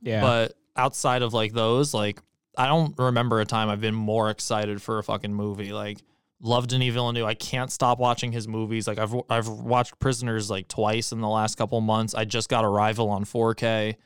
Yeah. 0.00 0.20
But 0.20 0.54
outside 0.76 1.22
of 1.22 1.32
like 1.32 1.52
those, 1.52 1.94
like 1.94 2.20
I 2.56 2.66
don't 2.66 2.96
remember 2.98 3.40
a 3.40 3.44
time 3.44 3.68
I've 3.68 3.80
been 3.80 3.94
more 3.94 4.30
excited 4.30 4.82
for 4.82 4.98
a 4.98 5.02
fucking 5.02 5.32
movie. 5.32 5.72
Like 5.72 6.02
love 6.40 6.68
Denis 6.68 6.92
Villeneuve. 6.92 7.24
I 7.24 7.34
can't 7.34 7.70
stop 7.70 7.98
watching 7.98 8.32
his 8.32 8.46
movies. 8.46 8.86
Like 8.86 8.98
I've 8.98 9.14
I've 9.30 9.48
watched 9.48 9.98
Prisoners 9.98 10.50
like 10.50 10.68
twice 10.68 11.12
in 11.12 11.20
the 11.20 11.28
last 11.28 11.56
couple 11.56 11.80
months. 11.80 12.14
I 12.14 12.24
just 12.24 12.48
got 12.48 12.64
Arrival 12.64 13.10
on 13.10 13.24
4K. 13.24 13.96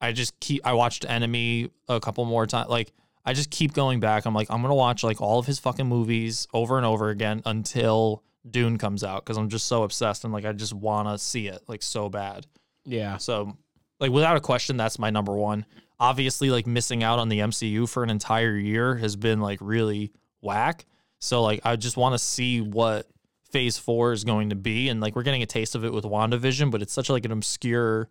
I 0.00 0.12
just 0.12 0.38
keep 0.40 0.66
I 0.66 0.72
watched 0.74 1.04
Enemy 1.08 1.70
a 1.88 2.00
couple 2.00 2.24
more 2.24 2.46
times. 2.46 2.68
Like 2.68 2.92
I 3.28 3.34
just 3.34 3.50
keep 3.50 3.74
going 3.74 4.00
back. 4.00 4.24
I'm 4.24 4.32
like 4.32 4.50
I'm 4.50 4.62
gonna 4.62 4.74
watch 4.74 5.04
like 5.04 5.20
all 5.20 5.38
of 5.38 5.44
his 5.44 5.58
fucking 5.58 5.86
movies 5.86 6.48
over 6.54 6.78
and 6.78 6.86
over 6.86 7.10
again 7.10 7.42
until 7.44 8.24
Dune 8.50 8.78
comes 8.78 9.04
out 9.04 9.22
because 9.22 9.36
I'm 9.36 9.50
just 9.50 9.66
so 9.66 9.82
obsessed 9.82 10.24
and 10.24 10.32
like 10.32 10.46
I 10.46 10.52
just 10.52 10.72
wanna 10.72 11.18
see 11.18 11.46
it 11.46 11.60
like 11.68 11.82
so 11.82 12.08
bad. 12.08 12.46
Yeah. 12.86 13.18
So 13.18 13.54
like 14.00 14.12
without 14.12 14.38
a 14.38 14.40
question, 14.40 14.78
that's 14.78 14.98
my 14.98 15.10
number 15.10 15.36
one. 15.36 15.66
Obviously, 16.00 16.48
like 16.48 16.66
missing 16.66 17.02
out 17.02 17.18
on 17.18 17.28
the 17.28 17.40
MCU 17.40 17.86
for 17.86 18.02
an 18.02 18.08
entire 18.08 18.56
year 18.56 18.94
has 18.96 19.14
been 19.14 19.42
like 19.42 19.58
really 19.60 20.10
whack. 20.40 20.86
So 21.18 21.42
like 21.42 21.60
I 21.64 21.76
just 21.76 21.98
want 21.98 22.14
to 22.14 22.18
see 22.18 22.62
what 22.62 23.10
phase 23.52 23.76
four 23.76 24.12
is 24.12 24.24
going 24.24 24.48
to 24.50 24.56
be. 24.56 24.88
And 24.88 25.02
like 25.02 25.14
we're 25.14 25.22
getting 25.22 25.42
a 25.42 25.46
taste 25.46 25.74
of 25.74 25.84
it 25.84 25.92
with 25.92 26.04
WandaVision, 26.04 26.70
but 26.70 26.80
it's 26.80 26.94
such 26.94 27.10
like 27.10 27.26
an 27.26 27.32
obscure 27.32 28.08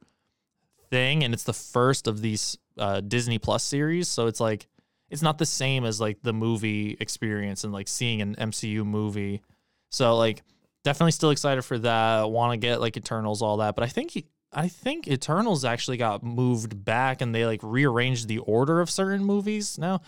thing. 0.91 1.23
And 1.23 1.33
it's 1.33 1.43
the 1.43 1.53
first 1.53 2.05
of 2.05 2.21
these 2.21 2.55
uh, 2.77 3.01
Disney 3.01 3.39
Plus 3.39 3.63
series. 3.63 4.07
So 4.07 4.27
it's 4.27 4.39
like 4.39 4.67
it's 5.09 5.21
not 5.21 5.37
the 5.37 5.45
same 5.45 5.85
as 5.85 5.99
like 6.01 6.21
the 6.21 6.33
movie 6.33 6.97
experience 6.99 7.63
and 7.63 7.71
like 7.73 7.87
seeing 7.87 8.21
an 8.21 8.35
MCU 8.35 8.85
movie. 8.85 9.41
So 9.89 10.17
like 10.17 10.43
definitely 10.83 11.11
still 11.13 11.29
excited 11.31 11.63
for 11.63 11.77
that. 11.79 12.29
Want 12.29 12.53
to 12.53 12.57
get 12.57 12.81
like 12.81 12.97
Eternals, 12.97 13.41
all 13.41 13.57
that. 13.57 13.75
But 13.75 13.83
I 13.83 13.87
think 13.87 14.11
he, 14.11 14.25
I 14.51 14.67
think 14.67 15.07
Eternals 15.07 15.63
actually 15.65 15.97
got 15.97 16.23
moved 16.23 16.83
back 16.83 17.21
and 17.21 17.33
they 17.33 17.45
like 17.45 17.59
rearranged 17.63 18.27
the 18.27 18.39
order 18.39 18.81
of 18.81 18.89
certain 18.89 19.23
movies 19.23 19.77
now. 19.77 20.01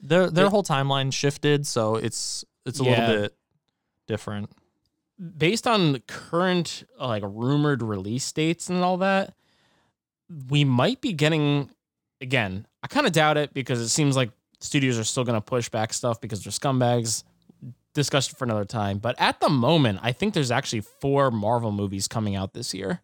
Their 0.00 0.28
their 0.30 0.44
Yeah. 0.44 0.50
whole 0.50 0.62
timeline 0.62 1.12
shifted, 1.12 1.66
so 1.66 1.96
it's 1.96 2.44
it's 2.66 2.80
a 2.80 2.84
Yeah. 2.84 2.90
little 2.90 3.22
bit 3.22 3.36
different. 4.06 4.50
based 5.38 5.66
on 5.66 5.92
the 5.92 6.00
current 6.00 6.82
like 7.00 7.22
rumored 7.24 7.82
release 7.82 8.30
dates 8.32 8.68
and 8.68 8.82
all 8.82 8.96
that, 8.98 9.32
we 10.48 10.64
might 10.64 11.00
be 11.00 11.12
getting 11.12 11.70
again. 12.24 12.66
I 12.82 12.88
kind 12.88 13.06
of 13.06 13.12
doubt 13.12 13.36
it 13.36 13.54
because 13.54 13.80
it 13.80 13.88
seems 13.90 14.16
like 14.16 14.30
studios 14.60 14.98
are 14.98 15.04
still 15.04 15.22
going 15.24 15.36
to 15.36 15.40
push 15.40 15.68
back 15.68 15.92
stuff 15.94 16.20
because 16.20 16.42
they're 16.42 16.50
scumbags. 16.52 17.22
Discussion 17.94 18.34
for 18.36 18.44
another 18.44 18.64
time. 18.64 18.98
But 18.98 19.14
at 19.20 19.38
the 19.38 19.48
moment, 19.48 20.00
I 20.02 20.10
think 20.10 20.34
there's 20.34 20.50
actually 20.50 20.80
four 20.80 21.30
Marvel 21.30 21.70
movies 21.70 22.08
coming 22.08 22.34
out 22.34 22.52
this 22.52 22.74
year. 22.74 23.00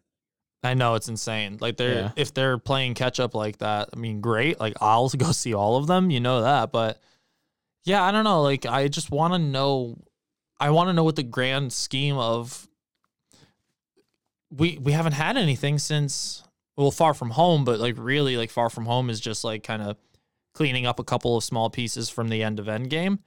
I 0.63 0.73
know 0.73 0.95
it's 0.95 1.07
insane. 1.07 1.57
Like 1.61 1.77
they're 1.77 1.93
Yeah. 1.93 2.11
if 2.17 2.33
they're 2.33 2.57
playing 2.57 2.93
catch 2.93 3.19
up 3.19 3.33
like 3.33 3.59
that, 3.59 3.89
I 3.93 3.95
mean, 3.97 4.19
great. 4.21 4.59
Like 4.59 4.73
I'll 4.81 5.07
go 5.25 5.31
see 5.31 5.53
all 5.53 5.77
of 5.77 5.87
them, 5.87 6.11
you 6.11 6.19
know 6.19 6.41
that. 6.41 6.71
But 6.73 6.99
yeah, 7.85 8.03
I 8.03 8.11
don't 8.11 8.25
know. 8.25 8.41
Like 8.43 8.65
I 8.65 8.87
just 8.89 9.09
want 9.11 9.33
to 9.33 9.39
know. 9.39 9.97
I 10.59 10.69
want 10.69 10.89
to 10.89 10.93
know 10.93 11.03
what 11.05 11.15
the 11.15 11.23
grand 11.23 11.71
scheme 11.73 12.17
of. 12.17 12.67
We 14.51 14.77
we 14.77 14.91
haven't 14.91 15.13
had 15.13 15.37
anything 15.37 15.79
since 15.79 16.43
well, 16.77 16.91
Far 16.91 17.13
From 17.13 17.31
Home, 17.31 17.63
but 17.65 17.79
like 17.79 17.95
really, 17.97 18.37
like 18.37 18.49
Far 18.49 18.69
From 18.69 18.85
Home 18.85 19.09
is 19.09 19.19
just 19.19 19.43
like 19.43 19.63
kind 19.63 19.81
of 19.81 19.97
cleaning 20.53 20.85
up 20.85 20.99
a 20.99 21.03
couple 21.03 21.37
of 21.37 21.43
small 21.43 21.69
pieces 21.69 22.09
from 22.09 22.29
the 22.29 22.43
end 22.43 22.59
of 22.59 22.65
Endgame. 22.65 23.19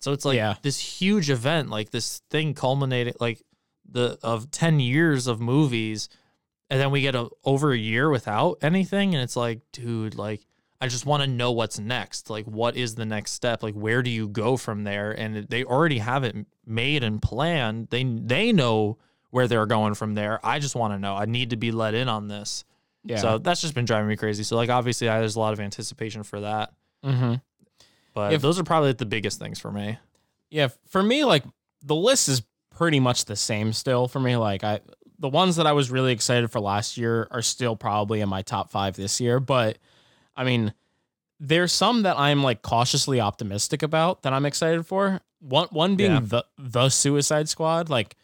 So 0.00 0.12
it's 0.12 0.24
like 0.24 0.36
Yeah. 0.36 0.56
this 0.62 0.78
huge 0.78 1.30
event, 1.30 1.70
like 1.70 1.90
this 1.90 2.22
thing 2.30 2.54
culminating, 2.54 3.14
like 3.20 3.42
the 3.88 4.18
of 4.22 4.50
ten 4.50 4.80
years 4.80 5.26
of 5.26 5.40
movies, 5.40 6.08
and 6.70 6.80
then 6.80 6.90
we 6.90 7.02
get 7.02 7.14
a, 7.14 7.28
over 7.44 7.72
a 7.72 7.78
year 7.78 8.08
without 8.10 8.58
anything, 8.62 9.14
and 9.14 9.22
it's 9.22 9.36
like, 9.36 9.60
dude, 9.72 10.14
like 10.16 10.46
I 10.80 10.88
just 10.88 11.06
want 11.06 11.22
to 11.22 11.28
know 11.28 11.52
what's 11.52 11.78
next. 11.78 12.28
Like, 12.30 12.44
what 12.46 12.76
is 12.76 12.96
the 12.96 13.06
next 13.06 13.32
step? 13.32 13.62
Like, 13.62 13.74
where 13.74 14.02
do 14.02 14.10
you 14.10 14.26
go 14.26 14.56
from 14.56 14.82
there? 14.82 15.12
And 15.12 15.46
they 15.48 15.62
already 15.62 15.98
have 15.98 16.24
it 16.24 16.34
made 16.66 17.04
and 17.04 17.22
planned. 17.22 17.88
They 17.90 18.02
they 18.02 18.50
know 18.52 18.98
where 19.30 19.46
they're 19.46 19.66
going 19.66 19.94
from 19.94 20.14
there. 20.14 20.44
I 20.44 20.58
just 20.58 20.74
want 20.74 20.92
to 20.94 20.98
know. 20.98 21.14
I 21.14 21.24
need 21.26 21.50
to 21.50 21.56
be 21.56 21.70
let 21.70 21.94
in 21.94 22.08
on 22.08 22.26
this. 22.26 22.64
Yeah. 23.04 23.16
So 23.16 23.38
that's 23.38 23.60
just 23.60 23.74
been 23.74 23.84
driving 23.84 24.08
me 24.08 24.16
crazy. 24.16 24.42
So 24.44 24.56
like, 24.56 24.70
obviously, 24.70 25.08
I, 25.08 25.18
there's 25.20 25.36
a 25.36 25.40
lot 25.40 25.52
of 25.52 25.60
anticipation 25.60 26.22
for 26.22 26.40
that. 26.40 26.72
Mm-hmm. 27.04 27.34
But 28.14 28.32
If- 28.34 28.42
those 28.42 28.58
are 28.58 28.64
probably 28.64 28.92
the 28.92 29.06
biggest 29.06 29.38
things 29.38 29.58
for 29.58 29.72
me. 29.72 29.98
Yeah, 30.50 30.68
for 30.88 31.02
me, 31.02 31.24
like 31.24 31.44
the 31.82 31.94
list 31.94 32.28
is 32.28 32.42
pretty 32.70 33.00
much 33.00 33.24
the 33.24 33.36
same 33.36 33.72
still 33.72 34.06
for 34.06 34.20
me. 34.20 34.36
Like 34.36 34.62
I, 34.64 34.80
the 35.18 35.28
ones 35.28 35.56
that 35.56 35.66
I 35.66 35.72
was 35.72 35.90
really 35.90 36.12
excited 36.12 36.50
for 36.50 36.60
last 36.60 36.96
year 36.98 37.26
are 37.30 37.42
still 37.42 37.74
probably 37.74 38.20
in 38.20 38.28
my 38.28 38.42
top 38.42 38.70
five 38.70 38.94
this 38.96 39.20
year. 39.20 39.40
But 39.40 39.78
I 40.36 40.44
mean, 40.44 40.74
there's 41.40 41.72
some 41.72 42.02
that 42.02 42.18
I'm 42.18 42.42
like 42.42 42.62
cautiously 42.62 43.20
optimistic 43.20 43.82
about 43.82 44.22
that 44.22 44.32
I'm 44.32 44.44
excited 44.46 44.86
for. 44.86 45.20
One, 45.40 45.68
one 45.70 45.96
being 45.96 46.12
Yeah. 46.12 46.20
the 46.22 46.44
the 46.58 46.88
Suicide 46.90 47.48
Squad. 47.48 47.88
Like 47.88 48.16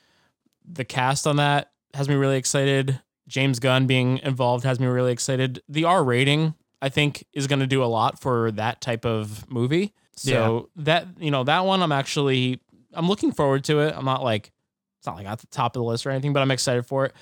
the 0.70 0.84
cast 0.84 1.26
on 1.26 1.36
that 1.36 1.72
has 1.94 2.08
me 2.08 2.14
really 2.14 2.36
excited. 2.36 3.00
James 3.28 3.60
Gunn 3.60 3.86
being 3.86 4.18
involved 4.18 4.64
has 4.64 4.80
me 4.80 4.86
really 4.86 5.12
excited. 5.12 5.62
The 5.68 5.84
R 5.84 6.02
rating, 6.02 6.54
I 6.82 6.88
think, 6.88 7.24
is 7.32 7.46
going 7.46 7.60
to 7.60 7.66
do 7.66 7.84
a 7.84 7.86
lot 7.86 8.20
for 8.20 8.50
that 8.52 8.80
type 8.80 9.04
of 9.04 9.48
movie. 9.50 9.94
So 10.16 10.68
that 10.76 11.06
you 11.20 11.30
know 11.30 11.44
that 11.44 11.64
one, 11.64 11.80
I'm 11.80 11.92
actually 11.92 12.60
I'm 12.92 13.06
looking 13.06 13.30
forward 13.30 13.62
to 13.64 13.80
it. 13.80 13.94
I'm 13.96 14.04
not 14.04 14.24
like 14.24 14.50
it's 14.98 15.06
not 15.06 15.14
like 15.14 15.26
at 15.26 15.38
the 15.38 15.46
top 15.46 15.76
of 15.76 15.80
the 15.80 15.84
list 15.84 16.06
or 16.06 16.10
anything, 16.10 16.32
but 16.32 16.40
I'm 16.40 16.50
excited 16.50 16.86
for 16.86 17.04
it. 17.06 17.12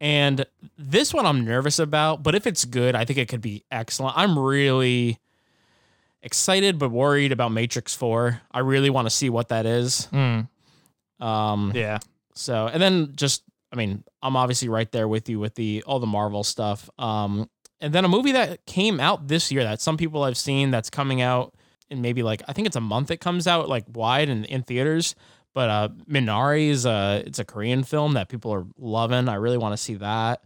And 0.00 0.44
this 0.78 1.12
one 1.14 1.26
I'm 1.26 1.44
nervous 1.44 1.78
about, 1.78 2.22
but 2.22 2.34
if 2.34 2.46
it's 2.46 2.64
good, 2.64 2.94
I 2.94 3.04
think 3.04 3.18
it 3.18 3.28
could 3.28 3.40
be 3.40 3.64
excellent. 3.72 4.16
I'm 4.16 4.38
really 4.38 5.18
excited 6.22 6.78
but 6.78 6.90
worried 6.90 7.32
about 7.32 7.50
Matrix 7.50 7.94
4. 7.94 8.40
I 8.52 8.58
really 8.60 8.90
want 8.90 9.06
to 9.06 9.10
see 9.10 9.30
what 9.30 9.48
that 9.48 9.66
is. 9.66 10.06
Mm. 10.12 10.48
Um 11.20 11.72
Yeah. 11.74 11.98
so 12.34 12.66
and 12.66 12.80
then 12.80 13.12
just 13.16 13.42
I 13.76 13.78
mean, 13.78 14.04
I'm 14.22 14.36
obviously 14.36 14.68
right 14.70 14.90
there 14.90 15.06
with 15.06 15.28
you 15.28 15.38
with 15.38 15.54
the 15.54 15.82
all 15.86 15.98
the 15.98 16.06
Marvel 16.06 16.42
stuff. 16.42 16.88
Um 16.98 17.50
and 17.78 17.92
then 17.92 18.06
a 18.06 18.08
movie 18.08 18.32
that 18.32 18.64
came 18.64 19.00
out 19.00 19.28
this 19.28 19.52
year 19.52 19.62
that 19.64 19.82
some 19.82 19.98
people 19.98 20.24
have 20.24 20.38
seen 20.38 20.70
that's 20.70 20.88
coming 20.88 21.20
out 21.20 21.54
in 21.90 22.00
maybe 22.00 22.22
like 22.22 22.42
I 22.48 22.54
think 22.54 22.66
it's 22.66 22.76
a 22.76 22.80
month 22.80 23.10
it 23.10 23.18
comes 23.18 23.46
out 23.46 23.68
like 23.68 23.84
wide 23.92 24.30
and 24.30 24.46
in 24.46 24.62
theaters. 24.62 25.14
But 25.52 25.68
uh 25.68 25.88
Minari 26.08 26.68
is 26.68 26.86
uh 26.86 27.22
it's 27.26 27.38
a 27.38 27.44
Korean 27.44 27.84
film 27.84 28.14
that 28.14 28.30
people 28.30 28.52
are 28.54 28.64
loving. 28.78 29.28
I 29.28 29.34
really 29.34 29.58
want 29.58 29.74
to 29.74 29.76
see 29.76 29.96
that. 29.96 30.42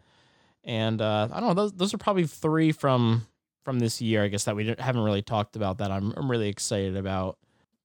And 0.65 1.01
uh 1.01 1.29
I 1.31 1.39
don't 1.39 1.51
know, 1.51 1.55
those 1.55 1.73
those 1.73 1.95
are 1.95 1.99
probably 1.99 2.27
three 2.27 2.73
from 2.73 3.29
from 3.65 3.79
this 3.79 4.01
year, 4.01 4.25
I 4.25 4.29
guess 4.29 4.45
that 4.45 4.57
we 4.57 4.75
haven't 4.77 5.03
really 5.03 5.23
talked 5.23 5.55
about 5.55 5.79
that 5.79 5.93
I'm 5.93 6.13
I'm 6.17 6.29
really 6.29 6.49
excited 6.49 6.97
about. 6.97 7.39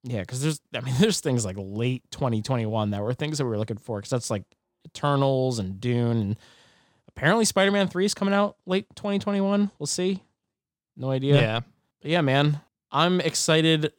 Yeah, 0.03 0.21
because 0.21 0.41
there's 0.41 0.59
I 0.73 0.81
mean 0.81 0.95
there's 0.99 1.19
things 1.19 1.45
like 1.45 1.57
late 1.59 2.01
2021 2.09 2.89
that 2.89 3.03
were 3.03 3.13
things 3.13 3.37
that 3.37 3.43
we 3.45 3.51
were 3.51 3.59
looking 3.59 3.77
for 3.77 3.99
because 3.99 4.09
that's 4.09 4.31
like 4.31 4.43
Eternals 4.95 5.59
and 5.59 5.79
Dune 5.81 6.17
and 6.17 6.35
apparently 7.07 7.45
Spider-Man 7.45 7.87
3 7.87 8.05
is 8.05 8.13
coming 8.13 8.33
out 8.33 8.55
late 8.65 8.87
2021. 8.95 9.71
We'll 9.77 9.87
see. 9.87 10.21
No 10.97 11.11
idea. 11.11 11.35
Yeah. 11.35 11.59
But 12.01 12.11
yeah, 12.11 12.21
man, 12.21 12.61
I'm 12.91 13.19
excited 13.19 13.91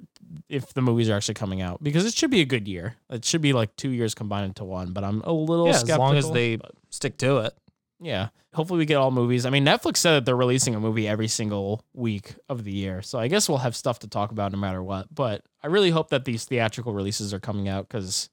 if 0.49 0.73
the 0.75 0.81
movies 0.83 1.09
are 1.11 1.15
actually 1.15 1.35
coming 1.35 1.61
out 1.61 1.83
because 1.83 2.05
it 2.07 2.15
should 2.15 2.31
be 2.31 2.41
a 2.41 2.45
good 2.47 2.67
year. 2.67 2.97
It 3.11 3.25
should 3.25 3.43
be 3.43 3.53
like 3.53 3.77
two 3.77 3.91
years 3.91 4.15
combined 4.15 4.47
into 4.47 4.65
one, 4.65 4.93
but 4.93 5.05
I'm 5.05 5.21
a 5.23 5.33
little 5.33 5.67
Yeah, 5.67 5.73
skeptical. 5.73 5.95
as 5.95 5.99
long 5.99 6.17
as 6.17 6.31
they 6.31 6.57
but 6.57 6.73
stick 6.91 7.19
to 7.19 7.39
it. 7.39 7.53
yeah, 8.01 8.29
hopefully 8.55 8.79
we 8.79 8.87
get 8.87 8.97
all 8.97 9.11
movies. 9.11 9.45
I 9.47 9.51
mean, 9.51 9.65
Netflix 9.65 9.99
said 9.99 10.13
that 10.13 10.25
they're 10.25 10.37
releasing 10.37 10.75
a 10.75 10.81
movie 10.81 11.07
every 11.07 11.29
single 11.29 11.85
week 11.95 12.35
of 12.49 12.65
the 12.65 12.73
year, 12.73 13.03
so 13.03 13.19
I 13.19 13.29
guess 13.29 13.49
we'll 13.49 13.59
have 13.59 13.77
stuff 13.77 13.99
to 14.01 14.09
talk 14.09 14.31
about 14.33 14.53
no 14.53 14.59
matter 14.59 14.83
what. 14.83 15.15
But 15.15 15.43
I 15.63 15.67
really 15.69 15.91
hope 15.91 16.09
that 16.11 16.25
these 16.25 16.45
theatrical 16.45 16.93
releases 16.93 17.33
are 17.35 17.41
coming 17.41 17.69
out 17.69 17.89
because 17.89 18.29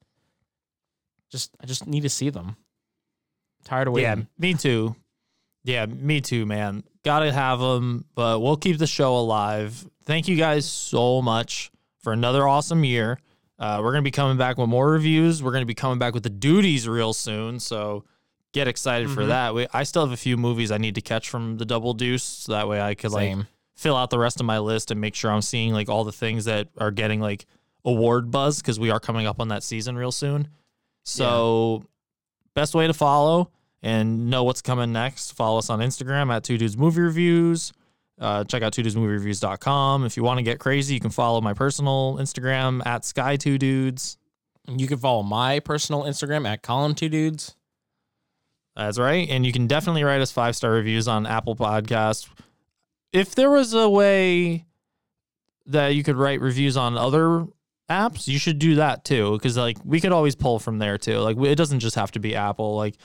just 1.33 1.51
I 1.61 1.65
just 1.65 1.85
need 1.87 2.01
to 2.03 2.09
see 2.09 2.29
them. 2.29 2.55
tired 3.65 3.87
of 3.89 3.93
waiting. 3.93 4.19
Yeah, 4.19 4.25
me 4.37 4.53
too. 4.53 4.95
Yeah, 5.65 5.85
me 5.85 6.21
too, 6.21 6.45
man. 6.45 6.83
Gotta 7.03 7.31
have 7.31 7.59
them, 7.59 8.05
but 8.15 8.39
we'll 8.41 8.55
keep 8.57 8.77
the 8.77 8.87
show 8.87 9.15
alive. 9.17 9.85
Thank 10.05 10.27
you 10.27 10.35
guys 10.37 10.65
so 10.69 11.21
much 11.21 11.71
for 12.01 12.13
another 12.13 12.47
awesome 12.47 12.83
year. 12.83 13.19
Uh, 13.59 13.79
we're 13.81 13.91
gonna 13.91 14.01
be 14.01 14.11
coming 14.11 14.37
back 14.37 14.57
with 14.57 14.67
more 14.69 14.89
reviews. 14.91 15.41
We're 15.41 15.51
gonna 15.53 15.65
be 15.65 15.73
coming 15.73 15.99
back 15.99 16.13
with 16.13 16.23
the 16.23 16.29
duties 16.29 16.87
real 16.87 17.13
soon, 17.13 17.59
so 17.59 18.03
get 18.51 18.67
excited 18.67 19.09
for 19.09 19.23
Mhm. 19.23 19.27
that. 19.27 19.55
We, 19.55 19.67
I 19.73 19.83
still 19.83 20.03
have 20.03 20.11
a 20.11 20.17
few 20.17 20.37
movies 20.37 20.69
I 20.71 20.77
need 20.77 20.95
to 20.95 21.01
catch 21.01 21.29
from 21.29 21.57
the 21.57 21.65
Double 21.65 21.93
Deuce, 21.93 22.23
so 22.23 22.51
that 22.51 22.67
way 22.67 22.81
I 22.81 22.93
could 22.95 23.11
like 23.11 23.35
fill 23.75 23.95
out 23.95 24.09
the 24.11 24.19
rest 24.19 24.39
of 24.39 24.45
my 24.45 24.59
list 24.59 24.91
and 24.91 24.99
make 25.01 25.15
sure 25.15 25.31
I'm 25.31 25.41
seeing 25.41 25.73
like 25.73 25.89
all 25.89 26.03
the 26.03 26.11
things 26.11 26.45
that 26.45 26.67
are 26.77 26.91
getting 26.91 27.19
like 27.21 27.45
award 27.85 28.29
buzz 28.31 28.57
because 28.61 28.79
we 28.79 28.91
are 28.91 28.99
coming 28.99 29.25
up 29.25 29.39
on 29.39 29.47
that 29.47 29.63
season 29.63 29.95
real 29.95 30.11
soon. 30.11 30.47
So 31.03 31.85
best 32.53 32.75
way 32.75 32.87
to 32.87 32.93
follow 32.93 33.49
and 33.81 34.29
know 34.29 34.43
what's 34.43 34.61
coming 34.61 34.93
next, 34.93 35.31
follow 35.31 35.57
us 35.59 35.69
on 35.69 35.79
Instagram 35.79 36.33
at 36.33 36.43
Two 36.43 36.57
Dudes 36.57 36.77
Movie 36.77 37.01
Reviews. 37.01 37.73
Uh, 38.19 38.43
check 38.43 38.61
out 38.61 38.71
two 38.71 38.83
dudes 38.83 38.95
movie 38.95 39.13
reviews.com. 39.13 40.05
If 40.05 40.15
you 40.15 40.23
want 40.23 40.37
to 40.37 40.43
get 40.43 40.59
crazy, 40.59 40.93
you 40.93 40.99
can 40.99 41.09
follow 41.09 41.41
my 41.41 41.53
personal 41.53 42.17
Instagram 42.19 42.85
at 42.85 43.03
Sky 43.03 43.35
Two 43.35 43.57
Dudes. 43.57 44.17
You 44.67 44.87
can 44.87 44.97
follow 44.97 45.23
my 45.23 45.59
personal 45.59 46.03
Instagram 46.03 46.47
at 46.47 46.61
Colin 46.61 46.95
Two 46.95 47.09
Dudes. 47.09 47.55
That's 48.75 48.97
right. 48.97 49.27
And 49.29 49.45
you 49.45 49.51
can 49.51 49.67
definitely 49.67 50.03
write 50.03 50.21
us 50.21 50.31
five 50.31 50.55
star 50.55 50.71
reviews 50.71 51.07
on 51.07 51.25
Apple 51.25 51.55
Podcasts. 51.55 52.29
If 53.11 53.35
there 53.35 53.49
was 53.49 53.73
a 53.73 53.89
way 53.89 54.65
that 55.65 55.89
you 55.89 56.03
could 56.03 56.15
write 56.15 56.41
reviews 56.41 56.77
on 56.77 56.97
other 56.97 57.45
apps, 57.89 58.27
you 58.27 58.39
should 58.39 58.59
do 58.59 58.75
that 58.75 59.03
too. 59.05 59.33
Because 59.33 59.57
like 59.57 59.77
we 59.83 59.99
could 60.01 60.11
always 60.11 60.35
pull 60.35 60.59
from 60.59 60.79
there 60.79 60.97
too. 60.97 61.19
Like 61.19 61.37
it 61.37 61.55
doesn't 61.55 61.79
just 61.79 61.95
have 61.95 62.11
to 62.11 62.19
be 62.19 62.35
Apple. 62.35 62.75
Like 62.75 62.95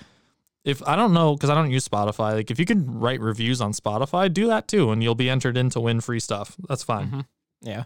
if 0.64 0.82
I 0.86 0.96
don't 0.96 1.12
know, 1.12 1.34
because 1.34 1.50
I 1.50 1.54
don't 1.54 1.70
use 1.70 1.88
Spotify. 1.88 2.34
Like 2.34 2.50
if 2.50 2.58
you 2.58 2.64
can 2.66 2.98
write 2.98 3.20
reviews 3.20 3.60
on 3.60 3.72
Spotify, 3.72 4.32
do 4.32 4.46
that 4.48 4.68
too, 4.68 4.90
and 4.90 5.02
you'll 5.02 5.14
be 5.14 5.30
entered 5.30 5.56
in 5.56 5.70
to 5.70 5.80
win 5.80 6.00
free 6.00 6.20
stuff. 6.20 6.56
That's 6.68 6.82
fine. 6.82 7.10
Mhm. 7.10 7.26
Yeah. 7.62 7.84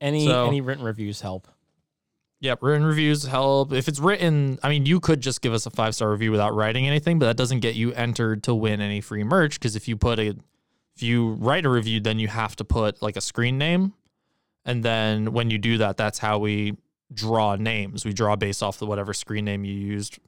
Any 0.00 0.26
So- 0.26 0.48
any 0.48 0.60
written 0.60 0.84
reviews 0.84 1.20
help. 1.20 1.48
Yep, 2.40 2.58
written 2.62 2.84
reviews 2.84 3.24
help. 3.24 3.72
If 3.72 3.88
it's 3.88 3.98
written, 3.98 4.58
I 4.62 4.68
mean, 4.68 4.84
you 4.84 5.00
could 5.00 5.22
just 5.22 5.40
give 5.40 5.54
us 5.54 5.64
a 5.64 5.70
five 5.70 5.94
star 5.94 6.10
review 6.10 6.30
without 6.30 6.54
writing 6.54 6.86
anything, 6.86 7.18
but 7.18 7.24
that 7.26 7.36
doesn't 7.38 7.60
get 7.60 7.74
you 7.74 7.92
entered 7.94 8.42
to 8.42 8.54
win 8.54 8.82
any 8.82 9.00
free 9.00 9.24
merch. 9.24 9.58
Because 9.58 9.76
if 9.76 9.88
you 9.88 9.96
put 9.96 10.18
a, 10.18 10.36
if 10.94 11.02
you 11.02 11.30
write 11.34 11.64
a 11.64 11.70
review, 11.70 12.00
then 12.00 12.18
you 12.18 12.28
have 12.28 12.54
to 12.56 12.64
put 12.64 13.00
like 13.00 13.16
a 13.16 13.22
screen 13.22 13.56
name, 13.56 13.94
and 14.64 14.82
then 14.82 15.32
when 15.32 15.50
you 15.50 15.58
do 15.58 15.78
that, 15.78 15.96
that's 15.96 16.18
how 16.18 16.38
we 16.38 16.76
draw 17.12 17.56
names. 17.56 18.04
We 18.04 18.12
draw 18.12 18.36
based 18.36 18.62
off 18.62 18.78
the 18.78 18.86
whatever 18.86 19.12
screen 19.14 19.44
name 19.44 19.64
you 19.64 19.74
used 19.74 20.18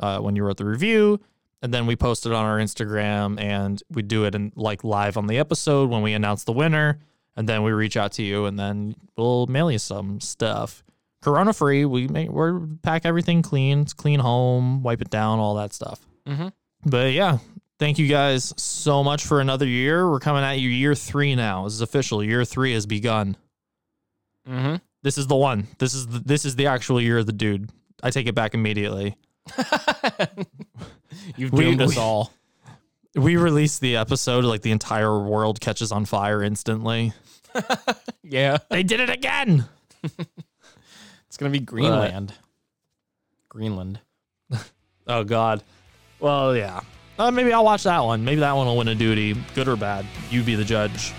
uh, 0.00 0.18
when 0.20 0.36
you 0.36 0.44
wrote 0.44 0.56
the 0.56 0.64
review, 0.64 1.20
and 1.62 1.72
then 1.74 1.86
we 1.86 1.96
post 1.96 2.26
it 2.26 2.32
on 2.32 2.44
our 2.44 2.58
Instagram, 2.58 3.40
and 3.40 3.82
we 3.90 4.02
do 4.02 4.24
it 4.24 4.34
in 4.34 4.52
like 4.56 4.84
live 4.84 5.16
on 5.16 5.26
the 5.26 5.38
episode 5.38 5.90
when 5.90 6.02
we 6.02 6.12
announce 6.14 6.44
the 6.44 6.52
winner, 6.52 6.98
and 7.36 7.48
then 7.48 7.62
we 7.62 7.72
reach 7.72 7.96
out 7.96 8.12
to 8.12 8.22
you, 8.22 8.46
and 8.46 8.58
then 8.58 8.94
we'll 9.16 9.46
mail 9.46 9.70
you 9.70 9.78
some 9.78 10.20
stuff. 10.20 10.82
Corona 11.20 11.52
free. 11.52 11.84
We 11.84 12.06
make 12.06 12.30
we 12.30 12.52
pack 12.82 13.04
everything 13.04 13.42
clean. 13.42 13.80
It's 13.80 13.92
clean 13.92 14.20
home. 14.20 14.82
Wipe 14.84 15.02
it 15.02 15.10
down. 15.10 15.40
All 15.40 15.56
that 15.56 15.72
stuff. 15.72 16.00
Mhm. 16.26 16.52
But 16.86 17.12
yeah, 17.12 17.38
thank 17.80 17.98
you 17.98 18.06
guys 18.06 18.54
so 18.56 19.02
much 19.02 19.24
for 19.24 19.40
another 19.40 19.66
year. 19.66 20.08
We're 20.08 20.20
coming 20.20 20.44
at 20.44 20.60
you 20.60 20.68
year 20.68 20.94
three 20.94 21.34
now. 21.34 21.64
This 21.64 21.72
is 21.74 21.80
official. 21.80 22.22
Year 22.22 22.44
three 22.44 22.72
has 22.74 22.86
begun. 22.86 23.36
Mm-hmm. 24.48 24.76
This 25.02 25.18
is 25.18 25.26
the 25.26 25.36
one. 25.36 25.66
This 25.78 25.94
is 25.94 26.06
the, 26.06 26.18
this 26.20 26.44
is 26.44 26.56
the 26.56 26.66
actual 26.66 27.00
year 27.00 27.18
of 27.18 27.26
the 27.26 27.32
dude. 27.32 27.70
I 28.02 28.10
take 28.10 28.26
it 28.26 28.34
back 28.34 28.54
immediately. 28.54 29.16
You've 31.36 31.52
We- 31.52 31.64
doomed 31.64 31.82
us 31.82 31.90
we- 31.96 32.00
all. 32.00 32.32
We 33.14 33.36
release 33.36 33.78
the 33.78 33.96
episode 33.96 34.44
like 34.44 34.62
the 34.62 34.70
entire 34.70 35.18
world 35.18 35.60
catches 35.60 35.90
on 35.92 36.04
fire 36.04 36.42
instantly. 36.42 37.12
Yeah. 38.22 38.58
They 38.68 38.82
did 38.82 39.00
it 39.00 39.08
again. 39.10 39.64
It's 41.26 41.36
gonna 41.38 41.50
be 41.50 41.60
Greenland. 41.60 42.32
Greenland. 43.48 44.00
Oh 45.06 45.24
God. 45.24 45.62
Well, 46.20 46.54
yeah. 46.56 46.80
Uh, 47.18 47.30
maybe 47.30 47.52
I'll 47.52 47.64
watch 47.64 47.82
that 47.84 48.00
one. 48.00 48.24
Maybe 48.24 48.40
that 48.40 48.52
one 48.56 48.66
will 48.66 48.76
win 48.76 48.88
a 48.88 48.94
duty, 48.94 49.34
good 49.54 49.68
or 49.68 49.76
bad. 49.76 50.04
You 50.30 50.42
be 50.42 50.54
the 50.54 50.64
judge. 50.64 51.12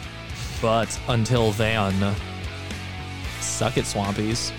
But 0.62 1.00
until 1.08 1.52
then, 1.54 1.94
suck 3.42 3.78
it, 3.78 3.86
Swampies. 3.86 4.52